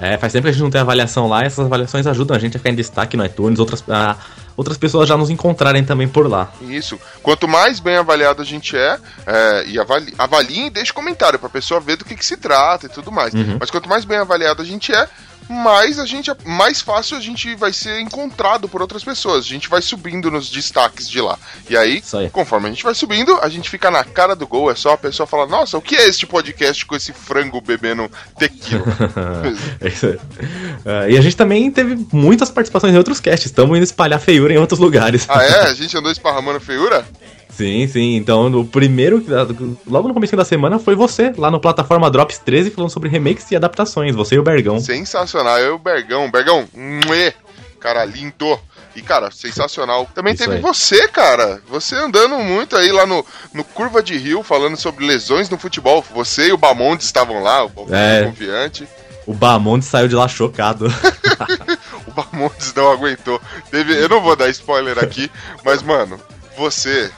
É, 0.00 0.18
faz 0.18 0.32
tempo 0.32 0.42
que 0.44 0.48
a 0.48 0.52
gente 0.52 0.62
não 0.62 0.70
tem 0.70 0.80
avaliação 0.80 1.28
lá, 1.28 1.44
essas 1.44 1.64
avaliações 1.66 2.06
ajudam 2.06 2.36
a 2.36 2.40
gente 2.40 2.56
a 2.56 2.58
ficar 2.58 2.70
em 2.70 2.74
destaque 2.74 3.16
no 3.16 3.24
iTunes, 3.24 3.58
outras, 3.60 3.82
a- 3.88 4.16
outras 4.56 4.76
pessoas 4.76 5.08
já 5.08 5.16
nos 5.16 5.30
encontrarem 5.30 5.84
também 5.84 6.08
por 6.08 6.28
lá. 6.28 6.52
Isso. 6.62 6.98
Quanto 7.22 7.48
mais 7.48 7.80
bem 7.80 7.96
avaliado 7.96 8.42
a 8.42 8.44
gente 8.44 8.76
é, 8.76 8.98
é, 9.26 9.64
e 9.66 9.78
avali, 9.78 10.14
avaliem 10.18 10.66
e 10.66 10.70
deixe 10.70 10.92
comentário 10.92 11.38
pra 11.38 11.48
pessoa 11.48 11.80
ver 11.80 11.96
do 11.96 12.04
que, 12.04 12.14
que 12.14 12.24
se 12.24 12.36
trata 12.36 12.86
e 12.86 12.88
tudo 12.88 13.10
mais. 13.10 13.34
Uhum. 13.34 13.56
Mas 13.58 13.70
quanto 13.70 13.88
mais 13.88 14.04
bem 14.04 14.18
avaliado 14.18 14.62
a 14.62 14.64
gente 14.64 14.92
é, 14.92 15.08
mais 15.48 15.98
a 15.98 16.06
gente 16.06 16.30
mais 16.44 16.80
fácil 16.80 17.16
a 17.16 17.20
gente 17.20 17.54
vai 17.54 17.72
ser 17.72 18.00
encontrado 18.00 18.68
por 18.68 18.80
outras 18.80 19.04
pessoas. 19.04 19.44
A 19.44 19.48
gente 19.48 19.68
vai 19.68 19.82
subindo 19.82 20.30
nos 20.30 20.50
destaques 20.50 21.08
de 21.08 21.20
lá. 21.20 21.38
E 21.68 21.76
aí, 21.76 22.02
aí. 22.14 22.30
conforme 22.30 22.68
a 22.68 22.70
gente 22.70 22.84
vai 22.84 22.94
subindo, 22.94 23.38
a 23.42 23.48
gente 23.48 23.68
fica 23.68 23.90
na 23.90 24.04
cara 24.04 24.34
do 24.34 24.46
gol. 24.46 24.70
É 24.70 24.74
só 24.74 24.92
a 24.92 24.98
pessoa 24.98 25.26
falar: 25.26 25.46
Nossa, 25.46 25.76
o 25.76 25.82
que 25.82 25.96
é 25.96 26.08
este 26.08 26.26
podcast 26.26 26.84
com 26.86 26.96
esse 26.96 27.12
frango 27.12 27.60
bebendo 27.60 28.10
tequila? 28.38 28.84
É 29.80 29.88
isso 29.88 30.06
aí. 30.06 30.18
É, 30.84 31.10
e 31.12 31.18
a 31.18 31.20
gente 31.20 31.36
também 31.36 31.70
teve 31.70 32.06
muitas 32.12 32.50
participações 32.50 32.94
em 32.94 32.98
outros 32.98 33.20
casts, 33.20 33.46
estamos 33.46 33.76
indo 33.76 33.84
espalhar 33.84 34.20
feiura 34.20 34.52
em 34.54 34.58
outros 34.58 34.78
lugares. 34.80 35.26
ah, 35.28 35.42
é? 35.42 35.60
A 35.70 35.74
gente 35.74 35.96
andou 35.96 36.10
esparramando 36.10 36.60
feiura? 36.60 37.04
Sim, 37.56 37.86
sim. 37.86 38.16
Então, 38.16 38.48
no 38.50 38.64
primeiro, 38.64 39.24
logo 39.86 40.08
no 40.08 40.14
começo 40.14 40.36
da 40.36 40.44
semana, 40.44 40.78
foi 40.78 40.94
você, 40.94 41.32
lá 41.36 41.50
no 41.50 41.60
plataforma 41.60 42.10
Drops 42.10 42.38
13, 42.38 42.70
falando 42.70 42.90
sobre 42.90 43.08
remakes 43.08 43.50
e 43.50 43.56
adaptações, 43.56 44.14
você 44.14 44.34
e 44.34 44.38
o 44.38 44.42
Bergão. 44.42 44.80
Sensacional. 44.80 45.58
Eu 45.58 45.72
e 45.72 45.76
o 45.76 45.78
Bergão. 45.78 46.30
Bergão, 46.30 46.66
muê, 46.74 47.32
cara 47.80 48.04
lindo. 48.04 48.58
E, 48.96 49.02
cara, 49.02 49.28
sensacional. 49.32 50.08
Também 50.14 50.34
Isso 50.34 50.44
teve 50.44 50.56
aí. 50.56 50.62
você, 50.62 51.08
cara. 51.08 51.60
Você 51.68 51.96
andando 51.96 52.36
muito 52.38 52.76
aí 52.76 52.92
lá 52.92 53.04
no, 53.04 53.26
no 53.52 53.64
Curva 53.64 54.00
de 54.00 54.16
Rio, 54.16 54.42
falando 54.44 54.76
sobre 54.76 55.04
lesões 55.04 55.50
no 55.50 55.58
futebol. 55.58 56.04
Você 56.14 56.48
e 56.48 56.52
o 56.52 56.56
Bamondes 56.56 57.06
estavam 57.06 57.42
lá, 57.42 57.64
o 57.64 57.68
Bamondes 57.68 57.94
É. 57.94 58.24
confiante. 58.24 58.88
O 59.26 59.34
Bamonte 59.34 59.84
saiu 59.84 60.06
de 60.06 60.14
lá 60.14 60.28
chocado. 60.28 60.86
O 62.06 62.12
Bamondes 62.12 62.72
não 62.74 62.92
aguentou. 62.92 63.40
Teve, 63.70 63.92
eu 64.00 64.08
não 64.08 64.20
vou 64.20 64.36
dar 64.36 64.48
spoiler 64.50 64.96
aqui, 65.02 65.28
mas, 65.64 65.82
mano, 65.82 66.20
você. 66.56 67.10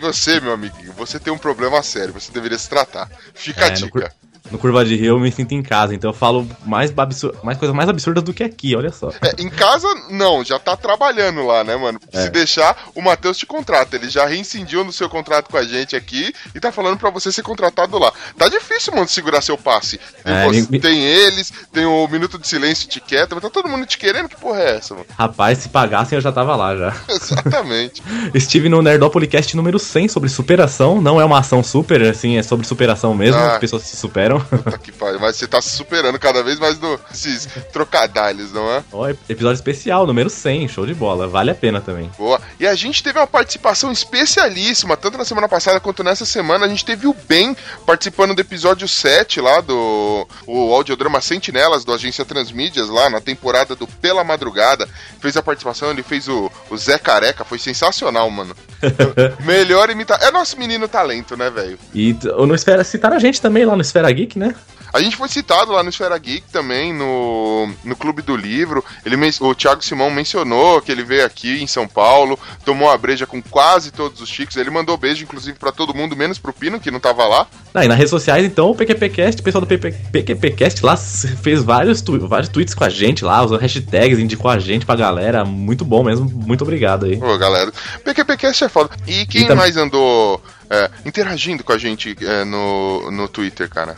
Você, 0.00 0.40
meu 0.40 0.52
amiguinho, 0.52 0.92
você 0.92 1.18
tem 1.20 1.32
um 1.32 1.38
problema 1.38 1.82
sério, 1.82 2.12
você 2.12 2.32
deveria 2.32 2.58
se 2.58 2.68
tratar. 2.68 3.08
Fica 3.34 3.66
a 3.66 3.68
É, 3.68 3.78
no 3.78 3.90
dica. 3.90 4.12
No 4.50 4.58
Curva 4.58 4.84
de 4.84 4.94
Rio 4.94 5.14
eu 5.16 5.18
me 5.20 5.32
sinto 5.32 5.52
em 5.52 5.62
casa, 5.62 5.94
então 5.94 6.10
eu 6.10 6.14
falo 6.14 6.46
mais, 6.66 6.92
absur- 6.96 7.34
mais 7.42 7.56
coisas 7.58 7.74
mais 7.74 7.88
absurdas 7.88 8.22
do 8.22 8.32
que 8.34 8.44
aqui, 8.44 8.76
olha 8.76 8.92
só. 8.92 9.08
É, 9.22 9.34
em 9.42 9.48
casa, 9.48 9.88
não, 10.10 10.44
já 10.44 10.58
tá 10.58 10.76
trabalhando 10.76 11.44
lá, 11.46 11.64
né, 11.64 11.74
mano? 11.76 11.98
É. 12.12 12.24
Se 12.24 12.30
deixar, 12.30 12.76
o 12.94 13.00
Matheus 13.00 13.38
te 13.38 13.46
contrata. 13.46 13.96
Ele 13.96 14.08
já 14.10 14.26
reincidiu 14.26 14.84
no 14.84 14.92
seu 14.92 15.08
contrato 15.08 15.48
com 15.50 15.56
a 15.56 15.64
gente 15.64 15.96
aqui 15.96 16.32
e 16.54 16.60
tá 16.60 16.70
falando 16.70 16.98
pra 16.98 17.08
você 17.10 17.32
ser 17.32 17.42
contratado 17.42 17.98
lá. 17.98 18.12
Tá 18.36 18.48
difícil, 18.48 18.94
mano, 18.94 19.08
segurar 19.08 19.40
seu 19.40 19.56
passe. 19.56 19.98
Tem, 20.22 20.34
É, 20.34 20.46
você- 20.46 20.66
me- 20.70 20.78
tem 20.78 21.02
eles, 21.02 21.50
tem 21.72 21.86
o 21.86 22.06
Minuto 22.08 22.38
de 22.38 22.46
Silêncio 22.46 22.86
te 22.86 23.00
quieta, 23.00 23.34
mas 23.34 23.42
tá 23.42 23.48
todo 23.50 23.68
mundo 23.68 23.86
te 23.86 23.96
querendo? 23.96 24.28
Que 24.28 24.36
porra 24.36 24.60
é 24.60 24.76
essa, 24.76 24.94
mano? 24.94 25.06
Rapaz, 25.18 25.58
se 25.58 25.68
pagassem 25.70 26.16
eu 26.16 26.22
já 26.22 26.30
tava 26.30 26.54
lá 26.54 26.76
já. 26.76 26.94
Exatamente. 27.08 28.02
Estive 28.34 28.68
no 28.68 28.82
Nerdopolicast 28.82 29.56
número 29.56 29.78
100 29.78 30.08
sobre 30.08 30.28
superação. 30.28 31.00
Não 31.00 31.18
é 31.20 31.24
uma 31.24 31.38
ação 31.38 31.62
super, 31.62 32.02
assim, 32.02 32.36
é 32.36 32.42
sobre 32.42 32.66
superação 32.66 33.14
mesmo. 33.14 33.40
Ah. 33.40 33.54
As 33.54 33.58
pessoas 33.58 33.82
se 33.84 33.96
superam. 33.96 34.33
Puta 34.40 34.78
que 34.78 34.92
pariu. 34.92 35.20
Mas 35.20 35.36
você 35.36 35.46
tá 35.46 35.60
se 35.60 35.70
superando 35.70 36.18
cada 36.18 36.42
vez 36.42 36.58
mais 36.58 36.78
nesses 37.10 37.48
trocadilhos, 37.72 38.52
não 38.52 38.70
é? 38.70 38.82
Ó, 38.92 39.08
episódio 39.28 39.54
especial, 39.54 40.06
número 40.06 40.30
100, 40.30 40.68
show 40.68 40.86
de 40.86 40.94
bola. 40.94 41.26
Vale 41.26 41.50
a 41.50 41.54
pena 41.54 41.80
também. 41.80 42.10
Boa. 42.18 42.40
E 42.58 42.66
a 42.66 42.74
gente 42.74 43.02
teve 43.02 43.18
uma 43.18 43.26
participação 43.26 43.92
especialíssima, 43.92 44.96
tanto 44.96 45.18
na 45.18 45.24
semana 45.24 45.48
passada 45.48 45.80
quanto 45.80 46.02
nessa 46.02 46.24
semana. 46.24 46.66
A 46.66 46.68
gente 46.68 46.84
teve 46.84 47.06
o 47.06 47.14
Ben 47.28 47.56
participando 47.86 48.34
do 48.34 48.40
episódio 48.40 48.86
7 48.88 49.40
lá 49.40 49.60
do 49.60 50.26
o 50.46 50.72
audiodrama 50.74 51.20
Sentinelas 51.20 51.84
do 51.84 51.92
Agência 51.92 52.24
Transmídias, 52.24 52.88
lá 52.88 53.10
na 53.10 53.20
temporada 53.20 53.74
do 53.74 53.86
Pela 53.86 54.24
Madrugada. 54.24 54.88
Fez 55.20 55.36
a 55.36 55.42
participação, 55.42 55.90
ele 55.90 56.02
fez 56.02 56.28
o, 56.28 56.50
o 56.70 56.76
Zé 56.76 56.98
Careca, 56.98 57.44
foi 57.44 57.58
sensacional, 57.58 58.30
mano. 58.30 58.54
Melhor 59.44 59.90
imitar. 59.90 60.22
É 60.22 60.30
nosso 60.30 60.58
menino 60.58 60.86
talento, 60.88 61.36
né, 61.36 61.50
velho? 61.50 61.78
E 61.94 62.16
no 62.22 62.54
Esfera, 62.54 62.84
citaram 62.84 63.16
a 63.16 63.18
gente 63.18 63.40
também 63.40 63.64
lá 63.64 63.74
no 63.74 63.82
Esfera 63.82 64.10
Geek, 64.10 64.23
né? 64.38 64.54
A 64.94 65.02
gente 65.02 65.16
foi 65.16 65.28
citado 65.28 65.72
lá 65.72 65.82
no 65.82 65.88
Esfera 65.88 66.16
Geek 66.16 66.46
também, 66.52 66.92
no, 66.92 67.68
no 67.82 67.96
Clube 67.96 68.22
do 68.22 68.36
Livro. 68.36 68.84
Ele, 69.04 69.16
o 69.40 69.52
Thiago 69.52 69.84
Simão 69.84 70.08
mencionou 70.08 70.80
que 70.80 70.92
ele 70.92 71.02
veio 71.02 71.26
aqui 71.26 71.60
em 71.60 71.66
São 71.66 71.88
Paulo, 71.88 72.38
tomou 72.64 72.88
a 72.88 72.96
breja 72.96 73.26
com 73.26 73.42
quase 73.42 73.90
todos 73.90 74.20
os 74.20 74.28
chicos. 74.28 74.54
Ele 74.54 74.70
mandou 74.70 74.96
beijo, 74.96 75.24
inclusive, 75.24 75.58
pra 75.58 75.72
todo 75.72 75.92
mundo, 75.92 76.14
menos 76.14 76.38
pro 76.38 76.52
Pino, 76.52 76.78
que 76.78 76.92
não 76.92 77.00
tava 77.00 77.26
lá. 77.26 77.48
Ah, 77.76 77.84
e 77.84 77.88
nas 77.88 77.96
redes 77.96 78.10
sociais, 78.10 78.44
então, 78.44 78.70
o 78.70 78.74
PQPcast, 78.76 79.40
o 79.40 79.44
pessoal 79.44 79.60
do 79.60 79.66
PP 79.66 79.90
PQPcast 80.12 80.86
lá 80.86 80.96
fez 80.96 81.60
vários, 81.60 82.00
tu- 82.00 82.24
vários 82.28 82.48
tweets 82.48 82.72
com 82.72 82.84
a 82.84 82.88
gente 82.88 83.24
lá, 83.24 83.42
usando 83.42 83.58
hashtags, 83.60 84.20
indicou 84.20 84.48
a 84.48 84.60
gente 84.60 84.86
pra 84.86 84.94
galera. 84.94 85.44
Muito 85.44 85.84
bom 85.84 86.04
mesmo, 86.04 86.30
muito 86.30 86.62
obrigado 86.62 87.06
aí. 87.06 87.20
Ô, 87.20 87.36
galera, 87.36 87.72
PQPcast 88.04 88.62
é 88.62 88.68
foda. 88.68 88.90
E 89.08 89.26
quem 89.26 89.42
E 89.50 89.54
mais 89.56 89.76
andou 89.76 90.40
é, 90.70 90.88
interagindo 91.04 91.64
com 91.64 91.72
a 91.72 91.78
gente 91.78 92.16
é, 92.22 92.44
no, 92.44 93.10
no 93.10 93.26
Twitter, 93.28 93.68
cara? 93.68 93.96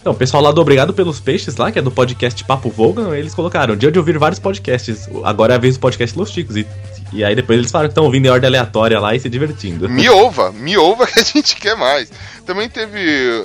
Então, 0.00 0.12
o 0.12 0.16
pessoal 0.16 0.42
lá 0.42 0.52
do 0.52 0.60
Obrigado 0.60 0.94
pelos 0.94 1.18
Peixes 1.18 1.56
lá, 1.56 1.72
que 1.72 1.78
é 1.78 1.82
do 1.82 1.90
podcast 1.90 2.44
Papo 2.44 2.70
Vogan, 2.70 3.16
eles 3.16 3.34
colocaram, 3.34 3.74
dia 3.76 3.90
de 3.90 3.98
ouvir 3.98 4.16
vários 4.16 4.38
podcasts. 4.38 5.08
Agora 5.24 5.54
é 5.54 5.56
a 5.56 5.58
vez 5.58 5.76
do 5.76 5.80
podcast 5.80 6.16
Los 6.16 6.30
Chicos. 6.30 6.56
E, 6.56 6.66
e 7.12 7.24
aí 7.24 7.34
depois 7.34 7.58
eles 7.58 7.70
falaram 7.70 7.88
que 7.88 7.92
estão 7.92 8.04
ouvindo 8.04 8.26
em 8.26 8.28
ordem 8.28 8.46
aleatória 8.46 9.00
lá 9.00 9.14
e 9.14 9.18
se 9.18 9.28
divertindo. 9.28 9.88
Me 9.88 10.08
ouva, 10.08 10.52
me 10.52 10.76
ouva 10.76 11.04
que 11.10 11.18
a 11.18 11.22
gente 11.24 11.56
quer 11.56 11.76
mais. 11.76 12.12
Também 12.46 12.68
teve 12.68 13.00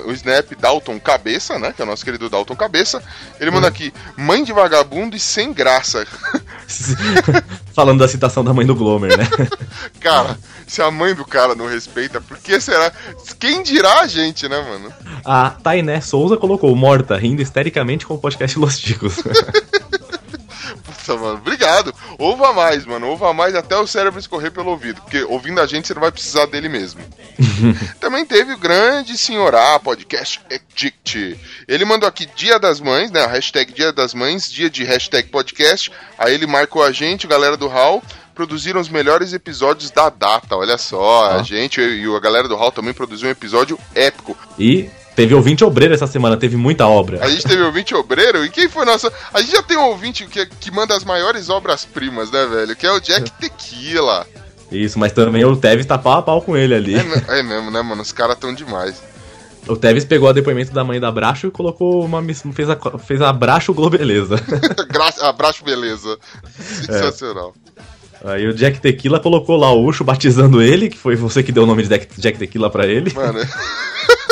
o 0.06 0.12
Snap 0.12 0.52
Dalton 0.58 0.98
Cabeça, 1.00 1.58
né? 1.58 1.72
Que 1.74 1.82
é 1.82 1.84
o 1.84 1.88
nosso 1.88 2.04
querido 2.04 2.30
Dalton 2.30 2.54
Cabeça. 2.54 3.02
Ele 3.40 3.50
manda 3.50 3.66
aqui, 3.66 3.92
mãe 4.16 4.44
de 4.44 4.52
vagabundo 4.52 5.16
e 5.16 5.20
sem 5.20 5.52
graça. 5.52 6.06
Falando 7.74 8.00
da 8.00 8.08
citação 8.08 8.44
da 8.44 8.52
mãe 8.52 8.66
do 8.66 8.74
Glomer, 8.74 9.16
né? 9.16 9.26
Cara, 10.00 10.38
se 10.66 10.80
a 10.82 10.90
mãe 10.90 11.14
do 11.14 11.24
cara 11.24 11.54
não 11.54 11.66
respeita, 11.66 12.20
por 12.20 12.38
que 12.38 12.60
será? 12.60 12.92
Quem 13.38 13.62
dirá 13.62 14.00
a 14.00 14.06
gente, 14.06 14.48
né, 14.48 14.60
mano? 14.60 14.92
A 15.24 15.50
Tainé 15.50 16.00
Souza 16.00 16.36
colocou 16.36 16.74
morta, 16.74 17.16
rindo 17.16 17.42
histericamente 17.42 18.06
com 18.06 18.14
o 18.14 18.18
podcast 18.18 18.58
Los 18.58 18.78
Chicos. 18.78 19.16
Puta, 21.04 21.16
mano, 21.20 21.42
obrigado. 21.64 21.94
Ouva 22.18 22.52
mais, 22.52 22.84
mano. 22.84 23.08
Ouva 23.08 23.32
mais 23.32 23.54
até 23.54 23.76
o 23.76 23.86
cérebro 23.86 24.20
escorrer 24.20 24.52
pelo 24.52 24.70
ouvido. 24.70 25.00
Porque 25.02 25.22
ouvindo 25.24 25.60
a 25.60 25.66
gente, 25.66 25.86
você 25.86 25.94
não 25.94 26.02
vai 26.02 26.12
precisar 26.12 26.46
dele 26.46 26.68
mesmo. 26.68 27.00
Também 28.00 28.24
teve 28.24 28.52
o 28.52 28.58
grande 28.58 29.16
senhorá 29.16 29.78
podcast 29.78 30.40
Edict. 30.50 31.38
Ele 31.66 31.84
mandou 31.84 32.08
aqui 32.08 32.26
Dia 32.36 32.58
das 32.58 32.80
Mães, 32.80 33.10
né? 33.10 33.24
A 33.24 33.28
hashtag 33.28 33.72
Dia 33.72 33.92
das 33.92 34.14
Mães, 34.14 34.50
dia 34.50 34.68
de 34.70 34.84
hashtag 34.84 35.28
podcast. 35.28 35.90
Aí 36.18 36.34
ele 36.34 36.46
marcou 36.46 36.82
a 36.82 36.92
gente, 36.92 37.26
galera 37.26 37.56
do 37.56 37.68
Hall. 37.68 38.02
Produziram 38.34 38.80
os 38.80 38.88
melhores 38.88 39.32
episódios 39.32 39.90
da 39.92 40.08
data, 40.10 40.56
olha 40.56 40.76
só. 40.76 41.26
A 41.30 41.36
Ah. 41.36 41.42
gente 41.44 41.80
e 41.80 42.04
a 42.04 42.20
galera 42.20 42.48
do 42.48 42.56
Hall 42.56 42.72
também 42.72 42.92
produziu 42.92 43.28
um 43.28 43.32
episódio 43.32 43.78
épico. 43.94 44.36
E 44.58 44.90
teve 45.14 45.34
ouvinte 45.34 45.64
obreiro 45.64 45.94
essa 45.94 46.06
semana, 46.06 46.36
teve 46.36 46.56
muita 46.56 46.86
obra. 46.86 47.24
A 47.24 47.28
gente 47.28 47.44
teve 47.44 47.62
ouvinte 47.62 47.94
obreiro, 47.94 48.44
e 48.44 48.50
quem 48.50 48.68
foi 48.68 48.84
nosso. 48.84 49.10
A 49.32 49.40
gente 49.40 49.52
já 49.52 49.62
tem 49.62 49.76
um 49.76 49.86
ouvinte 49.88 50.26
que, 50.26 50.44
que 50.46 50.70
manda 50.70 50.96
as 50.96 51.04
maiores 51.04 51.48
obras-primas, 51.48 52.30
né, 52.30 52.46
velho? 52.46 52.76
Que 52.76 52.86
é 52.86 52.92
o 52.92 53.00
Jack 53.00 53.30
Tequila. 53.32 54.26
Isso, 54.70 54.98
mas 54.98 55.12
também 55.12 55.44
o 55.44 55.56
Tevez 55.56 55.86
tá 55.86 55.96
pau 55.96 56.14
a 56.18 56.22
pau 56.22 56.42
com 56.42 56.56
ele 56.56 56.74
ali. 56.74 56.94
É, 56.96 57.40
é 57.40 57.42
mesmo, 57.42 57.70
né, 57.70 57.80
mano? 57.82 58.02
Os 58.02 58.12
caras 58.12 58.36
tão 58.38 58.52
demais. 58.54 59.00
O 59.66 59.76
Tevez 59.76 60.04
pegou 60.04 60.28
o 60.28 60.32
depoimento 60.32 60.72
da 60.72 60.84
mãe 60.84 61.00
da 61.00 61.10
Bracho 61.10 61.46
e 61.46 61.50
colocou 61.50 62.04
uma 62.04 62.22
fez 62.52 62.68
a, 62.68 62.76
fez 62.98 63.22
a 63.22 63.32
Bracho 63.32 63.72
Globeleza. 63.72 64.36
Gra- 64.90 65.14
Abraço, 65.28 65.64
beleza. 65.64 66.18
Sensacional. 66.58 67.54
Aí 68.24 68.46
o 68.46 68.54
Jack 68.54 68.80
Tequila 68.80 69.20
colocou 69.20 69.56
lá 69.56 69.70
o 69.72 69.84
Ucho 69.84 70.02
batizando 70.02 70.60
ele, 70.62 70.88
que 70.88 70.98
foi 70.98 71.14
você 71.14 71.42
que 71.42 71.52
deu 71.52 71.62
o 71.62 71.66
nome 71.66 71.82
de 71.82 71.88
Jack, 71.88 72.08
Jack 72.20 72.38
Tequila 72.38 72.70
pra 72.70 72.86
ele. 72.86 73.12
Mano. 73.14 73.38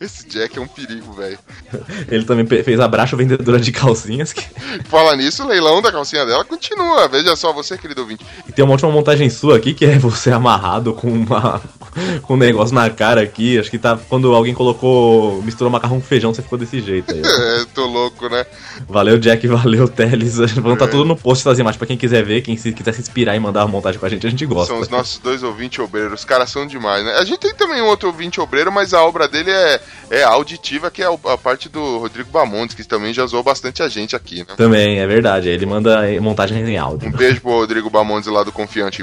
Esse 0.00 0.26
Jack 0.26 0.58
é 0.58 0.62
um 0.62 0.66
perigo, 0.66 1.12
velho. 1.12 1.38
Ele 2.10 2.24
também 2.24 2.46
fez 2.62 2.80
a 2.80 2.88
Bracho 2.88 3.18
vendedora 3.18 3.60
de 3.60 3.70
calcinhas. 3.70 4.32
Que... 4.32 4.42
Fala 4.88 5.14
nisso, 5.14 5.44
o 5.44 5.46
leilão 5.46 5.82
da 5.82 5.92
calcinha 5.92 6.24
dela 6.24 6.42
continua. 6.42 7.06
Veja 7.06 7.36
só, 7.36 7.52
você, 7.52 7.76
querido 7.76 8.00
ouvinte. 8.00 8.24
E 8.48 8.52
tem 8.52 8.64
uma 8.64 8.72
última 8.72 8.90
montagem 8.90 9.28
sua 9.28 9.56
aqui, 9.58 9.74
que 9.74 9.84
é 9.84 9.98
você 9.98 10.30
amarrado 10.30 10.94
com 10.94 11.08
uma 11.10 11.60
com 12.22 12.34
um 12.34 12.36
negócio 12.38 12.74
na 12.74 12.88
cara 12.88 13.20
aqui. 13.20 13.58
Acho 13.58 13.70
que 13.70 13.78
tá 13.78 13.98
quando 14.08 14.34
alguém 14.34 14.54
colocou, 14.54 15.42
misturou 15.42 15.70
macarrão 15.70 16.00
com 16.00 16.06
feijão, 16.06 16.32
você 16.32 16.40
ficou 16.40 16.58
desse 16.58 16.80
jeito 16.80 17.12
aí. 17.12 17.20
É, 17.22 17.64
tô 17.74 17.84
louco, 17.86 18.26
né? 18.28 18.46
Valeu, 18.88 19.18
Jack, 19.18 19.46
valeu, 19.48 19.86
Teles. 19.86 20.36
Vão 20.54 20.72
estar 20.72 20.86
É. 20.86 20.88
tudo 20.88 21.04
no 21.04 21.14
post 21.16 21.42
essas 21.46 21.58
imagens 21.58 21.76
pra 21.76 21.86
quem 21.86 21.98
quiser 21.98 22.24
ver, 22.24 22.40
quem 22.40 22.56
se, 22.56 22.72
quiser 22.72 22.94
se 22.94 23.02
inspirar 23.02 23.36
e 23.36 23.40
mandar 23.40 23.66
uma 23.66 23.72
montagem 23.72 24.00
com 24.00 24.06
a 24.06 24.08
gente, 24.08 24.26
a 24.26 24.30
gente 24.30 24.46
gosta. 24.46 24.72
São 24.72 24.80
os 24.80 24.88
nossos 24.88 25.18
dois 25.18 25.42
ouvintes 25.42 25.78
obreiros. 25.78 26.20
Os 26.20 26.24
caras 26.24 26.48
são 26.50 26.66
demais, 26.66 27.04
né? 27.04 27.16
A 27.18 27.24
gente 27.24 27.38
tem 27.40 27.54
também 27.54 27.82
um 27.82 27.86
outro 27.86 28.08
ouvinte 28.08 28.40
obreiro, 28.40 28.72
mas 28.72 28.94
a 28.94 29.02
obra 29.04 29.28
dele 29.28 29.50
é, 29.50 29.80
é 30.10 30.22
auditiva, 30.22 30.90
que 30.90 31.02
é 31.02 31.06
a 31.06 31.38
parte 31.38 31.68
do 31.68 31.98
Rodrigo 31.98 32.30
Bamontes, 32.30 32.74
que 32.74 32.84
também 32.84 33.14
já 33.14 33.26
zoou 33.26 33.42
bastante 33.42 33.82
a 33.82 33.88
gente 33.88 34.16
aqui, 34.16 34.38
né? 34.38 34.54
Também, 34.56 34.98
é 34.98 35.06
verdade. 35.06 35.48
Ele 35.48 35.66
manda 35.66 36.00
montagens 36.20 36.68
em 36.68 36.76
áudio. 36.76 37.08
Um 37.08 37.12
beijo 37.12 37.40
pro 37.40 37.52
Rodrigo 37.52 37.88
Bamontes 37.88 38.30
lá 38.30 38.42
do 38.42 38.52
Confiante. 38.52 39.02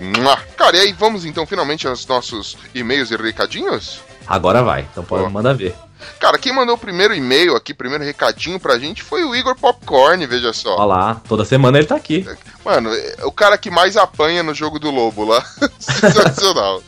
Cara, 0.57 0.77
e 0.77 0.79
aí 0.81 0.93
vamos 0.93 1.25
então 1.25 1.45
finalmente 1.45 1.87
aos 1.87 2.05
nossos 2.05 2.57
e-mails 2.75 3.11
e 3.11 3.15
recadinhos? 3.15 4.01
Agora 4.27 4.61
vai, 4.61 4.85
então 4.91 5.03
pode 5.03 5.31
mandar 5.31 5.53
ver. 5.53 5.73
Cara, 6.19 6.37
quem 6.37 6.53
mandou 6.53 6.75
o 6.75 6.77
primeiro 6.79 7.13
e-mail 7.13 7.55
aqui, 7.55 7.73
primeiro 7.73 8.03
recadinho 8.03 8.59
pra 8.59 8.77
gente 8.79 9.03
foi 9.03 9.23
o 9.23 9.35
Igor 9.35 9.55
Popcorn, 9.55 10.25
veja 10.25 10.51
só. 10.53 10.75
Olha 10.75 10.85
lá, 10.85 11.21
toda 11.27 11.45
semana 11.45 11.77
ele 11.77 11.87
tá 11.87 11.95
aqui. 11.95 12.27
Mano, 12.65 12.93
é 12.93 13.23
o 13.25 13.31
cara 13.31 13.57
que 13.57 13.69
mais 13.69 13.95
apanha 13.95 14.43
no 14.43 14.53
jogo 14.53 14.79
do 14.79 14.89
Lobo 14.91 15.23
lá. 15.25 15.43
Sensacional. 15.79 16.81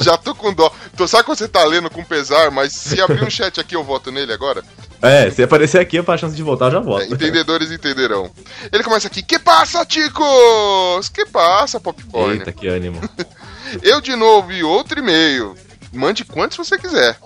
Já 0.00 0.16
tô 0.16 0.34
com 0.34 0.52
dó. 0.52 0.70
Tô, 0.96 1.06
sabe 1.06 1.24
quando 1.24 1.38
você 1.38 1.48
tá 1.48 1.64
lendo 1.64 1.88
com 1.90 2.04
pesar, 2.04 2.50
mas 2.50 2.72
se 2.72 3.00
abrir 3.00 3.22
um 3.24 3.30
chat 3.30 3.60
aqui 3.60 3.74
eu 3.76 3.84
voto 3.84 4.10
nele 4.12 4.32
agora? 4.32 4.62
É, 5.02 5.30
se 5.30 5.42
aparecer 5.42 5.78
aqui, 5.78 6.02
pra 6.02 6.16
chance 6.16 6.34
de 6.34 6.42
voltar, 6.42 6.66
eu 6.66 6.72
já 6.72 6.78
É, 6.78 6.82
volto. 6.82 7.14
entendedores 7.14 7.70
entenderão. 7.70 8.30
Ele 8.72 8.82
começa 8.82 9.06
aqui, 9.08 9.22
que 9.22 9.38
passa, 9.38 9.84
ticos? 9.84 11.08
Que 11.10 11.26
passa, 11.26 11.78
Popcorn? 11.78 12.38
Eita, 12.38 12.52
que 12.52 12.66
ânimo. 12.68 13.00
Eu 13.82 14.00
de 14.00 14.14
novo 14.14 14.52
e 14.52 14.62
outro 14.62 14.98
e-mail. 14.98 15.54
Mande 15.92 16.24
quantos 16.24 16.56
você 16.56 16.78
quiser. 16.78 17.18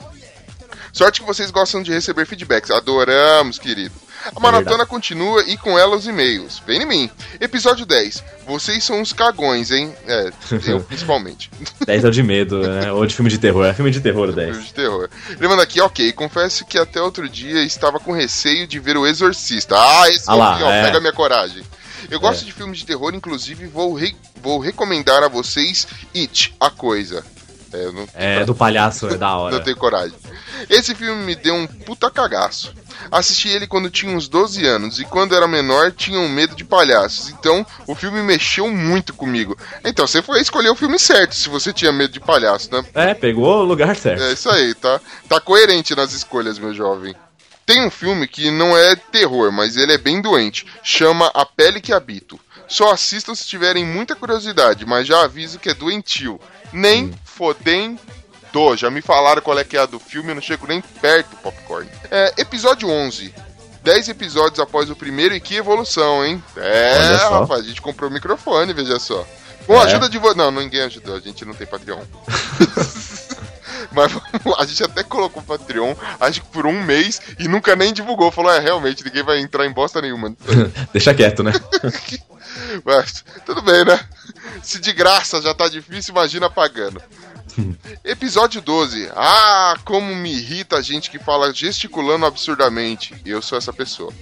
Sorte 0.92 1.20
que 1.20 1.26
vocês 1.26 1.50
gostam 1.50 1.82
de 1.82 1.92
receber 1.92 2.26
feedbacks. 2.26 2.70
Adoramos, 2.70 3.58
querido. 3.58 3.94
A 4.36 4.38
maratona 4.38 4.68
verdade. 4.70 4.90
continua 4.90 5.42
e 5.44 5.56
com 5.56 5.78
ela 5.78 5.96
os 5.96 6.06
e-mails. 6.06 6.60
Vem 6.66 6.82
em 6.82 6.86
mim. 6.86 7.10
Episódio 7.40 7.86
10. 7.86 8.22
Vocês 8.46 8.84
são 8.84 9.00
uns 9.00 9.14
cagões, 9.14 9.70
hein? 9.70 9.94
É, 10.06 10.30
eu 10.66 10.80
principalmente. 10.84 11.50
10 11.86 12.04
é 12.04 12.08
o 12.08 12.10
de 12.10 12.22
medo, 12.22 12.58
né? 12.58 12.92
Ou 12.92 13.06
de 13.06 13.14
filme 13.14 13.30
de 13.30 13.38
terror. 13.38 13.64
É 13.64 13.72
filme 13.72 13.90
de 13.90 13.98
terror, 14.00 14.28
o 14.28 14.32
Filme 14.34 14.52
10. 14.52 14.64
de 14.66 14.74
terror. 14.74 15.08
Ele 15.30 15.48
manda 15.48 15.62
aqui, 15.62 15.80
ok, 15.80 16.12
confesso 16.12 16.66
que 16.66 16.76
até 16.78 17.00
outro 17.00 17.26
dia 17.30 17.62
estava 17.62 17.98
com 17.98 18.12
receio 18.12 18.66
de 18.66 18.78
ver 18.78 18.96
o 18.98 19.06
Exorcista. 19.06 19.74
Ah, 19.78 20.10
esse 20.10 20.28
Ah 20.28 20.34
lá, 20.34 20.56
filme, 20.58 20.70
ó, 20.70 20.74
é. 20.74 20.84
pega 20.84 21.00
minha 21.00 21.12
coragem. 21.14 21.62
Eu 22.10 22.20
gosto 22.20 22.44
de 22.44 22.52
filmes 22.52 22.80
de 22.80 22.86
terror, 22.86 23.14
inclusive 23.14 23.66
vou, 23.68 23.94
re- 23.94 24.16
vou 24.42 24.58
recomendar 24.58 25.22
a 25.22 25.28
vocês 25.28 25.86
It, 26.14 26.54
A 26.60 26.68
Coisa. 26.68 27.24
É, 27.72 27.92
não, 27.92 28.08
É, 28.14 28.44
do 28.44 28.54
palhaço, 28.54 29.08
é 29.08 29.16
da 29.16 29.34
hora. 29.36 29.56
não 29.56 29.62
tenho 29.64 29.76
coragem. 29.76 30.16
Esse 30.68 30.94
filme 30.94 31.24
me 31.24 31.34
deu 31.34 31.54
um 31.54 31.66
puta 31.66 32.10
cagaço. 32.10 32.74
Assisti 33.10 33.48
ele 33.48 33.66
quando 33.66 33.88
tinha 33.90 34.14
uns 34.14 34.28
12 34.28 34.66
anos 34.66 35.00
e 35.00 35.04
quando 35.04 35.34
era 35.34 35.48
menor 35.48 35.90
tinha 35.90 36.18
um 36.18 36.28
medo 36.28 36.54
de 36.54 36.64
palhaços. 36.64 37.30
Então 37.30 37.64
o 37.86 37.94
filme 37.94 38.20
mexeu 38.22 38.68
muito 38.68 39.14
comigo. 39.14 39.56
Então 39.84 40.06
você 40.06 40.20
foi 40.20 40.40
escolher 40.40 40.68
o 40.68 40.76
filme 40.76 40.98
certo 40.98 41.34
se 41.34 41.48
você 41.48 41.72
tinha 41.72 41.90
medo 41.92 42.12
de 42.12 42.20
palhaço, 42.20 42.68
né? 42.72 42.84
É, 42.94 43.14
pegou 43.14 43.60
o 43.60 43.64
lugar 43.64 43.96
certo. 43.96 44.22
É 44.22 44.32
isso 44.32 44.50
aí, 44.50 44.74
tá? 44.74 45.00
Tá 45.28 45.40
coerente 45.40 45.94
nas 45.96 46.12
escolhas, 46.12 46.58
meu 46.58 46.74
jovem. 46.74 47.14
Tem 47.64 47.86
um 47.86 47.90
filme 47.90 48.26
que 48.26 48.50
não 48.50 48.76
é 48.76 48.94
terror, 48.96 49.50
mas 49.50 49.76
ele 49.76 49.92
é 49.92 49.98
bem 49.98 50.20
doente. 50.20 50.66
Chama 50.82 51.30
A 51.32 51.46
Pele 51.46 51.80
que 51.80 51.92
Habito. 51.92 52.38
Só 52.68 52.92
assistam 52.92 53.34
se 53.34 53.46
tiverem 53.46 53.84
muita 53.84 54.14
curiosidade, 54.14 54.84
mas 54.84 55.06
já 55.06 55.24
aviso 55.24 55.58
que 55.58 55.70
é 55.70 55.74
doentio. 55.74 56.40
Nem 56.72 57.06
fodem 57.06 57.20
do. 58.52 58.76
Já 58.76 58.90
me 58.90 59.00
falaram 59.00 59.40
qual 59.40 59.58
é 59.58 59.64
que 59.64 59.76
é 59.76 59.80
a 59.80 59.86
do 59.86 59.98
filme, 59.98 60.30
eu 60.30 60.34
não 60.34 60.42
chego 60.42 60.66
nem 60.66 60.80
perto 60.80 61.30
do 61.30 61.36
popcorn. 61.36 61.88
É, 62.10 62.34
episódio 62.38 62.88
11. 62.88 63.32
10 63.82 64.08
episódios 64.10 64.60
após 64.60 64.90
o 64.90 64.96
primeiro 64.96 65.34
e 65.34 65.40
que 65.40 65.56
evolução, 65.56 66.22
hein? 66.24 66.42
É, 66.56 67.16
rapaz, 67.30 67.60
a 67.60 67.66
gente 67.68 67.80
comprou 67.80 68.10
o 68.10 68.12
microfone, 68.12 68.74
veja 68.74 68.98
só. 68.98 69.26
Com 69.66 69.78
a 69.78 69.84
É. 69.84 69.86
ajuda 69.86 70.08
de 70.08 70.18
vo... 70.18 70.34
Não, 70.34 70.50
ninguém 70.50 70.82
ajudou, 70.82 71.14
a 71.16 71.20
gente 71.20 71.44
não 71.46 71.54
tem 71.54 71.66
Patreon. 71.66 72.00
Mas 73.92 74.12
vamos 74.12 74.44
lá, 74.44 74.56
a 74.58 74.66
gente 74.66 74.84
até 74.84 75.02
colocou 75.02 75.42
o 75.42 75.46
Patreon, 75.46 75.94
acho 76.20 76.42
que 76.42 76.48
por 76.48 76.66
um 76.66 76.82
mês, 76.84 77.20
e 77.38 77.48
nunca 77.48 77.74
nem 77.74 77.92
divulgou. 77.92 78.30
Falou, 78.30 78.52
é, 78.52 78.58
realmente, 78.60 79.04
ninguém 79.04 79.22
vai 79.22 79.40
entrar 79.40 79.64
em 79.66 79.72
bosta 79.72 80.00
nenhuma. 80.02 80.34
Deixa 80.92 81.14
quieto, 81.14 81.42
né? 81.42 81.52
Mas, 82.84 83.24
tudo 83.46 83.62
bem, 83.62 83.84
né? 83.84 83.98
Se 84.62 84.78
de 84.78 84.92
graça 84.92 85.40
já 85.40 85.54
tá 85.54 85.68
difícil, 85.68 86.12
imagina 86.12 86.50
pagando. 86.50 87.00
Episódio 88.04 88.60
12. 88.60 89.10
Ah, 89.14 89.76
como 89.84 90.14
me 90.14 90.32
irrita 90.32 90.76
a 90.76 90.82
gente 90.82 91.10
que 91.10 91.18
fala 91.18 91.52
gesticulando 91.52 92.26
absurdamente. 92.26 93.14
Eu 93.24 93.42
sou 93.42 93.56
essa 93.56 93.72
pessoa. 93.72 94.12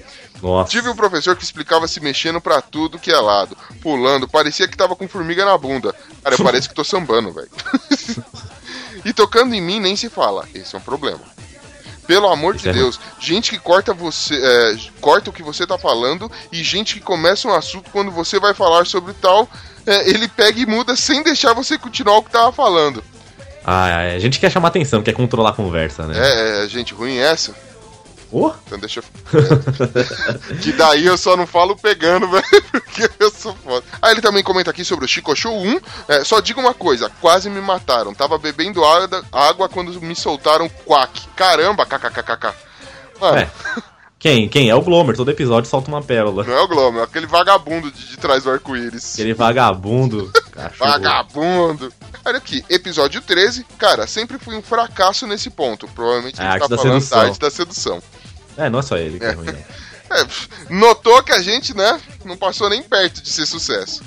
Nossa. 0.42 0.70
Tive 0.70 0.88
um 0.88 0.96
professor 0.96 1.36
que 1.36 1.44
explicava 1.44 1.88
se 1.88 2.00
mexendo 2.00 2.40
pra 2.40 2.62
tudo 2.62 2.98
que 2.98 3.10
é 3.10 3.18
lado, 3.18 3.56
pulando, 3.80 4.28
parecia 4.28 4.68
que 4.68 4.76
tava 4.76 4.94
com 4.94 5.08
formiga 5.08 5.44
na 5.44 5.58
bunda. 5.58 5.94
Cara, 6.22 6.36
eu 6.36 6.44
pareço 6.44 6.68
que 6.68 6.74
tô 6.74 6.84
sambando, 6.84 7.32
velho. 7.32 7.50
e 9.04 9.12
tocando 9.12 9.54
em 9.54 9.60
mim 9.60 9.80
nem 9.80 9.96
se 9.96 10.08
fala. 10.08 10.48
Esse 10.54 10.74
é 10.74 10.78
um 10.78 10.82
problema. 10.82 11.20
Pelo 12.06 12.28
amor 12.28 12.56
de 12.56 12.66
é 12.66 12.72
Deus, 12.72 12.98
gente 13.20 13.50
que 13.50 13.58
corta 13.58 13.92
você, 13.92 14.34
é, 14.34 14.78
corta 14.98 15.28
o 15.28 15.32
que 15.32 15.42
você 15.42 15.66
tá 15.66 15.76
falando 15.76 16.32
e 16.50 16.62
gente 16.62 16.94
que 16.94 17.00
começa 17.00 17.46
um 17.46 17.52
assunto 17.52 17.90
quando 17.90 18.10
você 18.10 18.40
vai 18.40 18.54
falar 18.54 18.86
sobre 18.86 19.12
tal, 19.12 19.46
é, 19.84 20.08
ele 20.08 20.26
pega 20.26 20.58
e 20.58 20.64
muda 20.64 20.96
sem 20.96 21.22
deixar 21.22 21.52
você 21.52 21.76
continuar 21.76 22.16
o 22.16 22.22
que 22.22 22.30
tava 22.30 22.50
falando. 22.50 23.04
Ah, 23.64 23.88
é, 23.88 24.16
a 24.16 24.18
gente 24.18 24.38
quer 24.38 24.50
chamar 24.50 24.68
atenção, 24.68 25.02
quer 25.02 25.12
controlar 25.12 25.50
a 25.50 25.54
conversa, 25.54 26.06
né? 26.06 26.14
É, 26.16 26.64
é 26.64 26.68
gente 26.68 26.94
ruim 26.94 27.18
essa. 27.18 27.54
Oh, 28.30 28.52
Então 28.66 28.78
deixa 28.78 29.00
eu. 29.00 29.04
é. 29.40 30.54
que 30.60 30.72
daí 30.72 31.06
eu 31.06 31.16
só 31.16 31.34
não 31.36 31.46
falo 31.46 31.74
pegando, 31.76 32.28
velho, 32.30 32.44
porque 32.70 33.10
eu 33.18 33.30
sou 33.30 33.54
foda. 33.54 33.84
Ah, 34.02 34.10
ele 34.10 34.20
também 34.20 34.42
comenta 34.42 34.70
aqui 34.70 34.84
sobre 34.84 35.06
o 35.06 35.08
Chico 35.08 35.34
Show 35.34 35.56
1. 35.56 35.80
É, 36.08 36.24
só 36.24 36.40
digo 36.40 36.60
uma 36.60 36.74
coisa: 36.74 37.10
quase 37.20 37.48
me 37.48 37.60
mataram. 37.60 38.12
Tava 38.12 38.36
bebendo 38.36 38.82
água, 39.32 39.68
quando 39.68 39.98
me 40.02 40.14
soltaram 40.14 40.68
quack. 40.84 41.26
Caramba, 41.34 41.86
kkkk. 41.86 42.52
Mano, 43.18 43.38
É. 43.38 43.50
Quem? 44.18 44.48
Quem? 44.48 44.68
É 44.68 44.74
o 44.74 44.82
Glomer, 44.82 45.16
todo 45.16 45.30
episódio 45.30 45.70
solta 45.70 45.88
uma 45.88 46.02
pérola. 46.02 46.42
não 46.42 46.52
é 46.52 46.60
o 46.60 46.66
Globo, 46.66 46.98
é 46.98 47.04
aquele 47.04 47.26
vagabundo 47.26 47.90
de, 47.90 48.08
de 48.08 48.16
trás 48.16 48.42
do 48.42 48.50
arco-íris. 48.50 49.14
Aquele 49.14 49.32
vagabundo. 49.32 50.30
Vagabundo. 50.76 51.92
Olha 52.28 52.38
aqui, 52.38 52.62
episódio 52.68 53.22
13. 53.22 53.64
Cara, 53.78 54.06
sempre 54.06 54.38
fui 54.38 54.54
um 54.54 54.60
fracasso 54.62 55.26
nesse 55.26 55.48
ponto. 55.48 55.88
Provavelmente 55.88 56.38
É 56.40 56.44
a 56.46 56.50
ele 56.50 56.60
tá 56.60 56.66
da 56.66 56.76
falando 56.76 57.00
sedução. 57.00 57.18
da 57.18 57.24
arte 57.24 57.38
da 57.40 57.50
sedução. 57.50 58.02
É, 58.56 58.68
não 58.68 58.80
é 58.80 58.82
só 58.82 58.96
ele 58.98 59.18
que 59.18 59.24
é 59.24 59.32
ruim. 59.32 59.46
não. 59.46 59.78
É, 60.10 60.26
notou 60.70 61.22
que 61.22 61.32
a 61.32 61.42
gente, 61.42 61.76
né, 61.76 62.00
não 62.24 62.34
passou 62.34 62.70
nem 62.70 62.82
perto 62.82 63.20
de 63.22 63.28
ser 63.28 63.44
sucesso. 63.44 64.02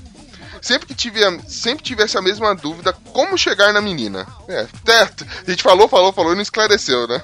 Sempre 0.60 0.88
que 0.88 0.96
tive, 0.96 1.24
a- 1.24 1.38
sempre 1.48 1.84
tive 1.84 2.02
essa 2.02 2.20
mesma 2.20 2.56
dúvida, 2.56 2.92
como 3.14 3.38
chegar 3.38 3.72
na 3.72 3.80
menina? 3.82 4.26
É, 4.48 4.62
até- 4.82 5.04
a 5.48 5.52
gente 5.52 5.62
falou, 5.62 5.88
falou, 5.88 6.12
falou 6.12 6.32
e 6.32 6.36
não 6.36 6.42
esclareceu, 6.42 7.08
né? 7.08 7.22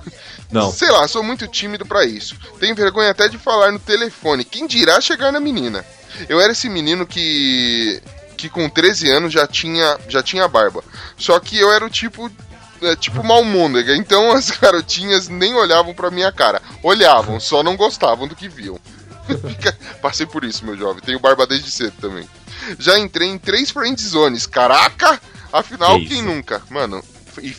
Não. 0.51 0.71
Sei 0.71 0.91
lá, 0.91 1.07
sou 1.07 1.23
muito 1.23 1.47
tímido 1.47 1.87
pra 1.87 2.05
isso. 2.05 2.35
Tenho 2.59 2.75
vergonha 2.75 3.09
até 3.09 3.27
de 3.27 3.39
falar 3.39 3.71
no 3.71 3.79
telefone. 3.79 4.43
Quem 4.45 4.67
dirá 4.67 5.01
chegar 5.01 5.31
na 5.31 5.39
menina? 5.39 5.83
Eu 6.29 6.39
era 6.39 6.51
esse 6.51 6.69
menino 6.69 7.05
que 7.07 7.99
que 8.38 8.49
com 8.49 8.69
13 8.69 9.09
anos 9.09 9.34
já 9.34 9.47
tinha 9.47 9.97
já 10.07 10.22
tinha 10.22 10.47
barba. 10.47 10.84
Só 11.18 11.39
que 11.39 11.57
eu 11.57 11.72
era 11.73 11.85
o 11.85 11.89
tipo 11.89 12.31
é, 12.81 12.95
tipo 12.95 13.23
malmôndega, 13.23 13.95
então 13.95 14.31
as 14.38 14.51
garotinhas 14.51 15.27
nem 15.27 15.55
olhavam 15.55 15.93
pra 15.93 16.11
minha 16.11 16.31
cara. 16.31 16.61
Olhavam, 16.84 17.39
só 17.39 17.64
não 17.64 17.76
gostavam 17.76 18.27
do 18.27 18.35
que 18.35 18.47
viam. 18.47 18.80
Passei 20.01 20.26
por 20.26 20.43
isso, 20.43 20.64
meu 20.64 20.77
jovem. 20.77 21.01
Tenho 21.03 21.19
barba 21.19 21.45
desde 21.45 21.69
cedo 21.69 21.93
também. 21.99 22.27
Já 22.80 22.97
entrei 22.97 23.27
em 23.27 23.38
três 23.38 23.72
friend 23.72 24.01
zones. 24.01 24.45
Caraca! 24.45 25.19
Afinal, 25.51 25.97
Que 25.99 26.07
quem 26.07 26.22
nunca? 26.22 26.61
Mano, 26.69 27.03
e 27.41 27.55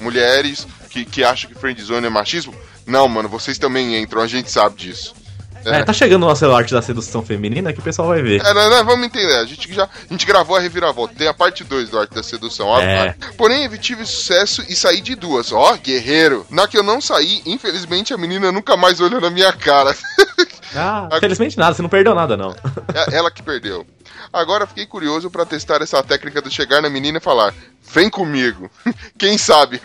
mulheres 0.00 0.66
que, 0.90 1.04
que 1.04 1.22
acham 1.22 1.50
que 1.50 1.58
friend 1.58 1.80
zone 1.82 2.06
é 2.06 2.10
machismo? 2.10 2.54
Não, 2.86 3.08
mano, 3.08 3.28
vocês 3.28 3.58
também 3.58 4.00
entram, 4.00 4.22
a 4.22 4.26
gente 4.26 4.50
sabe 4.50 4.76
disso. 4.76 5.14
É, 5.66 5.82
tá 5.82 5.92
chegando 5.92 6.22
o 6.22 6.26
nosso 6.26 6.44
arte 6.50 6.72
da 6.72 6.80
sedução 6.82 7.22
feminina 7.22 7.72
que 7.72 7.80
o 7.80 7.82
pessoal 7.82 8.08
vai 8.08 8.22
ver. 8.22 8.40
É, 8.44 8.52
nós, 8.54 8.70
nós 8.70 8.84
vamos 8.84 9.06
entender. 9.06 9.34
A 9.34 9.44
gente 9.44 9.72
já 9.72 9.84
a 9.84 10.12
gente 10.12 10.26
gravou 10.26 10.56
a 10.56 10.60
reviravolta. 10.60 11.14
Tem 11.14 11.28
a 11.28 11.34
parte 11.34 11.64
2 11.64 11.90
do 11.90 11.98
Arte 11.98 12.14
da 12.14 12.22
Sedução. 12.22 12.66
ó. 12.68 12.80
É. 12.80 13.14
Porém, 13.36 13.64
eu 13.64 13.78
tive 13.78 14.04
sucesso 14.06 14.62
e 14.68 14.76
saí 14.76 15.00
de 15.00 15.14
duas. 15.14 15.52
Ó, 15.52 15.76
guerreiro. 15.76 16.46
Na 16.50 16.66
que 16.68 16.78
eu 16.78 16.82
não 16.82 17.00
saí, 17.00 17.42
infelizmente, 17.44 18.14
a 18.14 18.18
menina 18.18 18.52
nunca 18.52 18.76
mais 18.76 19.00
olhou 19.00 19.20
na 19.20 19.30
minha 19.30 19.52
cara. 19.52 19.94
Ah, 20.74 21.08
felizmente 21.20 21.56
nada, 21.56 21.74
você 21.74 21.80
não 21.80 21.88
perdeu 21.88 22.14
nada, 22.14 22.36
não. 22.36 22.54
É 22.92 23.16
ela 23.16 23.30
que 23.30 23.42
perdeu. 23.42 23.86
Agora 24.32 24.66
fiquei 24.66 24.84
curioso 24.84 25.30
pra 25.30 25.46
testar 25.46 25.80
essa 25.80 26.02
técnica 26.02 26.42
de 26.42 26.50
chegar 26.50 26.82
na 26.82 26.90
menina 26.90 27.18
e 27.18 27.20
falar: 27.20 27.54
Vem 27.92 28.10
comigo. 28.10 28.70
Quem 29.16 29.38
sabe? 29.38 29.80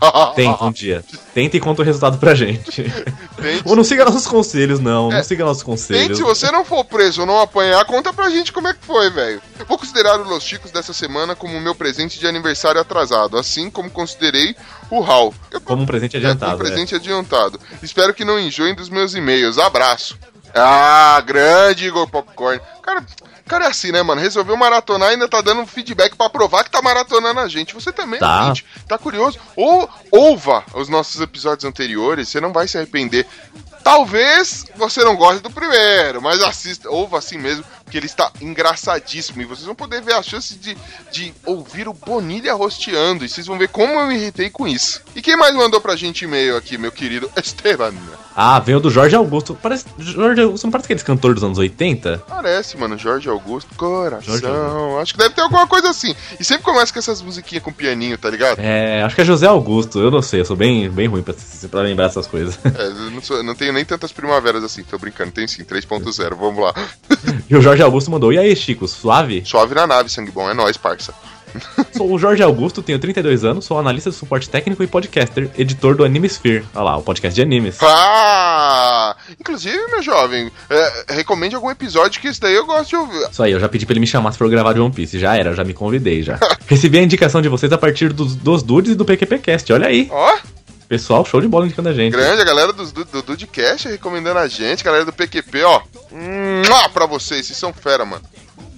Tenta 0.34 0.64
um 0.64 0.72
dia. 0.72 1.04
Tenta 1.34 1.56
e 1.56 1.60
conta 1.60 1.82
o 1.82 1.84
resultado 1.84 2.18
pra 2.18 2.34
gente. 2.34 2.82
Tente. 3.40 3.62
Ou 3.64 3.76
não 3.76 3.84
siga 3.84 4.04
nossos 4.04 4.26
conselhos, 4.26 4.80
não. 4.80 5.10
É. 5.12 5.16
Não 5.16 5.24
siga 5.24 5.44
nossos 5.44 5.62
Tente, 5.62 5.70
conselhos. 5.70 6.18
se 6.18 6.22
você 6.24 6.50
não 6.50 6.64
for 6.64 6.84
preso 6.84 7.20
ou 7.22 7.26
não 7.26 7.40
apanhar, 7.40 7.84
conta 7.84 8.12
pra 8.12 8.30
gente 8.30 8.52
como 8.52 8.68
é 8.68 8.74
que 8.74 8.84
foi, 8.84 9.10
velho. 9.10 9.40
Vou 9.68 9.78
considerar 9.78 10.20
o 10.20 10.24
Los 10.28 10.42
Chicos 10.44 10.70
dessa 10.70 10.92
semana 10.92 11.34
como 11.34 11.60
meu 11.60 11.74
presente 11.74 12.18
de 12.18 12.26
aniversário 12.26 12.80
atrasado, 12.80 13.36
assim 13.38 13.70
como 13.70 13.90
considerei 13.90 14.54
o 14.90 15.02
Hal. 15.04 15.32
Eu- 15.50 15.60
Como 15.60 15.82
um 15.82 15.86
presente 15.86 16.16
É, 16.16 16.18
adiantado. 16.18 16.54
é. 16.54 16.56
presente 16.68 16.94
adiantado. 16.94 17.60
Espero 17.82 18.14
que 18.14 18.24
não 18.24 18.38
enjoem 18.38 18.74
dos 18.74 18.88
meus 18.88 19.14
e-mails. 19.14 19.58
Abraço. 19.58 20.18
Ah, 20.54 21.22
grande 21.26 21.86
Igor 21.86 22.08
Popcorn. 22.08 22.60
Cara, 22.82 23.04
cara 23.48 23.64
é 23.64 23.68
assim, 23.68 23.90
né, 23.90 24.02
mano? 24.02 24.20
Resolveu 24.20 24.56
maratonar 24.56 25.08
e 25.08 25.12
ainda 25.14 25.26
tá 25.28 25.40
dando 25.40 25.66
feedback 25.66 26.14
pra 26.14 26.30
provar 26.30 26.62
que 26.64 26.70
tá 26.70 26.80
maratonando 26.80 27.40
a 27.40 27.48
gente. 27.48 27.74
Você 27.74 27.90
também, 27.90 28.20
Tá. 28.20 28.42
ouvinte, 28.42 28.64
tá 28.86 28.96
curioso? 28.98 29.38
Ou 29.56 29.88
ouva 30.12 30.62
os 30.74 30.88
nossos 30.88 31.20
episódios 31.20 31.64
anteriores, 31.64 32.28
você 32.28 32.40
não 32.40 32.52
vai 32.52 32.68
se 32.68 32.76
arrepender. 32.78 33.26
Talvez 33.82 34.66
você 34.76 35.02
não 35.02 35.16
goste 35.16 35.42
do 35.42 35.50
primeiro, 35.50 36.20
mas 36.20 36.42
assista, 36.42 36.90
ouva 36.90 37.18
assim 37.18 37.38
mesmo, 37.38 37.64
porque 37.88 37.96
ele 37.96 38.06
está 38.06 38.30
engraçadíssimo. 38.40 39.40
E 39.40 39.44
vocês 39.46 39.64
vão 39.64 39.74
poder 39.74 40.02
ver 40.02 40.12
a 40.12 40.22
chance 40.22 40.54
de, 40.56 40.76
de 41.10 41.32
ouvir 41.46 41.88
o 41.88 41.94
Bonilha 41.94 42.52
rosteando. 42.54 43.24
E 43.24 43.28
vocês 43.28 43.46
vão 43.46 43.56
ver 43.58 43.68
como 43.68 43.98
eu 43.98 44.06
me 44.06 44.14
irritei 44.16 44.50
com 44.50 44.68
isso. 44.68 45.00
E 45.16 45.22
quem 45.22 45.36
mais 45.36 45.54
mandou 45.54 45.80
pra 45.80 45.96
gente 45.96 46.24
e-mail 46.24 46.56
aqui, 46.56 46.76
meu 46.76 46.92
querido 46.92 47.30
Esteban? 47.42 47.94
Ah, 48.36 48.60
veio 48.60 48.78
do 48.78 48.90
Jorge 48.90 49.16
Augusto. 49.16 49.58
Parece. 49.60 49.86
Jorge 49.98 50.42
Augusto 50.42 50.64
não 50.64 50.70
parece 50.70 50.86
aqueles 50.86 51.02
cantores 51.02 51.34
dos 51.36 51.44
anos 51.44 51.58
80? 51.58 52.22
Parece, 52.28 52.76
mano, 52.76 52.96
Jorge 52.98 53.28
Augusto, 53.28 53.74
coração. 53.74 54.38
Jorge 54.38 54.46
Augusto. 54.46 54.98
Acho 55.00 55.12
que 55.14 55.18
deve 55.18 55.34
ter 55.34 55.40
alguma 55.40 55.66
coisa 55.66 55.88
assim. 55.90 56.14
E 56.38 56.44
sempre 56.44 56.62
começa 56.64 56.92
com 56.92 56.98
essas 56.98 57.20
musiquinhas 57.22 57.64
com 57.64 57.72
pianinho, 57.72 58.16
tá 58.18 58.28
ligado? 58.30 58.58
É, 58.60 59.02
acho 59.02 59.14
que 59.16 59.22
é 59.22 59.24
José 59.24 59.46
Augusto. 59.46 59.98
Eu 59.98 60.10
não 60.10 60.22
sei, 60.22 60.40
eu 60.40 60.44
sou 60.44 60.54
bem, 60.54 60.88
bem 60.90 61.08
ruim 61.08 61.22
pra, 61.22 61.34
pra 61.70 61.80
lembrar 61.80 62.06
essas 62.06 62.26
coisas. 62.26 62.58
É, 62.64 62.86
eu 62.86 63.10
não, 63.10 63.22
sou- 63.22 63.42
não 63.42 63.54
tenho 63.54 63.72
nem 63.72 63.84
tantas 63.84 64.12
primaveras 64.12 64.62
assim, 64.62 64.82
tô 64.84 64.98
brincando, 64.98 65.32
tem 65.32 65.48
sim, 65.48 65.64
3.0, 65.64 66.36
vamos 66.36 66.62
lá. 66.62 66.74
E 67.50 67.56
o 67.56 67.62
Jorge 67.62 67.77
Augusto 67.82 68.10
mandou: 68.10 68.32
E 68.32 68.38
aí, 68.38 68.54
Chico, 68.54 68.86
suave? 68.86 69.42
Suave 69.44 69.74
na 69.74 69.86
nave, 69.86 70.08
sangue 70.08 70.30
bom, 70.30 70.48
é 70.50 70.54
nóis, 70.54 70.76
parça. 70.76 71.14
Sou 71.96 72.12
o 72.12 72.18
Jorge 72.18 72.42
Augusto, 72.42 72.82
tenho 72.82 72.98
32 72.98 73.44
anos, 73.44 73.64
sou 73.64 73.78
analista 73.78 74.10
de 74.10 74.16
suporte 74.16 74.48
técnico 74.48 74.82
e 74.82 74.86
podcaster, 74.86 75.50
editor 75.56 75.96
do 75.96 76.04
Animesphere. 76.04 76.64
Olha 76.74 76.84
lá, 76.84 76.96
o 76.98 77.02
podcast 77.02 77.34
de 77.34 77.42
animes. 77.42 77.78
Ah! 77.82 79.16
Inclusive, 79.40 79.78
meu 79.90 80.02
jovem, 80.02 80.50
é, 80.68 81.14
recomende 81.14 81.54
algum 81.54 81.70
episódio 81.70 82.20
que 82.20 82.28
isso 82.28 82.40
daí 82.40 82.54
eu 82.54 82.66
gosto 82.66 82.90
de 82.90 82.96
ouvir. 82.96 83.28
Isso 83.30 83.42
aí, 83.42 83.52
eu 83.52 83.60
já 83.60 83.68
pedi 83.68 83.86
pra 83.86 83.94
ele 83.94 84.00
me 84.00 84.06
chamar 84.06 84.32
se 84.32 84.38
for 84.38 84.48
gravar 84.48 84.72
de 84.72 84.80
One 84.80 84.92
Piece. 84.92 85.18
Já 85.18 85.36
era, 85.36 85.54
já 85.54 85.64
me 85.64 85.74
convidei 85.74 86.22
já. 86.22 86.38
Recebi 86.66 86.98
a 86.98 87.02
indicação 87.02 87.40
de 87.40 87.48
vocês 87.48 87.72
a 87.72 87.78
partir 87.78 88.12
dos, 88.12 88.36
dos 88.36 88.62
dudes 88.62 88.92
e 88.92 88.94
do 88.94 89.04
PQPcast. 89.04 89.72
Olha 89.72 89.88
aí, 89.88 90.08
Ó, 90.10 90.36
pessoal, 90.88 91.24
show 91.24 91.40
de 91.40 91.48
bola 91.48 91.66
indicando 91.66 91.88
a 91.88 91.92
gente. 91.92 92.12
grande, 92.12 92.40
a 92.40 92.44
galera 92.44 92.72
do, 92.72 92.84
do, 92.90 93.04
do 93.04 93.22
Dudcast 93.22 93.88
recomendando 93.88 94.38
a 94.38 94.48
gente, 94.48 94.82
galera 94.82 95.04
do 95.04 95.12
PQP, 95.12 95.62
ó. 95.62 95.82
Hum, 96.12 96.62
Mua 96.66 96.88
pra 96.88 97.06
vocês, 97.06 97.46
vocês 97.46 97.58
são 97.58 97.72
fera, 97.72 98.04
mano. 98.04 98.22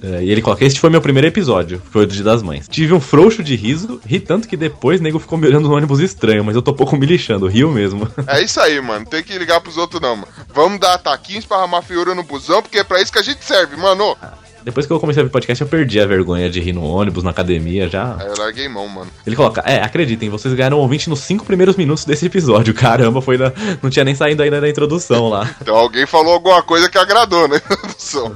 É, 0.02 0.22
e 0.22 0.30
ele 0.30 0.40
coloca: 0.40 0.64
Este 0.64 0.80
foi 0.80 0.88
meu 0.88 1.00
primeiro 1.02 1.28
episódio, 1.28 1.80
foi 1.90 2.04
o 2.04 2.06
do 2.06 2.14
Dia 2.14 2.24
das 2.24 2.42
Mães. 2.42 2.66
Tive 2.66 2.94
um 2.94 3.00
frouxo 3.00 3.42
de 3.42 3.54
riso, 3.54 4.00
ri 4.06 4.18
tanto 4.18 4.48
que 4.48 4.56
depois 4.56 4.98
nego 5.00 5.18
ficou 5.18 5.36
me 5.36 5.46
olhando 5.46 5.68
no 5.68 5.74
ônibus 5.74 6.00
estranho, 6.00 6.42
mas 6.42 6.56
eu 6.56 6.62
tô 6.62 6.72
pouco 6.72 6.96
me 6.96 7.04
lixando, 7.04 7.46
rio 7.46 7.70
mesmo. 7.70 8.08
É 8.26 8.42
isso 8.42 8.58
aí, 8.60 8.80
mano. 8.80 9.04
Tem 9.04 9.22
que 9.22 9.36
ligar 9.38 9.60
pros 9.60 9.76
outros, 9.76 10.00
não, 10.00 10.16
mano. 10.16 10.28
Vamos 10.54 10.80
dar 10.80 10.94
ataquinhos 10.94 11.44
pra 11.44 11.58
ramar 11.58 11.82
fiura 11.82 12.14
no 12.14 12.22
busão, 12.22 12.62
porque 12.62 12.78
é 12.78 12.84
pra 12.84 13.00
isso 13.02 13.12
que 13.12 13.18
a 13.18 13.22
gente 13.22 13.44
serve, 13.44 13.76
mano. 13.76 14.16
Depois 14.64 14.86
que 14.86 14.92
eu 14.92 15.00
comecei 15.00 15.22
a 15.22 15.24
ver 15.24 15.30
podcast, 15.30 15.62
eu 15.62 15.68
perdi 15.68 16.00
a 16.00 16.06
vergonha 16.06 16.50
de 16.50 16.60
rir 16.60 16.72
no 16.72 16.84
ônibus, 16.84 17.22
na 17.22 17.30
academia, 17.30 17.88
já. 17.88 18.16
Aí 18.18 18.26
eu 18.26 18.34
larguei 18.38 18.68
mão, 18.68 18.86
mano. 18.88 19.10
Ele 19.26 19.36
coloca, 19.36 19.60
é, 19.62 19.82
acreditem, 19.82 20.28
vocês 20.28 20.52
ganharam 20.54 20.78
um 20.78 20.80
ouvinte 20.80 21.08
nos 21.08 21.20
cinco 21.20 21.44
primeiros 21.44 21.76
minutos 21.76 22.04
desse 22.04 22.26
episódio. 22.26 22.72
Caramba, 22.74 23.20
foi 23.22 23.38
na... 23.38 23.52
Não 23.82 23.90
tinha 23.90 24.04
nem 24.04 24.14
saído 24.14 24.42
ainda 24.42 24.60
da 24.60 24.68
introdução 24.68 25.28
lá. 25.28 25.48
Então 25.60 25.76
alguém 25.76 26.06
falou 26.06 26.32
alguma 26.32 26.62
coisa 26.62 26.88
que 26.88 26.98
agradou, 26.98 27.46
né? 27.46 27.56
introdução. 27.70 28.34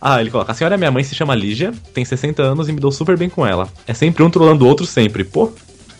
Ah, 0.00 0.20
ele 0.20 0.30
coloca, 0.30 0.52
a 0.52 0.54
senhora 0.54 0.76
é 0.76 0.78
minha 0.78 0.90
mãe, 0.90 1.02
se 1.02 1.14
chama 1.14 1.34
Lígia, 1.34 1.72
tem 1.92 2.04
60 2.04 2.42
anos 2.42 2.68
e 2.68 2.72
me 2.72 2.80
dou 2.80 2.90
super 2.90 3.16
bem 3.16 3.28
com 3.28 3.46
ela. 3.46 3.68
É 3.86 3.92
sempre 3.92 4.22
um 4.22 4.30
trolando 4.30 4.64
o 4.64 4.68
outro 4.68 4.86
sempre. 4.86 5.24
Pô, 5.24 5.52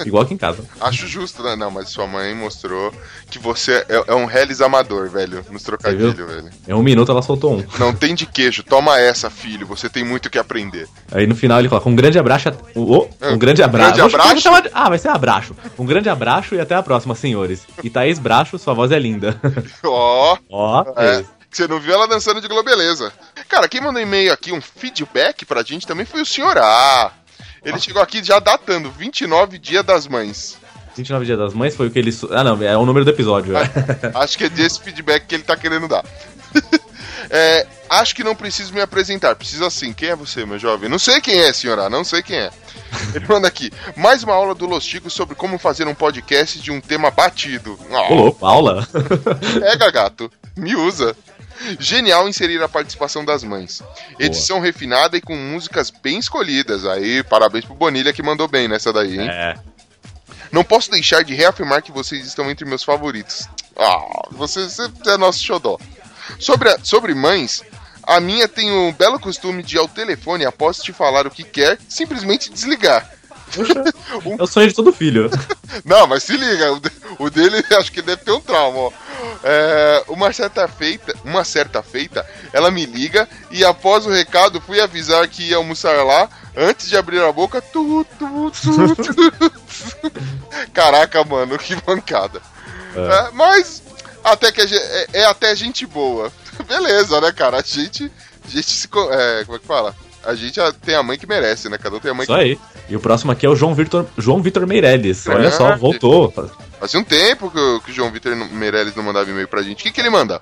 igual 0.06 0.22
aqui 0.22 0.34
em 0.34 0.38
casa. 0.38 0.64
Acho 0.80 1.06
justo, 1.06 1.42
né? 1.42 1.56
Não, 1.56 1.70
mas 1.70 1.88
sua 1.90 2.06
mãe 2.06 2.34
mostrou 2.34 2.92
que 3.30 3.38
você 3.38 3.84
é, 3.88 4.04
é 4.08 4.14
um 4.14 4.24
reles 4.24 4.60
amador, 4.60 5.08
velho. 5.10 5.44
Nos 5.50 5.62
trocadilhos, 5.62 6.14
velho. 6.16 6.50
Em 6.66 6.72
um 6.72 6.82
minuto 6.82 7.10
ela 7.12 7.22
soltou 7.22 7.58
um. 7.58 7.64
Não 7.78 7.94
tem 7.94 8.14
de 8.14 8.26
queijo, 8.26 8.62
toma 8.62 8.98
essa, 8.98 9.28
filho. 9.30 9.66
Você 9.66 9.88
tem 9.88 10.04
muito 10.04 10.28
que 10.30 10.38
aprender. 10.38 10.88
Aí 11.12 11.26
no 11.26 11.34
final 11.34 11.58
ele 11.58 11.68
coloca 11.68 11.88
um 11.88 11.96
grande 11.96 12.18
abraço. 12.18 12.48
Oh, 12.74 13.06
um 13.22 13.38
grande 13.38 13.62
abraço. 13.62 13.94
grande 13.94 14.00
eu 14.00 14.08
vou 14.10 14.20
abraço? 14.20 14.62
de- 14.62 14.70
Ah, 14.72 14.88
vai 14.88 14.98
ser 14.98 15.08
abraço. 15.08 15.56
Um 15.78 15.84
grande 15.86 16.08
abraço 16.08 16.54
e 16.54 16.60
até 16.60 16.74
a 16.74 16.82
próxima, 16.82 17.14
senhores. 17.14 17.62
E 17.82 17.90
Thaís 17.90 18.18
Bracho, 18.18 18.58
sua 18.58 18.74
voz 18.74 18.90
é 18.92 18.98
linda. 18.98 19.40
Ó, 19.84 20.36
Ó, 20.48 20.84
é. 20.96 21.24
Você 21.50 21.66
não 21.66 21.80
viu 21.80 21.92
ela 21.92 22.06
dançando 22.06 22.40
de 22.40 22.46
globeleza. 22.46 23.12
Cara, 23.48 23.68
quem 23.68 23.80
mandou 23.80 24.00
e-mail 24.00 24.32
aqui, 24.32 24.52
um 24.52 24.60
feedback 24.60 25.44
pra 25.44 25.64
gente 25.64 25.84
também 25.84 26.06
foi 26.06 26.22
o 26.22 26.26
senhor 26.26 26.56
A. 26.56 27.10
Ele 27.64 27.78
chegou 27.78 28.00
aqui 28.00 28.22
já 28.22 28.38
datando 28.38 28.90
29 28.90 29.58
Dia 29.58 29.82
das 29.82 30.06
Mães. 30.06 30.58
29 30.96 31.24
Dias 31.24 31.38
das 31.38 31.54
Mães 31.54 31.76
foi 31.76 31.86
o 31.86 31.90
que 31.90 31.98
ele. 31.98 32.10
Ah, 32.30 32.44
não, 32.44 32.62
é 32.62 32.76
o 32.76 32.84
número 32.84 33.04
do 33.04 33.10
episódio. 33.10 33.56
é. 33.56 33.62
Acho 34.14 34.36
que 34.36 34.44
é 34.44 34.48
desse 34.48 34.80
feedback 34.80 35.26
que 35.26 35.34
ele 35.34 35.44
tá 35.44 35.56
querendo 35.56 35.88
dar. 35.88 36.04
É, 37.32 37.64
acho 37.88 38.14
que 38.16 38.24
não 38.24 38.34
preciso 38.34 38.74
me 38.74 38.80
apresentar. 38.80 39.36
Precisa 39.36 39.70
sim. 39.70 39.92
Quem 39.92 40.08
é 40.08 40.16
você, 40.16 40.44
meu 40.44 40.58
jovem? 40.58 40.88
Não 40.88 40.98
sei 40.98 41.20
quem 41.20 41.38
é, 41.38 41.52
senhora. 41.52 41.88
Não 41.88 42.02
sei 42.02 42.22
quem 42.22 42.36
é. 42.36 42.50
Ele 43.14 43.24
manda 43.28 43.46
aqui. 43.46 43.70
Mais 43.96 44.24
uma 44.24 44.34
aula 44.34 44.52
do 44.52 44.66
Los 44.66 44.84
sobre 45.08 45.36
como 45.36 45.56
fazer 45.56 45.86
um 45.86 45.94
podcast 45.94 46.58
de 46.58 46.72
um 46.72 46.80
tema 46.80 47.08
batido. 47.10 47.78
Ô, 47.88 48.14
louco, 48.14 48.44
aula. 48.44 48.88
É, 49.62 49.76
gagato. 49.76 50.30
Me 50.56 50.74
usa. 50.74 51.14
Genial 51.78 52.28
inserir 52.28 52.62
a 52.62 52.68
participação 52.68 53.24
das 53.24 53.44
mães. 53.44 53.82
Edição 54.18 54.60
refinada 54.60 55.16
e 55.16 55.20
com 55.20 55.36
músicas 55.36 55.90
bem 55.90 56.18
escolhidas. 56.18 56.84
Aí, 56.86 57.22
parabéns 57.22 57.64
pro 57.64 57.74
Bonilha 57.74 58.12
que 58.12 58.22
mandou 58.22 58.48
bem 58.48 58.66
nessa 58.68 58.92
daí, 58.92 59.18
hein? 59.20 59.28
É. 59.28 59.54
Não 60.50 60.64
posso 60.64 60.90
deixar 60.90 61.22
de 61.22 61.34
reafirmar 61.34 61.82
que 61.82 61.92
vocês 61.92 62.26
estão 62.26 62.50
entre 62.50 62.64
meus 62.64 62.82
favoritos. 62.82 63.48
Ah, 63.76 64.26
você, 64.32 64.64
você 64.68 64.90
é 65.06 65.16
nosso 65.16 65.42
xodó. 65.42 65.78
Sobre, 66.38 66.70
a- 66.70 66.78
sobre 66.82 67.14
mães, 67.14 67.62
a 68.02 68.18
minha 68.20 68.48
tem 68.48 68.70
o 68.70 68.92
belo 68.92 69.20
costume 69.20 69.62
de, 69.62 69.78
ao 69.78 69.86
telefone, 69.88 70.44
após 70.44 70.78
te 70.78 70.92
falar 70.92 71.26
o 71.26 71.30
que 71.30 71.44
quer, 71.44 71.78
simplesmente 71.88 72.50
desligar. 72.50 73.08
É 74.38 74.42
o 74.42 74.46
sonho 74.46 74.68
de 74.68 74.74
todo 74.74 74.92
filho. 74.92 75.28
Não, 75.84 76.06
mas 76.06 76.22
se 76.22 76.36
liga, 76.36 76.72
o 77.18 77.28
dele 77.30 77.64
acho 77.78 77.90
que 77.92 78.00
deve 78.02 78.22
ter 78.22 78.30
um 78.32 78.40
trauma, 78.40 78.78
ó. 78.78 78.92
É, 79.42 80.04
uma 80.08 80.32
certa 80.32 80.68
feita, 80.68 81.14
uma 81.24 81.44
certa 81.44 81.82
feita, 81.82 82.26
ela 82.52 82.70
me 82.70 82.84
liga 82.84 83.26
e 83.50 83.64
após 83.64 84.04
o 84.04 84.10
recado 84.10 84.60
fui 84.60 84.80
avisar 84.80 85.26
que 85.28 85.44
ia 85.44 85.56
almoçar 85.56 86.04
lá, 86.04 86.28
antes 86.56 86.88
de 86.88 86.96
abrir 86.96 87.22
a 87.22 87.32
boca, 87.32 87.62
tu, 87.62 88.04
tu, 88.18 88.50
tu, 88.50 88.96
tu. 88.96 90.12
Caraca, 90.74 91.24
mano, 91.24 91.58
que 91.58 91.74
bancada. 91.76 92.42
É, 92.94 93.30
mas 93.32 93.82
até 94.22 94.52
que 94.52 94.60
é, 94.60 95.06
é 95.12 95.24
até 95.24 95.54
gente 95.54 95.86
boa. 95.86 96.30
Beleza, 96.66 97.20
né, 97.20 97.32
cara? 97.32 97.58
A 97.58 97.62
gente, 97.62 98.10
a 98.44 98.48
gente 98.48 98.70
se, 98.70 98.88
é, 99.10 99.44
como 99.44 99.56
é 99.56 99.60
que 99.60 99.66
fala? 99.66 99.94
A 100.22 100.34
gente 100.34 100.60
tem 100.82 100.94
a 100.94 101.02
mãe 101.02 101.18
que 101.18 101.26
merece, 101.26 101.68
né? 101.68 101.78
Cada 101.78 101.96
um 101.96 102.00
tem 102.00 102.10
a 102.10 102.14
mãe 102.14 102.24
Isso 102.24 102.34
que 102.34 102.40
aí. 102.40 102.58
E 102.88 102.96
o 102.96 103.00
próximo 103.00 103.32
aqui 103.32 103.46
é 103.46 103.48
o 103.48 103.56
João 103.56 103.74
Vitor, 103.74 104.06
João 104.18 104.42
Vitor 104.42 104.66
Meirelles. 104.66 105.26
Olha 105.26 105.48
É, 105.48 105.50
só, 105.50 105.74
voltou. 105.76 106.32
Fazia 106.80 106.98
um 106.98 107.04
tempo 107.04 107.50
que, 107.50 107.58
o- 107.58 107.80
que 107.82 107.90
o 107.90 107.94
João 107.94 108.10
Vitor 108.10 108.34
Meirelles 108.34 108.94
não 108.96 109.04
mandava 109.04 109.30
e-mail 109.30 109.46
pra 109.46 109.62
gente. 109.62 109.80
O 109.80 109.82
que, 109.84 109.92
que 109.92 110.00
ele 110.00 110.10
manda? 110.10 110.40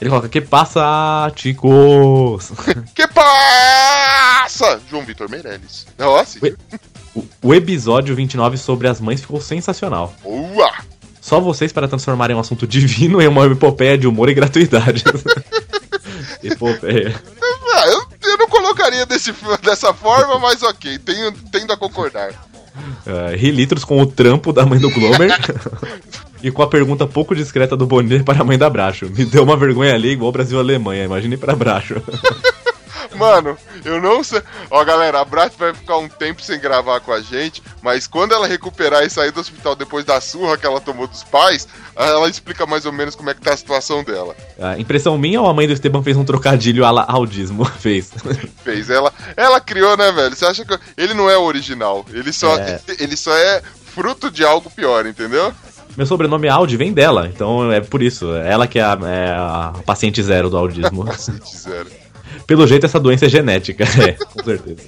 Ele 0.00 0.10
coloca, 0.10 0.28
que 0.28 0.40
passa, 0.42 1.30
ticos? 1.34 2.52
Que 2.94 3.06
passa? 3.08 4.80
João 4.90 5.04
Vitor 5.04 5.30
Meirelles. 5.30 5.86
Nossa, 5.98 6.38
Ué. 6.42 6.54
O, 7.14 7.24
o 7.42 7.54
episódio 7.54 8.14
29 8.14 8.58
sobre 8.58 8.88
as 8.88 9.00
mães 9.00 9.20
ficou 9.22 9.40
sensacional. 9.40 10.14
boa! 10.22 10.70
Só 11.20 11.40
vocês 11.40 11.72
para 11.72 11.88
transformarem 11.88 12.36
um 12.36 12.40
assunto 12.40 12.66
divino 12.68 13.20
em 13.22 13.26
uma 13.26 13.46
epopeia 13.46 13.96
de 13.98 14.06
humor 14.06 14.28
e 14.28 14.34
gratuidade. 14.34 15.02
epopeia. 16.42 17.20
Ah, 17.74 17.86
eu, 17.88 18.06
eu 18.30 18.36
não 18.38 18.48
colocaria 18.48 19.04
desse, 19.06 19.34
dessa 19.62 19.92
forma, 19.92 20.38
mas 20.38 20.62
ok, 20.62 20.98
tenho, 20.98 21.32
tendo 21.50 21.72
a 21.72 21.76
concordar. 21.76 22.30
Uh, 23.06 23.36
ri 23.36 23.50
litros 23.50 23.84
com 23.84 24.00
o 24.00 24.06
trampo 24.06 24.52
da 24.52 24.66
mãe 24.66 24.78
do 24.78 24.90
Glomer. 24.90 25.30
e 26.42 26.50
com 26.50 26.62
a 26.62 26.66
pergunta 26.66 27.06
pouco 27.06 27.34
discreta 27.34 27.76
do 27.76 27.86
Bonner 27.86 28.24
para 28.24 28.40
a 28.40 28.44
mãe 28.44 28.58
da 28.58 28.68
Bracho. 28.68 29.10
Me 29.16 29.24
deu 29.24 29.42
uma 29.42 29.56
vergonha 29.56 29.94
ali 29.94 30.10
igual 30.10 30.32
Brasil 30.32 30.58
e 30.58 30.60
Alemanha. 30.60 31.04
Imagine 31.04 31.36
para 31.36 31.56
Bracho. 31.56 32.02
Mano, 33.16 33.56
eu 33.84 34.00
não 34.00 34.22
sei. 34.22 34.42
Ó, 34.70 34.84
galera, 34.84 35.20
a 35.20 35.24
Brat 35.24 35.52
vai 35.58 35.72
ficar 35.72 35.98
um 35.98 36.08
tempo 36.08 36.42
sem 36.42 36.58
gravar 36.60 37.00
com 37.00 37.12
a 37.12 37.20
gente, 37.20 37.62
mas 37.82 38.06
quando 38.06 38.32
ela 38.32 38.46
recuperar 38.46 39.04
e 39.04 39.10
sair 39.10 39.30
do 39.30 39.40
hospital 39.40 39.74
depois 39.74 40.04
da 40.04 40.20
surra 40.20 40.56
que 40.56 40.66
ela 40.66 40.80
tomou 40.80 41.06
dos 41.06 41.22
pais, 41.24 41.66
ela 41.94 42.28
explica 42.28 42.66
mais 42.66 42.84
ou 42.86 42.92
menos 42.92 43.14
como 43.14 43.30
é 43.30 43.34
que 43.34 43.40
tá 43.40 43.54
a 43.54 43.56
situação 43.56 44.04
dela. 44.04 44.34
Uh, 44.58 44.78
impressão 44.78 45.16
minha 45.16 45.40
ou 45.40 45.48
a 45.48 45.54
mãe 45.54 45.66
do 45.66 45.72
Esteban 45.72 46.02
fez 46.02 46.16
um 46.16 46.24
trocadilho 46.24 46.84
à 46.84 46.90
la 46.90 47.04
audismo? 47.08 47.64
fez. 47.78 48.10
Fez. 48.62 48.90
Ela, 48.90 49.12
ela 49.36 49.60
criou, 49.60 49.96
né, 49.96 50.12
velho? 50.12 50.34
Você 50.34 50.44
acha 50.44 50.64
que 50.64 50.78
ele 50.96 51.14
não 51.14 51.30
é 51.30 51.36
o 51.36 51.42
original? 51.42 52.04
Ele 52.12 52.32
só, 52.32 52.56
É. 52.58 52.80
ele 52.98 53.16
só 53.16 53.34
é 53.34 53.62
fruto 53.94 54.30
de 54.30 54.44
algo 54.44 54.70
pior, 54.70 55.06
entendeu? 55.06 55.52
Meu 55.96 56.04
sobrenome 56.04 56.46
Audi 56.46 56.76
vem 56.76 56.92
dela, 56.92 57.26
então 57.26 57.72
é 57.72 57.80
por 57.80 58.02
isso. 58.02 58.34
É 58.34 58.52
ela 58.52 58.66
que 58.66 58.78
é 58.78 58.82
a, 58.82 58.98
é 59.02 59.30
a 59.30 59.72
paciente 59.86 60.22
zero 60.22 60.50
do 60.50 60.58
audismo. 60.58 61.06
Zero. 61.46 61.88
Pelo 62.46 62.66
jeito, 62.66 62.86
essa 62.86 63.00
doença 63.00 63.26
é 63.26 63.28
genética. 63.28 63.84
É, 64.06 64.12
com 64.12 64.42
certeza. 64.44 64.82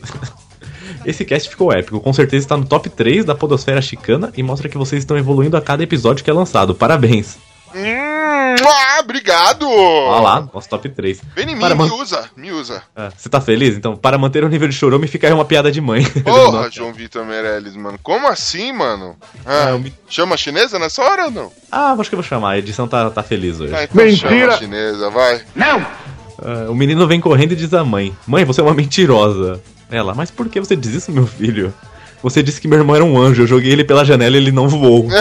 Esse 1.04 1.24
cast 1.24 1.48
ficou 1.48 1.72
épico, 1.72 2.00
com 2.00 2.12
certeza 2.12 2.44
está 2.44 2.56
no 2.56 2.64
top 2.66 2.88
3 2.90 3.24
da 3.24 3.34
Podosfera 3.34 3.80
Chicana 3.80 4.32
e 4.36 4.42
mostra 4.42 4.68
que 4.68 4.76
vocês 4.76 5.02
estão 5.02 5.16
evoluindo 5.16 5.56
a 5.56 5.60
cada 5.60 5.82
episódio 5.82 6.22
que 6.24 6.30
é 6.30 6.32
lançado. 6.32 6.74
Parabéns! 6.74 7.38
Hum, 7.74 8.54
ah, 8.66 9.00
obrigado! 9.00 9.68
Olha 9.68 10.20
lá, 10.22 10.48
nosso 10.52 10.68
top 10.68 10.88
3. 10.88 11.20
Vem 11.36 11.44
em 11.50 11.54
mim, 11.54 11.60
Para, 11.60 11.74
me 11.74 11.82
man- 11.86 11.94
usa, 11.94 12.28
me 12.36 12.50
usa. 12.50 12.82
Ah, 12.96 13.10
Você 13.16 13.28
tá 13.28 13.40
feliz? 13.40 13.76
Então, 13.76 13.96
para 13.96 14.16
manter 14.18 14.42
o 14.44 14.48
nível 14.48 14.66
de 14.68 14.74
chorume, 14.74 15.06
fica 15.06 15.26
aí 15.26 15.32
uma 15.32 15.44
piada 15.44 15.70
de 15.70 15.80
mãe. 15.80 16.02
Porra, 16.24 16.70
João 16.70 16.92
Vitor 16.92 17.24
Meirelles, 17.24 17.76
mano. 17.76 17.98
Como 18.02 18.26
assim, 18.26 18.72
mano? 18.72 19.16
Ah, 19.46 19.68
Ah, 19.74 19.78
me- 19.78 19.92
Chama 20.08 20.34
a 20.34 20.38
chinesa 20.38 20.78
nessa 20.78 21.02
hora 21.02 21.26
ou 21.26 21.30
não? 21.30 21.52
Ah, 21.70 21.92
acho 21.98 22.08
que 22.08 22.14
eu 22.14 22.20
vou 22.20 22.28
chamar, 22.28 22.52
a 22.52 22.58
edição 22.58 22.88
tá, 22.88 23.10
tá 23.10 23.22
feliz 23.22 23.60
hoje. 23.60 23.74
Ah, 23.74 23.84
então 23.84 24.10
chama 24.16 24.46
a 24.54 24.58
chinesa, 24.58 25.10
vai. 25.10 25.42
Ah, 26.40 26.70
o 26.70 26.74
menino 26.74 27.06
vem 27.06 27.20
correndo 27.20 27.52
e 27.52 27.56
diz 27.56 27.72
à 27.74 27.84
mãe: 27.84 28.14
Mãe, 28.26 28.44
você 28.44 28.60
é 28.60 28.64
uma 28.64 28.74
mentirosa. 28.74 29.60
Ela, 29.90 30.14
mas 30.14 30.30
por 30.30 30.48
que 30.48 30.60
você 30.60 30.76
diz 30.76 30.92
isso, 30.94 31.10
meu 31.12 31.26
filho? 31.26 31.72
Você 32.22 32.42
disse 32.42 32.60
que 32.60 32.68
meu 32.68 32.78
irmão 32.78 32.94
era 32.96 33.04
um 33.04 33.18
anjo, 33.18 33.42
eu 33.42 33.46
joguei 33.46 33.70
ele 33.72 33.84
pela 33.84 34.04
janela 34.04 34.36
e 34.36 34.40
ele 34.40 34.52
não 34.52 34.68
voou. 34.68 35.06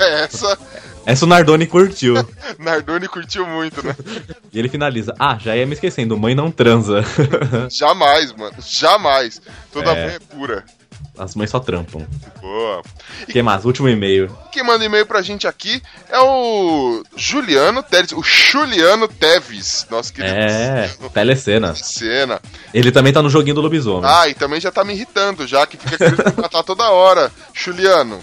Essa, 0.00 0.58
Essa 1.04 1.24
o 1.24 1.28
Nardoni 1.28 1.66
curtiu. 1.66 2.14
Nardoni 2.58 3.06
curtiu 3.08 3.46
muito, 3.46 3.84
né? 3.84 3.94
E 4.52 4.58
ele 4.58 4.68
finaliza: 4.68 5.14
Ah, 5.18 5.36
já 5.38 5.56
ia 5.56 5.66
me 5.66 5.74
esquecendo, 5.74 6.16
mãe 6.18 6.34
não 6.34 6.50
transa. 6.50 7.02
Jamais, 7.70 8.32
mano. 8.32 8.54
Jamais. 8.66 9.40
Toda 9.72 9.90
É. 9.92 10.06
mãe 10.06 10.14
é 10.16 10.18
pura. 10.18 10.64
As 11.16 11.34
mães 11.34 11.50
só 11.50 11.60
trampam. 11.60 12.06
Boa. 12.40 12.82
que 13.28 13.40
mais? 13.42 13.64
Último 13.64 13.88
e-mail. 13.88 14.36
Quem 14.50 14.64
manda 14.64 14.84
e-mail 14.84 15.06
pra 15.06 15.22
gente 15.22 15.46
aqui 15.46 15.80
é 16.08 16.18
o 16.18 17.02
Juliano 17.16 17.82
Teres, 17.82 18.12
o 18.12 18.22
Juliano 18.22 19.06
Teves, 19.06 19.86
nosso 19.90 20.12
querido 20.12 20.34
É, 20.34 20.90
telecena. 21.12 21.74
cena. 21.74 22.40
Ele 22.72 22.90
também 22.90 23.12
tá 23.12 23.22
no 23.22 23.30
joguinho 23.30 23.54
do 23.54 23.60
lobisomem. 23.60 24.10
Ah, 24.10 24.28
e 24.28 24.34
também 24.34 24.60
já 24.60 24.72
tá 24.72 24.84
me 24.84 24.92
irritando, 24.92 25.46
já 25.46 25.64
que 25.66 25.76
fica 25.76 25.96
querendo 25.96 26.24
me 26.36 26.42
matar 26.42 26.64
toda 26.64 26.90
hora. 26.90 27.30
Juliano, 27.52 28.20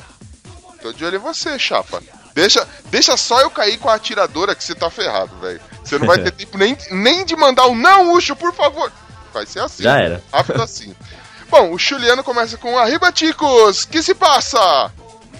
tô 0.81 0.91
de 0.91 1.05
olho 1.05 1.15
em 1.15 1.19
você, 1.19 1.57
chapa. 1.57 2.01
Deixa, 2.35 2.67
deixa 2.89 3.15
só 3.17 3.39
eu 3.41 3.49
cair 3.49 3.77
com 3.77 3.89
a 3.89 3.95
atiradora 3.95 4.53
que 4.55 4.63
você 4.63 4.75
tá 4.75 4.89
ferrado, 4.89 5.31
velho. 5.39 5.59
Você 5.83 5.97
não 5.97 6.07
vai 6.07 6.17
ter 6.23 6.31
tempo 6.31 6.57
nem, 6.57 6.77
nem 6.91 7.25
de 7.25 7.35
mandar 7.35 7.67
um 7.67 7.75
não, 7.75 8.13
Ucho, 8.13 8.35
por 8.35 8.53
favor. 8.53 8.91
Vai 9.33 9.45
ser 9.45 9.59
assim. 9.59 9.83
Já 9.83 9.97
era. 9.97 10.21
Rápido 10.31 10.61
assim. 10.61 10.93
Bom, 11.51 11.73
o 11.73 11.77
Juliano 11.77 12.23
começa 12.23 12.57
com 12.57 12.79
Arriba, 12.79 13.11
Ticos! 13.11 13.85
Que 13.85 14.01
se 14.01 14.15
passa? 14.15 14.91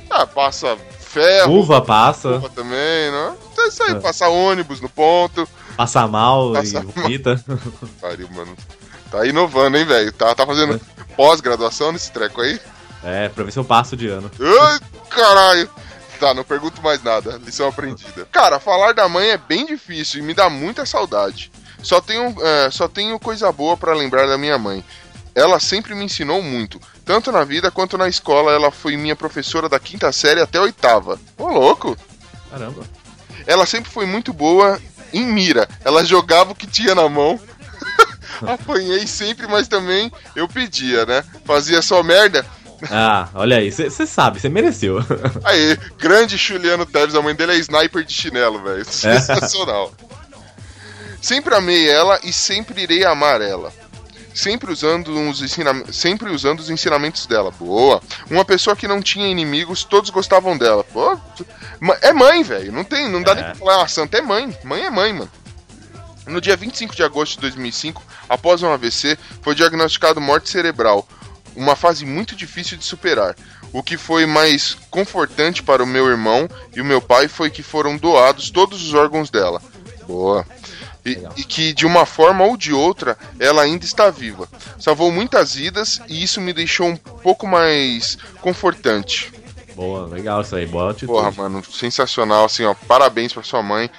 Ah, 0.10 0.28
passa 0.28 0.78
ferro, 1.12 1.60
Uva 1.60 1.82
passa. 1.82 2.30
Uva 2.30 2.50
também, 2.50 3.12
né? 3.12 3.36
Então 3.52 3.66
é 3.66 3.68
isso 3.68 3.84
aí, 3.84 3.96
passa 4.00 4.30
ônibus 4.30 4.80
no 4.80 4.90
ponto. 4.90 5.48
Passa 5.76 6.08
mal 6.08 6.54
Passa 6.54 6.80
e 6.80 6.82
vomita. 6.82 7.44
Pariu, 8.00 8.30
mano. 8.32 8.56
Tá 9.10 9.26
inovando, 9.26 9.78
hein, 9.78 9.86
velho? 9.86 10.12
Tá, 10.14 10.34
tá 10.34 10.46
fazendo 10.46 10.80
pós-graduação 11.18 11.92
nesse 11.92 12.12
treco 12.12 12.42
aí? 12.42 12.60
É, 13.04 13.30
pra 13.30 13.44
ver 13.44 13.52
se 13.52 13.60
eu 13.60 13.66
passo 13.66 13.98
de 13.98 14.08
ano. 14.08 14.32
Ai, 14.40 14.80
caralho. 15.10 15.70
Tá, 16.20 16.34
não 16.34 16.44
pergunto 16.44 16.82
mais 16.82 17.04
nada. 17.04 17.42
Lição 17.44 17.68
aprendida. 17.68 18.28
Cara, 18.32 18.60
falar 18.60 18.94
da 18.94 19.10
mãe 19.10 19.30
é 19.30 19.38
bem 19.38 19.66
difícil 19.66 20.22
e 20.22 20.24
me 20.24 20.34
dá 20.34 20.50
muita 20.50 20.86
saudade. 20.86 21.52
Só 21.82 22.00
tenho, 22.00 22.36
é, 22.40 22.70
só 22.70 22.88
tenho 22.88 23.20
coisa 23.20 23.52
boa 23.52 23.76
pra 23.76 23.96
lembrar 23.96 24.28
da 24.28 24.38
minha 24.38 24.58
mãe. 24.58 24.86
Ela 25.34 25.60
sempre 25.60 25.96
me 25.96 26.06
ensinou 26.06 26.42
muito. 26.42 26.80
Tanto 27.06 27.32
na 27.32 27.44
vida 27.44 27.72
quanto 27.72 27.98
na 27.98 28.08
escola, 28.08 28.52
ela 28.52 28.72
foi 28.72 28.98
minha 28.98 29.16
professora 29.16 29.70
da 29.70 29.80
quinta 29.80 30.12
série 30.12 30.42
até 30.42 30.58
a 30.58 30.64
oitava. 30.64 31.20
Ô, 31.38 31.48
louco! 31.48 31.98
Caramba. 32.50 32.84
Ela 33.48 33.66
sempre 33.66 33.90
foi 33.90 34.06
muito 34.06 34.34
boa 34.34 34.80
em 35.14 35.26
mira. 35.26 35.68
Ela 35.84 36.04
jogava 36.04 36.52
o 36.52 36.56
que 36.56 36.68
tinha 36.68 36.94
na 36.94 37.08
mão. 37.08 37.40
Apanhei 38.46 39.08
sempre, 39.08 39.48
mas 39.48 39.68
também 39.68 40.12
eu 40.36 40.48
pedia, 40.48 41.06
né? 41.06 41.24
Fazia 41.46 41.82
só 41.82 42.04
merda. 42.04 42.46
Ah, 42.90 43.30
olha 43.36 43.58
aí, 43.58 43.72
você 43.72 44.08
sabe, 44.08 44.40
você 44.40 44.50
mereceu. 44.50 44.98
Aí, 45.46 45.78
grande 46.00 46.36
Juliano 46.36 46.84
Teves, 46.84 47.14
a 47.14 47.22
mãe 47.22 47.36
dele 47.36 47.52
é 47.52 47.58
sniper 47.58 48.04
de 48.04 48.12
chinelo, 48.12 48.60
velho. 48.64 48.84
Sensacional. 48.84 49.94
Sempre 51.22 51.54
amei 51.54 51.88
ela 51.88 52.20
e 52.24 52.34
sempre 52.34 52.82
irei 52.82 53.06
amar 53.06 53.40
ela. 53.40 53.72
Sempre 54.34 54.72
usando, 54.72 55.10
os 55.30 55.42
sempre 55.92 56.32
usando 56.32 56.60
os 56.62 56.70
ensinamentos 56.70 57.26
dela. 57.26 57.52
Boa. 57.52 58.02
Uma 58.30 58.46
pessoa 58.46 58.76
que 58.76 58.88
não 58.88 59.02
tinha 59.02 59.28
inimigos, 59.28 59.84
todos 59.84 60.10
gostavam 60.10 60.58
dela. 60.58 60.84
Pô, 60.86 61.18
é 62.02 62.14
mãe, 62.14 62.42
velho. 62.42 62.72
Não 62.72 62.84
tem, 62.84 63.10
não 63.10 63.22
dá 63.22 63.32
É. 63.34 63.36
nem 63.36 63.44
pra 63.44 63.56
falar 63.56 63.78
uma 63.80 63.88
santa. 63.88 64.18
É 64.18 64.22
mãe. 64.22 64.58
Mãe 64.64 64.86
é 64.86 64.90
mãe, 64.90 65.12
mano. 65.14 65.30
No 66.28 66.40
dia 66.40 66.56
25 66.56 66.96
de 66.96 67.04
agosto 67.04 67.36
de 67.36 67.42
2005, 67.42 68.02
após 68.30 68.62
um 68.64 68.72
AVC, 68.72 69.18
foi 69.42 69.54
diagnosticado 69.56 70.22
morte 70.22 70.50
cerebral, 70.50 71.06
uma 71.56 71.76
fase 71.76 72.06
muito 72.06 72.36
difícil 72.36 72.78
de 72.78 72.86
superar. 72.86 73.36
O 73.74 73.82
que 73.84 73.98
foi 73.98 74.26
mais 74.26 74.78
confortante 74.90 75.64
para 75.64 75.84
o 75.84 75.88
meu 75.88 76.08
irmão 76.08 76.48
e 76.76 76.80
o 76.80 76.86
meu 76.86 77.02
pai 77.02 77.28
foi 77.28 77.50
que 77.50 77.64
foram 77.64 77.98
doados 77.98 78.50
todos 78.50 78.82
os 78.86 78.94
órgãos 78.94 79.30
dela. 79.30 79.62
Boa. 80.08 80.46
E, 81.04 81.18
e 81.36 81.44
que 81.44 81.74
de 81.74 81.86
uma 81.86 82.06
forma 82.06 82.44
ou 82.44 82.56
de 82.56 82.72
outra 82.72 83.18
ela 83.40 83.64
ainda 83.64 83.86
está 83.86 84.10
viva. 84.10 84.48
Salvou 84.80 85.12
muitas 85.12 85.56
vidas 85.56 86.00
e 86.08 86.24
isso 86.24 86.40
me 86.40 86.54
deixou 86.54 86.88
um 86.88 86.96
pouco 86.96 87.48
mais 87.48 88.18
confortante. 88.40 89.32
Boa, 89.76 90.06
legal 90.06 90.42
isso 90.42 90.56
aí, 90.56 90.66
boa 90.66 90.92
atitude. 90.92 91.12
Porra, 91.12 91.32
mano, 91.32 91.64
sensacional, 91.64 92.46
assim, 92.46 92.64
ó. 92.66 92.74
Parabéns 92.74 93.34
pra 93.34 93.42
sua 93.42 93.64
mãe. 93.64 93.90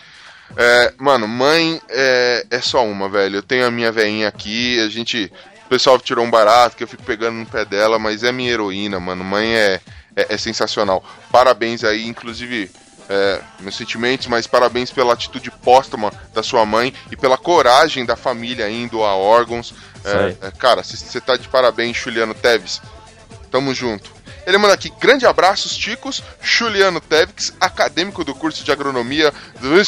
É, 0.56 0.92
mano, 0.98 1.26
mãe 1.26 1.80
é, 1.88 2.46
é 2.50 2.60
só 2.60 2.86
uma, 2.86 3.08
velho. 3.08 3.36
Eu 3.36 3.42
tenho 3.42 3.66
a 3.66 3.70
minha 3.70 3.90
veinha 3.90 4.28
aqui, 4.28 4.78
a 4.80 4.88
gente. 4.88 5.32
O 5.64 5.68
pessoal 5.68 5.98
tirou 5.98 6.24
um 6.24 6.30
barato 6.30 6.76
que 6.76 6.84
eu 6.84 6.88
fico 6.88 7.02
pegando 7.02 7.36
no 7.36 7.46
pé 7.46 7.64
dela, 7.64 7.98
mas 7.98 8.22
é 8.22 8.30
minha 8.30 8.52
heroína, 8.52 9.00
mano. 9.00 9.24
Mãe 9.24 9.54
é, 9.54 9.80
é, 10.14 10.34
é 10.34 10.36
sensacional. 10.36 11.02
Parabéns 11.30 11.82
aí, 11.82 12.06
inclusive. 12.06 12.70
É, 13.08 13.40
meus 13.60 13.76
sentimentos, 13.76 14.26
mas 14.26 14.46
parabéns 14.46 14.90
pela 14.90 15.12
atitude 15.12 15.50
póstuma 15.50 16.12
da 16.32 16.42
sua 16.42 16.64
mãe 16.64 16.92
e 17.10 17.16
pela 17.16 17.38
coragem 17.38 18.04
da 18.04 18.16
família 18.16 18.70
indo 18.70 19.02
a 19.04 19.14
órgãos. 19.14 19.74
É, 20.04 20.46
é, 20.46 20.50
cara, 20.50 20.82
você 20.82 21.20
tá 21.20 21.36
de 21.36 21.48
parabéns, 21.48 21.96
Juliano 21.96 22.34
Teves. 22.34 22.80
Tamo 23.50 23.74
junto. 23.74 24.21
Ele 24.46 24.58
manda 24.58 24.74
aqui, 24.74 24.92
grande 25.00 25.26
abraços, 25.26 25.76
Ticos, 25.76 26.22
Juliano 26.40 27.00
Teves, 27.00 27.52
acadêmico 27.60 28.24
do 28.24 28.34
curso 28.34 28.64
de 28.64 28.72
agronomia 28.72 29.32
do 29.60 29.82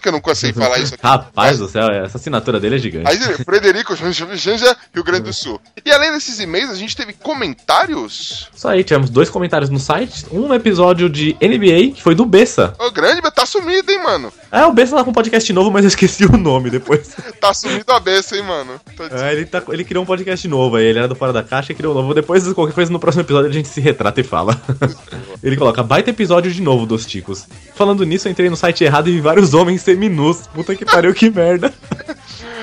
que 0.00 0.08
eu 0.08 0.12
não 0.12 0.20
consigo 0.20 0.60
falar 0.60 0.78
isso 0.78 0.94
aqui. 0.94 1.04
Rapaz 1.04 1.58
do 1.58 1.68
céu, 1.68 1.88
essa 1.88 2.18
assinatura 2.18 2.60
dele 2.60 2.76
é 2.76 2.78
gigante. 2.78 3.08
Aí, 3.08 3.18
Frederico, 3.44 3.94
Rio 3.94 5.04
Grande 5.04 5.24
do 5.24 5.32
Sul. 5.32 5.60
E 5.84 5.90
além 5.90 6.12
desses 6.12 6.38
e-mails, 6.38 6.70
a 6.70 6.74
gente 6.74 6.96
teve 6.96 7.12
comentários. 7.12 8.48
Isso 8.54 8.68
aí, 8.68 8.84
tivemos 8.84 9.10
dois 9.10 9.28
comentários 9.30 9.70
no 9.70 9.78
site. 9.78 10.26
Um 10.30 10.52
episódio 10.54 11.08
de 11.08 11.36
NBA, 11.40 11.94
que 11.94 12.02
foi 12.02 12.14
do 12.14 12.24
Bessa. 12.24 12.74
Ô, 12.78 12.90
grande, 12.90 13.20
mas 13.22 13.32
tá 13.32 13.44
sumido, 13.44 13.90
hein, 13.90 14.02
mano? 14.02 14.32
É, 14.50 14.64
o 14.64 14.72
Bessa 14.72 14.96
tá 14.96 15.04
com 15.04 15.10
um 15.10 15.14
podcast 15.14 15.52
novo, 15.52 15.70
mas 15.70 15.84
eu 15.84 15.88
esqueci 15.88 16.24
o 16.24 16.36
nome 16.36 16.70
depois. 16.70 17.16
Tá 17.38 17.54
sumido 17.54 17.92
a 17.92 18.00
beça, 18.00 18.36
hein, 18.36 18.42
mano? 18.42 18.80
É, 19.12 19.32
ele, 19.32 19.46
tá, 19.46 19.62
ele 19.68 19.84
criou 19.84 20.02
um 20.02 20.06
podcast 20.06 20.46
novo 20.48 20.74
aí, 20.74 20.86
ele 20.86 20.98
era 20.98 21.06
do 21.06 21.14
Fora 21.14 21.32
da 21.32 21.42
Caixa 21.42 21.70
e 21.70 21.74
criou 21.74 21.92
um 21.94 21.96
novo. 21.96 22.12
Depois, 22.12 22.52
qualquer 22.52 22.74
coisa, 22.74 22.90
no 22.90 22.98
próximo 22.98 23.22
episódio 23.22 23.47
a 23.48 23.52
gente 23.52 23.68
se 23.68 23.80
retrata 23.80 24.20
e 24.20 24.24
fala. 24.24 24.60
ele 25.42 25.56
coloca, 25.56 25.82
baita 25.82 26.10
episódio 26.10 26.50
de 26.52 26.60
novo 26.62 26.86
dos 26.86 27.04
Ticos. 27.06 27.46
Falando 27.74 28.04
nisso, 28.04 28.28
eu 28.28 28.32
entrei 28.32 28.48
no 28.50 28.56
site 28.56 28.84
errado 28.84 29.08
e 29.08 29.12
vi 29.12 29.20
vários 29.20 29.54
homens 29.54 29.82
seminus. 29.82 30.46
Puta 30.54 30.74
que 30.74 30.84
pariu, 30.84 31.12
que 31.14 31.30
merda. 31.30 31.72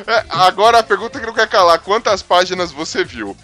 É, 0.07 0.23
agora 0.29 0.77
a 0.79 0.83
pergunta 0.83 1.19
que 1.19 1.25
não 1.25 1.33
quer 1.33 1.47
calar: 1.47 1.79
quantas 1.79 2.21
páginas 2.21 2.71
você 2.71 3.03
viu? 3.03 3.35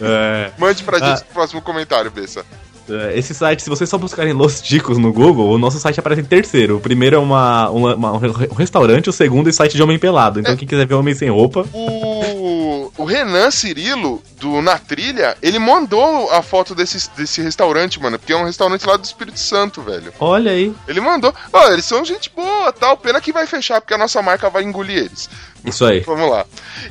É, 0.00 0.50
Mande 0.58 0.82
pra 0.82 0.98
gente 0.98 1.20
Ah. 1.20 1.24
no 1.28 1.34
próximo 1.34 1.60
comentário, 1.60 2.10
Bessa. 2.10 2.42
é, 2.88 3.18
esse 3.18 3.34
site, 3.34 3.62
se 3.62 3.68
vocês 3.68 3.90
só 3.90 3.98
buscarem 3.98 4.32
Los 4.32 4.62
Ticos 4.62 4.96
no 4.96 5.12
Google, 5.12 5.50
o 5.50 5.58
nosso 5.58 5.78
site 5.78 6.00
aparece 6.00 6.22
em 6.22 6.24
terceiro. 6.24 6.78
O 6.78 6.80
primeiro 6.80 7.16
é 7.16 7.18
uma, 7.18 7.68
uma- 7.68 7.94
uma- 7.96 8.12
um 8.12 8.16
re- 8.16 8.48
restaurante, 8.56 9.10
o 9.10 9.12
segundo 9.12 9.50
é 9.50 9.52
site 9.52 9.76
de 9.76 9.82
homem 9.82 9.98
pelado. 9.98 10.40
Então 10.40 10.56
quem 10.56 10.66
quiser 10.66 10.86
ver 10.86 10.94
homem 10.94 11.14
sem 11.14 11.28
roupa, 11.28 11.66
O, 11.70 12.55
o 12.96 13.04
Renan 13.04 13.50
Cirilo, 13.50 14.22
do 14.38 14.60
Na 14.60 14.78
Trilha, 14.78 15.36
ele 15.42 15.58
mandou 15.58 16.30
a 16.30 16.42
foto 16.42 16.74
desse, 16.74 17.10
desse 17.16 17.40
restaurante, 17.40 18.00
mano, 18.00 18.18
porque 18.18 18.32
é 18.32 18.36
um 18.36 18.44
restaurante 18.44 18.86
lá 18.86 18.96
do 18.96 19.04
Espírito 19.04 19.38
Santo, 19.38 19.82
velho. 19.82 20.12
olha 20.20 20.50
aí. 20.50 20.74
Ele 20.86 21.00
mandou. 21.00 21.34
Ó, 21.52 21.72
eles 21.72 21.84
são 21.84 22.04
gente 22.04 22.30
boa, 22.30 22.72
tal. 22.72 22.96
Pena 22.96 23.20
que 23.20 23.32
vai 23.32 23.46
fechar, 23.46 23.80
porque 23.80 23.94
a 23.94 23.98
nossa 23.98 24.20
marca 24.22 24.50
vai 24.50 24.62
engolir 24.62 24.98
eles. 24.98 25.28
Isso 25.64 25.84
aí. 25.84 26.00
Vamos 26.00 26.30
lá. 26.30 26.44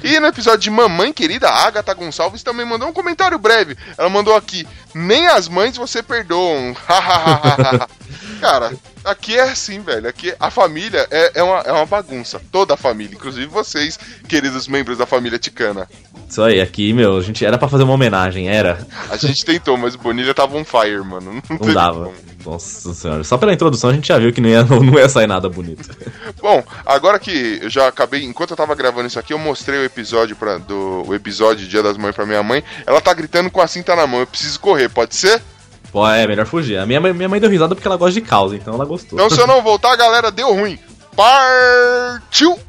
E 0.03 0.19
no 0.19 0.27
episódio 0.27 0.59
de 0.59 0.69
Mamãe 0.69 1.13
Querida, 1.13 1.47
a 1.47 1.65
Agatha 1.65 1.93
Gonçalves 1.93 2.43
também 2.43 2.65
mandou 2.65 2.89
um 2.89 2.93
comentário 2.93 3.39
breve. 3.39 3.77
Ela 3.97 4.09
mandou 4.09 4.35
aqui: 4.35 4.67
Nem 4.93 5.27
as 5.27 5.47
mães 5.47 5.77
você 5.77 6.03
perdoam. 6.03 6.75
Cara, 8.41 8.73
aqui 9.05 9.35
é 9.37 9.43
assim, 9.43 9.79
velho. 9.79 10.07
Aqui 10.07 10.33
a 10.39 10.49
família 10.49 11.07
é, 11.09 11.31
é, 11.35 11.43
uma, 11.43 11.59
é 11.59 11.71
uma 11.71 11.85
bagunça. 11.85 12.41
Toda 12.51 12.73
a 12.73 12.77
família, 12.77 13.15
inclusive 13.15 13.45
vocês, 13.45 13.97
queridos 14.27 14.67
membros 14.67 14.97
da 14.97 15.05
família 15.05 15.39
Ticana. 15.39 15.87
Isso 16.27 16.41
aí, 16.41 16.59
aqui, 16.59 16.91
meu, 16.91 17.17
a 17.17 17.21
gente 17.21 17.45
era 17.45 17.57
pra 17.57 17.69
fazer 17.69 17.83
uma 17.83 17.93
homenagem, 17.93 18.49
era. 18.49 18.85
A 19.09 19.17
gente 19.17 19.45
tentou, 19.45 19.77
mas 19.77 19.95
o 19.95 19.99
Bonilha 19.99 20.33
tava 20.33 20.57
on 20.57 20.65
fire, 20.65 21.03
mano. 21.03 21.41
Não, 21.49 21.57
Não 21.57 21.73
dava. 21.73 22.05
como. 22.05 22.35
Nossa 22.45 22.93
senhora. 22.93 23.23
Só 23.23 23.37
pela 23.37 23.53
introdução 23.53 23.89
a 23.89 23.93
gente 23.93 24.07
já 24.07 24.19
viu 24.19 24.31
que 24.31 24.39
não 24.39 24.49
ia, 24.49 24.63
não, 24.65 24.99
ia 24.99 25.09
sair 25.09 25.27
nada 25.27 25.49
bonito. 25.49 25.89
Bom, 26.41 26.63
agora 26.85 27.17
que 27.17 27.59
eu 27.61 27.69
já 27.69 27.87
acabei, 27.87 28.23
enquanto 28.23 28.51
eu 28.51 28.57
tava 28.57 28.75
gravando 28.75 29.07
isso 29.07 29.19
aqui, 29.19 29.33
eu 29.33 29.39
mostrei 29.39 29.79
o 29.79 29.83
episódio 29.83 30.35
para 30.35 30.59
do 30.59 31.03
o 31.07 31.13
episódio 31.15 31.67
Dia 31.67 31.81
das 31.81 31.97
Mães 31.97 32.15
pra 32.15 32.25
minha 32.25 32.43
mãe. 32.43 32.63
Ela 32.85 33.01
tá 33.01 33.13
gritando 33.13 33.49
com 33.49 33.61
a 33.61 33.67
cinta 33.67 33.95
na 33.95 34.05
mão. 34.05 34.19
Eu 34.19 34.27
preciso 34.27 34.59
correr, 34.59 34.89
pode 34.89 35.15
ser? 35.15 35.41
Pô, 35.95 36.05
é, 36.05 36.27
melhor 36.27 36.45
fugir. 36.45 36.77
A 36.77 36.85
minha, 36.85 36.99
minha 36.99 37.29
mãe 37.29 37.39
deu 37.39 37.49
risada 37.49 37.73
porque 37.73 37.87
ela 37.87 37.95
gosta 37.95 38.19
de 38.19 38.19
causa, 38.19 38.53
então 38.53 38.73
ela 38.73 38.83
gostou. 38.83 39.17
Então 39.17 39.29
se 39.29 39.39
eu 39.39 39.47
não 39.47 39.61
voltar, 39.61 39.95
galera, 39.95 40.29
deu 40.29 40.53
ruim. 40.53 40.77
Partiu! 41.15 42.59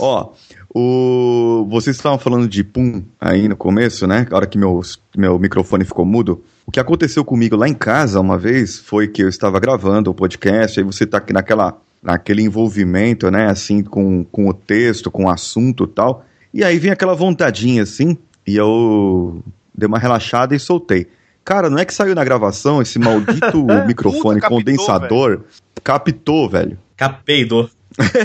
Ó, 0.00 0.32
o... 0.74 1.66
vocês 1.68 1.96
estavam 1.96 2.18
falando 2.18 2.48
de 2.48 2.64
pum 2.64 3.02
aí 3.20 3.48
no 3.48 3.56
começo, 3.56 4.06
né? 4.06 4.26
A 4.30 4.36
hora 4.36 4.46
que 4.46 4.58
meu, 4.58 4.80
meu 5.16 5.38
microfone 5.38 5.84
ficou 5.84 6.04
mudo. 6.04 6.42
O 6.66 6.72
que 6.72 6.80
aconteceu 6.80 7.24
comigo 7.24 7.56
lá 7.56 7.68
em 7.68 7.74
casa 7.74 8.20
uma 8.20 8.38
vez 8.38 8.78
foi 8.78 9.06
que 9.06 9.22
eu 9.22 9.28
estava 9.28 9.60
gravando 9.60 10.10
o 10.10 10.14
podcast, 10.14 10.80
aí 10.80 10.84
você 10.84 11.06
tá 11.06 11.18
aqui 11.18 11.32
naquela, 11.32 11.76
naquele 12.02 12.42
envolvimento, 12.42 13.30
né? 13.30 13.48
Assim, 13.48 13.82
com, 13.82 14.24
com 14.24 14.48
o 14.48 14.54
texto, 14.54 15.10
com 15.10 15.26
o 15.26 15.30
assunto 15.30 15.84
e 15.84 15.88
tal. 15.88 16.24
E 16.52 16.64
aí 16.64 16.78
vem 16.78 16.90
aquela 16.90 17.14
vontadinha 17.14 17.82
assim, 17.82 18.16
e 18.46 18.56
eu 18.56 19.42
dei 19.74 19.86
uma 19.86 19.98
relaxada 19.98 20.54
e 20.54 20.58
soltei. 20.58 21.06
Cara, 21.44 21.68
não 21.68 21.78
é 21.78 21.84
que 21.84 21.92
saiu 21.92 22.14
na 22.14 22.24
gravação 22.24 22.80
esse 22.80 22.98
maldito 22.98 23.64
microfone 23.86 24.40
captou, 24.40 24.58
condensador? 24.58 25.40
Captou, 25.82 26.48
velho. 26.48 26.78
Capeido. 26.96 27.70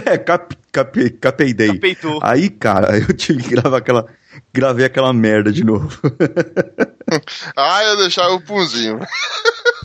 É, 0.06 0.18
cap, 0.20 0.56
cap, 0.72 1.10
capeidei. 1.12 1.74
Capeitou. 1.74 2.20
Aí, 2.24 2.50
cara, 2.50 2.98
eu 2.98 3.14
tive 3.16 3.44
que 3.44 3.50
gravar 3.52 3.78
aquela. 3.78 4.06
Gravei 4.54 4.86
aquela 4.86 5.12
merda 5.14 5.52
de 5.52 5.64
novo. 5.64 5.90
Ah, 7.58 7.84
eu 7.86 7.98
deixava 7.98 8.34
o 8.34 8.42
punzinho. 8.42 9.00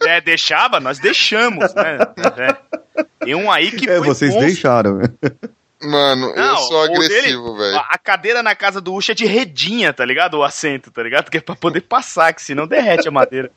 É, 0.03 0.21
deixava? 0.21 0.79
Nós 0.81 0.99
deixamos, 0.99 1.73
né? 1.73 1.97
É. 2.37 3.05
Tem 3.25 3.35
um 3.35 3.51
aí 3.51 3.71
que 3.71 3.89
É, 3.89 3.97
foi 3.97 4.07
vocês 4.07 4.31
monstro. 4.33 4.47
deixaram. 4.47 5.01
Mano, 5.81 6.27
eu 6.31 6.37
Não, 6.37 6.57
sou 6.59 6.77
o 6.77 6.83
agressivo, 6.83 7.57
velho. 7.57 7.77
A 7.79 7.97
cadeira 7.97 8.43
na 8.43 8.55
casa 8.55 8.83
do 8.83 8.93
Ucho 8.93 9.13
é 9.13 9.15
de 9.15 9.25
redinha, 9.25 9.95
tá 9.95 10.05
ligado? 10.05 10.35
O 10.35 10.43
assento, 10.43 10.91
tá 10.91 11.03
ligado? 11.03 11.31
Que 11.31 11.39
é 11.39 11.41
pra 11.41 11.57
poder 11.57 11.81
passar, 11.83 12.35
que 12.35 12.43
senão 12.43 12.67
derrete 12.67 13.09
a 13.09 13.11
madeira. 13.11 13.51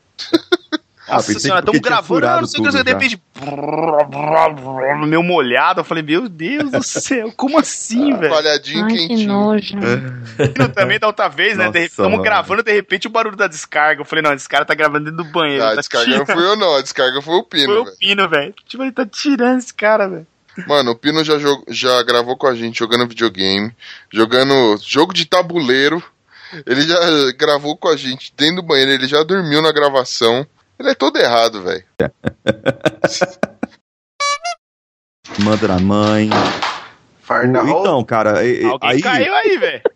Ah, 1.07 1.13
Nossa 1.15 1.27
pensei 1.27 1.41
senhora, 1.41 1.59
estamos 1.61 1.79
gravando, 1.79 2.21
não 2.41 2.45
sei 2.47 2.59
o 2.59 2.63
que, 2.63 2.84
de 2.84 2.91
repente. 2.91 3.21
Meu 5.07 5.23
molhado. 5.23 5.79
Eu 5.79 5.84
falei, 5.85 6.03
meu 6.03 6.27
Deus 6.27 6.69
do 6.71 6.84
céu, 6.84 7.31
como 7.35 7.57
assim, 7.59 8.15
velho? 8.17 8.34
Palhadinho 8.34 8.84
Ai, 8.85 8.91
que 8.91 9.07
quentinho. 9.07 9.27
nojo. 9.29 9.73
Eu 10.59 10.69
também 10.69 10.99
da 10.99 11.07
outra 11.07 11.27
vez, 11.29 11.57
né? 11.57 11.71
Estamos 11.75 12.21
gravando, 12.21 12.61
de 12.63 12.71
repente 12.73 13.07
o 13.07 13.09
barulho 13.09 13.38
da 13.38 13.47
descarga. 13.47 14.01
Eu 14.01 14.05
falei, 14.05 14.21
não, 14.21 14.34
esse 14.34 14.49
cara 14.49 14.65
tá 14.65 14.75
gravando 14.75 15.05
dentro 15.09 15.23
do 15.23 15.31
banheiro. 15.31 15.63
Ah, 15.63 15.67
tá 15.67 15.73
a 15.73 15.75
descarga 15.77 16.07
não 16.17 16.25
tirando. 16.25 16.38
fui 16.38 16.45
eu, 16.45 16.55
não. 16.55 16.75
A 16.75 16.81
descarga 16.81 17.21
foi 17.21 17.35
o 17.35 17.39
Foi 17.49 17.59
Pino, 17.59 17.81
o. 17.81 17.97
Pino, 17.97 18.29
velho. 18.29 18.53
Tipo, 18.67 18.84
ele 18.84 18.91
tá 18.91 19.05
tirando 19.05 19.59
esse 19.59 19.73
cara, 19.73 20.07
velho. 20.09 20.27
Mano, 20.67 20.91
o 20.91 20.95
Pino 20.95 21.23
já, 21.23 21.38
jog- 21.38 21.63
já 21.69 22.01
gravou 22.03 22.35
com 22.35 22.47
a 22.47 22.55
gente 22.55 22.79
jogando 22.79 23.07
videogame, 23.07 23.71
jogando 24.11 24.77
jogo 24.84 25.13
de 25.13 25.25
tabuleiro. 25.25 26.03
Ele 26.65 26.81
já 26.81 26.97
gravou 27.38 27.77
com 27.77 27.88
a 27.89 27.95
gente 27.97 28.34
dentro 28.35 28.57
do 28.57 28.63
banheiro, 28.63 28.91
ele 28.91 29.07
já 29.07 29.21
dormiu 29.23 29.61
na 29.61 29.71
gravação. 29.71 30.47
Ele 30.80 30.91
é 30.91 30.95
todo 30.95 31.18
errado, 31.18 31.64
velho. 31.64 31.84
Manda 35.40 35.68
na 35.68 35.80
mãe. 35.80 36.30
Farnal. 37.22 37.68
Então, 37.68 38.04
cara, 38.04 38.44
e- 38.45 38.64
Alguém 38.64 38.90
aí, 38.91 39.02
caiu 39.02 39.34
aí, 39.36 39.58
velho. 39.58 39.82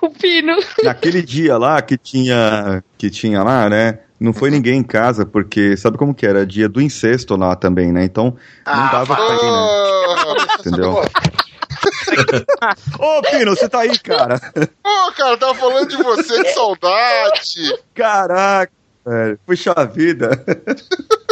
O 0.00 0.08
Pino. 0.08 0.56
naquele 0.82 1.20
dia 1.20 1.58
lá 1.58 1.82
que 1.82 1.98
tinha, 1.98 2.82
que 2.96 3.10
tinha 3.10 3.42
lá, 3.42 3.68
né? 3.68 3.98
Não 4.18 4.32
foi 4.32 4.50
ninguém 4.50 4.78
em 4.78 4.82
casa, 4.82 5.26
porque 5.26 5.76
sabe 5.76 5.98
como 5.98 6.14
que 6.14 6.24
era? 6.26 6.46
Dia 6.46 6.66
do 6.66 6.80
incesto 6.80 7.36
lá 7.36 7.54
também, 7.54 7.92
né? 7.92 8.02
Então 8.02 8.34
não 8.66 8.72
Ah, 8.86 8.90
dava 8.90 9.14
pra 9.14 9.34
ir, 9.34 9.52
né? 9.52 9.68
Entendeu? 10.60 10.94
Ô, 12.98 13.22
Pino, 13.30 13.54
você 13.54 13.68
tá 13.68 13.80
aí, 13.80 13.98
cara. 13.98 14.40
Pô, 14.82 15.12
cara, 15.14 15.36
tava 15.36 15.54
falando 15.54 15.88
de 15.88 16.02
você, 16.02 16.42
que 16.42 16.48
saudade. 16.54 17.78
Caraca, 17.94 18.72
velho. 19.06 19.38
Puxa 19.46 19.74
vida. 19.86 20.30